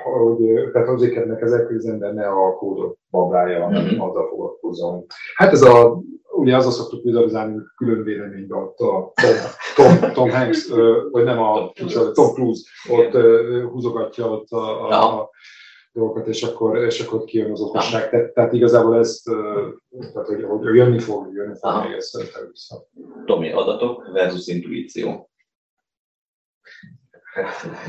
hogy, 0.03 0.69
tehát 0.71 0.87
azért 0.87 1.13
kellene 1.13 1.39
ezek, 1.39 1.67
hogy 1.67 1.75
az 1.75 1.85
ember 1.85 2.13
ne 2.13 2.27
a 2.27 2.55
kódot 2.55 2.97
babrálja, 3.11 3.63
hanem 3.63 3.83
mm-hmm. 3.83 3.99
azzal 3.99 4.27
foglalkozzon. 4.27 5.05
Hát 5.35 5.51
ez 5.51 5.61
a, 5.61 6.01
ugye 6.31 6.55
azzal 6.55 6.71
szoktuk 6.71 7.03
vizualizálni, 7.03 7.53
hogy 7.53 7.63
külön 7.75 8.03
véleményben 8.03 8.59
ott 8.59 8.79
a 8.79 9.13
Tom, 9.13 9.35
Tom, 9.75 10.11
Tom 10.13 10.29
Hanks, 10.29 10.69
vagy 11.11 11.23
nem 11.23 11.39
a 11.39 11.71
Tom 12.13 12.33
Cruise, 12.33 12.69
ott 12.89 13.13
húzogatja 13.71 14.29
ott 14.29 14.49
a, 14.49 14.89
a, 14.89 15.19
a 15.19 15.29
dolgokat, 15.93 16.27
és 16.27 16.43
akkor, 16.43 16.77
és 16.77 16.99
akkor 16.99 17.23
kijön 17.23 17.51
az 17.51 17.61
okosság. 17.61 18.09
Tehát, 18.09 18.33
tehát 18.33 18.53
igazából 18.53 18.97
ez, 18.97 19.21
tehát, 20.13 20.27
hogy, 20.27 20.43
hogy 20.43 20.75
jönni 20.75 20.99
fog, 20.99 21.33
jönni 21.33 21.55
fog 21.59 21.83
még 21.83 21.95
ezt 21.95 22.17
vissza. 22.51 22.87
Tomi, 23.25 23.51
adatok 23.51 24.11
versus 24.11 24.47
intuíció. 24.47 25.29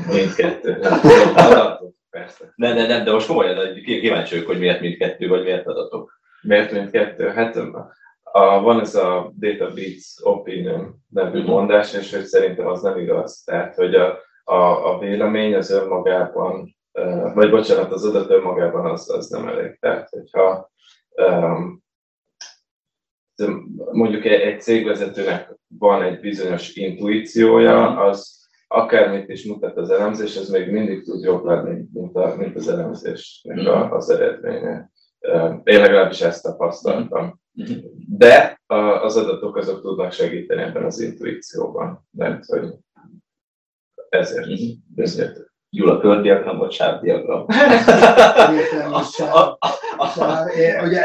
Mindkettő. 0.07 0.79
Adatok, 1.35 1.93
persze. 2.09 2.53
Ne, 2.55 2.73
ne, 2.73 2.87
nem, 2.87 3.03
de 3.03 3.11
most 3.11 3.27
komolyan, 3.27 3.73
kíváncsi 3.83 4.33
vagyok, 4.33 4.47
hogy 4.47 4.59
miért 4.59 4.81
mindkettő, 4.81 5.27
vagy 5.27 5.43
miért 5.43 5.67
adatok. 5.67 6.19
Miért 6.41 6.71
mindkettő? 6.71 7.27
Hát 7.27 7.55
a, 8.23 8.61
van 8.61 8.79
ez 8.79 8.95
a 8.95 9.33
Data 9.39 9.73
Beats 9.73 10.15
Opinion 10.21 10.95
nevű 11.09 11.43
mondás, 11.43 11.93
és 11.93 12.13
hogy 12.13 12.25
szerintem 12.25 12.67
az 12.67 12.81
nem 12.81 12.97
igaz. 12.97 13.43
Tehát, 13.45 13.75
hogy 13.75 13.95
a, 13.95 14.17
a, 14.43 14.93
a 14.93 14.99
vélemény 14.99 15.55
az 15.55 15.71
önmagában, 15.71 16.75
vagy 17.33 17.49
bocsánat, 17.49 17.91
az 17.91 18.05
adat 18.05 18.29
önmagában 18.29 18.85
az, 18.85 19.09
az 19.09 19.29
nem 19.29 19.47
elég. 19.47 19.79
Tehát, 19.79 20.09
hogyha 20.09 20.71
um, 21.09 21.83
mondjuk 23.91 24.25
egy, 24.25 24.41
egy 24.41 24.61
cégvezetőnek 24.61 25.55
van 25.67 26.03
egy 26.03 26.19
bizonyos 26.19 26.75
intuíciója, 26.75 27.97
az 27.97 28.38
akármit 28.71 29.29
is 29.29 29.45
mutat 29.45 29.77
az 29.77 29.89
elemzés, 29.89 30.37
az 30.37 30.49
még 30.49 30.71
mindig 30.71 31.03
tud 31.03 31.23
jobb 31.23 31.45
lenni, 31.45 31.83
mint, 31.93 32.15
a, 32.15 32.35
mint 32.37 32.55
az 32.55 32.67
elemzésnek 32.67 33.67
a, 33.67 33.91
az 33.91 34.09
eredménye. 34.09 34.91
Én 35.63 35.79
legalábbis 35.79 36.21
ezt 36.21 36.43
tapasztaltam. 36.43 37.39
De 38.17 38.59
a- 38.65 39.03
az 39.03 39.17
adatok 39.17 39.55
azok 39.55 39.81
tudnak 39.81 40.11
segíteni 40.11 40.61
ebben 40.61 40.83
az 40.83 40.99
intuícióban, 40.99 42.07
mert 42.11 42.45
hogy 42.45 42.73
ezért, 44.09 44.47
ezért. 44.95 45.47
Gyula 45.71 45.99
kördiagram, 45.99 46.57
vagy 46.57 46.71
sávdiagram? 46.71 47.45
Ugye, 50.85 51.01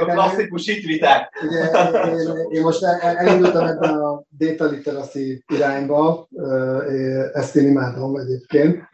a 0.00 0.04
klasszikus 0.04 0.66
hitviták. 0.68 1.42
Ugye, 1.46 1.70
én, 2.50 2.62
most 2.62 2.82
el- 2.84 3.16
elindultam 3.16 3.66
ebben 3.66 3.94
a 3.94 4.19
data 4.38 4.64
literacy 4.64 5.44
irányba, 5.52 6.28
ezt 7.32 7.56
én 7.56 7.68
imádom 7.68 8.16
egyébként, 8.16 8.88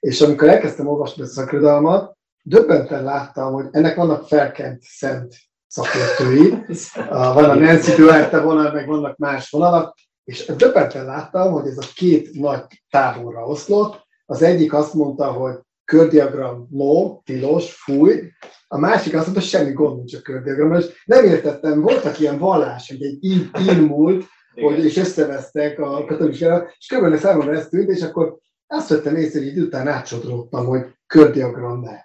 és 0.00 0.20
amikor 0.20 0.48
elkezdtem 0.48 0.86
olvasni 0.86 1.22
a 1.22 1.26
szakirodalmat, 1.26 2.16
döbbenten 2.42 3.04
láttam, 3.04 3.52
hogy 3.52 3.66
ennek 3.70 3.96
vannak 3.96 4.26
felkent 4.26 4.82
szent 4.82 5.34
szakértői, 5.66 6.64
van 7.08 7.50
a 7.50 7.54
Nancy 7.54 7.94
Duarte 7.94 8.40
vonal, 8.40 8.72
meg 8.72 8.86
vannak 8.86 9.16
más 9.16 9.50
vonalak, 9.50 9.94
és 10.24 10.52
döbbenten 10.56 11.04
láttam, 11.04 11.52
hogy 11.52 11.66
ez 11.66 11.78
a 11.78 11.86
két 11.94 12.32
nagy 12.32 12.82
táborra 12.90 13.46
oszlott, 13.46 14.06
az 14.26 14.42
egyik 14.42 14.72
azt 14.72 14.94
mondta, 14.94 15.32
hogy 15.32 15.54
kördiagram 15.84 16.66
no, 16.70 17.20
tilos, 17.24 17.74
fúj, 17.74 18.30
a 18.68 18.78
másik 18.78 19.14
azt 19.14 19.24
mondta, 19.24 19.42
semmi 19.42 19.72
gond 19.72 19.96
nincs 19.96 20.14
a 20.14 20.20
kördiagrammal, 20.20 20.78
és 20.78 21.02
nem 21.04 21.24
értettem, 21.24 21.80
voltak 21.80 22.20
ilyen 22.20 22.38
vallás, 22.38 22.88
hogy 22.88 23.02
egy 23.02 23.24
ír, 23.24 23.50
ír 23.60 23.80
múlt, 23.80 24.24
hogy, 24.54 24.84
és 24.84 24.96
összevesztek 24.96 25.78
a 25.78 26.04
katolikuskára, 26.04 26.66
és 26.78 26.86
körülbelül 26.86 27.18
számomra 27.18 27.52
ez 27.52 27.68
tűnt, 27.68 27.88
és 27.88 28.02
akkor 28.02 28.36
azt 28.66 28.88
vettem 28.88 29.16
észre, 29.16 29.38
hogy 29.38 29.48
idő 29.48 29.62
után 29.62 29.88
átsodródtam, 29.88 30.66
hogy 30.66 30.82
kördiagram 31.06 31.80
ne. 31.80 32.02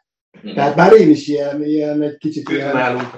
Tehát 0.53 0.75
bár 0.75 0.93
én 0.93 1.09
is 1.09 1.27
ilyen, 1.27 1.63
ilyen 1.63 2.01
egy 2.01 2.17
kicsit 2.17 2.49
ilyen... 2.49 2.73
nálunk. 2.73 3.07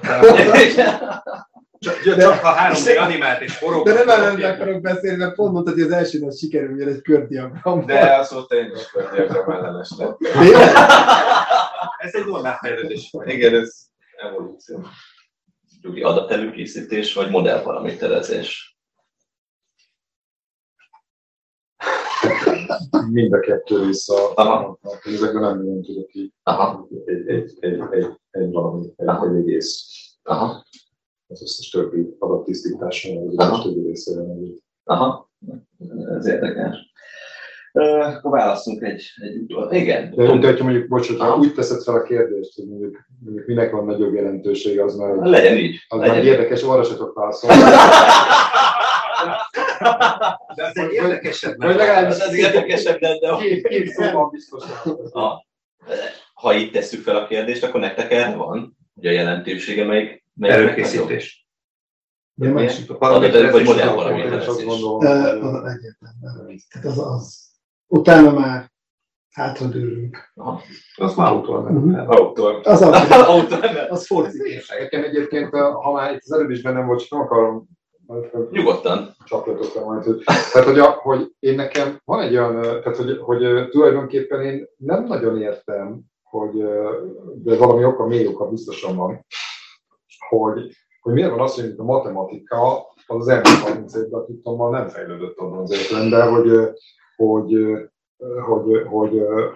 Csak, 1.82 2.02
De- 2.04 2.22
csak 2.22 2.44
a 2.44 2.54
3D 2.54 3.00
animált 3.00 3.40
és 3.40 3.56
forog. 3.56 3.86
De 3.86 3.92
nem 3.92 4.08
ellen 4.08 4.52
akarok 4.52 4.80
beszélni, 4.80 5.16
mert 5.16 5.34
pont 5.34 5.52
mondtad, 5.52 5.74
hogy 5.74 5.82
az 5.82 5.90
első 5.90 6.18
nap 6.18 6.32
sikerül 6.32 6.88
egy 6.88 7.02
kördiagram. 7.02 7.86
De 7.86 8.16
azóta 8.16 8.56
én 8.56 8.72
is 8.74 9.12
diagram 9.14 9.50
ellenes 9.50 9.88
lett. 9.98 10.16
Ez 11.98 12.14
egy 12.14 12.26
normál 12.26 12.56
fejlődés. 12.56 13.10
Igen, 13.24 13.54
ez 13.54 13.74
evolúció. 14.16 14.86
Gyuri, 15.80 16.02
adatelőkészítés, 16.02 17.14
vagy 17.14 17.30
modellparaméterezés? 17.30 18.71
Mind 23.10 23.32
a 23.32 23.40
kettő 23.40 23.84
vissza. 23.86 24.32
Aha. 24.34 24.78
Ezekben 25.04 25.42
nem 25.42 25.56
nagyon 25.58 25.82
tudok 25.82 26.14
így 26.14 26.32
Aha, 26.42 26.88
egy, 27.04 27.28
egy, 27.28 27.56
egy, 27.60 27.80
egy, 27.90 28.06
egy 28.30 28.50
valami, 28.50 28.86
egy, 28.96 29.06
Aha. 29.06 29.28
egy 29.28 29.36
egész. 29.36 29.84
aha, 30.22 30.64
Az 31.28 31.42
összes 31.42 31.68
többi 31.68 32.16
adattisztításon, 32.18 33.28
az 33.28 33.34
összes 33.36 33.62
többi 33.62 33.86
részére 33.86 34.20
nem 34.22 34.38
aha. 34.84 35.30
Ez 36.18 36.26
érdekes. 36.26 36.76
Ö, 37.74 37.82
Akkor 38.00 38.30
választunk 38.30 38.82
egy, 38.82 39.02
egy 39.22 39.36
utol. 39.36 39.72
Igen. 39.72 40.14
De, 40.14 40.38
de 40.38 40.46
hogyha 40.46 40.64
mondjuk, 40.64 40.88
bocs, 40.88 41.10
Aha. 41.10 41.36
úgy 41.38 41.54
teszed 41.54 41.82
fel 41.82 41.94
a 41.94 42.02
kérdést, 42.02 42.54
hogy 42.54 42.68
mondjuk, 42.68 43.06
mondjuk 43.24 43.46
minek 43.46 43.70
van 43.70 43.84
nagyobb 43.84 44.14
jelentősége, 44.14 44.84
az 44.84 44.94
már, 44.96 45.14
Legyen 45.16 45.56
így. 45.56 45.76
az 45.88 45.98
Legyen 45.98 46.14
már 46.14 46.24
így. 46.24 46.30
érdekes, 46.30 46.62
arra 46.62 46.82
se 46.82 46.94
tudok 46.96 47.14
válaszolni. 47.14 47.56
De 50.54 50.64
ez 50.64 50.76
egy 50.76 50.92
érdekesebb. 50.92 51.56
Vagy 51.56 51.76
legalábbis 51.76 52.14
Ez 52.14 52.26
az 52.26 52.34
érdekesebb, 52.34 52.98
de, 52.98 53.18
de 53.18 53.36
két, 53.36 53.68
két 53.68 53.88
szóban 53.88 54.30
biztos. 54.30 54.64
a, 55.12 55.46
ha 56.34 56.52
itt 56.54 56.72
tesszük 56.72 57.02
fel 57.02 57.16
a 57.16 57.26
kérdést, 57.26 57.64
akkor 57.64 57.80
nektek 57.80 58.10
erre 58.12 58.36
van, 58.36 58.76
hogy 58.94 59.06
a 59.06 59.10
jelentősége 59.10 59.84
melyik, 59.84 60.24
melyik 60.34 60.56
Előkészítés. 60.56 61.46
A 62.40 62.44
másik? 62.46 62.90
A 62.90 62.96
Paraméterezés 62.96 63.50
vagy 63.52 63.64
modell 63.64 63.88
az 63.98 64.06
Egyértelműen. 65.64 66.60
Tehát 66.70 66.86
az 66.86 66.98
az. 66.98 67.50
Utána 67.86 68.32
már 68.32 68.70
hátradőlünk. 69.30 70.32
Az 70.96 71.14
már 71.14 71.32
autól 71.32 71.70
Mhm. 71.70 71.94
Autor. 72.10 72.60
Az 72.64 72.82
az, 72.82 73.10
Autó, 73.10 73.56
az 73.88 74.06
fordítás. 74.06 74.68
Nekem 74.68 75.02
egyébként, 75.04 75.48
ha 75.54 75.92
már 75.92 76.12
itt 76.12 76.22
az 76.22 76.32
előbb 76.32 76.50
is 76.50 76.62
bennem 76.62 76.86
volt, 76.86 77.00
csak 77.00 77.10
nem 77.10 77.20
akarom 77.20 77.68
Nyugodtan. 78.50 79.08
csaplatokra 79.24 79.84
majd, 79.84 80.04
hogy, 80.04 80.22
tehát 80.52 80.68
hogy, 80.68 80.78
a, 80.78 80.90
hogy 80.90 81.34
én 81.38 81.54
nekem 81.54 81.98
van 82.04 82.20
egy 82.20 82.36
olyan, 82.36 82.60
tehát 82.60 82.96
hogy, 82.96 83.18
hogy 83.18 83.68
tulajdonképpen 83.68 84.42
én 84.42 84.68
nem 84.76 85.04
nagyon 85.04 85.40
értem, 85.40 86.00
hogy, 86.22 86.64
de 87.34 87.56
valami 87.56 87.84
oka, 87.84 88.06
mély 88.06 88.26
oka 88.26 88.48
biztosan 88.48 88.96
van, 88.96 89.26
hogy, 90.28 90.70
hogy 91.00 91.12
miért 91.12 91.30
van 91.30 91.40
az, 91.40 91.54
hogy 91.54 91.74
a 91.76 91.84
matematika 91.84 92.86
az 93.06 93.20
az 93.20 93.28
elmúlt 93.28 93.68
30 93.68 93.94
évben 93.94 94.24
tudtommal 94.24 94.70
nem 94.70 94.88
fejlődött 94.88 95.38
abban 95.38 95.58
az 95.58 95.72
értelemben, 95.72 96.30
hogy, 96.30 96.72
hogy, 97.16 97.52
hogy, 98.46 98.86
hogy, 98.86 99.16
ö, 99.16 99.48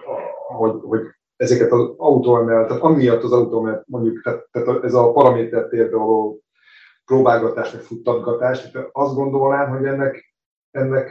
hogy, 0.47 0.79
hogy 0.81 1.01
ezeket 1.35 1.71
az 1.71 1.93
autóemel, 1.97 2.67
tehát 2.67 2.81
amiatt 2.81 3.23
az 3.23 3.31
autóemel 3.31 3.83
mondjuk, 3.87 4.21
tehát, 4.23 4.47
tehát 4.51 4.83
ez 4.83 4.93
a 4.93 5.11
paraméter 5.11 5.67
térbe 5.67 5.97
való 5.97 6.41
próbálgatás, 7.07 7.71
vagy 7.71 7.81
futtatgatás, 7.81 8.71
tehát 8.71 8.89
azt 8.91 9.15
gondolnám, 9.15 9.69
hogy 9.69 9.85
ennek, 9.85 10.35
ennek 10.71 11.09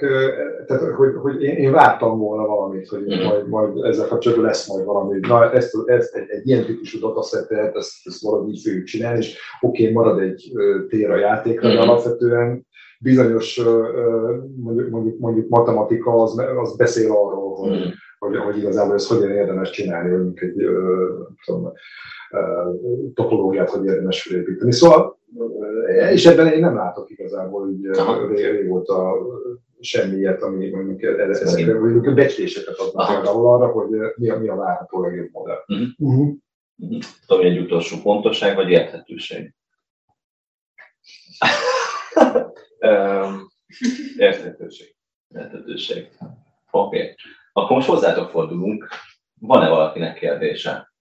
tehát, 0.66 0.82
hogy, 0.96 1.14
hogy 1.22 1.42
én, 1.42 1.56
én 1.56 1.72
vártam 1.72 2.18
volna 2.18 2.46
valamit, 2.46 2.88
hogy 2.88 3.04
Mhm. 3.04 3.24
majd, 3.26 3.48
majd 3.48 3.84
ezzel 3.84 4.08
kapcsolatban 4.08 4.46
lesz 4.46 4.68
majd 4.68 4.84
valami. 4.84 5.18
Na, 5.20 5.52
ezt, 5.52 5.76
ezt 5.86 6.14
egy, 6.14 6.28
egy 6.28 6.48
ilyen 6.48 6.64
típusú 6.64 6.98
datasettet, 6.98 7.76
ezt, 7.76 7.92
ezt 8.04 8.22
valahogy 8.22 8.48
így 8.48 8.62
fogjuk 8.64 8.84
csinálni, 8.84 9.18
és 9.18 9.38
oké, 9.60 9.82
okay, 9.82 9.94
marad 9.94 10.18
egy 10.20 10.52
tér 10.88 11.10
a 11.10 11.16
játékra, 11.16 11.68
de 11.68 11.74
Mhm. 11.80 11.88
alapvetően 11.88 12.66
bizonyos 13.00 13.60
mondjuk, 14.56 14.88
mondjuk, 14.90 15.18
mondjuk 15.18 15.48
matematika 15.48 16.22
az, 16.22 16.38
az 16.56 16.76
beszél 16.76 17.10
arról, 17.10 17.54
hogy, 17.54 17.70
Mm. 17.70 17.90
hogy, 18.18 18.36
hogy 18.36 18.58
igazából 18.58 18.94
ezt 18.94 19.08
hogyan 19.08 19.30
érdemes 19.30 19.70
csinálni, 19.70 20.10
mondjuk 20.10 20.42
egy 20.42 20.66
tudom, 21.44 21.72
topológiát, 23.14 23.70
hogy 23.70 23.84
érdemes 23.84 24.22
felépíteni. 24.22 24.72
Szóval, 24.72 25.18
és 26.10 26.26
ebben 26.26 26.52
én 26.52 26.60
nem 26.60 26.74
látok 26.74 27.10
igazából 27.10 27.70
így 27.70 27.86
ré- 28.28 28.50
régóta 28.50 29.14
semmi 29.80 30.16
ilyet, 30.16 30.42
ami 30.42 30.70
mondjuk 30.70 31.02
e- 31.02 31.28
ezekre, 31.28 31.78
mondjuk 31.78 32.14
becsléseket 32.14 32.76
adnak 32.76 33.06
például 33.06 33.46
arra, 33.46 33.66
hogy 33.66 33.88
mi 34.16 34.30
a, 34.30 34.38
mi 34.38 34.48
a 34.48 34.56
várható 34.56 35.02
legjobb 35.02 35.28
modell. 35.32 35.64
Uh-huh. 35.98 36.34
Tudom, 37.26 37.44
egy 37.46 37.58
utolsó 37.58 37.96
pontosság 38.02 38.54
vagy 38.54 38.70
érthetőség. 38.70 39.54
Érthetőség. 44.16 44.96
Érthetőség. 45.28 46.08
Oké. 46.70 47.00
Okay. 47.00 47.14
Akkor 47.52 47.76
most 47.76 47.88
hozzátok 47.88 48.30
fordulunk. 48.30 48.88
Van-e 49.40 49.68
valakinek 49.68 50.18
kérdése? 50.18 50.94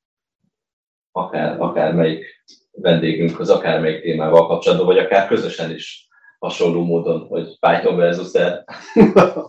Akár, 1.17 1.61
akár 1.61 1.93
melyik 1.93 2.43
vendégünkhöz, 2.71 3.49
akár 3.49 3.81
melyik 3.81 4.01
témával 4.01 4.47
kapcsolatban, 4.47 4.87
vagy 4.87 4.97
akár 4.97 5.27
közösen 5.27 5.71
is 5.71 6.07
hasonló 6.39 6.83
módon, 6.83 7.27
hogy 7.27 7.59
Python 7.59 7.95
versus 7.95 8.31
R. 8.37 8.63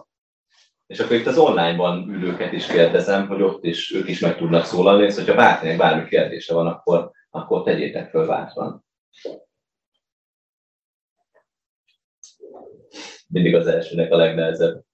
És 0.86 0.98
akkor 0.98 1.16
itt 1.16 1.26
az 1.26 1.38
online-ban 1.38 2.08
ülőket 2.08 2.52
is 2.52 2.66
kérdezem, 2.66 3.26
hogy 3.26 3.42
ott 3.42 3.64
is 3.64 3.94
ők 3.94 4.08
is 4.08 4.20
meg 4.20 4.36
tudnak 4.36 4.64
szólalni, 4.64 5.04
és 5.04 5.14
hogyha 5.14 5.34
bárkinek 5.34 5.76
bármi 5.76 6.08
kérdése 6.08 6.54
van, 6.54 6.66
akkor, 6.66 7.10
akkor 7.30 7.62
tegyétek 7.62 8.10
föl 8.10 8.26
bátran. 8.26 8.84
Mindig 13.28 13.54
az 13.54 13.66
elsőnek 13.66 14.12
a 14.12 14.16
legnehezebb. 14.16 14.85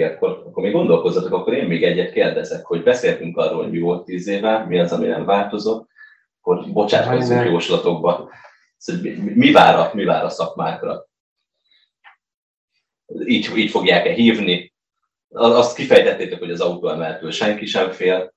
Oké, 0.00 0.14
akkor, 0.14 0.42
akkor 0.46 0.62
még 0.62 0.72
gondolkozzatok, 0.72 1.32
akkor 1.32 1.54
én 1.54 1.66
még 1.66 1.84
egyet 1.84 2.12
kérdezek, 2.12 2.64
hogy 2.64 2.82
beszéltünk 2.82 3.36
arról, 3.36 3.62
hogy 3.62 3.70
mi 3.70 3.78
volt 3.78 4.04
tíz 4.04 4.26
éve, 4.26 4.64
mi 4.64 4.78
az, 4.78 4.92
ami 4.92 5.06
nem 5.06 5.24
változott, 5.24 5.88
akkor 6.40 6.72
bocsátkozzunk 6.72 7.44
jóslatokba. 7.44 8.30
Szóval 8.76 9.02
mi, 9.02 9.10
mi, 9.10 9.32
mi, 9.34 9.52
vár 9.52 9.78
a, 9.78 9.90
mi 9.94 10.04
vár 10.04 10.24
a 10.24 10.28
szakmákra? 10.28 11.08
így, 13.24 13.56
így 13.56 13.70
fogják-e 13.70 14.12
hívni. 14.12 14.74
Azt 15.28 15.76
kifejtettétek, 15.76 16.38
hogy 16.38 16.50
az 16.50 16.60
autóemeltől 16.60 17.30
senki 17.30 17.66
sem 17.66 17.90
fél. 17.90 18.34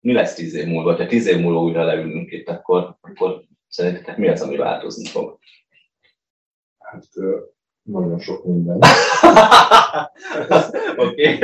Mi 0.00 0.12
lesz 0.12 0.34
tíz 0.34 0.54
év 0.54 0.66
múlva? 0.66 0.96
Ha 0.96 1.06
tíz 1.06 1.26
év 1.26 1.40
múlva 1.40 1.62
újra 1.62 1.84
leülünk 1.84 2.32
itt, 2.32 2.48
akkor, 2.48 2.96
akkor 3.00 3.42
szerintetek 3.68 4.16
mi 4.16 4.28
az, 4.28 4.42
ami 4.42 4.56
változni 4.56 5.08
fog? 5.08 5.38
Hát 6.78 7.04
nagyon 7.86 8.18
sok 8.18 8.44
minden. 8.44 8.78
Oké. 10.96 11.38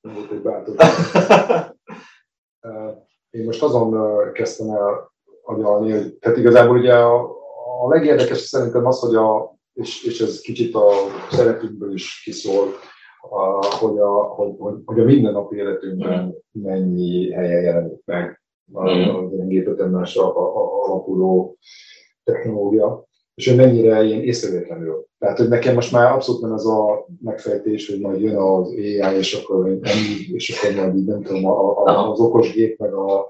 Volt 0.00 0.30
egy. 0.30 0.74
Én 3.30 3.44
most 3.44 3.62
azon 3.62 4.18
kezdtem 4.32 4.70
el 4.70 5.12
agyalni, 5.42 5.90
hogy 5.90 6.14
tehát 6.14 6.38
igazából 6.38 6.78
ugye 6.78 6.94
a, 6.94 7.20
a 7.84 7.88
legérdekesebb 7.88 8.36
szerintem 8.36 8.86
az, 8.86 8.98
hogy 8.98 9.14
a, 9.14 9.56
és, 9.72 10.04
és 10.04 10.20
ez 10.20 10.40
kicsit 10.40 10.74
a 10.74 10.90
szerepünkből 11.30 11.92
is 11.92 12.22
kiszól, 12.24 12.68
a, 13.30 13.66
hogy, 13.66 13.98
a, 13.98 14.22
hogy, 14.22 14.54
hogy, 14.58 14.74
hogy 14.84 15.00
a 15.00 15.04
mindennapi 15.04 15.56
életünkben 15.56 16.34
mennyi 16.50 17.32
helyen 17.32 17.62
jelenik 17.62 18.04
meg 18.04 18.42
a, 18.72 18.90
a 18.90 19.28
gépetemmás 19.28 20.16
alapuló 20.16 21.56
technológia 22.24 23.06
és 23.34 23.48
hogy 23.48 23.56
mennyire 23.56 24.02
ilyen 24.02 24.22
észrevétlenül. 24.22 25.06
Tehát, 25.18 25.38
hogy 25.38 25.48
nekem 25.48 25.74
most 25.74 25.92
már 25.92 26.12
abszolút 26.12 26.40
nem 26.40 26.52
az 26.52 26.66
a 26.66 27.06
megfejtés, 27.22 27.88
hogy 27.88 28.00
majd 28.00 28.20
jön 28.20 28.36
az 28.36 28.68
AI, 28.68 29.16
és 29.16 29.34
akkor 29.34 29.66
ennyi, 29.66 30.32
és 30.32 30.50
akkor 30.50 30.74
majd 30.76 30.96
így 30.96 31.04
nem 31.04 31.22
tudom, 31.22 31.46
a, 31.46 31.84
a, 31.84 32.10
az 32.10 32.20
okos 32.20 32.52
gép, 32.52 32.78
meg 32.78 32.92
a, 32.92 33.26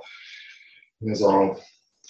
ez 1.05 1.21
a 1.21 1.57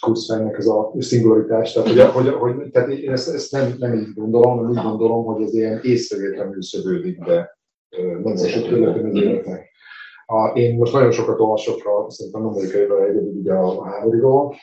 kurzfejnek 0.01 0.59
ez 0.59 0.67
a 0.67 0.93
szingularitás. 0.99 1.73
Tehát, 1.73 1.89
hogy, 1.89 2.29
hogy, 2.29 2.55
hogy, 2.55 2.71
tehát 2.71 2.89
én 2.89 3.11
ezt, 3.11 3.35
ezt 3.35 3.53
nem, 3.53 3.75
nem 3.79 3.95
így 3.95 4.15
gondolom, 4.15 4.57
hanem 4.57 4.71
úgy 4.71 4.83
gondolom, 4.83 5.25
hogy 5.25 5.43
ez 5.43 5.55
ilyen 5.55 5.81
észrevétlenül 5.83 6.63
szövődik 6.63 7.25
be 7.25 7.59
nagyon 8.23 8.49
sok 8.49 8.63
területen 8.63 9.05
az 9.05 9.15
életnek. 9.15 9.73
A, 10.27 10.47
én 10.55 10.77
most 10.77 10.93
nagyon 10.93 11.13
sokat 11.13 11.41
olvasok 11.41 11.87
a, 11.87 12.11
szerintem 12.11 12.47
amerikai 12.47 12.81
egyedül 12.81 13.33
ugye 13.41 13.53
a 13.53 13.85
háborúról, 13.85 14.55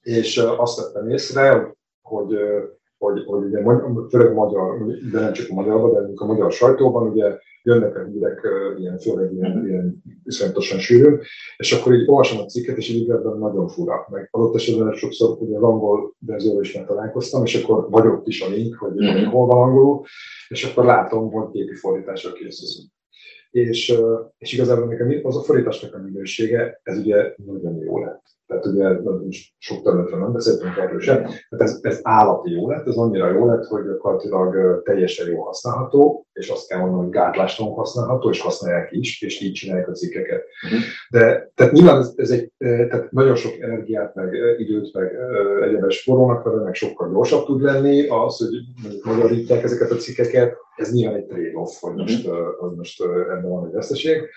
és 0.00 0.36
azt 0.36 0.80
vettem 0.80 1.10
észre, 1.10 1.50
hogy, 1.50 1.78
hogy, 2.98 3.24
hogy 3.24 3.44
ugye, 3.44 3.62
főleg 4.08 4.34
magyar, 4.34 4.86
de 5.12 5.20
nem 5.20 5.32
csak 5.32 5.50
a 5.50 5.54
magyarban, 5.54 5.92
de 5.92 6.12
a 6.14 6.26
magyar 6.26 6.52
sajtóban 6.52 7.08
ugye 7.08 7.38
jönnek 7.62 7.96
a 7.96 8.04
hírek 8.04 8.46
ilyen, 8.78 8.98
főleg 8.98 9.32
ilyen, 9.32 9.66
ilyen 9.66 10.02
iszonyatosan 10.24 10.78
sűrűn, 10.78 11.20
és 11.56 11.72
akkor 11.72 11.94
így 11.94 12.08
olvasom 12.08 12.38
a 12.38 12.44
cikket, 12.44 12.76
és 12.76 12.88
így 12.88 13.10
ebben 13.10 13.38
nagyon 13.38 13.68
fura. 13.68 14.06
Meg 14.10 14.28
adott 14.30 14.54
esetben 14.54 14.92
sokszor 14.92 15.36
ugye 15.40 15.56
az 15.56 15.62
angol 15.62 16.14
verzióval 16.18 16.62
is 16.62 16.72
találkoztam, 16.86 17.44
és 17.44 17.62
akkor 17.62 17.90
vagy 17.90 18.06
ott 18.06 18.26
is 18.26 18.40
a 18.40 18.48
link, 18.48 18.74
hogy 18.74 18.92
mm-hmm. 18.92 19.24
hol 19.24 19.46
van 19.46 19.62
angolul, 19.62 20.04
és 20.48 20.64
akkor 20.64 20.84
látom, 20.84 21.30
hogy 21.30 21.50
képi 21.50 21.74
fordításra 21.74 22.32
készülünk. 22.32 22.92
És, 23.50 23.94
és 24.38 24.52
igazából 24.52 24.86
nekem 24.86 25.20
az 25.22 25.36
a 25.36 25.42
fordításnak 25.42 25.94
a 25.94 25.98
minősége, 25.98 26.80
ez 26.82 26.98
ugye 26.98 27.34
nagyon 27.46 27.76
jó 27.76 27.98
lett. 27.98 28.22
Tehát 28.50 28.66
ugye 28.66 28.88
sok 29.58 29.82
területről 29.82 30.20
nem 30.20 30.32
beszéltünk 30.32 30.76
erről 30.76 31.00
sem, 31.00 31.22
tehát 31.22 31.64
ez, 31.64 31.78
ez 31.82 32.00
állati 32.02 32.50
jó 32.50 32.68
lett, 32.68 32.86
ez 32.86 32.94
annyira 32.94 33.30
jó 33.30 33.46
lett, 33.46 33.64
hogy 33.64 33.84
gyakorlatilag 33.84 34.82
teljesen 34.82 35.28
jó 35.28 35.42
használható, 35.42 36.26
és 36.32 36.48
azt 36.48 36.68
kell 36.68 36.78
mondanom, 36.78 37.04
hogy 37.04 37.12
gátlástalanul 37.12 37.76
használható, 37.76 38.30
és 38.30 38.40
használják 38.40 38.92
is, 38.92 39.22
és 39.22 39.40
így 39.40 39.52
csinálják 39.52 39.88
a 39.88 39.92
cikkeket. 39.92 40.44
Uh-huh. 40.64 40.80
De 41.10 41.50
tehát 41.54 41.72
nyilván 41.72 41.98
ez, 41.98 42.12
ez 42.16 42.30
egy, 42.30 42.52
tehát 42.58 43.10
nagyon 43.10 43.34
sok 43.34 43.60
energiát, 43.60 44.14
meg 44.14 44.34
időt, 44.58 44.92
meg 44.92 45.12
egyebes 45.62 46.02
forrónak 46.02 46.44
vele, 46.44 46.62
meg 46.62 46.74
sokkal 46.74 47.10
gyorsabb 47.10 47.44
tud 47.44 47.60
lenni 47.60 48.06
az, 48.06 48.38
hogy 48.38 48.84
magyarítják 49.02 49.62
ezeket 49.62 49.90
a 49.90 49.96
cikkeket, 49.96 50.56
ez 50.76 50.92
nyilván 50.92 51.16
egy 51.16 51.26
trade-off, 51.26 51.80
hogy 51.80 51.94
most, 51.94 52.26
uh-huh. 52.26 52.46
hogy 52.58 52.76
most 52.76 53.02
ebben 53.04 53.48
van 53.48 53.66
egy 53.66 53.72
veszteség, 53.72 54.28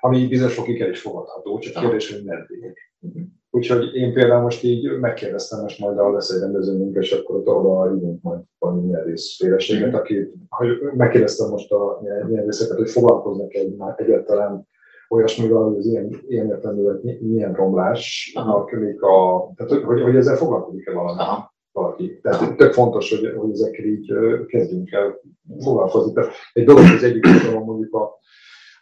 ami 0.00 0.26
bizonyos 0.26 0.54
fokig 0.54 0.80
el 0.80 0.90
is 0.90 1.00
fogadható, 1.00 1.58
csak 1.58 1.82
kérdés, 1.82 2.12
hogy 2.12 2.24
meddig. 2.24 2.74
Uh-huh. 3.00 3.22
Úgyhogy 3.54 3.94
én 3.94 4.12
például 4.12 4.42
most 4.42 4.62
így 4.62 4.98
megkérdeztem, 5.00 5.60
most 5.60 5.78
majd 5.78 5.98
a 5.98 6.12
lesz 6.12 6.30
egy 6.30 6.40
rendezőnk, 6.40 6.96
és 6.96 7.12
akkor 7.12 7.36
ott 7.36 7.48
oda 7.48 7.94
írunk 7.96 8.22
majd 8.22 8.40
valami 8.58 8.86
nyelvészféleséget, 8.86 9.94
aki, 9.94 10.30
hogy 10.48 10.68
megkérdeztem 10.96 11.50
most 11.50 11.72
a 11.72 12.00
nyelvészeket, 12.28 12.76
hogy 12.76 12.90
foglalkoznak 12.90 13.54
egy, 13.54 13.76
egyáltalán 13.96 14.68
olyasmivel, 15.08 15.62
hogy 15.62 15.76
az 15.76 15.86
ilyen, 15.86 16.22
ilyen 16.28 16.46
értelművel 16.46 17.00
milyen 17.20 17.54
romlás, 17.54 18.32
amik 18.34 19.02
a, 19.02 19.50
tehát 19.56 19.84
hogy, 19.84 20.02
hogy, 20.02 20.16
ezzel 20.16 20.36
foglalkozik-e 20.36 20.92
valami. 20.92 21.18
Aha. 21.18 21.54
valaki. 21.72 22.18
Tehát 22.22 22.56
tök 22.56 22.72
fontos, 22.72 23.10
hogy, 23.10 23.34
hogy 23.36 23.50
ezekkel 23.50 23.84
így 23.84 24.12
kezdjünk 24.46 24.90
el 24.90 25.20
foglalkozni. 25.58 26.12
Tehát 26.12 26.30
egy 26.52 26.64
dolog 26.64 26.84
az 26.96 27.02
egyik 27.02 27.26
mondjuk 27.64 27.94
a 27.94 28.20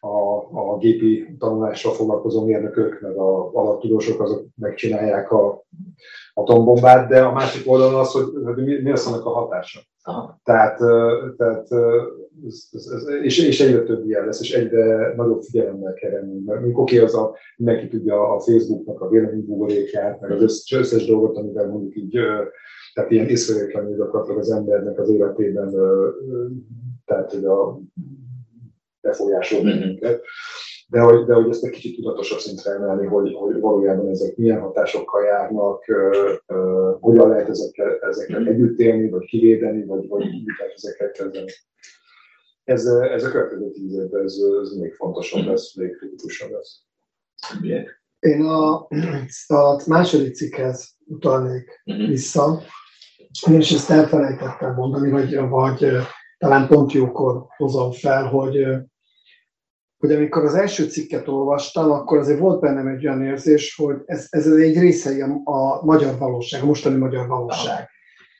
a, 0.00 0.36
a 0.72 0.78
gépi 0.78 1.36
tanulással 1.38 1.92
foglalkozó 1.92 2.44
mérnökök, 2.44 3.00
meg 3.00 3.16
a 3.16 3.50
alattudósok, 3.52 4.20
azok 4.20 4.44
megcsinálják 4.56 5.32
a 5.32 5.64
atombombát, 6.34 7.08
de 7.08 7.22
a 7.22 7.32
másik 7.32 7.70
oldalon 7.70 8.00
az, 8.00 8.12
hogy, 8.12 8.24
hogy 8.44 8.64
mi, 8.64 8.80
mi 8.82 8.90
lesz 8.90 9.06
annak 9.06 9.24
a 9.24 9.30
hatása. 9.30 9.80
Aha. 10.02 10.40
Tehát, 10.44 10.78
tehát 11.36 11.68
ez, 12.46 12.68
ez, 12.72 12.86
ez, 12.86 13.08
és, 13.22 13.46
és 13.46 13.60
egyre 13.60 13.82
több 13.82 14.06
ilyen 14.06 14.24
lesz, 14.24 14.40
és 14.40 14.52
egyre 14.52 15.14
nagyobb 15.16 15.42
figyelemmel 15.42 15.94
kell 15.94 16.10
lenni. 16.10 16.40
Mert 16.44 16.60
oké, 16.60 16.72
okay, 16.72 16.98
az 16.98 17.14
a, 17.14 17.34
mindenki 17.56 17.88
tudja 17.88 18.34
a 18.34 18.40
Facebooknak 18.40 19.00
a 19.00 19.08
véleménybuborékját, 19.08 20.20
meg 20.20 20.30
az 20.30 20.42
összes, 20.42 20.78
összes 20.78 21.06
dolgot, 21.06 21.36
amivel 21.36 21.66
mondjuk 21.66 21.96
így, 21.96 22.18
tehát 22.94 23.10
ilyen 23.10 23.26
észrevétlenül 23.26 23.96
gyakorlatilag 23.96 24.40
az 24.40 24.50
embernek 24.50 24.98
az 24.98 25.10
életében, 25.10 25.74
tehát 27.04 27.32
hogy 27.32 27.44
a 27.44 27.80
befolyásol 29.00 29.62
bennünket. 29.62 30.22
De 30.88 31.00
hogy, 31.00 31.24
de 31.24 31.34
hogy 31.34 31.48
ezt 31.48 31.64
egy 31.64 31.70
kicsit 31.70 31.96
tudatosabb 31.96 32.38
szintre 32.38 32.72
emelni, 32.72 33.06
hogy, 33.06 33.34
hogy 33.34 33.60
valójában 33.60 34.08
ezek 34.08 34.36
milyen 34.36 34.60
hatásokkal 34.60 35.24
járnak, 35.24 35.84
uh, 35.88 36.56
uh, 36.56 37.00
hogyan 37.00 37.28
lehet 37.28 37.48
ezekkel, 37.48 37.98
ezekkel 38.00 38.46
együtt 38.46 38.78
élni, 38.78 39.08
vagy 39.08 39.24
kivédeni, 39.24 39.84
vagy, 39.84 40.08
vagy 40.08 40.24
mit 40.24 40.58
lehet 40.58 40.74
ezekkel 40.74 41.10
kezdeni. 41.10 41.52
Ez, 42.64 42.84
ez 42.86 43.24
a 43.24 43.30
következő 43.30 43.70
tíz 43.70 43.94
évben 43.94 44.22
ez, 44.22 44.36
ez 44.62 44.72
még 44.72 44.94
fontosabb 44.94 45.46
lesz, 45.46 45.74
még 45.74 45.96
kritikusabb 45.96 46.50
lesz. 46.50 46.82
Én 48.18 48.42
a, 48.42 48.88
a 49.46 49.82
második 49.86 50.34
cikkhez 50.34 50.96
utalnék 51.06 51.82
uh-huh. 51.84 52.06
vissza, 52.06 52.62
és 53.50 53.72
ezt 53.72 53.90
elfelejtettem 53.90 54.74
mondani, 54.74 55.10
vagy, 55.10 55.36
vagy 55.36 55.86
talán 56.38 56.68
pont 56.68 56.92
jókor 56.92 57.44
hozom 57.56 57.92
fel, 57.92 58.24
hogy 58.24 58.66
hogy 60.00 60.12
amikor 60.12 60.44
az 60.44 60.54
első 60.54 60.84
cikket 60.84 61.28
olvastam, 61.28 61.90
akkor 61.90 62.18
azért 62.18 62.38
volt 62.38 62.60
bennem 62.60 62.86
egy 62.86 63.06
olyan 63.06 63.22
érzés, 63.22 63.76
hogy 63.76 63.96
ez, 64.06 64.26
ez 64.30 64.46
egy 64.46 64.78
része 64.78 65.24
a, 65.44 65.84
magyar 65.84 66.18
valóság, 66.18 66.62
a 66.62 66.66
mostani 66.66 66.96
magyar 66.96 67.26
valóság. 67.26 67.88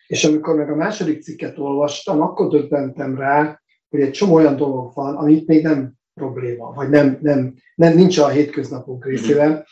És 0.07 0.25
amikor 0.25 0.57
meg 0.57 0.71
a 0.71 0.75
második 0.75 1.23
cikket 1.23 1.59
olvastam, 1.59 2.21
akkor 2.21 2.49
döbbentem 2.49 3.17
rá, 3.17 3.61
hogy 3.89 4.01
egy 4.01 4.11
csomó 4.11 4.35
olyan 4.35 4.57
dolog 4.57 4.95
van, 4.95 5.17
amit 5.17 5.47
még 5.47 5.63
nem 5.63 5.93
probléma, 6.15 6.73
vagy 6.73 6.89
nem, 6.89 7.19
nem, 7.23 7.55
nem 7.75 7.95
nincs 7.95 8.19
a 8.19 8.29
hétköznapunk 8.29 9.05
részében. 9.05 9.65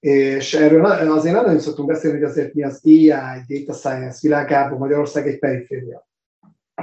És 0.00 0.54
erről 0.54 0.84
azért 0.84 1.34
nem 1.34 1.44
nagyon 1.44 1.60
szoktunk 1.60 1.88
beszélni, 1.88 2.18
hogy 2.18 2.28
azért 2.28 2.54
mi 2.54 2.62
az 2.62 2.80
AI, 2.84 3.10
data 3.48 3.72
science 3.72 4.18
világában 4.22 4.78
Magyarország 4.78 5.26
egy 5.26 5.38
periféria. 5.38 6.08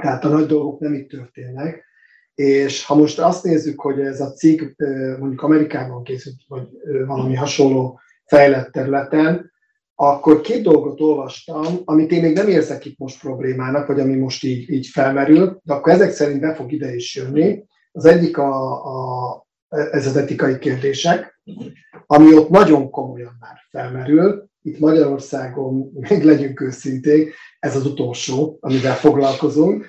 Tehát 0.00 0.24
a 0.24 0.28
nagy 0.28 0.46
dolgok 0.46 0.80
nem 0.80 0.94
itt 0.94 1.08
történnek. 1.08 1.84
És 2.36 2.84
ha 2.84 2.94
most 2.94 3.18
azt 3.18 3.44
nézzük, 3.44 3.80
hogy 3.80 4.00
ez 4.00 4.20
a 4.20 4.32
cikk 4.32 4.78
mondjuk 5.18 5.42
Amerikában 5.42 6.02
készült, 6.02 6.36
vagy 6.48 6.68
valami 7.06 7.34
hasonló 7.34 8.00
fejlett 8.24 8.72
területen, 8.72 9.52
akkor 9.94 10.40
két 10.40 10.62
dolgot 10.62 11.00
olvastam, 11.00 11.64
amit 11.84 12.10
én 12.10 12.22
még 12.22 12.34
nem 12.34 12.48
érzek 12.48 12.84
itt 12.84 12.98
most 12.98 13.20
problémának, 13.20 13.86
vagy 13.86 14.00
ami 14.00 14.14
most 14.14 14.44
így, 14.44 14.70
így 14.70 14.86
felmerül, 14.86 15.60
de 15.62 15.72
akkor 15.72 15.92
ezek 15.92 16.10
szerint 16.10 16.40
be 16.40 16.54
fog 16.54 16.72
ide 16.72 16.94
is 16.94 17.14
jönni. 17.14 17.64
Az 17.92 18.04
egyik 18.04 18.38
a, 18.38 18.72
a, 18.84 19.46
ez 19.68 20.06
az 20.06 20.16
etikai 20.16 20.58
kérdések, 20.58 21.40
ami 22.06 22.34
ott 22.34 22.48
nagyon 22.48 22.90
komolyan 22.90 23.36
már 23.40 23.56
felmerül. 23.70 24.48
Itt 24.62 24.78
Magyarországon, 24.78 25.90
még 26.08 26.22
legyünk 26.22 26.60
őszinték, 26.60 27.34
ez 27.58 27.76
az 27.76 27.86
utolsó, 27.86 28.58
amivel 28.60 28.94
foglalkozunk. 28.94 29.86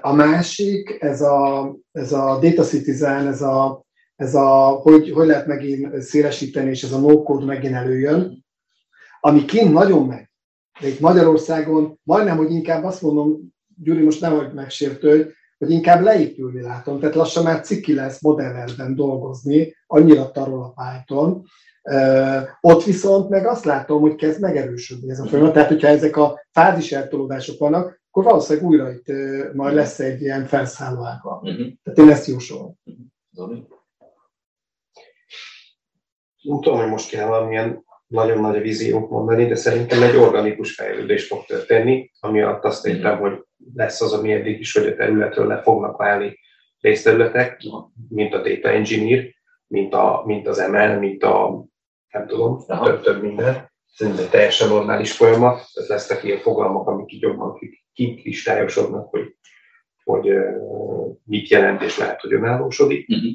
A 0.00 0.12
másik, 0.12 0.96
ez 1.00 1.20
a, 1.20 1.74
ez 1.92 2.12
a 2.12 2.38
Data 2.40 2.62
Citizen, 2.62 3.26
ez 3.26 3.42
a, 3.42 3.84
ez 4.16 4.34
a 4.34 4.68
hogy, 4.68 5.10
hogy 5.10 5.26
lehet 5.26 5.46
megint 5.46 6.02
szélesíteni, 6.02 6.70
és 6.70 6.82
ez 6.82 6.92
a 6.92 6.98
no-code 6.98 7.44
megint 7.44 7.74
előjön, 7.74 8.44
ami 9.20 9.44
kint 9.44 9.72
nagyon 9.72 10.06
megy. 10.06 10.28
De 10.80 10.88
itt 10.88 11.00
Magyarországon 11.00 12.00
majdnem, 12.02 12.36
hogy 12.36 12.50
inkább 12.50 12.84
azt 12.84 13.02
mondom, 13.02 13.54
Gyuri, 13.82 14.02
most 14.02 14.20
nem 14.20 14.36
hogy 14.36 14.52
megsértő, 14.52 15.34
hogy 15.58 15.70
inkább 15.70 16.02
leépülni 16.02 16.60
látom, 16.60 17.00
tehát 17.00 17.14
lassan 17.14 17.44
már 17.44 17.60
ciki 17.60 17.94
lesz 17.94 18.22
modellelben 18.22 18.94
dolgozni, 18.94 19.76
annyira 19.86 20.30
tarol 20.30 20.62
a 20.62 20.82
Python. 20.82 21.44
Ott 22.60 22.84
viszont 22.84 23.28
meg 23.28 23.46
azt 23.46 23.64
látom, 23.64 24.00
hogy 24.00 24.14
kezd 24.14 24.40
megerősödni 24.40 25.10
ez 25.10 25.18
a 25.18 25.24
folyamat. 25.24 25.52
Tehát, 25.52 25.68
hogyha 25.68 25.88
ezek 25.88 26.16
a 26.16 26.46
fázis 26.52 26.92
eltolódások 26.92 27.58
vannak, 27.58 28.00
akkor 28.16 28.30
valószínűleg 28.30 28.68
újra 28.68 28.90
itt 28.90 29.06
majd 29.54 29.74
lesz 29.74 29.98
egy 29.98 30.20
ilyen 30.20 30.46
felszálló 30.46 31.04
ága. 31.04 31.40
Uh-huh. 31.42 31.66
Tehát 31.82 31.98
én 31.98 32.08
ezt 32.08 32.26
jósolom. 32.26 32.78
Zoli? 33.30 33.66
Nem 36.42 36.60
tudom, 36.60 36.78
hogy 36.78 36.88
most 36.88 37.08
kéne 37.08 37.24
valamilyen 37.24 37.84
nagyon 38.06 38.40
nagy 38.40 38.60
víziót 38.60 39.10
mondani, 39.10 39.46
de 39.46 39.54
szerintem 39.54 40.02
egy 40.02 40.16
organikus 40.16 40.74
fejlődés 40.74 41.26
fog 41.26 41.44
történni, 41.44 42.10
ami 42.20 42.40
alatt 42.40 42.64
azt 42.64 42.86
értem, 42.86 43.18
hogy 43.18 43.44
lesz 43.74 44.00
az, 44.00 44.12
ami 44.12 44.32
eddig 44.32 44.60
is, 44.60 44.72
hogy 44.72 44.86
a 44.86 44.94
területről 44.94 45.46
le 45.46 45.62
fognak 45.62 45.96
válni 45.96 46.38
részterületek, 46.80 47.62
mint 48.08 48.34
a 48.34 48.42
data 48.42 48.68
engineer, 48.68 49.24
mint, 49.66 49.94
a, 49.94 50.22
mint 50.26 50.46
az 50.48 50.68
ML, 50.70 50.98
mint 50.98 51.22
a, 51.22 51.64
nem 52.12 52.26
tudom, 52.26 52.58
több, 52.66 53.02
több 53.02 53.22
minden. 53.22 53.65
Szerintem 53.96 54.28
teljesen 54.30 54.68
normális 54.68 55.12
folyamat, 55.12 55.68
tehát 55.72 55.88
lesznek 55.88 56.24
ilyen 56.24 56.38
fogalmak, 56.38 56.86
amik 56.86 57.12
így 57.12 57.22
jobban 57.22 57.58
kikristályosodnak, 57.92 59.08
hogy, 59.10 59.36
hogy 60.04 60.32
mit 61.24 61.48
jelent, 61.48 61.82
és 61.82 61.98
lehet, 61.98 62.20
hogy 62.20 62.32
önállósodik. 62.32 63.08
Uh-huh. 63.08 63.32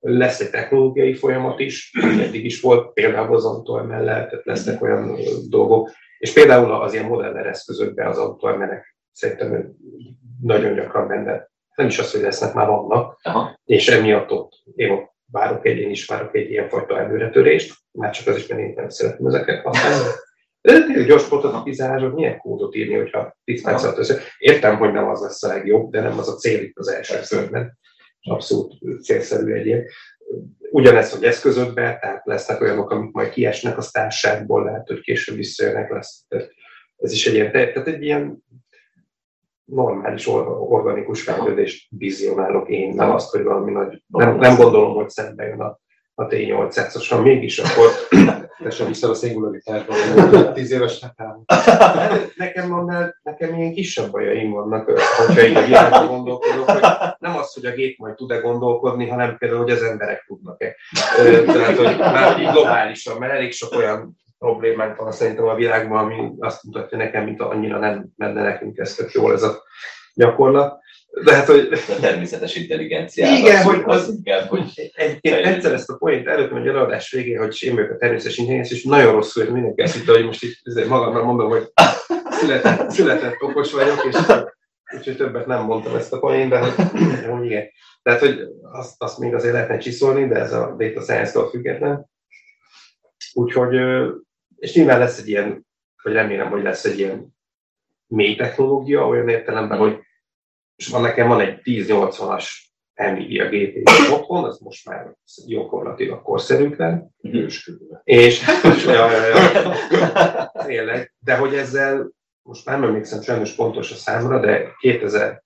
Lesz 0.00 0.40
egy 0.40 0.50
technológiai 0.50 1.14
folyamat 1.14 1.58
is, 1.58 1.92
eddig 2.26 2.44
is 2.44 2.60
volt, 2.60 2.92
például 2.92 3.34
az 3.34 3.44
Antor 3.44 3.86
mellett, 3.86 4.28
tehát 4.28 4.44
lesznek 4.44 4.82
olyan 4.82 5.18
dolgok, 5.48 5.90
és 6.18 6.32
például 6.32 6.72
az 6.72 6.92
ilyen 6.92 7.06
modeller 7.06 7.46
eszközökben 7.46 8.06
az 8.06 8.18
autóemelek 8.18 8.96
szerintem 9.12 9.74
nagyon 10.40 10.74
gyakran 10.74 11.08
benne. 11.08 11.50
Nem 11.74 11.86
is 11.86 11.98
az, 11.98 12.12
hogy 12.12 12.20
lesznek, 12.20 12.54
már 12.54 12.66
vannak, 12.66 13.18
Aha. 13.22 13.60
és 13.64 13.88
emiatt 13.88 14.30
ott 14.30 14.62
én 14.74 14.90
ott 14.90 15.11
várok 15.32 15.66
egy, 15.66 15.78
én 15.78 15.90
is 15.90 16.06
várok 16.06 16.36
egy 16.36 16.50
ilyenfajta 16.50 16.98
előretörést, 16.98 17.74
már 17.90 18.10
csak 18.10 18.26
az 18.26 18.36
is, 18.36 18.46
mert 18.46 18.60
én 18.60 18.72
nem 18.76 18.88
szeretem 18.88 19.26
ezeket 19.26 19.64
használni. 19.64 20.10
De 20.60 20.72
tényleg 20.72 21.06
gyors 21.06 21.28
prototípizálás, 21.28 22.02
hogy 22.02 22.12
milyen 22.12 22.38
kódot 22.38 22.74
írni, 22.74 22.94
hogyha 22.94 23.36
10 23.44 23.62
perc 23.62 23.82
alatt 23.82 23.98
össze. 23.98 24.20
Értem, 24.38 24.76
hogy 24.76 24.92
nem 24.92 25.08
az 25.08 25.20
lesz 25.20 25.42
a 25.42 25.48
legjobb, 25.48 25.90
de 25.90 26.00
nem 26.00 26.18
az 26.18 26.28
a 26.28 26.34
cél 26.34 26.62
itt 26.62 26.78
az 26.78 26.88
első 26.88 27.22
szörben. 27.22 27.78
Abszolút 28.20 28.74
célszerű 29.02 29.52
egy 29.52 29.66
ilyen. 29.66 29.84
Ugyanez, 30.70 31.12
hogy 31.12 31.24
eszközökben, 31.24 32.00
tehát 32.00 32.22
lesznek 32.24 32.60
olyanok, 32.60 32.90
amik 32.90 33.12
majd 33.12 33.28
kiesnek 33.28 33.78
a 33.78 33.82
társágból, 33.90 34.64
lehet, 34.64 34.86
hogy 34.86 35.00
később 35.00 35.36
visszajönnek 35.36 35.90
lesz. 35.90 36.24
Tehát 36.28 36.50
ez 36.96 37.12
is 37.12 37.26
egy 37.26 37.34
ilyen, 37.34 37.52
tehát 37.52 37.86
egy 37.86 38.02
ilyen 38.02 38.44
normális, 39.74 40.26
organikus 40.68 41.22
fejlődést 41.22 41.86
vizionálok 41.90 42.68
én, 42.68 42.94
nem 42.94 43.10
azt, 43.10 43.30
hogy 43.30 43.42
valami 43.42 43.70
nagy, 43.70 44.02
nem, 44.06 44.36
nem 44.36 44.56
gondolom, 44.56 44.94
hogy 44.94 45.08
szembe 45.08 45.44
jön 45.44 45.60
a, 45.60 45.80
a 46.14 46.26
T800-osan, 46.26 47.22
mégis 47.22 47.58
akkor 47.58 47.88
Tessen 48.62 48.86
vissza 48.86 49.10
a 49.10 49.14
szingularitásba, 49.14 49.94
tíz 50.52 50.72
éves 50.72 51.00
letám. 51.00 51.42
nekem, 52.36 52.72
annál, 52.72 53.20
nekem 53.22 53.54
ilyen 53.54 53.72
kisebb 53.72 54.10
bajaim 54.10 54.50
vannak, 54.50 54.90
hogyha 54.90 55.46
így 55.46 55.64
világban 55.64 56.06
gondolkodok, 56.06 56.70
hogy 56.70 56.80
nem 57.18 57.36
az, 57.36 57.52
hogy 57.54 57.64
a 57.64 57.72
gép 57.72 57.98
majd 57.98 58.14
tud-e 58.14 58.38
gondolkodni, 58.38 59.08
hanem 59.08 59.36
például, 59.38 59.62
hogy 59.62 59.70
az 59.70 59.82
emberek 59.82 60.24
tudnak-e. 60.26 60.76
Tehát, 61.46 61.76
hogy 61.76 61.98
már 61.98 62.40
így 62.40 62.50
globálisan, 62.50 63.18
mert 63.18 63.32
elég 63.32 63.52
sok 63.52 63.74
olyan 63.76 64.16
problémánk 64.42 64.96
van 64.96 65.12
szerintem 65.12 65.44
a 65.44 65.54
világban, 65.54 65.98
ami 66.04 66.32
azt 66.38 66.62
mutatja 66.62 66.98
nekem, 66.98 67.24
mint 67.24 67.40
annyira 67.40 67.78
nem 67.78 68.06
menne 68.16 68.42
nekünk 68.42 68.78
ez 68.78 68.94
tök 68.94 69.12
jól 69.12 69.32
ez 69.32 69.42
a 69.42 69.62
gyakorlat. 70.14 70.80
De 71.24 71.34
hát, 71.34 71.46
hogy 71.46 71.68
A 71.72 72.00
természetes 72.00 72.56
intelligencia. 72.56 73.26
Igen, 73.36 73.62
hogy 73.62 73.82
az- 73.84 74.08
inkább, 74.08 74.48
hogy 74.48 74.92
Egyébként 74.94 75.44
egyszer 75.46 75.72
ezt 75.72 75.90
a 75.90 75.96
point 75.96 76.26
előttem 76.26 76.56
egy 76.56 76.66
előadás 76.66 77.10
végén, 77.10 77.38
hogy 77.38 77.54
vagyok 77.74 77.90
a 77.90 77.96
természetes 77.96 78.36
intelligencia, 78.36 78.76
és 78.76 78.84
nagyon 78.84 79.12
rosszul, 79.12 79.44
hogy 79.44 79.52
mindenki 79.52 79.82
azt 79.82 79.94
hitte, 79.94 80.12
hogy 80.12 80.24
most 80.24 80.42
itt 80.42 80.86
magamra 80.88 81.24
mondom, 81.24 81.48
hogy 81.48 81.72
született, 82.30 82.90
született 82.90 83.42
okos 83.42 83.72
vagyok, 83.72 84.04
és 84.04 84.16
úgyhogy 84.96 85.16
többet 85.16 85.46
nem 85.46 85.64
mondtam 85.64 85.94
ezt 85.94 86.12
a 86.12 86.18
point, 86.18 86.50
de 86.50 86.58
hogy, 86.58 86.72
hogy 87.28 87.44
igen. 87.44 87.68
Tehát, 88.02 88.20
hogy 88.20 88.40
azt, 88.72 88.94
azt 89.02 89.18
még 89.18 89.34
azért 89.34 89.52
lehetne 89.52 89.78
csiszolni, 89.78 90.26
de 90.26 90.34
ez 90.34 90.52
a 90.52 90.74
data 90.78 91.00
science-től 91.00 91.48
független. 91.48 92.10
Úgyhogy, 93.32 93.76
és 94.62 94.74
nyilván 94.74 94.98
lesz 94.98 95.18
egy 95.18 95.28
ilyen, 95.28 95.66
vagy 96.02 96.12
remélem, 96.12 96.50
hogy 96.50 96.62
lesz 96.62 96.84
egy 96.84 96.98
ilyen 96.98 97.36
mély 98.06 98.36
technológia, 98.36 99.06
olyan 99.06 99.28
értelemben, 99.28 99.78
hogy 99.78 99.98
és 100.76 100.88
van 100.88 101.02
nekem 101.02 101.28
van 101.28 101.40
egy 101.40 101.60
1080-as 101.64 102.44
Nvidia 102.94 103.48
GPU 103.48 104.12
otthon, 104.14 104.44
az 104.44 104.58
most 104.58 104.88
már 104.88 105.16
gyakorlatilag 105.46 106.22
korszerűtlen. 106.22 107.14
És 108.04 108.42
ja, 108.86 109.10
ja, 109.10 109.26
ja. 109.26 110.52
Tényleg, 110.64 111.14
de 111.18 111.36
hogy 111.36 111.54
ezzel, 111.54 112.10
most 112.42 112.66
már 112.66 112.78
nem 112.78 112.88
emlékszem 112.88 113.20
sajnos 113.20 113.54
pontos 113.54 113.92
a 113.92 113.94
számra, 113.94 114.40
de 114.40 114.68
2005-6 114.80 115.40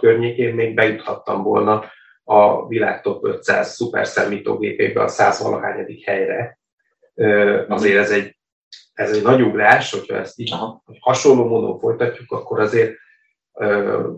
környékén 0.00 0.54
még 0.54 0.74
bejuthattam 0.74 1.42
volna 1.42 1.84
a 2.24 2.66
világ 2.66 3.00
top 3.00 3.24
500 3.24 3.74
szuperszámítógépébe 3.74 5.02
a 5.02 5.08
100 5.08 5.42
valahányadik 5.42 6.04
helyre. 6.04 6.58
Azért 7.68 7.96
ez 7.96 8.10
egy, 8.10 8.36
ez 8.92 9.12
egy 9.12 9.22
nagy 9.22 9.42
ugrás, 9.42 9.90
hogyha 9.90 10.16
ezt 10.16 10.38
így 10.38 10.52
Aha. 10.52 10.82
hasonló 11.00 11.44
módon 11.48 11.78
folytatjuk, 11.78 12.32
akkor 12.32 12.60
azért 12.60 12.96
ö, 13.52 14.12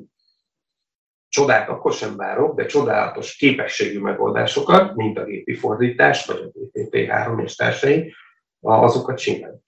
csodák 1.28 1.68
akkor 1.68 1.92
sem 1.92 2.16
várok, 2.16 2.56
de 2.56 2.66
csodálatos 2.66 3.36
képességű 3.36 3.98
megoldásokat, 3.98 4.94
mint 4.94 5.18
a 5.18 5.24
gépi 5.24 5.54
fordítás, 5.54 6.26
vagy 6.26 6.36
a 6.36 6.78
GPT-3 6.78 7.42
és 7.42 7.54
társai, 7.54 8.14
azokat 8.60 9.18
csinálni. 9.18 9.58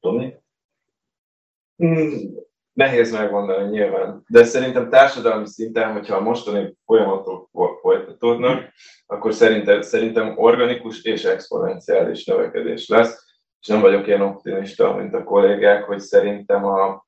Tomi? 0.00 0.34
Nehéz 2.72 3.12
megmondani 3.12 3.70
nyilván, 3.70 4.24
de 4.28 4.44
szerintem 4.44 4.88
társadalmi 4.88 5.46
szinten, 5.46 5.92
hogyha 5.92 6.16
a 6.16 6.20
mostani 6.20 6.76
folyamatok 6.84 7.48
fo- 7.52 7.80
folytatódnak, 7.80 8.72
akkor 9.06 9.32
szerintem, 9.32 9.82
szerintem 9.82 10.38
organikus 10.38 11.02
és 11.02 11.24
exponenciális 11.24 12.24
növekedés 12.24 12.88
lesz, 12.88 13.24
és 13.60 13.66
nem 13.66 13.80
vagyok 13.80 14.06
ilyen 14.06 14.20
optimista, 14.20 14.94
mint 14.94 15.14
a 15.14 15.24
kollégák, 15.24 15.84
hogy 15.84 16.00
szerintem 16.00 16.64
a 16.64 17.06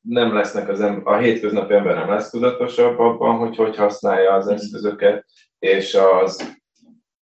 nem 0.00 0.34
lesznek 0.34 0.68
az 0.68 0.80
ember, 0.80 1.14
a 1.14 1.18
hétköznapi 1.18 1.74
ember 1.74 1.94
nem 1.94 2.08
lesz 2.08 2.30
tudatosabb 2.30 2.98
abban, 2.98 3.36
hogy 3.36 3.56
hogy 3.56 3.76
használja 3.76 4.32
az 4.32 4.48
eszközöket, 4.48 5.26
és 5.58 5.94
az, 5.94 6.58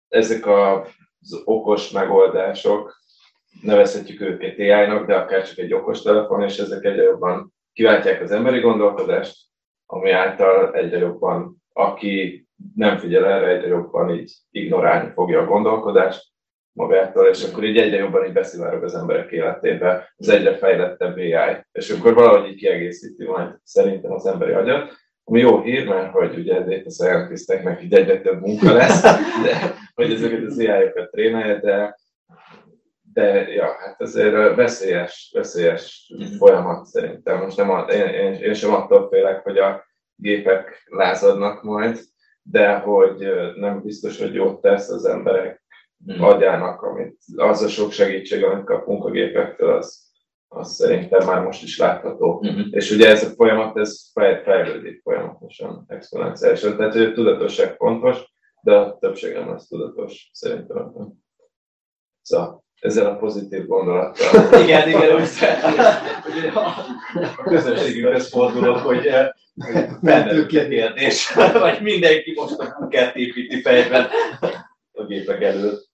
ezek 0.09 0.47
a, 0.47 0.83
az 1.21 1.43
okos 1.45 1.91
megoldások, 1.91 2.98
nevezhetjük 3.63 4.21
őket 4.21 4.59
AI-nak, 4.59 5.07
de 5.07 5.15
akár 5.15 5.47
csak 5.47 5.59
egy 5.59 5.73
okos 5.73 6.03
telefon, 6.03 6.43
és 6.43 6.59
ezek 6.59 6.85
egyre 6.85 7.03
jobban 7.03 7.55
kiváltják 7.73 8.23
az 8.23 8.31
emberi 8.31 8.61
gondolkodást, 8.61 9.37
ami 9.87 10.11
által 10.11 10.75
egyre 10.75 10.99
jobban, 10.99 11.63
aki 11.73 12.47
nem 12.75 12.99
figyel 12.99 13.27
erre, 13.27 13.49
egyre 13.49 13.67
jobban 13.67 14.15
így 14.15 14.33
ignorálni 14.51 15.11
fogja 15.15 15.41
a 15.41 15.47
gondolkodást 15.47 16.27
magától, 16.73 17.27
és 17.27 17.45
akkor 17.45 17.65
így 17.65 17.77
egyre 17.77 17.97
jobban 17.97 18.27
így 18.27 18.33
beszivárog 18.33 18.83
az 18.83 18.95
emberek 18.95 19.31
életébe 19.31 20.13
az 20.17 20.29
egyre 20.29 20.57
fejlettebb 20.57 21.17
AI, 21.17 21.67
és 21.73 21.91
akkor 21.91 22.15
valahogy 22.15 22.51
így 22.51 22.57
kiegészíti 22.57 23.25
majd 23.25 23.55
szerintem 23.63 24.13
az 24.13 24.27
emberi 24.27 24.53
agyat, 24.53 24.93
ami 25.25 25.41
jó 25.41 25.61
hír, 25.61 25.89
mert 25.89 26.13
hogy 26.13 26.39
ugye 26.39 26.63
data 26.63 26.91
scientisteknek 26.91 27.83
így 27.83 27.95
egyre 27.95 28.21
több 28.21 28.41
munka 28.41 28.73
lesz, 28.73 29.03
de 29.45 29.75
hogy 29.95 30.13
ezeket 30.13 30.45
az 30.45 30.59
AI-okat 30.59 31.11
trénálja, 31.11 31.59
de 31.61 31.99
de 33.13 33.49
ja, 33.53 33.77
hát 33.79 34.01
azért 34.01 34.55
veszélyes, 34.55 35.31
veszélyes 35.35 36.13
folyamat 36.39 36.87
szerintem. 36.87 37.39
Most 37.43 37.57
nem, 37.57 37.89
én, 37.89 38.07
én, 38.07 38.33
én 38.33 38.55
sem 38.55 38.75
attól 38.75 39.09
félek, 39.09 39.43
hogy 39.43 39.59
a 39.59 39.85
gépek 40.17 40.83
lázadnak 40.87 41.63
majd, 41.63 41.99
de 42.43 42.77
hogy 42.79 43.29
nem 43.57 43.83
biztos, 43.83 44.19
hogy 44.21 44.35
jót 44.35 44.61
tesz 44.61 44.89
az 44.89 45.05
emberek 45.05 45.67
Mhm. 46.07 46.23
agyának, 46.23 46.83
amit, 46.83 47.19
az 47.37 47.63
a 47.63 47.69
sok 47.69 47.93
segítség, 47.93 48.45
amit 48.45 48.65
kapunk 48.65 49.05
a 49.05 49.11
gépektől, 49.11 49.71
az, 49.77 50.07
az 50.49 50.73
szerintem 50.75 51.27
már 51.27 51.43
most 51.43 51.63
is 51.63 51.79
látható. 51.79 52.41
Mhm. 52.43 52.61
És 52.71 52.91
ugye 52.91 53.09
ez 53.09 53.25
a 53.25 53.35
folyamat, 53.35 53.79
ez 53.79 54.11
fej- 54.13 54.43
fejlődik 54.43 55.01
folyamatosan, 55.03 55.85
exponenciálisan. 55.89 56.77
Tehát 56.77 56.95
a 56.95 57.13
tudatosság 57.13 57.75
fontos, 57.77 58.33
de 58.63 58.75
a 58.77 58.99
többség 58.99 59.33
nem 59.35 59.49
lesz 59.51 59.67
tudatos, 59.67 60.31
szerintem. 60.33 60.93
Szóval 62.23 62.65
ezzel 62.81 63.07
a 63.07 63.17
pozitív 63.17 63.67
gondolattal. 63.67 64.61
Igen, 64.63 64.89
igen, 64.89 65.15
úgy 65.15 65.25
szeretném, 65.25 65.85
hogy 66.23 66.51
a, 66.55 66.59
a 67.37 67.43
közönségünkhöz 67.43 68.29
fordulok, 68.29 68.79
hogy 68.79 69.07
eh, 69.07 69.29
hogy 69.55 69.87
felmerül 70.03 70.45
a 70.45 70.47
kérdés, 70.47 71.33
vagy 71.53 71.83
mindenki 71.83 72.33
most 72.37 72.59
a 72.59 72.73
kunkert 72.73 73.17
építi 73.17 73.61
fejben 73.61 74.07
a 74.93 75.05
gépek 75.05 75.43
előtt. 75.43 75.87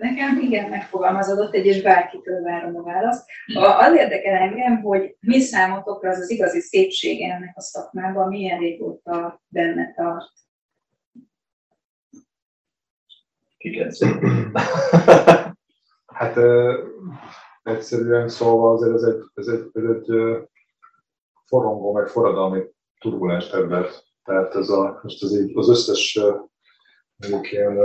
Nekem 0.00 0.38
igen 0.40 0.68
megfogalmazódott 0.68 1.54
egy, 1.54 1.66
és 1.66 1.82
bárkitől 1.82 2.42
várom 2.42 2.76
a 2.76 2.82
választ. 2.82 3.24
A- 3.54 3.78
Az 3.78 3.96
érdekel 3.96 4.34
engem, 4.34 4.82
hogy 4.82 5.16
mi 5.20 5.40
számotokra 5.40 6.10
az 6.10 6.18
az 6.18 6.30
igazi 6.30 6.60
szépsége 6.60 7.34
ennek 7.34 7.52
a 7.56 7.60
szakmában, 7.60 8.28
milyen 8.28 8.58
régóta 8.58 9.42
benne 9.48 9.94
tart. 9.96 10.30
Ki 13.62 13.70
kezdi? 13.70 14.06
Hát 16.06 16.36
ö, 16.36 16.82
egyszerűen 17.62 18.28
szólva 18.28 18.72
azért 18.72 18.94
ez 18.94 19.02
egy, 19.02 19.22
ez 19.34 19.46
egy, 19.46 19.70
ez 19.72 19.84
egy 19.84 20.06
forrongó, 21.46 21.92
meg 21.92 22.08
forradalmi 22.08 22.62
turbulens 23.00 23.48
terület. 23.48 24.04
Tehát 24.24 24.54
ez 24.54 24.68
a, 24.68 25.00
most 25.02 25.22
az, 25.22 25.32
így, 25.32 25.58
az 25.58 25.68
összes 25.68 26.20
mondjuk 27.16 27.52
ilyen 27.52 27.78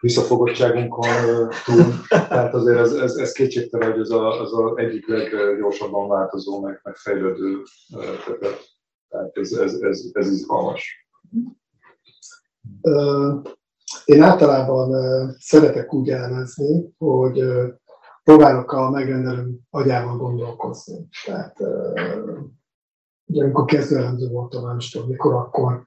visszafogottságunkon 0.00 1.48
túl. 1.64 1.84
Tehát 2.08 2.54
azért 2.54 2.78
ez, 2.78 2.92
ez, 2.92 3.16
ez 3.16 3.32
kétségtelen, 3.32 3.90
hogy 3.90 4.00
ez 4.00 4.10
az 4.10 4.40
az 4.40 4.52
a 4.52 4.76
egyik 4.76 5.08
leggyorsabban 5.08 6.08
változó, 6.08 6.60
meg, 6.60 6.80
meg 6.82 6.96
fejlődő 6.96 7.62
terület. 8.24 8.76
Tehát 9.08 9.36
ez, 9.36 9.52
ez, 9.52 9.74
ez, 9.74 10.10
ez 10.12 10.30
izgalmas. 10.30 11.08
Én 14.04 14.22
általában 14.22 14.90
szeretek 15.38 15.94
úgy 15.94 16.10
elemezni, 16.10 16.94
hogy 16.98 17.44
próbálok 18.24 18.72
a 18.72 18.90
megrendelő 18.90 19.50
agyával 19.70 20.16
gondolkozni. 20.16 21.08
Tehát 21.24 21.56
ugye 23.26 23.42
amikor 23.42 23.64
kezdőelemző 23.64 24.28
voltam, 24.28 24.66
nem 24.66 24.76
is 24.76 24.90
tudom 24.90 25.08
mikor, 25.08 25.34
akkor 25.34 25.84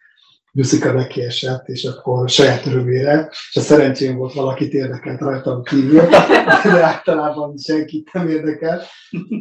Juszika 0.58 0.92
neki 0.92 1.22
esett, 1.22 1.68
és 1.68 1.84
akkor 1.84 2.30
saját 2.30 2.66
örömére, 2.66 3.28
és 3.30 3.56
a 3.56 3.60
szerencsém 3.60 4.18
volt 4.18 4.34
valakit 4.34 4.74
érdekelt 4.74 5.20
rajtam 5.20 5.64
kívül, 5.64 6.02
de 6.64 6.84
általában 6.84 7.58
senkit 7.58 8.14
nem 8.14 8.28
érdekelt. 8.28 8.84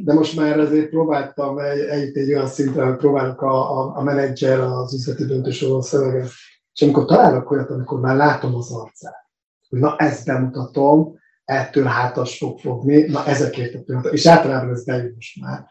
De 0.05 0.13
most 0.13 0.37
már 0.37 0.59
azért 0.59 0.89
próbáltam 0.89 1.59
eljutni 1.59 2.21
egy 2.21 2.33
olyan 2.33 2.47
szintre, 2.47 2.85
hogy 2.85 2.97
próbálok 2.97 3.43
a, 3.43 3.81
a, 3.81 3.97
a 3.97 4.03
menedzser, 4.03 4.61
az 4.61 4.95
üzleti 4.95 5.25
döntősorban 5.25 5.83
szöveget, 5.83 6.29
és 6.77 6.83
amikor 6.83 7.05
találok 7.05 7.51
olyat, 7.51 7.71
amikor 7.71 8.01
már 8.01 8.17
látom 8.17 8.55
az 8.55 8.73
arcát, 8.73 9.27
hogy 9.69 9.79
na 9.79 9.97
ezt 9.97 10.27
bemutatom, 10.27 11.19
ettől 11.45 11.85
hátas 11.85 12.39
fog 12.39 12.59
fogni, 12.59 13.03
na 13.03 13.27
ezekért 13.27 13.75
a 13.75 13.83
pillanat, 13.83 14.13
és 14.13 14.27
általában 14.27 14.71
ez 14.71 14.85
bejön 14.85 15.13
most 15.15 15.41
már. 15.41 15.67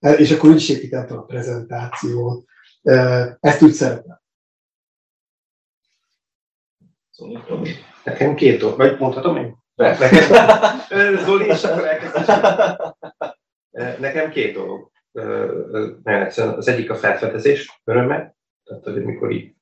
Uh, 0.00 0.20
és 0.20 0.30
akkor 0.30 0.50
úgy 0.50 0.56
is 0.56 0.68
építettem 0.68 1.18
a 1.18 1.24
prezentációt. 1.24 2.44
Uh, 2.82 3.26
ezt 3.40 3.62
úgy 3.62 3.72
szeretem. 3.72 4.20
Nekem 8.04 8.34
két 8.34 8.60
dolog, 8.60 8.76
vagy 8.76 8.98
mondhatom 8.98 9.36
én? 9.36 9.56
Zoli, 11.24 11.46
és 11.46 11.64
akkor 11.64 11.82
Nekem 13.98 14.30
két 14.30 14.54
dolog. 14.54 14.90
Az 16.36 16.68
egyik 16.68 16.90
a 16.90 16.96
felfedezés 16.96 17.80
örömmel, 17.84 18.36
tehát 18.64 18.84
hogy 18.84 19.04
mikor 19.04 19.30
így 19.30 19.54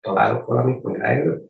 találok 0.00 0.46
valamit, 0.46 0.82
vagy 0.82 0.96
rájövök. 0.96 1.42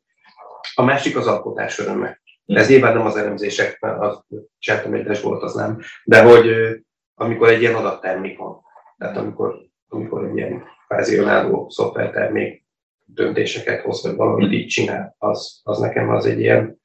A 0.74 0.82
másik 0.82 1.16
az 1.16 1.26
alkotás 1.26 1.78
örömmel. 1.78 2.20
Ez 2.46 2.68
nyilván 2.68 2.96
nem 2.96 3.06
az 3.06 3.16
elemzések, 3.16 3.80
mert 3.80 4.00
az 4.00 4.24
csináltam 4.58 4.94
egy 4.94 5.20
volt, 5.20 5.42
az 5.42 5.54
nem. 5.54 5.78
De 6.04 6.22
hogy 6.22 6.50
amikor 7.14 7.48
egy 7.48 7.60
ilyen 7.60 7.74
adattermék 7.74 8.38
van, 8.38 8.60
tehát 8.98 9.16
amikor, 9.16 9.60
amikor 9.88 10.24
egy 10.24 10.36
ilyen 10.36 10.64
kvázi 10.86 11.16
önálló 11.16 11.68
szoftvertermék 11.68 12.66
döntéseket 13.04 13.82
hoz, 13.82 14.02
vagy 14.02 14.16
valamit 14.16 14.52
így 14.52 14.66
csinál, 14.66 15.14
az, 15.18 15.60
az 15.64 15.78
nekem 15.78 16.08
az 16.08 16.26
egy 16.26 16.40
ilyen 16.40 16.80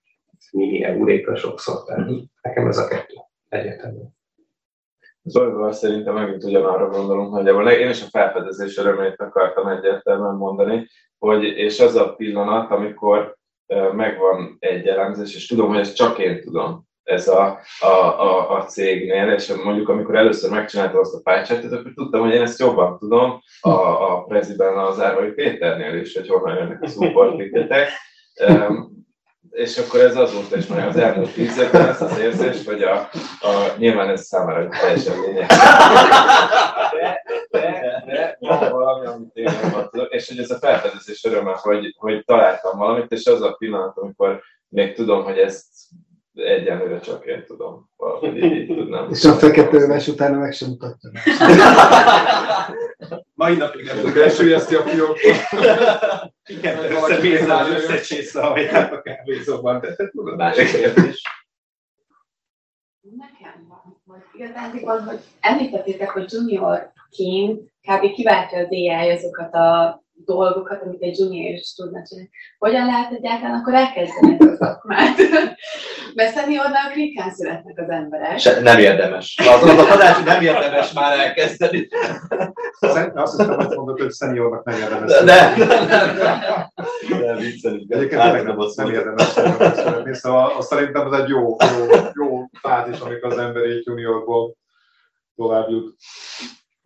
mini 0.51 0.83
euréka 0.83 1.35
sokszor. 1.35 1.83
Tehát 1.83 2.09
nekem 2.41 2.67
ez 2.67 2.77
a 2.77 2.87
kettő 2.87 3.15
egyetemű. 3.49 4.01
Zolival 5.27 5.71
szerintem 5.71 6.13
megint 6.13 6.43
ugyanarra 6.43 6.89
gondolunk 6.89 7.31
nagyjából. 7.31 7.69
Én 7.69 7.89
is 7.89 8.01
a 8.01 8.09
felfedezés 8.09 8.77
örömét 8.77 9.21
akartam 9.21 9.67
egyértelműen 9.67 10.35
mondani, 10.35 10.87
hogy 11.17 11.43
és 11.43 11.79
az 11.79 11.95
a 11.95 12.13
pillanat, 12.15 12.71
amikor 12.71 13.35
megvan 13.93 14.55
egy 14.59 14.87
elemzés, 14.87 15.35
és 15.35 15.47
tudom, 15.47 15.67
hogy 15.67 15.77
ezt 15.77 15.95
csak 15.95 16.19
én 16.19 16.41
tudom, 16.41 16.83
ez 17.03 17.27
a, 17.27 17.59
a, 17.79 17.85
a, 17.85 18.57
a 18.57 18.63
cégnél, 18.63 19.31
és 19.31 19.53
mondjuk 19.63 19.89
amikor 19.89 20.15
először 20.15 20.49
megcsináltam 20.49 20.99
azt 20.99 21.13
a 21.13 21.21
pályácsát, 21.23 21.63
akkor 21.63 21.91
tudtam, 21.95 22.21
hogy 22.21 22.33
én 22.33 22.41
ezt 22.41 22.59
jobban 22.59 22.97
tudom 22.97 23.41
a, 23.61 23.69
a 23.69 24.23
preziben 24.23 24.77
az 24.77 25.01
Árvai 25.01 25.31
Péternél 25.31 25.99
is, 25.99 26.13
hogy 26.13 26.27
honnan 26.27 26.55
jönnek 26.55 26.81
a 26.81 26.87
supportiketek. 26.87 27.89
És 29.55 29.77
akkor 29.77 29.99
ez 29.99 30.15
azóta 30.15 30.57
is 30.57 30.67
már 30.67 30.87
az 30.87 30.97
elmúlt 30.97 31.33
tíz 31.33 31.57
évben 31.57 31.87
ezt 31.87 32.01
az 32.01 32.17
érzést, 32.17 32.65
hogy 32.65 32.83
a, 32.83 32.93
a, 33.39 33.75
nyilván 33.77 34.09
ez 34.09 34.25
számára 34.25 34.67
teljesen 34.67 35.19
lényeg. 35.21 35.47
De, 36.91 37.23
de, 37.49 38.03
de 38.05 38.37
van 38.39 38.71
valami, 38.71 39.05
amit 39.05 39.35
én 39.35 39.49
és 40.09 40.27
hogy 40.27 40.39
ez 40.39 40.51
a 40.51 40.57
felfedezés 40.57 41.23
öröme, 41.23 41.59
hogy, 41.61 41.95
hogy 41.97 42.23
találtam 42.25 42.77
valamit, 42.77 43.11
és 43.11 43.25
az 43.25 43.41
a 43.41 43.51
pillanat, 43.51 43.97
amikor 43.97 44.41
még 44.67 44.95
tudom, 44.95 45.23
hogy 45.23 45.37
ezt 45.37 45.65
egyenlőre 46.35 46.99
csak 46.99 47.25
én 47.25 47.43
tudom. 47.45 47.89
Valahogy 47.97 48.37
így 48.43 48.67
tudnám. 48.67 49.09
És 49.09 49.23
a 49.23 49.33
fekete 49.33 49.77
öves 49.77 50.07
utána 50.07 50.37
meg 50.37 50.53
sem 50.53 50.69
mutatja. 50.69 51.11
Mai 53.33 53.55
napig 53.55 53.85
nem 53.85 53.99
tudok 53.99 54.17
elsüllyeszti 54.17 54.75
a 54.75 54.81
fiókot. 54.81 55.19
Igen, 56.45 56.77
összebézál, 56.77 57.71
összecsész 57.71 58.35
a 58.35 58.41
hajtát 58.41 58.93
a 58.93 59.01
kávézóban, 59.01 59.85
tudod. 60.11 60.37
Másik 60.37 60.69
kérdés. 60.69 61.21
Nekem 63.01 63.67
van, 63.67 63.97
hogy 64.05 64.21
igazán, 64.33 64.71
hogy 65.05 65.19
említettétek, 65.39 66.09
hogy 66.09 66.31
juniorként 66.31 67.73
kb. 67.81 68.11
kiváltja 68.13 68.59
az 68.59 68.67
AI 68.69 69.09
azokat 69.09 69.53
a 69.53 70.03
dolgokat, 70.15 70.81
amit 70.81 71.01
egy 71.01 71.17
junior 71.17 71.53
is 71.53 71.73
tudna 71.73 72.03
csinálni. 72.07 72.29
Hogyan 72.57 72.85
lehet 72.85 73.11
egyáltalán 73.11 73.59
akkor 73.59 73.73
elkezdeni 73.73 74.37
a 74.51 74.55
szakmát? 74.55 75.17
Mert 76.13 76.33
szeniornak 76.35 76.93
ritkán 76.93 77.31
születnek 77.31 77.79
az 77.79 77.89
emberek. 77.89 78.39
Se, 78.39 78.61
nem 78.61 78.79
érdemes. 78.79 79.39
Az, 79.39 79.69
az 79.69 79.77
a 79.77 79.85
tanács, 79.85 80.15
hogy 80.15 80.25
nem 80.25 80.41
érdemes 80.41 80.93
már 80.93 81.19
elkezdeni. 81.19 81.87
Azt 83.13 83.37
hiszem, 83.37 83.55
hogy 83.55 83.75
mondod, 83.75 83.99
hogy 83.99 84.11
szeniornak 84.11 84.63
nem 84.65 84.77
érdemes. 84.77 85.11
De, 85.11 85.23
nem, 85.23 85.57
nem, 85.87 86.15
nem. 86.17 86.69
Nem, 87.19 87.37
viccelünk. 87.37 87.91
Egyébként 87.91 88.21
nem, 88.21 88.45
nem, 88.45 88.57
nem 88.75 88.89
érdemes 88.89 89.27
születni, 89.27 90.13
szóval 90.15 90.53
azt 90.57 90.67
szerintem 90.67 91.13
ez 91.13 91.19
egy 91.19 91.29
jó, 91.29 91.55
jó, 91.77 91.95
jó 92.13 92.49
fázis, 92.61 92.99
amikor 92.99 93.31
az 93.31 93.37
ember 93.37 93.63
egy 93.63 93.85
juniorból 93.85 94.55
tovább 95.35 95.69
jut. 95.69 95.95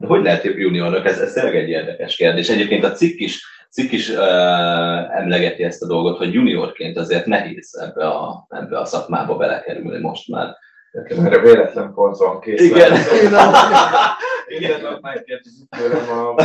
Hogy 0.08 0.24
lehet 0.24 0.44
jobb 0.44 0.58
juniornak? 0.58 1.06
Ez, 1.06 1.20
ez 1.20 1.34
tényleg 1.34 1.56
egy 1.56 1.70
érdekes 1.70 2.16
kérdés. 2.16 2.50
Egyébként 2.50 2.84
a 2.84 2.92
cikk 2.92 3.20
is, 3.20 3.46
cikk 3.70 3.92
is 3.92 4.10
uh, 4.10 5.18
emlegeti 5.18 5.64
ezt 5.64 5.84
a 5.84 5.88
dolgot, 5.88 6.18
hogy 6.18 6.34
juniorként 6.34 6.98
azért 6.98 7.26
nehéz 7.26 7.76
ebbe 7.82 8.08
a, 8.08 8.46
ebbe 8.50 8.80
a 8.80 8.86
szakmába 8.86 9.38
belekerülni 9.38 10.00
most 10.00 10.28
már. 10.28 10.56
Erre 10.92 11.40
véletlen 11.40 11.94
pont 11.94 12.18
van 12.18 12.40
kész. 12.40 12.62
Igen. 12.62 12.92
Igen, 14.58 14.98
megkérdezik 15.02 15.70
tőlem 15.70 16.10
a, 16.10 16.36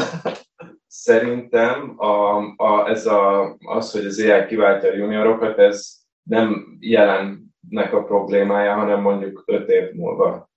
szerintem 0.87 1.95
a, 1.97 2.37
a, 2.57 2.89
ez 2.89 3.07
a, 3.07 3.57
az, 3.59 3.93
hogy 3.93 4.05
az 4.05 4.21
AI 4.21 4.47
kiváltja 4.47 4.91
a 4.91 4.95
juniorokat, 4.95 5.59
ez 5.59 5.87
nem 6.23 6.77
jelennek 6.81 7.93
a 7.93 8.03
problémája, 8.05 8.75
hanem 8.75 9.01
mondjuk 9.01 9.43
öt 9.47 9.69
év 9.69 9.93
múlva 9.93 10.51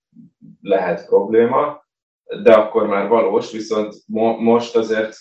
lehet 0.60 1.06
probléma 1.06 1.86
de 2.42 2.52
akkor 2.52 2.86
már 2.86 3.08
valós, 3.08 3.52
viszont 3.52 3.94
mo- 4.06 4.38
most 4.38 4.76
azért 4.76 5.16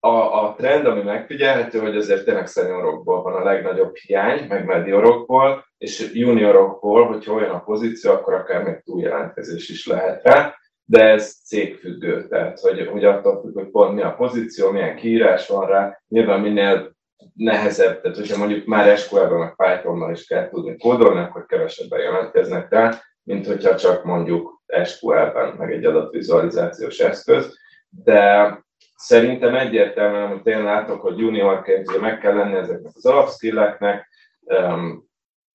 a, 0.00 0.44
a 0.44 0.54
trend, 0.56 0.86
ami 0.86 1.02
megfigyelhető, 1.02 1.78
hogy 1.78 1.96
azért 1.96 2.24
tényleg 2.24 2.46
szeniorokból 2.46 3.22
van 3.22 3.34
a 3.34 3.44
legnagyobb 3.44 3.96
hiány, 3.96 4.46
meg 4.48 4.64
mediorokból, 4.64 5.64
és 5.78 6.10
juniorokból, 6.12 7.06
hogyha 7.06 7.32
olyan 7.32 7.50
a 7.50 7.62
pozíció, 7.62 8.10
akkor 8.10 8.34
akár 8.34 8.62
még 8.62 8.82
túljelentkezés 8.84 9.68
is 9.68 9.86
lehet 9.86 10.22
rá, 10.22 10.54
de 10.84 11.04
ez 11.04 11.34
cégfüggő, 11.44 12.28
tehát 12.28 12.60
hogy, 12.60 12.86
hogy 12.86 13.04
attól 13.04 13.40
függ, 13.40 13.54
hogy 13.54 13.70
pont 13.70 13.94
mi 13.94 14.02
a 14.02 14.14
pozíció, 14.14 14.70
milyen 14.70 14.96
kiírás 14.96 15.48
van 15.48 15.66
rá, 15.66 16.00
nyilván 16.08 16.40
minél 16.40 16.96
nehezebb, 17.34 18.00
tehát 18.00 18.16
hogyha 18.16 18.38
mondjuk 18.38 18.66
már 18.66 18.98
SQL-ben, 18.98 19.38
meg 19.38 19.54
Python-nal 19.56 20.10
is 20.10 20.26
kell 20.26 20.48
tudni 20.48 20.76
kódolni, 20.76 21.20
akkor 21.20 21.46
kevesebben 21.46 22.00
jelentkeznek 22.00 22.70
rá, 22.70 23.02
mint 23.22 23.46
hogyha 23.46 23.76
csak 23.76 24.04
mondjuk 24.04 24.59
SQL-ben, 24.84 25.54
meg 25.58 25.72
egy 25.72 25.84
adatvizualizációs 25.84 26.98
eszköz, 26.98 27.58
de 28.04 28.58
szerintem 28.96 29.54
egyértelműen, 29.54 30.30
amit 30.30 30.46
én 30.46 30.62
látok, 30.62 31.00
hogy 31.00 31.18
juniorként 31.18 31.88
ugye 31.88 32.00
meg 32.00 32.18
kell 32.18 32.34
lenni 32.34 32.56
ezeknek 32.56 32.92
az 32.94 33.06
alapskilleknek, 33.06 34.08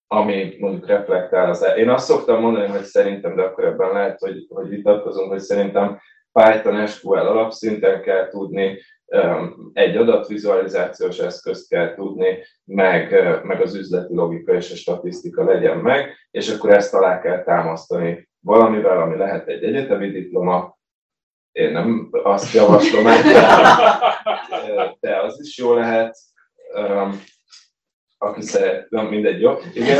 ami 0.07 0.55
mondjuk 0.59 0.87
reflektál 0.87 1.49
az 1.49 1.65
Én 1.77 1.89
azt 1.89 2.05
szoktam 2.05 2.41
mondani, 2.41 2.67
hogy 2.67 2.83
szerintem, 2.83 3.35
de 3.35 3.41
akkor 3.41 3.63
ebben 3.63 3.91
lehet, 3.91 4.19
hogy, 4.19 4.45
hogy 4.49 4.69
vitatkozunk, 4.69 5.29
hogy 5.29 5.39
szerintem 5.39 5.99
Python 6.31 6.87
SQL 6.87 7.17
alapszinten 7.17 8.01
kell 8.01 8.27
tudni, 8.27 8.79
egy 9.73 9.97
adatvizualizációs 9.97 11.19
eszközt 11.19 11.69
kell 11.69 11.93
tudni, 11.93 12.37
meg, 12.63 13.11
meg 13.43 13.61
az 13.61 13.75
üzleti 13.75 14.15
logika 14.15 14.53
és 14.53 14.71
a 14.71 14.75
statisztika 14.75 15.43
legyen 15.43 15.77
meg, 15.77 16.15
és 16.31 16.49
akkor 16.49 16.69
ezt 16.69 16.93
alá 16.93 17.21
kell 17.21 17.43
támasztani 17.43 18.29
valamivel, 18.45 19.01
ami 19.01 19.17
lehet 19.17 19.47
egy 19.47 19.63
egyetemi 19.63 20.11
diploma, 20.11 20.77
én 21.51 21.71
nem 21.71 22.09
azt 22.11 22.53
javaslom, 22.53 23.03
de 24.99 25.21
az 25.21 25.39
is 25.41 25.57
jó 25.57 25.73
lehet, 25.73 26.17
aki 28.17 28.41
szeret, 28.41 28.89
nem 28.89 29.05
mindegy, 29.05 29.41
jó? 29.41 29.53
Igen. 29.73 29.97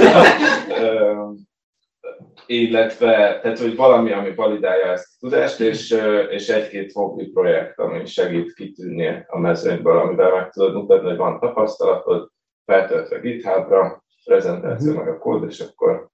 illetve, 2.45 3.39
tehát 3.41 3.59
hogy 3.59 3.75
valami, 3.75 4.11
ami 4.11 4.35
validálja 4.35 4.85
ezt 4.85 5.07
a 5.13 5.17
tudást, 5.19 5.59
és, 5.59 5.97
és 6.29 6.49
egy-két 6.49 6.91
hobbi 6.91 7.27
projekt, 7.27 7.79
ami 7.79 8.05
segít 8.05 8.53
kitűnni 8.53 9.23
a 9.27 9.39
mezőnyből, 9.39 9.97
amivel 9.97 10.31
meg 10.31 10.49
tudod 10.49 10.73
mutatni, 10.73 11.07
hogy 11.07 11.17
van 11.17 11.39
tapasztalatod, 11.39 12.29
feltöltve 12.65 13.19
GitHubra, 13.19 14.03
prezentáció 14.25 14.93
meg 14.93 15.07
a 15.07 15.17
kód, 15.17 15.43
és 15.43 15.59
akkor 15.59 16.09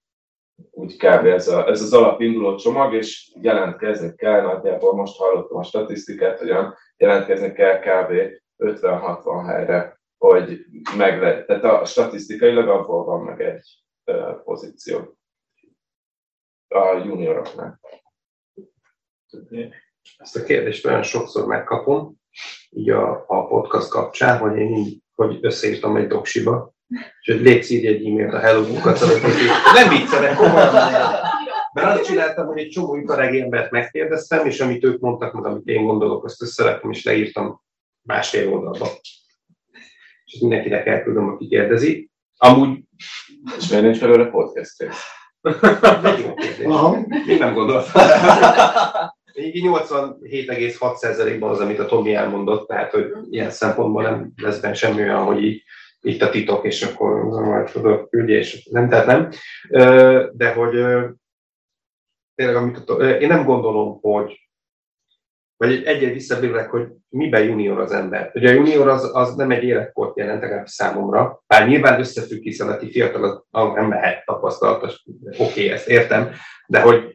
úgy 0.70 0.96
kb. 0.96 1.24
Ez, 1.24 1.48
a, 1.48 1.68
ez 1.68 1.82
az 1.82 1.92
alapinduló 1.92 2.54
csomag, 2.56 2.94
és 2.94 3.32
jelentkezni 3.40 4.14
kell, 4.14 4.42
nagyjából 4.42 4.94
most 4.94 5.18
hallottam 5.18 5.58
a 5.58 5.62
statisztikát, 5.62 6.38
hogy 6.38 6.52
jelentkezni 6.96 7.52
kell 7.52 7.78
kb. 7.78 8.40
50-60 8.58 9.44
helyre, 9.46 10.00
hogy 10.18 10.64
meg 10.96 11.20
le, 11.20 11.44
tehát 11.44 11.64
a 11.64 11.84
statisztikailag 11.84 12.68
abból 12.68 13.04
van 13.04 13.20
meg 13.20 13.40
egy 13.40 13.82
pozíció 14.44 15.16
a 16.68 16.96
junioroknál. 17.04 17.80
Ezt 20.16 20.36
a 20.36 20.42
kérdést 20.42 20.86
olyan 20.86 21.02
sokszor 21.02 21.46
megkapom, 21.46 22.20
így 22.70 22.90
a, 22.90 23.24
a 23.26 23.46
podcast 23.46 23.88
kapcsán, 23.88 24.38
hogy 24.38 24.56
én 24.56 24.74
így, 24.74 25.02
hogy 25.14 25.38
összeírtam 25.40 25.96
egy 25.96 26.06
doksiba, 26.06 26.74
hogy 27.24 27.40
légy 27.40 27.70
írj 27.70 27.86
egy 27.86 28.06
e-mailt 28.06 28.34
a 28.34 28.38
Hello 28.38 28.64
Nem 29.74 29.88
viccelek, 29.88 30.36
komolyan 30.36 31.30
mert 31.72 31.98
azt 31.98 32.04
csináltam, 32.04 32.46
hogy 32.46 32.58
egy 32.58 32.68
csomó 32.68 32.96
iparági 32.96 33.40
embert 33.40 33.70
megkérdeztem, 33.70 34.46
és 34.46 34.60
amit 34.60 34.84
ők 34.84 35.00
mondtak, 35.00 35.32
meg 35.32 35.44
amit 35.44 35.66
én 35.66 35.84
gondolok, 35.84 36.24
azt 36.24 36.42
összelettem, 36.42 36.90
és 36.90 37.04
leírtam 37.04 37.62
másfél 38.02 38.52
oldalba. 38.52 38.88
És 40.24 40.40
mindenkinek 40.40 40.86
elküldöm, 40.86 41.28
aki 41.28 41.48
kérdezi. 41.48 42.10
Amúgy... 42.36 42.78
És 43.58 43.68
miért 43.68 43.84
nincs 43.84 44.00
belőle 44.00 44.24
podcast? 44.24 44.86
Még 47.26 47.38
nem 47.38 47.54
gondoltam. 47.54 48.02
Még 49.34 49.64
87,6%-ban 49.64 51.50
az, 51.50 51.60
amit 51.60 51.78
a 51.78 51.86
Tomi 51.86 52.14
elmondott, 52.14 52.68
tehát 52.68 52.90
hogy 52.90 53.12
ilyen 53.30 53.50
szempontból 53.50 54.02
nem 54.02 54.32
lesz 54.36 54.60
benne 54.60 54.74
semmi 54.74 55.02
olyan, 55.02 55.24
hogy 55.24 55.44
így, 55.44 55.62
itt 56.02 56.22
a 56.22 56.30
titok, 56.30 56.64
és 56.64 56.82
akkor 56.82 57.24
majd 57.24 57.70
tudok 57.70 58.10
küldje, 58.10 58.38
és 58.38 58.68
nem, 58.70 58.88
tehát 58.88 59.06
nem. 59.06 59.28
De 60.32 60.52
hogy 60.52 60.70
tényleg, 62.34 62.56
amit 62.56 62.88
én 63.20 63.28
nem 63.28 63.44
gondolom, 63.44 63.98
hogy 64.00 64.36
vagy 65.56 65.82
egy 65.84 66.12
visszabélek, 66.12 66.70
hogy 66.70 66.88
miben 67.08 67.44
junior 67.44 67.80
az 67.80 67.92
ember. 67.92 68.30
Ugye 68.34 68.50
a 68.50 68.52
junior 68.52 68.88
az, 68.88 69.10
az 69.12 69.34
nem 69.34 69.50
egy 69.50 69.62
életkort 69.62 70.16
jelent, 70.16 70.40
legalább 70.40 70.66
számomra, 70.66 71.42
bár 71.46 71.68
nyilván 71.68 72.00
összefügg, 72.00 72.42
hiszen 72.42 72.68
aki 72.68 72.90
fiatal 72.90 73.46
az 73.50 73.72
nem 73.74 73.88
lehet 73.88 74.24
tapasztalatos, 74.24 75.04
oké, 75.26 75.42
okay, 75.42 75.68
ezt 75.68 75.88
értem, 75.88 76.30
de 76.66 76.80
hogy 76.80 77.12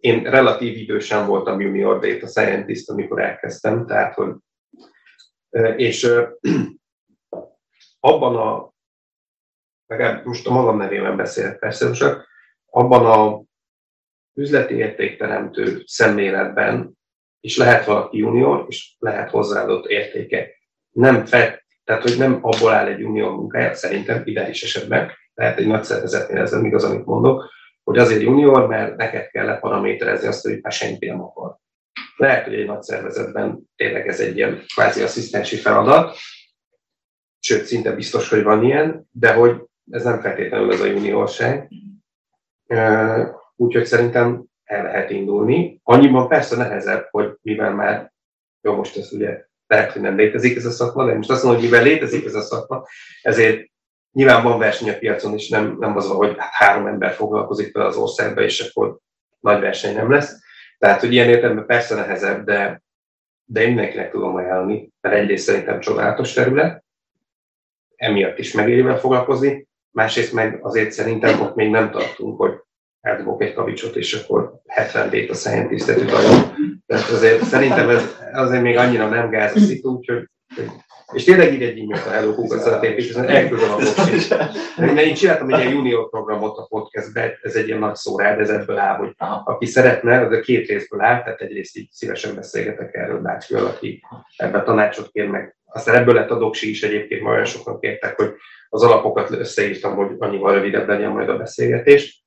én 0.00 0.22
relatív 0.22 0.76
idősen 0.76 1.26
voltam 1.26 1.60
junior 1.60 1.98
data 1.98 2.26
scientist, 2.26 2.90
amikor 2.90 3.20
elkezdtem, 3.20 3.86
tehát 3.86 4.14
hogy 4.14 4.34
és 5.76 6.12
abban 8.04 8.36
a, 8.36 8.72
legalább 9.86 10.24
most 10.24 10.46
a 10.46 10.52
magam 10.52 10.76
nevében 10.76 11.16
beszélek 11.16 11.58
persze, 11.58 11.88
most 11.88 12.04
abban 12.66 13.06
a 13.06 13.42
üzleti 14.34 14.74
értékteremtő 14.74 15.82
szemléletben, 15.86 16.98
és 17.40 17.56
lehet 17.56 17.84
valaki 17.84 18.18
junior, 18.18 18.64
és 18.68 18.94
lehet 18.98 19.30
hozzáadott 19.30 19.86
értéke. 19.86 20.50
Nem 20.90 21.24
fel, 21.24 21.62
tehát, 21.84 22.02
hogy 22.02 22.18
nem 22.18 22.38
abból 22.42 22.72
áll 22.72 22.86
egy 22.86 22.98
junior 22.98 23.36
munkája, 23.36 23.74
szerintem 23.74 24.22
ideális 24.24 24.62
esetben, 24.62 25.12
lehet 25.34 25.58
egy 25.58 25.66
nagy 25.66 25.84
szervezetnél 25.84 26.40
ez 26.40 26.50
nem 26.50 26.64
igaz, 26.64 26.84
amit 26.84 27.04
mondok, 27.04 27.50
hogy 27.84 27.98
azért 27.98 28.22
junior, 28.22 28.66
mert 28.66 28.96
neked 28.96 29.26
kell 29.26 29.46
leparaméterezni 29.46 30.26
azt, 30.26 30.42
hogy 30.42 30.58
már 30.62 30.72
senki 30.72 31.06
nem 31.06 31.22
akar. 31.22 31.56
Lehet, 32.16 32.44
hogy 32.44 32.54
egy 32.54 32.66
nagy 32.66 32.82
szervezetben 32.82 33.70
tényleg 33.76 34.08
ez 34.08 34.20
egy 34.20 34.36
ilyen 34.36 34.62
kvázi 34.74 35.02
asszisztensi 35.02 35.56
feladat, 35.56 36.16
sőt, 37.42 37.64
szinte 37.64 37.92
biztos, 37.92 38.28
hogy 38.28 38.42
van 38.42 38.64
ilyen, 38.64 39.08
de 39.10 39.32
hogy 39.32 39.62
ez 39.90 40.04
nem 40.04 40.20
feltétlenül 40.20 40.72
ez 40.72 40.80
a 40.80 40.86
juniorság. 40.86 41.68
Úgyhogy 43.56 43.84
szerintem 43.84 44.44
el 44.64 44.82
lehet 44.82 45.10
indulni. 45.10 45.80
Annyiban 45.82 46.28
persze 46.28 46.56
nehezebb, 46.56 47.08
hogy 47.10 47.34
mivel 47.42 47.74
már, 47.74 48.12
jó, 48.60 48.74
most 48.74 48.96
ez 48.96 49.12
ugye 49.12 49.44
lehet, 49.66 49.92
hogy 49.92 50.02
nem 50.02 50.16
létezik 50.16 50.56
ez 50.56 50.64
a 50.64 50.70
szakma, 50.70 51.04
de 51.04 51.14
most 51.14 51.30
azt 51.30 51.42
mondom, 51.42 51.60
hogy 51.60 51.70
mivel 51.70 51.86
létezik 51.86 52.24
ez 52.24 52.34
a 52.34 52.40
szakma, 52.40 52.86
ezért 53.22 53.70
nyilván 54.12 54.42
van 54.42 54.58
verseny 54.58 54.90
a 54.90 54.98
piacon 54.98 55.34
is, 55.34 55.48
nem, 55.48 55.76
nem 55.78 55.96
az 55.96 56.08
van, 56.08 56.16
hogy 56.16 56.34
hát 56.38 56.52
három 56.52 56.86
ember 56.86 57.12
foglalkozik 57.12 57.74
vele 57.74 57.86
az 57.86 57.96
országba, 57.96 58.40
és 58.40 58.60
akkor 58.60 58.98
nagy 59.40 59.60
verseny 59.60 59.94
nem 59.94 60.10
lesz. 60.10 60.40
Tehát, 60.78 61.00
hogy 61.00 61.12
ilyen 61.12 61.28
értelemben 61.28 61.66
persze 61.66 61.94
nehezebb, 61.94 62.44
de, 62.44 62.82
de 63.44 63.60
én 63.60 63.66
mindenkinek 63.66 64.10
tudom 64.10 64.34
ajánlani, 64.34 64.92
mert 65.00 65.16
egyrészt 65.16 65.44
szerintem 65.44 65.80
csodálatos 65.80 66.32
terület, 66.32 66.81
emiatt 68.02 68.38
is 68.38 68.52
megéri 68.52 68.96
foglalkozni, 68.98 69.66
másrészt 69.90 70.32
meg 70.32 70.58
azért 70.62 70.90
szerintem 70.90 71.40
ott 71.40 71.54
még 71.54 71.70
nem 71.70 71.90
tartunk, 71.90 72.38
hogy 72.38 72.52
eldobok 73.00 73.42
egy 73.42 73.54
kavicsot, 73.54 73.96
és 73.96 74.14
akkor 74.14 74.60
70 74.66 75.10
data 75.10 75.34
scientist-et 75.34 76.00
utaljam. 76.00 76.54
Tehát 76.86 77.08
azért 77.08 77.44
szerintem 77.44 77.88
ez 77.88 78.16
azért 78.32 78.62
még 78.62 78.76
annyira 78.76 79.08
nem 79.08 79.30
gáz 79.30 79.56
a 79.56 79.58
szitu, 79.58 79.90
úgyhogy 79.90 80.28
és 81.12 81.24
tényleg 81.24 81.52
így 81.52 81.62
egy 81.62 81.78
e-mailt 81.78 82.06
a 82.06 82.10
Hello 82.10 82.34
Google 82.34 82.80
és 82.80 83.10
elküldöm 83.10 83.70
a 83.70 83.76
bocsit. 83.76 84.28
De 84.76 85.04
én 85.04 85.14
csináltam 85.14 85.52
egy 85.52 85.60
ilyen 85.60 85.72
junior 85.72 86.10
programot 86.10 86.58
a 86.58 86.66
podcastbe, 86.68 87.38
ez 87.42 87.54
egy 87.54 87.66
ilyen 87.66 87.78
nagy 87.78 87.94
szó 87.94 88.18
rád, 88.18 88.40
ez 88.40 88.50
ebből 88.50 88.78
áll, 88.78 88.96
hogy 88.96 89.14
aki 89.44 89.66
szeretne, 89.66 90.20
az 90.20 90.32
a 90.32 90.40
két 90.40 90.68
részből 90.68 91.00
áll, 91.00 91.22
tehát 91.22 91.40
egyrészt 91.40 91.76
így 91.76 91.88
szívesen 91.90 92.34
beszélgetek 92.34 92.94
erről 92.94 93.20
bárkivel, 93.20 93.66
aki 93.66 94.02
ebben 94.36 94.64
tanácsot 94.64 95.10
kér 95.10 95.28
meg. 95.28 95.56
Aztán 95.72 95.94
ebből 95.94 96.14
lett 96.14 96.30
a 96.30 96.38
doksi 96.38 96.70
is 96.70 96.82
egyébként, 96.82 97.22
már 97.22 97.32
olyan 97.32 97.44
sokan 97.44 97.80
kértek, 97.80 98.16
hogy 98.16 98.34
az 98.68 98.82
alapokat 98.82 99.30
összeírtam, 99.30 99.96
hogy 99.96 100.14
annyival 100.18 100.52
rövidebb 100.52 100.88
legyen 100.88 101.10
majd 101.10 101.28
a 101.28 101.36
beszélgetés 101.36 102.22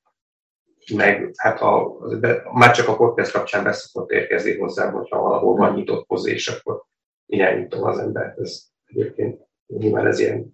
meg 0.93 1.31
hát 1.37 1.61
a, 1.61 1.97
de 2.19 2.43
már 2.51 2.75
csak 2.75 2.87
a 2.87 2.95
podcast 2.95 3.31
kapcsán 3.31 3.63
beszokott 3.63 4.11
érkezni 4.11 4.57
hozzám, 4.57 4.93
hogyha 4.93 5.21
valahol 5.21 5.55
van 5.55 5.73
nyitott 5.73 6.07
pozé, 6.07 6.31
és 6.31 6.47
akkor 6.47 6.83
irányítom 7.25 7.83
az 7.83 7.97
embert. 7.97 8.39
Ez 8.39 8.61
egyébként 8.85 9.39
nyilván 9.67 10.07
ez 10.07 10.19
ilyen 10.19 10.53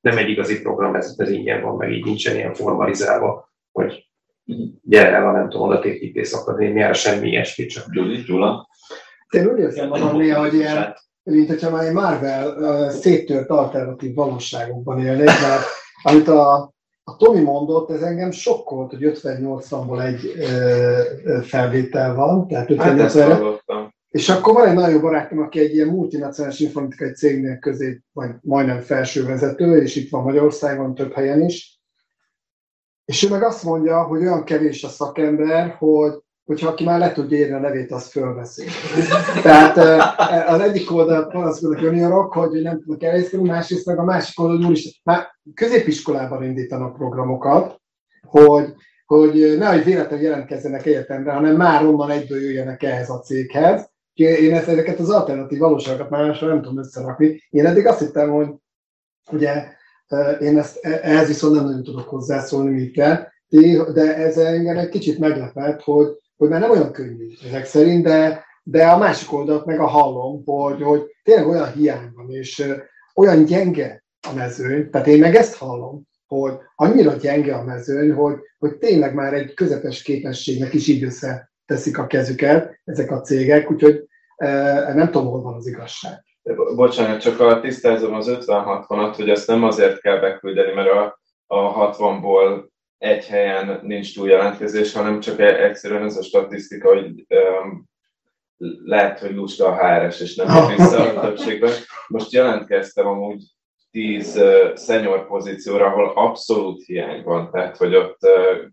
nem 0.00 0.16
egy 0.16 0.28
igazi 0.28 0.60
program, 0.60 0.94
ez, 0.94 1.14
ez 1.16 1.30
ingyen 1.30 1.62
van, 1.62 1.76
meg 1.76 1.92
így 1.92 2.04
nincsen 2.04 2.36
ilyen 2.36 2.54
formalizálva, 2.54 3.52
hogy 3.72 4.08
gyere 4.82 5.16
el 5.16 5.28
a 5.28 5.32
nem 5.32 5.48
tudom, 5.48 5.68
adatépítész 5.68 6.34
akadémiára, 6.34 6.92
semmi 6.92 7.28
ilyesmi, 7.28 7.66
csak 7.66 7.94
Gyula. 8.26 8.68
Én 9.30 9.46
úgy 9.46 9.58
érzem 9.58 9.88
magam 9.88 10.16
néha, 10.16 10.40
hogy 10.40 10.54
ilyen, 10.54 10.94
mint 11.30 11.48
hogyha 11.48 11.70
már 11.70 11.84
egy 11.84 11.92
Marvel 11.92 12.48
uh, 12.48 12.88
széttört 12.88 13.50
alternatív 13.50 14.14
valóságokban 14.14 15.00
élnék, 15.00 15.26
mert 15.26 15.64
amit 16.02 16.28
a 16.28 16.72
a 17.04 17.16
Tomi 17.16 17.40
mondott, 17.40 17.90
ez 17.90 18.02
engem 18.02 18.30
sokkolt, 18.30 18.90
hogy 18.90 19.12
50-80-ból 19.22 20.04
egy 20.04 20.32
ö, 20.36 21.40
felvétel 21.42 22.14
van, 22.14 22.48
tehát 22.48 22.70
58 22.70 23.14
hát 23.14 23.92
és 24.10 24.28
akkor 24.28 24.54
van 24.54 24.68
egy 24.68 24.74
nagyon 24.74 25.00
barátom, 25.00 25.38
aki 25.38 25.60
egy 25.60 25.74
ilyen 25.74 25.88
multinacionális 25.88 26.60
informatikai 26.60 27.12
cégnél 27.12 27.58
közé, 27.58 28.00
vagy 28.12 28.30
majdnem 28.40 28.80
felső 28.80 29.24
vezető, 29.24 29.82
és 29.82 29.96
itt 29.96 30.10
van 30.10 30.22
Magyarországon, 30.22 30.94
több 30.94 31.12
helyen 31.12 31.42
is. 31.42 31.80
És 33.04 33.24
ő 33.24 33.28
meg 33.28 33.42
azt 33.42 33.64
mondja, 33.64 34.02
hogy 34.02 34.20
olyan 34.20 34.44
kevés 34.44 34.84
a 34.84 34.88
szakember, 34.88 35.74
hogy 35.78 36.12
hogyha 36.50 36.68
aki 36.68 36.84
már 36.84 36.98
le 36.98 37.12
tudja 37.12 37.38
írni 37.38 37.54
a 37.54 37.58
nevét, 37.58 37.92
az 37.92 38.06
fölveszi. 38.06 38.64
Tehát 39.42 39.76
az 40.48 40.60
egyik 40.60 40.92
oldal 40.92 41.26
panaszkodnak 41.26 41.80
juniorok, 41.80 42.32
hogy 42.32 42.62
nem 42.62 42.78
tudnak 42.78 43.02
elhelyezkedni, 43.02 43.48
másrészt 43.48 43.86
meg 43.86 43.98
a 43.98 44.04
másik 44.04 44.40
oldal 44.40 44.66
úristen, 44.66 44.92
már 45.04 45.26
középiskolában 45.54 46.44
indítanak 46.44 46.96
programokat, 46.96 47.80
hogy, 48.26 48.74
hogy 49.06 49.54
nehogy 49.58 49.84
véletlenül 49.84 50.24
jelentkezzenek 50.24 50.86
egyetemre, 50.86 51.32
hanem 51.32 51.56
már 51.56 51.84
onnan 51.84 52.10
egyből 52.10 52.40
jöjjenek 52.40 52.82
ehhez 52.82 53.10
a 53.10 53.20
céghez. 53.20 53.90
Én 54.14 54.54
ezt, 54.54 54.68
ezeket 54.68 54.98
az 54.98 55.10
alternatív 55.10 55.58
valóságokat 55.58 56.10
már 56.10 56.38
nem 56.40 56.62
tudom 56.62 56.78
összerakni. 56.78 57.42
Én 57.50 57.66
eddig 57.66 57.86
azt 57.86 57.98
hittem, 57.98 58.30
hogy 58.30 58.48
ugye 59.32 59.64
én 60.40 60.58
ezt, 60.58 60.78
e, 60.84 61.00
ehhez 61.02 61.26
viszont 61.26 61.54
nem 61.54 61.64
nagyon 61.64 61.82
tudok 61.82 62.08
hozzászólni, 62.08 62.70
mit 62.70 62.92
kell, 62.92 63.26
de 63.92 64.16
ez 64.16 64.38
engem 64.38 64.76
egy 64.76 64.88
kicsit 64.88 65.18
meglepett, 65.18 65.82
hogy, 65.82 66.18
hogy 66.40 66.48
már 66.48 66.60
nem 66.60 66.70
olyan 66.70 66.92
könnyű 66.92 67.26
ezek 67.46 67.64
szerint, 67.64 68.04
de, 68.04 68.44
de 68.62 68.86
a 68.86 68.98
másik 68.98 69.32
oldalt 69.32 69.64
meg 69.64 69.80
a 69.80 69.86
hallom, 69.86 70.42
hogy, 70.44 70.82
hogy 70.82 71.02
tényleg 71.22 71.46
olyan 71.46 71.72
hiány 71.72 72.10
van, 72.14 72.30
és 72.30 72.64
olyan 73.14 73.44
gyenge 73.44 74.04
a 74.30 74.34
mezőny, 74.34 74.90
tehát 74.90 75.06
én 75.06 75.18
meg 75.18 75.34
ezt 75.34 75.56
hallom, 75.56 76.02
hogy 76.26 76.52
annyira 76.74 77.12
gyenge 77.12 77.54
a 77.54 77.64
mezőny, 77.64 78.12
hogy, 78.12 78.34
hogy 78.58 78.78
tényleg 78.78 79.14
már 79.14 79.34
egy 79.34 79.54
közepes 79.54 80.02
képességnek 80.02 80.74
is 80.74 80.88
így 80.88 81.06
teszik 81.66 81.98
a 81.98 82.06
kezüket 82.06 82.80
ezek 82.84 83.10
a 83.10 83.20
cégek, 83.20 83.70
úgyhogy 83.70 84.04
e, 84.36 84.92
nem 84.94 85.10
tudom, 85.10 85.26
hol 85.28 85.42
van 85.42 85.54
az 85.54 85.66
igazság. 85.66 86.24
Bocsánat, 86.74 87.20
csak 87.20 87.40
a 87.40 87.60
tisztázom 87.60 88.14
az 88.14 88.26
50-60-at, 88.30 89.12
hogy 89.16 89.28
ezt 89.28 89.46
nem 89.46 89.64
azért 89.64 90.00
kell 90.00 90.20
beküldeni, 90.20 90.72
mert 90.72 90.90
a, 90.90 91.20
a 91.46 91.92
60-ból 91.92 92.68
egy 93.00 93.26
helyen 93.26 93.80
nincs 93.82 94.14
túl 94.14 94.28
jelentkezés, 94.28 94.92
hanem 94.92 95.20
csak 95.20 95.40
e- 95.40 95.64
egyszerűen 95.64 96.04
ez 96.04 96.16
a 96.16 96.22
statisztika, 96.22 96.88
hogy 96.88 97.26
um, 97.28 97.88
lehet, 98.84 99.18
hogy 99.18 99.34
lusta 99.34 99.66
a 99.66 99.76
HRS, 99.76 100.20
és 100.20 100.34
nem 100.34 100.46
jön 100.46 100.76
vissza 100.76 101.02
a 101.02 101.20
többségben. 101.26 101.72
Most 102.08 102.32
jelentkeztem 102.32 103.06
amúgy 103.06 103.42
10 103.90 104.36
uh, 104.36 104.76
senior 104.76 105.26
pozícióra, 105.26 105.86
ahol 105.86 106.12
abszolút 106.14 106.84
hiány 106.84 107.22
van, 107.22 107.50
tehát 107.50 107.76
hogy 107.76 107.94
ott 107.94 108.18
uh, 108.22 108.70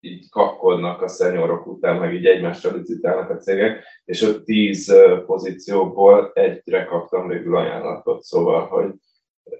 így 0.00 0.28
kapkodnak 0.30 1.02
a 1.02 1.08
szenyorok 1.08 1.66
után, 1.66 1.96
meg 1.96 2.14
így 2.14 2.26
egymással 2.26 2.76
licitálnak 2.76 3.30
a 3.30 3.36
cégek, 3.36 3.84
és 4.04 4.22
ott 4.22 4.44
10 4.44 4.88
uh, 4.88 5.18
pozícióból 5.24 6.30
egyre 6.34 6.84
kaptam 6.84 7.28
végül 7.28 7.56
ajánlatot, 7.56 8.22
szóval, 8.22 8.66
hogy 8.66 8.90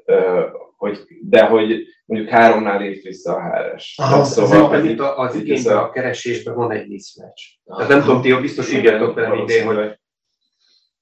uh, 0.05 0.65
hogy, 0.77 1.05
de 1.20 1.44
hogy 1.44 1.86
mondjuk 2.05 2.31
háromnál 2.31 2.78
lép 2.78 3.03
vissza 3.03 3.35
a 3.35 3.43
HRS. 3.43 3.94
Aha, 3.97 4.24
szóval 4.24 4.70
pedig 4.70 5.01
az, 5.01 5.35
igényben, 5.35 5.77
a 5.77 5.90
keresésben 5.90 6.55
van 6.55 6.70
egy 6.70 6.89
mismatch. 6.89 7.43
Tehát 7.65 7.89
nem 7.89 8.01
tudom, 8.01 8.23
ti 8.23 8.35
biztos 8.35 8.69
így 8.69 8.74
tudjátok 8.74 9.15
vele 9.15 9.43
idén, 9.43 9.66
hogy 9.66 9.98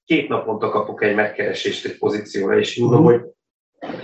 két 0.05 0.29
naponta 0.29 0.69
kapok 0.69 1.03
egy 1.03 1.15
megkeresést 1.15 1.85
egy 1.85 1.99
pozícióra, 1.99 2.59
és 2.59 2.77
mondom, 2.77 3.05
uh-huh. 3.05 3.21
hogy 3.21 3.33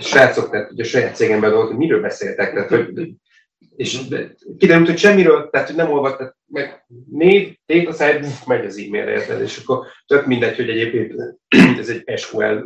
srácok, 0.03 0.49
tehát 0.49 0.67
hogy 0.67 0.79
a 0.79 0.83
saját 0.83 1.15
cégemben 1.15 1.65
hogy 1.65 1.77
miről 1.77 2.01
beszéltek, 2.01 2.53
tehát 2.53 2.69
hogy 2.69 3.13
és 3.75 3.99
kiderült, 4.57 4.87
hogy 4.87 4.97
semmiről, 4.97 5.49
tehát 5.49 5.67
hogy 5.67 5.75
nem 5.75 5.91
olvastak 5.91 6.37
meg 6.45 6.85
név, 7.11 7.57
a 7.87 7.91
száj, 7.91 8.19
megy 8.45 8.65
az 8.65 8.77
e-mail 8.77 9.07
érted, 9.07 9.41
és 9.41 9.57
akkor 9.57 9.85
tök 10.07 10.25
mindegy, 10.25 10.55
hogy 10.55 10.69
egyébként 10.69 11.13
ez 11.79 11.89
egy 11.89 12.19
SQL 12.19 12.57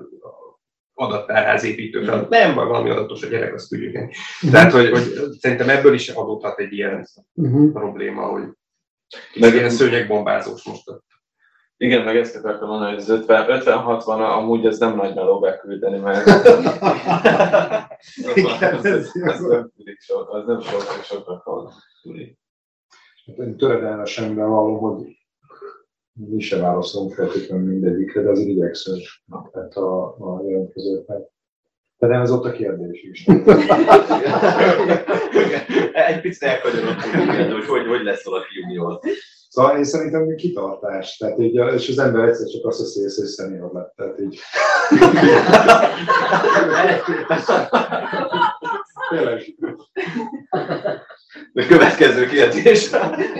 adattárházépítő 0.95 2.03
feladat. 2.03 2.29
Nem, 2.29 2.55
vagy 2.55 2.67
valami 2.67 2.89
adatos 2.89 3.23
a 3.23 3.27
gyerek, 3.27 3.53
azt 3.53 3.69
tudjuk. 3.69 3.93
Uh-huh. 3.93 4.51
Tehát, 4.51 4.71
hogy, 4.71 4.89
hogy 4.89 5.31
szerintem 5.39 5.69
ebből 5.69 5.93
is 5.93 6.09
adódhat 6.09 6.59
egy 6.59 6.73
ilyen 6.73 7.07
uh-huh. 7.33 7.71
probléma, 7.71 8.25
hogy 8.25 8.43
meg 9.39 9.53
ilyen 9.53 9.69
szőnyegbombázós 9.69 10.63
most. 10.63 10.83
Igen, 11.77 12.03
meg 12.03 12.17
ezt 12.17 12.35
akartam 12.35 12.69
mondani, 12.69 12.91
hogy 12.91 13.01
az 13.01 13.09
50, 13.09 13.45
50-60 13.49 14.05
amúgy 14.05 14.65
ez 14.65 14.77
nem 14.77 14.95
nagy 14.95 15.15
meló 15.15 15.39
beküldeni, 15.39 15.97
mert 15.97 16.25
Igen, 18.35 18.75
az, 18.75 18.85
az, 18.85 19.11
az, 19.23 19.39
nem 19.39 19.71
tűnik 19.75 19.99
so, 19.99 20.35
az 20.35 20.45
nem 20.45 20.61
sok, 20.61 20.81
soknak 21.03 21.43
van. 21.43 21.71
Hát 23.25 23.37
én 23.37 23.57
töredelmesen 23.57 24.35
bevallom, 24.35 24.77
hogy 24.77 25.17
mi 26.15 26.39
sem 26.39 26.61
válaszolunk 26.61 27.13
feltétlenül 27.13 27.67
mindegyikre, 27.67 28.21
de 28.21 28.29
azért 28.29 28.47
igyekszünk 28.47 29.01
tehát 29.51 29.73
a, 29.73 30.05
a 30.05 30.41
jelentkezőknek. 30.47 31.19
De 31.97 32.07
nem 32.07 32.21
ez 32.21 32.31
ott 32.31 32.45
a 32.45 32.51
kérdés 32.51 33.03
is. 33.03 33.25
Egy 35.93 36.21
picit 36.21 36.43
elkanyarodtunk, 36.43 37.13
hogy, 37.13 37.65
hogy 37.65 37.87
hogy 37.87 38.03
lesz 38.03 38.23
valaki 38.23 38.47
junior. 38.59 38.99
Szóval 39.49 39.77
én 39.77 39.83
szerintem 39.83 40.35
kitartás. 40.35 41.17
Tehát 41.17 41.39
így, 41.39 41.55
és 41.75 41.89
az 41.89 41.99
ember 41.99 42.27
egyszer 42.27 42.47
csak 42.47 42.65
azt 42.65 42.79
hiszi, 42.79 43.21
hogy 43.21 43.29
szenior 43.29 43.71
lett. 43.73 43.93
Tehát 43.95 44.19
így. 44.19 44.39
Tényleg. 49.09 49.55
A 51.53 51.65
következő 51.67 52.25
kérdés. 52.25 52.89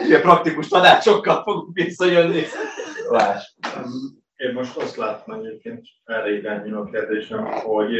Ilyen 0.07 0.21
praktikus 0.21 0.67
tanácsokkal 0.67 1.43
fogunk 1.43 1.73
visszajönni. 1.73 2.41
Láss. 3.09 3.53
Én 4.35 4.53
most 4.53 4.77
azt 4.77 4.95
látom 4.95 5.35
egyébként, 5.39 5.85
erre 6.03 6.37
irányuló 6.37 6.81
a 6.81 6.89
kérdésem, 6.89 7.45
hogy 7.45 7.91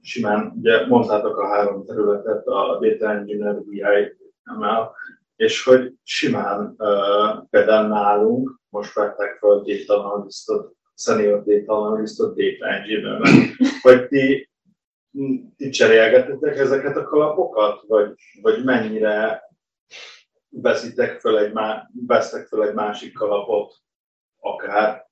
simán, 0.00 0.52
ugye 0.56 0.86
mondtátok 0.86 1.38
a 1.38 1.46
három 1.46 1.84
területet, 1.84 2.46
a 2.46 2.78
Data 2.80 3.10
Engineer, 3.10 3.54
BI, 3.54 3.82
ML, 4.58 4.90
és 5.36 5.64
hogy 5.64 5.92
simán 6.02 6.76
például 7.50 7.88
nálunk 7.88 8.60
most 8.68 8.94
vettek 8.94 9.38
fel 9.40 9.62
Data 9.64 10.04
Analystot, 10.04 10.74
Senior 10.94 11.44
Data 11.44 11.80
Analystot 11.80 12.36
Data 12.36 12.66
Engineer-ben, 12.66 13.56
hogy 13.82 14.06
ti 14.08 14.50
ti 15.56 15.68
cserélgetitek 15.70 16.56
ezeket 16.56 16.96
a 16.96 17.04
kalapokat, 17.04 17.84
vagy, 17.86 18.14
vagy 18.42 18.64
mennyire 18.64 19.42
veszitek 20.48 21.20
föl 21.20 21.38
egy, 21.38 21.52
má, 21.52 21.90
föl 22.48 22.68
egy 22.68 22.74
másik 22.74 23.14
kalapot, 23.14 23.74
akár? 24.40 25.06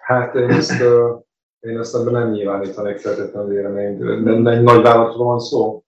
Hát 0.00 0.34
én 0.34 0.50
ezt, 0.50 0.82
én 1.60 1.78
ezt 1.78 1.94
ebben 1.94 2.12
nem 2.12 2.30
nyilvánítanék 2.30 2.98
feltétlenül 2.98 3.48
véleményt. 3.48 4.24
Nem 4.24 4.46
egy 4.46 4.62
nagy 4.62 4.82
vállalatról 4.82 5.26
van 5.26 5.40
szó. 5.40 5.84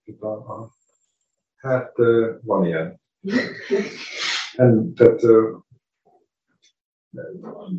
Hát 1.56 1.92
van 2.42 2.64
ilyen. 2.64 3.00
Nem, 4.56 4.94
tehát 4.94 5.20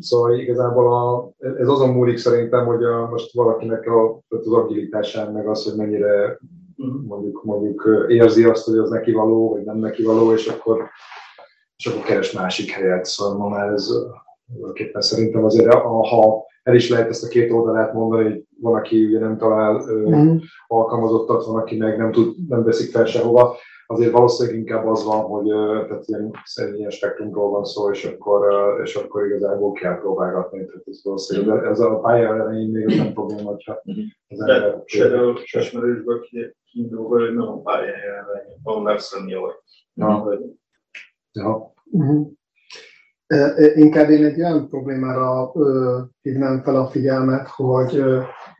Szóval 0.00 0.38
igazából 0.38 0.94
a, 0.94 1.30
ez 1.38 1.68
azon 1.68 1.88
múlik 1.88 2.18
szerintem, 2.18 2.66
hogy 2.66 2.84
a, 2.84 3.08
most 3.08 3.34
valakinek 3.34 3.86
a, 3.86 4.20
az 4.28 4.52
agilitásán, 4.52 5.32
meg 5.32 5.48
az, 5.48 5.64
hogy 5.64 5.76
mennyire 5.76 6.38
mondjuk, 7.06 7.44
mondjuk 7.44 8.06
érzi 8.08 8.44
azt, 8.44 8.64
hogy 8.64 8.78
az 8.78 8.90
neki 8.90 9.12
való, 9.12 9.48
vagy 9.48 9.64
nem 9.64 9.78
neki 9.78 10.02
való, 10.02 10.32
és 10.32 10.46
akkor, 10.46 10.88
és 11.76 11.86
akkor 11.86 12.02
keres 12.02 12.32
másik 12.32 12.70
helyet. 12.70 13.04
Szóval 13.04 13.36
ma 13.36 13.48
már 13.48 13.72
ez 13.72 13.90
tulajdonképpen 14.46 15.00
szerintem 15.00 15.44
azért, 15.44 15.72
ha 15.72 16.46
el 16.62 16.74
is 16.74 16.88
lehet 16.88 17.08
ezt 17.08 17.24
a 17.24 17.28
két 17.28 17.50
oldalát 17.50 17.92
mondani, 17.92 18.22
hogy 18.22 18.44
van, 18.60 18.74
aki 18.74 19.04
ugye 19.04 19.18
nem 19.18 19.36
talál 19.36 19.84
mm. 19.92 20.36
alkalmazottat, 20.66 21.44
van, 21.44 21.60
aki 21.60 21.76
meg 21.76 21.98
nem, 21.98 22.12
tud, 22.12 22.48
nem 22.48 22.64
veszik 22.64 22.90
fel 22.90 23.04
sehova, 23.04 23.56
azért 23.90 24.12
valószínűleg 24.12 24.58
inkább 24.58 24.86
az 24.86 25.04
van, 25.04 25.20
hogy 25.20 25.46
tehát 25.86 26.04
ilyen, 26.06 26.32
ilyen 26.74 26.90
spektrumról 26.90 27.50
van 27.50 27.64
szó, 27.64 27.90
és 27.90 28.04
akkor, 28.04 28.46
és 28.84 28.94
akkor 28.94 29.26
igazából 29.26 29.72
kell 29.72 29.98
próbálgatni. 29.98 30.66
Tehát 30.66 30.82
ez 30.86 31.00
valószínűleg 31.04 31.64
ez 31.64 31.80
a 31.80 31.98
pálya 32.00 32.36
elején 32.36 32.70
még 32.70 32.96
nem 32.96 33.12
probléma, 33.12 33.50
hogyha 33.50 33.82
az 34.28 34.40
ember... 34.40 34.84
Például 34.84 35.38
ismerősből 35.42 36.26
kiindulva, 36.70 37.18
hogy 37.18 37.34
nem 37.34 37.48
a 37.48 37.60
pálya 37.60 37.94
elején, 37.94 38.60
van 38.62 38.82
már 38.82 38.98
senior. 38.98 39.62
Ja. 39.94 40.40
Ja. 41.32 41.72
Uh-huh. 41.84 42.30
Inkább 43.74 44.08
én 44.08 44.24
egy 44.24 44.40
olyan 44.40 44.68
problémára 44.68 45.52
hívnám 46.20 46.62
fel 46.62 46.76
a 46.76 46.86
figyelmet, 46.86 47.48
hogy, 47.48 48.02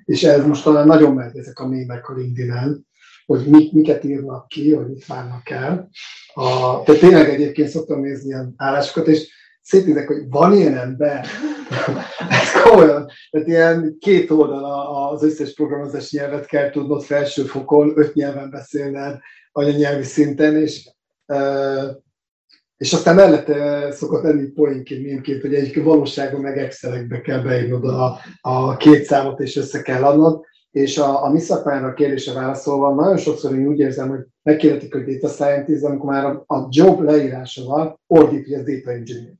és 0.05 0.25
ez 0.25 0.47
most 0.47 0.65
talán 0.65 0.87
nagyon 0.87 1.15
megy 1.15 1.37
ezek 1.37 1.59
a 1.59 1.69
mémek 1.69 2.09
a 2.09 2.15
LinkedIn-en, 2.15 2.88
hogy 3.29 3.47
mik, 3.47 3.73
miket 3.73 4.05
írnak 4.05 4.49
ki, 4.49 4.73
hogy 4.73 4.87
mit 4.87 5.07
várnak 5.07 5.51
el. 5.51 5.89
A, 6.35 6.83
tehát 6.83 7.01
tényleg 7.01 7.29
egyébként 7.29 7.69
szoktam 7.69 8.01
nézni 8.01 8.29
ilyen 8.29 8.55
állásokat, 8.57 9.07
és 9.07 9.29
szétnézek, 9.63 10.07
hogy 10.07 10.29
van 10.29 10.55
ilyen 10.55 10.77
ember. 10.77 11.27
Ez 12.29 12.63
komolyan. 12.63 13.11
Tehát 13.31 13.49
ilyen 13.49 13.97
két 14.01 14.31
oldal 14.31 14.65
az 15.13 15.23
összes 15.23 15.55
programozási 15.55 16.17
nyelvet 16.17 16.47
kell 16.47 16.71
tudnod 16.71 17.03
felső 17.03 17.43
fokon, 17.43 17.93
öt 17.97 18.15
nyelven 18.15 18.51
beszélned 18.51 19.19
anyanyelvi 19.53 20.05
szinten, 20.05 20.57
és 20.57 20.91
és 22.77 22.93
aztán 22.93 23.15
mellette 23.15 23.91
szokott 23.93 24.23
lenni 24.23 24.47
poénként, 24.47 25.03
mémként, 25.03 25.41
hogy 25.41 25.55
egyik 25.55 25.85
valóságban 25.85 26.41
meg 26.41 26.59
Excelekbe 26.59 27.21
kell 27.21 27.43
beírnod 27.43 27.85
a, 27.85 28.19
a 28.41 28.77
két 28.77 29.05
számot, 29.05 29.41
és 29.41 29.57
össze 29.57 29.83
kell 29.83 30.05
adnod. 30.05 30.45
És 30.70 30.99
a, 30.99 31.24
a 31.24 31.31
mi 31.31 31.40
a 31.49 31.93
kérdése 31.95 32.32
válaszolva, 32.32 32.95
nagyon 32.95 33.16
sokszor 33.16 33.55
én 33.55 33.66
úgy 33.66 33.78
érzem, 33.78 34.09
hogy 34.09 34.27
megkérdetik, 34.43 34.95
hogy 34.95 35.05
data 35.05 35.28
scientist, 35.28 35.85
amikor 35.85 36.11
már 36.11 36.24
a, 36.24 36.45
a 36.47 36.66
job 36.70 37.01
leírása 37.01 37.65
van, 37.65 38.01
ordít, 38.07 38.45
hogy 38.45 38.53
ez 38.53 38.65
data 38.65 38.90
engineer. 38.90 39.35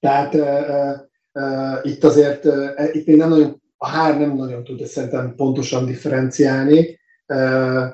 Tehát 0.00 0.34
uh, 0.34 1.00
uh, 1.32 1.92
itt 1.92 2.04
azért, 2.04 2.44
uh, 2.44 2.90
itt 2.92 3.06
én 3.06 3.16
nem 3.16 3.28
nagyon, 3.28 3.62
a 3.76 3.86
hár 3.88 4.18
nem 4.18 4.36
nagyon 4.36 4.64
tud 4.64 4.80
ezt 4.80 4.92
szerintem 4.92 5.34
pontosan 5.34 5.86
differenciálni, 5.86 6.98
uh, 7.26 7.84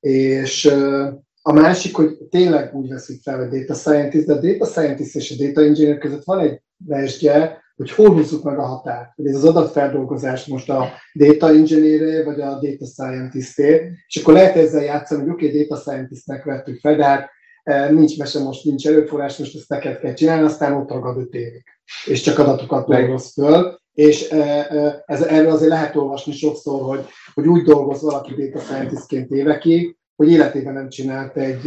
és 0.00 0.64
uh, 0.64 1.12
a 1.42 1.52
másik, 1.52 1.96
hogy 1.96 2.16
tényleg 2.30 2.74
úgy 2.74 2.88
veszik 2.88 3.22
fel, 3.22 3.38
hogy 3.38 3.48
data 3.48 3.74
scientist, 3.74 4.26
de 4.26 4.32
a 4.32 4.40
data 4.40 4.64
scientist 4.64 5.16
és 5.16 5.30
a 5.30 5.44
data 5.44 5.60
engineer 5.60 5.98
között 5.98 6.24
van 6.24 6.38
egy 6.38 6.60
mesdje, 6.86 7.62
hogy 7.76 7.90
hol 7.90 8.10
húzzuk 8.10 8.42
meg 8.42 8.58
a 8.58 8.66
határt. 8.66 9.12
Hogy 9.16 9.26
ez 9.26 9.34
az 9.34 9.44
adatfeldolgozás 9.44 10.46
most 10.46 10.70
a 10.70 10.88
data 11.14 11.48
engineer 11.48 12.24
vagy 12.24 12.40
a 12.40 12.58
data 12.60 12.86
scientist 12.86 13.58
és 14.06 14.16
akkor 14.20 14.34
lehet 14.34 14.56
ezzel 14.56 14.82
játszani, 14.82 15.20
hogy 15.20 15.30
oké, 15.30 15.46
okay, 15.46 15.62
data 15.62 15.80
scientistnek 15.80 16.44
vettük 16.44 16.80
fel, 16.80 16.96
de 16.96 17.04
hát 17.04 17.30
e, 17.62 17.90
nincs 17.90 18.18
mese, 18.18 18.38
most 18.38 18.64
nincs 18.64 18.86
erőforrás, 18.86 19.36
most 19.36 19.56
ezt 19.56 19.68
neked 19.68 19.98
kell 19.98 20.14
csinálni, 20.14 20.44
aztán 20.44 20.72
ott 20.72 20.90
ragad 20.90 21.18
öt 21.18 21.34
évig. 21.34 21.64
És 22.06 22.20
csak 22.20 22.38
adatokat 22.38 22.88
dolgoz 22.88 23.32
föl, 23.32 23.80
és 23.92 24.30
e, 24.30 24.36
e, 24.36 25.02
ez, 25.06 25.22
erről 25.22 25.50
azért 25.50 25.70
lehet 25.70 25.96
olvasni 25.96 26.32
sokszor, 26.32 26.82
hogy, 26.82 27.06
hogy 27.34 27.46
úgy 27.46 27.62
dolgoz 27.62 28.02
valaki 28.02 28.34
data 28.34 28.64
scientistként 28.64 29.30
évekig, 29.30 29.96
hogy 30.16 30.30
életében 30.30 30.72
nem 30.72 30.88
csinált 30.88 31.36
egy 31.36 31.60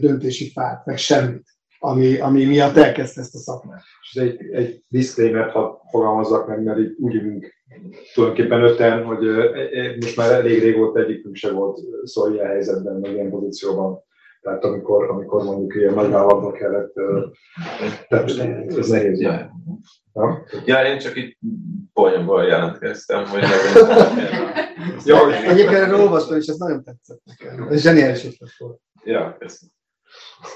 döntési 0.00 0.50
fát, 0.50 0.86
meg 0.86 0.98
semmit 0.98 1.57
ami, 1.78 2.18
ami 2.18 2.44
miatt 2.44 2.76
elkezdte 2.76 3.20
ezt 3.20 3.34
a 3.34 3.38
szakmát. 3.38 3.82
És 4.02 4.20
egy, 4.20 4.36
egy 4.52 4.82
disclaimer, 4.88 5.50
ha 5.50 5.82
fogalmazzak 5.90 6.46
meg, 6.46 6.62
mert 6.62 6.78
így 6.78 6.94
úgy 6.98 7.14
ülünk 7.14 7.56
tulajdonképpen 8.14 8.62
öten, 8.62 9.04
hogy 9.04 9.18
most 10.00 10.16
már 10.16 10.32
elég 10.32 10.62
régóta 10.62 11.00
egyikünk 11.00 11.36
se 11.36 11.52
volt 11.52 11.80
szó 12.04 12.32
ilyen 12.32 12.46
helyzetben, 12.46 12.96
meg 12.96 13.12
ilyen 13.12 13.30
pozícióban. 13.30 14.06
Tehát 14.40 14.64
amikor, 14.64 15.10
amikor 15.10 15.44
mondjuk 15.44 15.74
ilyen 15.74 15.94
nagy 15.94 16.10
vállalatba 16.10 16.52
kellett, 16.52 16.92
tehát 18.08 18.30
ez 18.76 18.88
nehéz. 18.88 19.20
Ja. 19.20 19.50
Ja? 20.12 20.44
ja, 20.64 20.84
én 20.84 20.98
csak 20.98 21.16
itt 21.16 21.38
poénból 21.92 22.44
jelentkeztem, 22.44 23.24
hogy 23.26 23.42
Jó, 25.04 25.28
Egyébként 25.28 25.78
erről 25.78 26.00
olvastam, 26.00 26.36
és 26.36 26.46
ez 26.46 26.56
nagyon 26.56 26.84
tetszett 26.84 27.20
nekem. 27.24 27.68
Ez 27.68 27.80
zseniális 27.80 28.24
ötlet 28.24 28.50
volt. 28.58 28.80
Ja, 29.04 29.36
köszönöm. 29.38 29.76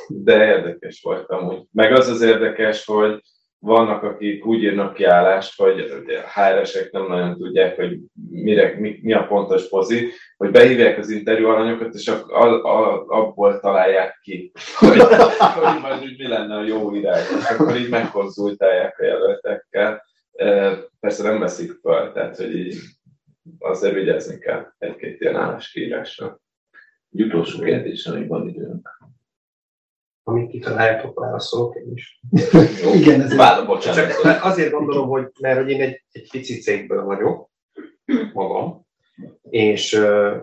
De 0.09 0.47
érdekes 0.47 1.01
volt 1.03 1.31
amúgy. 1.31 1.62
Meg 1.73 1.93
az 1.93 2.09
az 2.09 2.20
érdekes, 2.20 2.85
hogy 2.85 3.20
vannak, 3.62 4.03
akik 4.03 4.47
úgy 4.47 4.62
írnak 4.62 4.95
ki 4.95 5.05
állást, 5.05 5.61
hogy 5.61 6.05
HR-esek 6.35 6.91
nem 6.91 7.07
nagyon 7.07 7.37
tudják, 7.37 7.77
hogy 7.77 7.99
mire, 8.31 8.74
mi, 8.79 8.99
mi 9.03 9.12
a 9.12 9.27
pontos 9.27 9.69
pozi, 9.69 10.09
hogy 10.37 10.51
behívják 10.51 10.99
az 10.99 11.11
interjú 11.11 11.49
alanyokat, 11.49 11.95
és 11.95 12.09
a, 12.09 12.27
a, 12.27 12.65
a, 12.65 13.05
abból 13.07 13.61
találják 13.61 14.19
ki, 14.23 14.53
hogy, 14.79 14.99
hogy 14.99 15.81
majd 15.81 16.03
úgy 16.03 16.19
mi 16.19 16.29
lenne 16.29 16.57
a 16.57 16.65
jó 16.65 16.95
irány, 16.95 17.23
és 17.39 17.45
akkor 17.51 17.77
így 17.77 17.89
megkonzultálják 17.89 18.99
a 18.99 19.05
jelöltekkel. 19.05 20.05
Persze 21.01 21.23
nem 21.23 21.39
veszik 21.39 21.73
fel, 21.83 22.12
tehát 22.12 22.37
hogy 22.37 22.57
így 22.57 22.77
azért 23.59 23.95
vigyázni 23.95 24.39
kell 24.39 24.66
egy-két 24.79 25.20
ilyen 25.20 25.37
álláskiírásra. 25.37 26.41
Egy 27.12 27.23
utolsó 27.23 27.62
kérdés, 27.62 28.07
amíg 28.07 28.29
van 28.29 28.49
időnk 28.49 28.89
amit 30.24 30.51
kitaláljátok, 30.51 31.20
válaszolok 31.20 31.74
én 31.74 31.93
is. 31.94 32.20
Igen, 33.01 33.20
ez 33.20 33.36
Vállom, 33.36 33.66
bocsánat. 33.66 34.20
Csak 34.23 34.44
azért 34.44 34.73
gondolom, 34.73 35.09
hogy 35.09 35.31
mert 35.40 35.59
hogy 35.59 35.70
én 35.70 35.81
egy, 35.81 36.05
egy 36.12 36.28
pici 36.31 36.59
cégből 36.59 37.05
vagyok, 37.05 37.51
magam, 38.32 38.86
és 39.51 39.93
uh, 39.93 40.36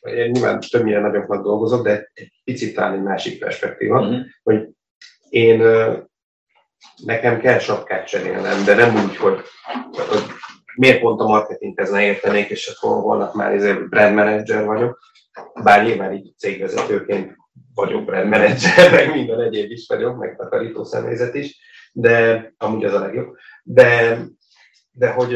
én 0.00 0.30
nyilván 0.30 0.60
többnyire 0.70 1.00
nagyokat 1.00 1.42
dolgozok, 1.42 1.84
de 1.84 2.10
egy 2.14 2.32
picit 2.44 2.74
talán 2.74 2.94
egy 2.94 3.02
másik 3.02 3.38
perspektíva, 3.38 4.00
uh-huh. 4.00 4.20
hogy 4.42 4.68
én 5.28 5.60
uh, 5.60 5.98
nekem 7.04 7.40
kell 7.40 7.58
sapkát 7.58 8.06
cserélnem, 8.06 8.64
de 8.64 8.74
nem 8.74 9.04
úgy, 9.04 9.16
hogy, 9.16 9.40
hogy 9.92 10.22
miért 10.76 11.00
pont 11.00 11.20
a 11.20 11.26
marketinghez 11.26 11.90
ne 11.90 12.04
értenék, 12.04 12.48
és 12.48 12.66
akkor 12.66 13.02
vannak 13.02 13.34
már 13.34 13.52
ezért 13.52 13.88
brand 13.88 14.14
manager 14.14 14.64
vagyok, 14.64 14.98
bár 15.62 15.84
nyilván 15.84 16.12
így 16.12 16.34
cégvezetőként 16.38 17.36
vagyok 17.74 18.04
manager, 18.06 18.90
meg 18.96 19.14
minden 19.14 19.40
egyéb 19.40 19.70
is 19.70 19.86
vagyok, 19.86 20.18
meg 20.18 20.36
takarító 20.36 20.84
személyzet 20.84 21.34
is, 21.34 21.58
de 21.92 22.52
amúgy 22.56 22.84
az 22.84 22.92
a 22.92 22.98
legjobb. 22.98 23.36
De, 23.62 24.18
de 24.90 25.10
hogy 25.10 25.32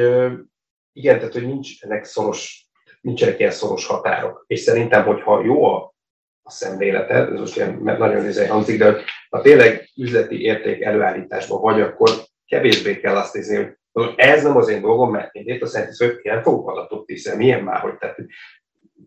igen, 0.93 1.19
tehát 1.19 1.33
hogy 1.33 1.47
nincs 1.47 1.83
ennek 1.83 2.05
szoros, 2.05 2.69
nincsenek 3.01 3.39
ilyen 3.39 3.51
szoros 3.51 3.87
határok. 3.87 4.45
És 4.47 4.61
szerintem, 4.61 5.05
hogyha 5.05 5.45
jó 5.45 5.65
a, 5.65 5.95
a 6.43 6.51
szemléleted, 6.51 7.33
ez 7.33 7.39
most 7.39 7.57
ilyen 7.57 7.81
nagyon 7.83 8.27
izé 8.27 8.47
hangzik, 8.47 8.79
de 8.79 9.03
ha 9.29 9.41
tényleg 9.41 9.91
üzleti 9.97 10.43
érték 10.43 10.81
előállításban 10.81 11.61
vagy, 11.61 11.81
akkor 11.81 12.11
kevésbé 12.47 13.01
kell 13.01 13.17
azt 13.17 13.35
nézni, 13.35 13.77
hogy 13.93 14.13
ez 14.17 14.43
nem 14.43 14.57
az 14.57 14.69
én 14.69 14.81
dolgom, 14.81 15.11
mert 15.11 15.35
én 15.35 15.49
itt 15.49 15.63
a 15.63 15.67
Szent 15.67 15.93
Szökkel 15.93 16.43
fogok 16.43 16.71
adatot 16.71 17.07
hiszen 17.07 17.37
milyen 17.37 17.63
már, 17.63 17.81
hogy 17.81 17.99
tehát 17.99 18.17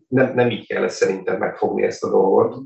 nem, 0.08 0.34
nem 0.34 0.50
így 0.50 0.66
kell 0.66 0.88
szerintem 0.88 1.38
megfogni 1.38 1.82
ezt 1.82 2.04
a 2.04 2.10
dolgot 2.10 2.62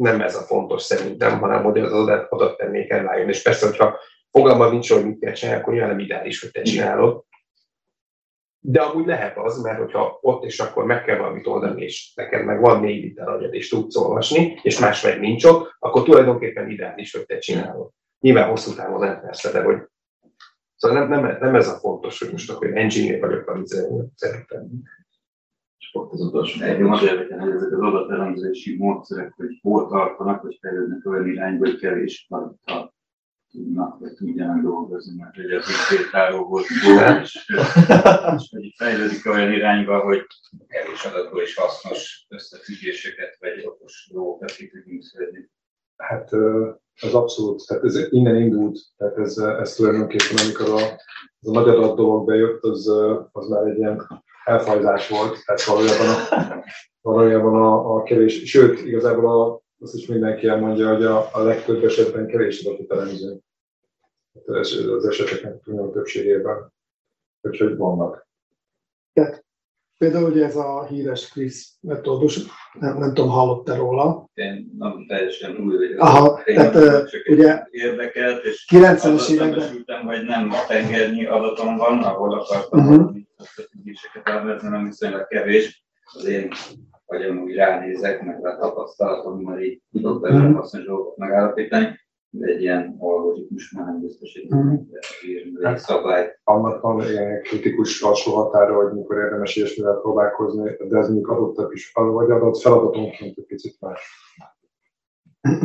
nem 0.00 0.20
ez 0.20 0.36
a 0.36 0.40
fontos 0.40 0.82
szerintem, 0.82 1.38
hanem 1.38 1.62
hogy 1.62 1.78
az 1.78 1.92
adat, 1.92 2.30
adattermék 2.30 2.90
elváljon. 2.90 3.28
És 3.28 3.42
persze, 3.42 3.66
hogyha 3.66 3.98
fogalma 4.30 4.70
nincs, 4.70 4.92
hogy 4.92 5.04
mit 5.04 5.20
kell 5.20 5.32
csinálni, 5.32 5.60
akkor 5.60 5.72
nyilván 5.72 5.90
nem 5.90 6.04
ideális, 6.04 6.40
hogy 6.40 6.50
te 6.50 6.62
csinálod. 6.62 7.24
De 8.62 8.80
amúgy 8.80 9.06
lehet 9.06 9.38
az, 9.38 9.62
mert 9.62 9.78
hogyha 9.78 10.18
ott 10.20 10.44
és 10.44 10.60
akkor 10.60 10.84
meg 10.84 11.04
kell 11.04 11.16
valamit 11.16 11.46
oldani, 11.46 11.82
és 11.82 12.12
neked 12.14 12.44
meg 12.44 12.60
van 12.60 12.80
négy 12.80 13.02
liter 13.02 13.28
agyad, 13.28 13.54
és 13.54 13.68
tudsz 13.68 13.96
olvasni, 13.96 14.58
és 14.62 14.78
más 14.78 15.02
meg 15.02 15.20
nincs 15.20 15.44
ott, 15.44 15.76
akkor 15.78 16.02
tulajdonképpen 16.02 16.70
ideális, 16.70 17.12
hogy 17.12 17.26
te 17.26 17.38
csinálod. 17.38 17.90
Nyilván 18.20 18.48
hosszú 18.48 18.74
távon 18.74 19.00
nem 19.00 19.20
persze, 19.20 19.52
de 19.52 19.62
hogy 19.62 19.76
Szóval 20.76 20.98
nem, 20.98 21.08
nem, 21.08 21.36
nem 21.40 21.54
ez 21.54 21.68
a 21.68 21.78
fontos, 21.78 22.18
hogy 22.18 22.30
most 22.30 22.50
akkor 22.50 22.76
engineer 22.76 23.20
vagyok, 23.20 23.48
amit 23.48 23.66
szerintem 24.14 24.68
pont 25.92 26.12
az 26.12 26.20
utolsó 26.20 26.64
egy 26.64 26.82
az 26.82 27.02
érdekel, 27.02 27.38
hogy 27.38 27.50
ezek 27.50 27.72
az 27.72 27.80
adatelemzési 27.80 28.76
módszerek, 28.76 29.32
hogy 29.36 29.58
hol 29.62 29.88
tartanak, 29.88 30.40
hogy 30.40 30.58
fejlődnek 30.60 31.06
olyan 31.06 31.26
irányba, 31.26 31.66
hogy 31.66 31.78
kevés 31.78 32.26
adattal 32.28 32.94
tudnak, 33.50 33.98
vagy 33.98 34.12
tudjanak 34.12 34.62
dolgozni, 34.62 35.16
mert 35.20 35.36
ugye 35.38 35.56
az 35.56 35.68
ügyféltáró 35.68 36.44
volt 36.44 36.64
szó, 36.64 36.92
és, 37.22 37.52
és 38.36 38.48
hogy 38.50 38.74
fejlődik 38.76 39.26
olyan 39.26 39.52
irányba, 39.52 39.98
hogy 40.00 40.26
kevés 40.68 41.04
adatból 41.04 41.42
is 41.42 41.54
hasznos 41.54 42.26
összefüggéseket, 42.28 43.36
vagy 43.38 43.64
okos 43.66 44.08
dolgokat 44.12 44.50
ki 44.50 44.68
tudjunk 44.68 45.02
szedni. 45.02 45.50
Hát 45.96 46.32
az 47.02 47.14
abszolút, 47.14 47.66
tehát 47.66 47.84
ez 47.84 48.12
innen 48.12 48.36
indult, 48.36 48.78
tehát 48.96 49.18
ez, 49.18 49.38
ez 49.38 49.74
tulajdonképpen, 49.74 50.36
amikor 50.44 50.68
a, 50.68 50.84
az 51.40 51.48
a 51.48 51.52
nagy 51.52 51.68
adat 51.68 51.96
dolog 51.96 52.26
bejött, 52.26 52.62
az, 52.62 52.88
az 53.32 53.48
már 53.48 53.66
egy 53.66 53.78
ilyen 53.78 54.22
elfajzás 54.44 55.08
volt, 55.08 55.44
tehát 55.44 55.64
valójában 55.64 56.08
a, 56.08 56.64
valójában 57.00 57.54
a, 57.54 57.94
a 57.94 58.02
kevés, 58.02 58.42
sőt, 58.44 58.80
igazából 58.80 59.40
a, 59.40 59.62
azt 59.80 59.94
is 59.94 60.06
mindenki 60.06 60.46
elmondja, 60.46 60.94
hogy 60.94 61.04
a, 61.04 61.28
a 61.32 61.42
legtöbb 61.42 61.84
esetben 61.84 62.26
kevés 62.26 62.64
adatot 62.64 62.92
elemzünk. 62.92 63.42
Az 64.46 65.06
eseteknek 65.06 65.66
a 65.66 65.90
többségében. 65.90 66.72
Úgyhogy 67.40 67.76
vannak. 67.76 68.28
Tehát 69.12 69.44
például 69.98 70.30
ugye 70.30 70.44
ez 70.44 70.56
a 70.56 70.84
híres 70.84 71.28
Chris 71.28 71.68
metódus, 71.80 72.40
nem, 72.78 72.98
nem 72.98 73.14
tudom, 73.14 73.30
hallott-e 73.30 73.74
róla? 73.74 74.28
Én 74.34 74.74
nem 74.78 75.04
teljesen 75.08 75.56
új 75.56 75.76
vagyok. 75.76 76.00
Aha, 76.00 76.42
tehát 76.44 76.74
uh, 76.74 77.08
ugye 77.28 77.66
érdekelt, 77.70 78.44
és 78.44 78.66
90-es 78.70 79.30
években... 79.30 80.04
hogy 80.04 80.24
nem 80.24 80.50
tengernyi 80.68 81.26
adatom 81.26 81.76
van, 81.76 82.02
ahol 82.02 82.34
akartam 82.34 82.80
uh-huh 82.80 83.19
összefüggéseket 83.40 84.28
elvezetni, 84.28 84.68
nem 84.68 84.84
viszonylag 84.84 85.26
kevés. 85.26 85.84
Az 86.12 86.24
én 86.24 86.50
agyam 87.06 87.38
úgy 87.38 87.54
ránézek, 87.54 88.24
meg 88.24 88.46
a 88.46 88.56
tapasztalatom, 88.56 89.40
mert 89.40 89.62
így 89.62 89.82
tudok 89.92 90.20
belőle 90.20 90.48
mm. 90.48 90.54
hasznos 90.54 90.84
dolgokat 90.84 91.16
megállapítani, 91.16 92.00
de 92.30 92.46
egy 92.46 92.60
ilyen 92.60 92.96
algoritmus 92.98 93.70
már 93.70 93.86
nem 93.86 94.00
biztos, 94.00 94.32
hogy 94.32 94.58
mm. 94.58 94.74
egy 95.62 95.78
szabályt. 95.78 96.40
Annak 96.44 96.80
van 96.80 97.00
ilyen 97.00 97.42
kritikus 97.42 98.02
alsó 98.02 98.34
határa, 98.34 98.74
hogy 98.74 98.92
mikor 98.92 99.16
érdemes 99.16 99.56
ilyesmivel 99.56 100.00
próbálkozni, 100.00 100.76
de 100.88 100.98
ez 100.98 101.06
mondjuk 101.06 101.28
adott 101.28 101.72
is, 101.72 101.92
vagy 101.92 102.30
adott 102.30 102.60
feladatonként 102.60 103.38
egy 103.38 103.46
picit 103.46 103.76
más. 103.80 104.00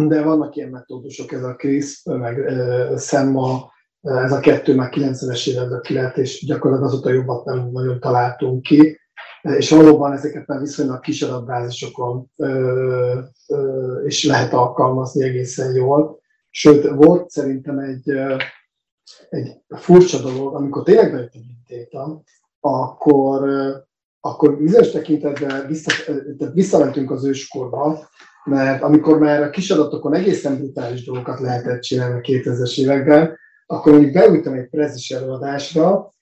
De 0.07 0.23
vannak 0.23 0.55
ilyen 0.55 0.69
metódusok, 0.69 1.31
ez 1.31 1.43
a 1.43 1.55
CRISP, 1.55 2.07
meg 2.07 2.37
uh, 2.37 2.97
SEMMA, 2.97 3.73
ez 4.05 4.31
a 4.31 4.39
kettő 4.39 4.75
már 4.75 4.89
90-es 4.93 5.49
években 5.49 5.81
kilett, 5.81 6.17
és 6.17 6.45
gyakorlatilag 6.45 6.91
azóta 6.91 7.09
jobbat 7.09 7.45
nem 7.45 7.69
nagyon 7.71 7.99
találtunk 7.99 8.61
ki. 8.61 8.99
És 9.41 9.69
valóban 9.69 10.11
ezeket 10.11 10.47
már 10.47 10.59
viszonylag 10.59 10.99
kis 10.99 11.21
adatbázisokon 11.21 12.31
is 14.05 14.25
lehet 14.25 14.53
alkalmazni 14.53 15.23
egészen 15.23 15.75
jól. 15.75 16.19
Sőt, 16.49 16.89
volt 16.89 17.29
szerintem 17.29 17.79
egy, 17.79 18.09
egy 19.29 19.61
furcsa 19.67 20.19
dolog, 20.19 20.55
amikor 20.55 20.83
tényleg 20.83 21.11
bejött 21.11 21.33
a 21.33 21.39
big 21.39 21.77
data, 21.77 22.21
akkor, 22.59 23.49
akkor 24.19 24.57
bizonyos 24.57 24.91
tekintetben 24.91 25.67
vissza, 25.67 25.91
visszamentünk 26.53 27.11
az 27.11 27.25
őskorba, 27.25 28.09
mert 28.43 28.83
amikor 28.83 29.19
már 29.19 29.43
a 29.43 29.49
kis 29.49 29.69
adatokon 29.71 30.13
egészen 30.13 30.57
brutális 30.57 31.05
dolgokat 31.05 31.39
lehetett 31.39 31.81
csinálni 31.81 32.17
a 32.17 32.21
2000-es 32.21 32.79
években, 32.79 33.37
akkor 33.65 33.91
mondjuk 33.91 34.13
beültem 34.13 34.53
egy 34.53 34.69
prezis 34.69 35.11
előadásra, 35.11 36.13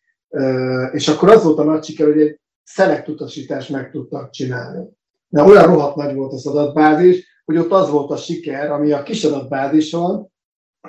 és 0.91 1.07
akkor 1.07 1.29
az 1.29 1.43
volt 1.43 1.57
a 1.57 1.63
nagy 1.63 1.83
siker, 1.83 2.07
hogy 2.07 2.21
egy 2.21 2.39
szelekt 2.63 3.07
utasítást 3.07 3.69
meg 3.69 3.91
tudtak 3.91 4.29
csinálni. 4.29 4.85
De 5.27 5.43
olyan 5.43 5.65
rohadt 5.65 5.95
nagy 5.95 6.15
volt 6.15 6.33
az 6.33 6.47
adatbázis, 6.47 7.41
hogy 7.45 7.57
ott 7.57 7.71
az 7.71 7.89
volt 7.89 8.11
a 8.11 8.17
siker, 8.17 8.71
ami 8.71 8.91
a 8.91 9.03
kis 9.03 9.23
adatbázison 9.23 10.31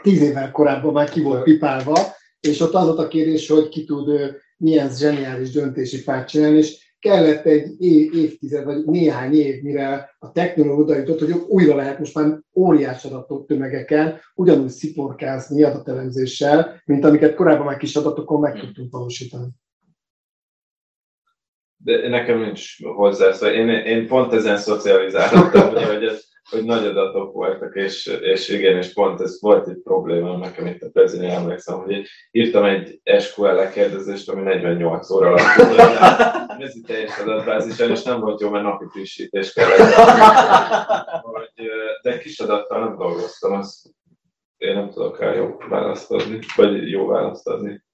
tíz 0.02 0.20
évvel 0.20 0.50
korábban 0.50 0.92
már 0.92 1.10
ki 1.10 1.22
volt 1.22 1.42
pipálva, 1.42 1.98
és 2.40 2.60
ott 2.60 2.74
az 2.74 2.86
volt 2.86 2.98
a 2.98 3.08
kérdés, 3.08 3.48
hogy 3.48 3.68
ki 3.68 3.84
tud 3.84 4.36
milyen 4.56 4.90
zseniális 4.90 5.50
döntési 5.50 6.02
párt 6.02 6.28
csinálni, 6.28 6.56
és 6.56 6.83
kellett 7.04 7.44
egy 7.44 7.82
év, 7.82 8.14
évtized, 8.14 8.64
vagy 8.64 8.84
néhány 8.84 9.34
év, 9.34 9.62
mire 9.62 10.14
a 10.18 10.32
technológia 10.32 10.82
oda 10.82 10.96
jutott, 10.96 11.18
hogy 11.18 11.30
újra 11.48 11.74
lehet 11.74 11.98
most 11.98 12.14
már 12.14 12.40
óriás 12.54 13.04
adatok 13.04 13.46
tömegeken 13.46 14.20
ugyanúgy 14.34 14.68
sziporkázni 14.68 15.62
adatelemzéssel, 15.62 16.82
mint 16.84 17.04
amiket 17.04 17.34
korábban 17.34 17.66
már 17.66 17.76
kis 17.76 17.94
adatokon 17.94 18.40
meg 18.40 18.60
tudtunk 18.60 18.92
valósítani. 18.92 19.48
De 21.76 22.08
nekem 22.08 22.38
nincs 22.38 22.84
hozzá, 22.84 23.32
szóval 23.32 23.54
én, 23.54 23.68
én 23.68 24.06
pont 24.06 24.32
ezen 24.32 24.56
szocializáltam, 24.56 25.50
hogy 25.92 26.04
ez, 26.04 26.24
hogy 26.50 26.64
nagy 26.64 26.86
adatok 26.86 27.32
voltak, 27.32 27.74
és, 27.74 28.06
és 28.06 28.48
igen, 28.48 28.76
és 28.76 28.92
pont 28.92 29.20
ez 29.20 29.40
volt 29.40 29.68
egy 29.68 29.80
probléma 29.82 30.36
nekem 30.36 30.66
itt 30.66 30.82
a 30.82 30.90
prezident, 30.92 31.32
emlékszem, 31.32 31.78
hogy 31.78 32.06
írtam 32.30 32.64
egy 32.64 33.00
SQL 33.18 33.52
lekérdezést, 33.52 34.28
ami 34.28 34.42
48 34.42 35.10
óra 35.10 35.28
alatt 35.28 36.60
ez 36.60 36.76
itt 36.76 36.86
teljes 36.86 37.18
adatbázisen, 37.18 37.90
és 37.90 38.02
nem 38.02 38.20
volt 38.20 38.40
jó, 38.40 38.50
mert 38.50 38.64
napi 38.64 38.84
frissítés 38.90 39.52
kellett. 39.52 39.94
de 42.02 42.18
kis 42.18 42.38
adattal 42.40 42.84
nem 42.84 42.96
dolgoztam, 42.96 43.52
azt 43.52 43.88
én 44.56 44.74
nem 44.74 44.90
tudok 44.90 45.18
rá 45.18 45.32
jó 45.32 45.56
választ 45.68 46.10
adni, 46.10 46.38
vagy 46.56 46.90
jó 46.90 47.06
választ 47.06 47.48
adni. 47.48 47.84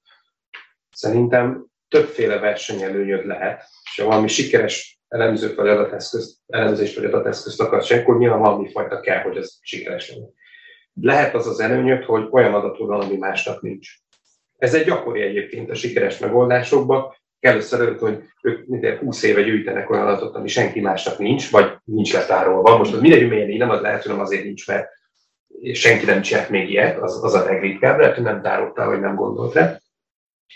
Szerintem 0.91 1.67
többféle 1.89 2.39
versenyelőnyöd 2.39 3.27
lehet, 3.27 3.65
és 3.85 4.01
ha 4.01 4.07
valami 4.07 4.29
sikeres 4.29 5.00
elemzőt 5.11 5.55
vagy 5.55 5.69
adateszközt, 5.69 6.37
elemzést 6.47 6.97
vagy 6.97 7.05
adateszközt 7.05 7.61
akarsz, 7.61 7.91
akkor 7.91 8.19
nyilván 8.19 8.41
valami 8.41 8.71
fajta 8.71 9.01
kell, 9.01 9.23
hogy 9.23 9.37
ez 9.37 9.59
sikeres 9.61 10.11
legyen. 10.11 10.33
Lehet 11.01 11.35
az 11.35 11.47
az 11.47 11.61
előnyöd, 11.61 12.05
hogy 12.05 12.29
olyan 12.31 12.55
adatod 12.55 12.87
van, 12.87 13.01
ami 13.01 13.17
másnak 13.17 13.63
nincs. 13.63 13.89
Ez 14.59 14.75
egy 14.75 14.85
gyakori 14.85 15.21
egyébként 15.21 15.71
a 15.71 15.75
sikeres 15.75 16.19
megoldásokban. 16.19 17.15
Először 17.41 17.81
előtt, 17.81 17.99
hogy 17.99 18.23
ők 18.43 18.67
minden 18.67 18.99
20 18.99 19.23
éve 19.23 19.43
gyűjtenek 19.43 19.91
olyan 19.91 20.07
adatot, 20.07 20.35
ami 20.35 20.49
senki 20.49 20.81
másnak 20.81 21.19
nincs, 21.19 21.51
vagy 21.51 21.73
nincs 21.85 22.13
letárolva. 22.13 22.77
Most 22.77 22.93
az 22.93 23.01
mindegy, 23.01 23.29
milyen 23.29 23.57
nem 23.57 23.71
az 23.71 23.81
lehet, 23.81 24.03
hogy 24.03 24.13
nem 24.13 24.21
azért 24.21 24.45
nincs, 24.45 24.67
mert 24.67 24.89
senki 25.73 26.05
nem 26.05 26.23
csinált 26.23 26.49
még 26.49 26.71
ilyet, 26.71 26.99
az, 26.99 27.25
az 27.25 27.35
a 27.35 27.45
legritkább, 27.45 27.99
lehet, 27.99 28.15
hogy 28.15 28.25
nem 28.25 28.43
tároltál, 28.43 28.89
vagy 28.89 29.01
nem 29.01 29.15
gondolt 29.15 29.55
rá. 29.55 29.79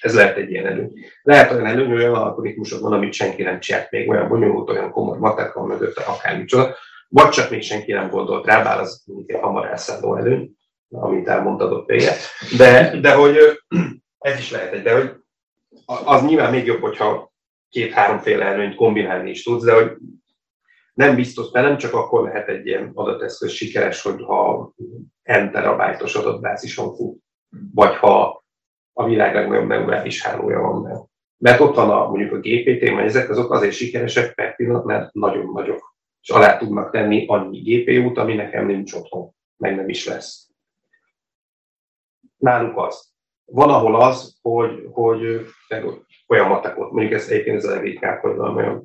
Ez 0.01 0.15
lehet 0.15 0.37
egy 0.37 0.51
ilyen 0.51 0.67
előny. 0.67 0.93
Lehet 1.23 1.53
olyan 1.53 1.67
előny, 1.67 1.89
hogy 1.89 1.99
olyan 1.99 2.15
algoritmusok 2.15 2.81
van, 2.81 2.93
amit 2.93 3.13
senki 3.13 3.43
nem 3.43 3.61
csinált 3.61 3.91
még, 3.91 4.09
olyan 4.09 4.29
bonyolult, 4.29 4.71
olyan 4.71 4.91
komoly 4.91 5.19
matek 5.19 5.53
van 5.53 5.67
mögötte, 5.67 6.03
akármicsoda, 6.03 6.77
vagy 7.09 7.29
csak 7.29 7.51
még 7.51 7.63
senki 7.63 7.93
nem 7.93 8.11
gondolt 8.11 8.47
rá, 8.47 8.63
bár 8.63 8.81
az 8.81 9.03
mindig 9.07 9.37
hamar 9.37 9.67
elszálló 9.67 10.17
előny, 10.17 10.51
amit 10.89 11.29
elmondtad 11.29 11.73
ott 11.73 11.89
vége. 11.89 12.13
De, 12.57 13.01
de 13.01 13.15
hogy 13.15 13.37
ez 14.19 14.39
is 14.39 14.51
lehet 14.51 14.73
egy, 14.73 14.83
de 14.83 14.95
hogy 14.95 15.13
az 16.05 16.25
nyilván 16.25 16.51
még 16.51 16.67
jobb, 16.67 16.81
hogyha 16.81 17.33
két-háromféle 17.71 18.45
előnyt 18.45 18.75
kombinálni 18.75 19.31
is 19.31 19.43
tudsz, 19.43 19.65
de 19.65 19.75
hogy 19.75 19.97
nem 20.95 21.15
biztos, 21.15 21.51
mert 21.53 21.67
nem 21.67 21.77
csak 21.77 21.95
akkor 21.95 22.23
lehet 22.23 22.49
egy 22.49 22.67
ilyen 22.67 22.91
adateszköz 22.95 23.51
sikeres, 23.51 24.03
hogy 24.03 24.23
ha 24.23 24.73
n 25.23 25.51
terabájtos 25.51 26.15
adatbázison 26.15 26.95
fut, 26.95 27.19
vagy 27.75 27.95
ha 27.97 28.44
a 28.95 29.05
világ 29.05 29.35
legnagyobb 29.35 29.67
neurális 29.67 30.23
hálója 30.23 30.61
van 30.61 30.83
mert, 30.83 31.01
Mert 31.39 31.61
ott 31.61 31.75
van 31.75 31.91
a, 31.91 32.09
mondjuk 32.09 32.33
a 32.33 32.39
GPT, 32.39 32.95
mert 32.95 33.07
ezek 33.07 33.31
azok 33.31 33.53
azért 33.53 33.73
sikeresek 33.73 34.35
per 34.35 34.57
pillanat, 34.57 34.85
mert 34.85 35.13
nagyon 35.13 35.51
nagyok. 35.53 35.97
És 36.21 36.31
alá 36.31 36.57
tudnak 36.57 36.91
tenni 36.91 37.27
annyi 37.27 37.59
GPU-t, 37.61 38.19
ami 38.19 38.35
nekem 38.35 38.67
nincs 38.67 38.93
otthon, 38.93 39.31
meg 39.57 39.77
nem 39.77 39.89
is 39.89 40.07
lesz. 40.07 40.49
Náluk 42.37 42.77
az. 42.77 43.13
Van, 43.45 43.69
ahol 43.69 44.01
az, 44.01 44.39
hogy, 44.43 44.89
hogy 44.93 45.47
olyan 46.29 46.49
matekot, 46.49 46.91
mondjuk 46.91 47.13
ez 47.13 47.29
egyébként 47.29 47.57
ez 47.57 47.65
a 47.65 47.75
legritkább, 47.75 48.21
hogy 48.21 48.37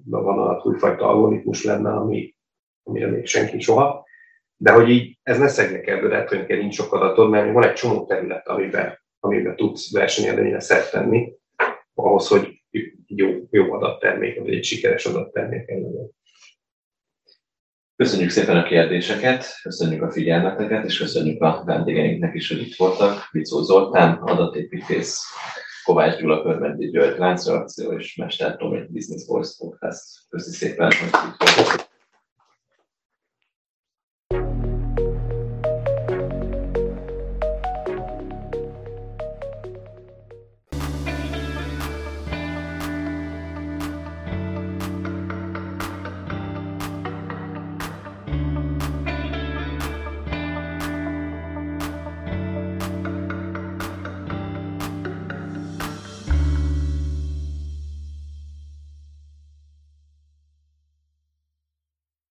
van 0.10 0.40
a 0.40 0.61
újfajta 0.64 1.07
algoritmus 1.07 1.64
lenne, 1.64 1.91
ami, 1.91 2.36
amire 2.84 3.07
még 3.07 3.26
senki 3.26 3.60
soha, 3.60 4.06
de 4.57 4.72
hogy 4.72 4.90
így 4.90 5.19
ez 5.23 5.40
ne 5.40 5.48
szegnek 5.48 5.88
ebből, 5.88 6.10
lehet, 6.10 6.30
hogy 6.30 6.45
nincs 6.48 6.76
sok 6.76 6.94
adatod, 6.94 7.30
mert 7.30 7.53
van 7.53 7.64
egy 7.64 7.73
csomó 7.73 8.06
terület, 8.06 8.48
amiben 8.48 8.99
amiben 9.19 9.55
tudsz 9.55 9.91
versenyelőnyre 9.91 10.59
szert 10.59 10.91
tenni, 10.91 11.33
ahhoz, 11.93 12.27
hogy 12.27 12.63
jó, 13.07 13.29
jó 13.51 13.73
adattermék, 13.73 14.39
vagy 14.39 14.53
egy 14.53 14.63
sikeres 14.63 15.05
adattermék 15.05 15.67
legyen. 15.67 16.11
Köszönjük 17.95 18.29
szépen 18.29 18.57
a 18.57 18.63
kérdéseket, 18.63 19.45
köszönjük 19.61 20.01
a 20.01 20.11
figyelmeteket, 20.11 20.85
és 20.85 20.97
köszönjük 20.97 21.41
a 21.41 21.63
vendégeinknek 21.65 22.35
is, 22.35 22.47
hogy 22.47 22.61
itt 22.61 22.75
voltak. 22.75 23.29
Vicó 23.31 23.61
Zoltán, 23.61 24.17
adatépítész, 24.17 25.23
Kovács 25.83 26.19
Gyula, 26.19 26.41
Körmendi 26.41 26.89
György, 26.89 27.17
Láncreakció 27.17 27.91
és 27.91 28.15
Mester 28.15 28.57
Tomi 28.57 28.85
Business 28.89 29.25
Voice 29.27 29.53
Podcast. 29.57 30.03
Köszönjük 30.29 30.61
szépen, 30.61 30.85
hogy 30.85 31.07
itt 31.07 31.55
voltak. 31.55 31.88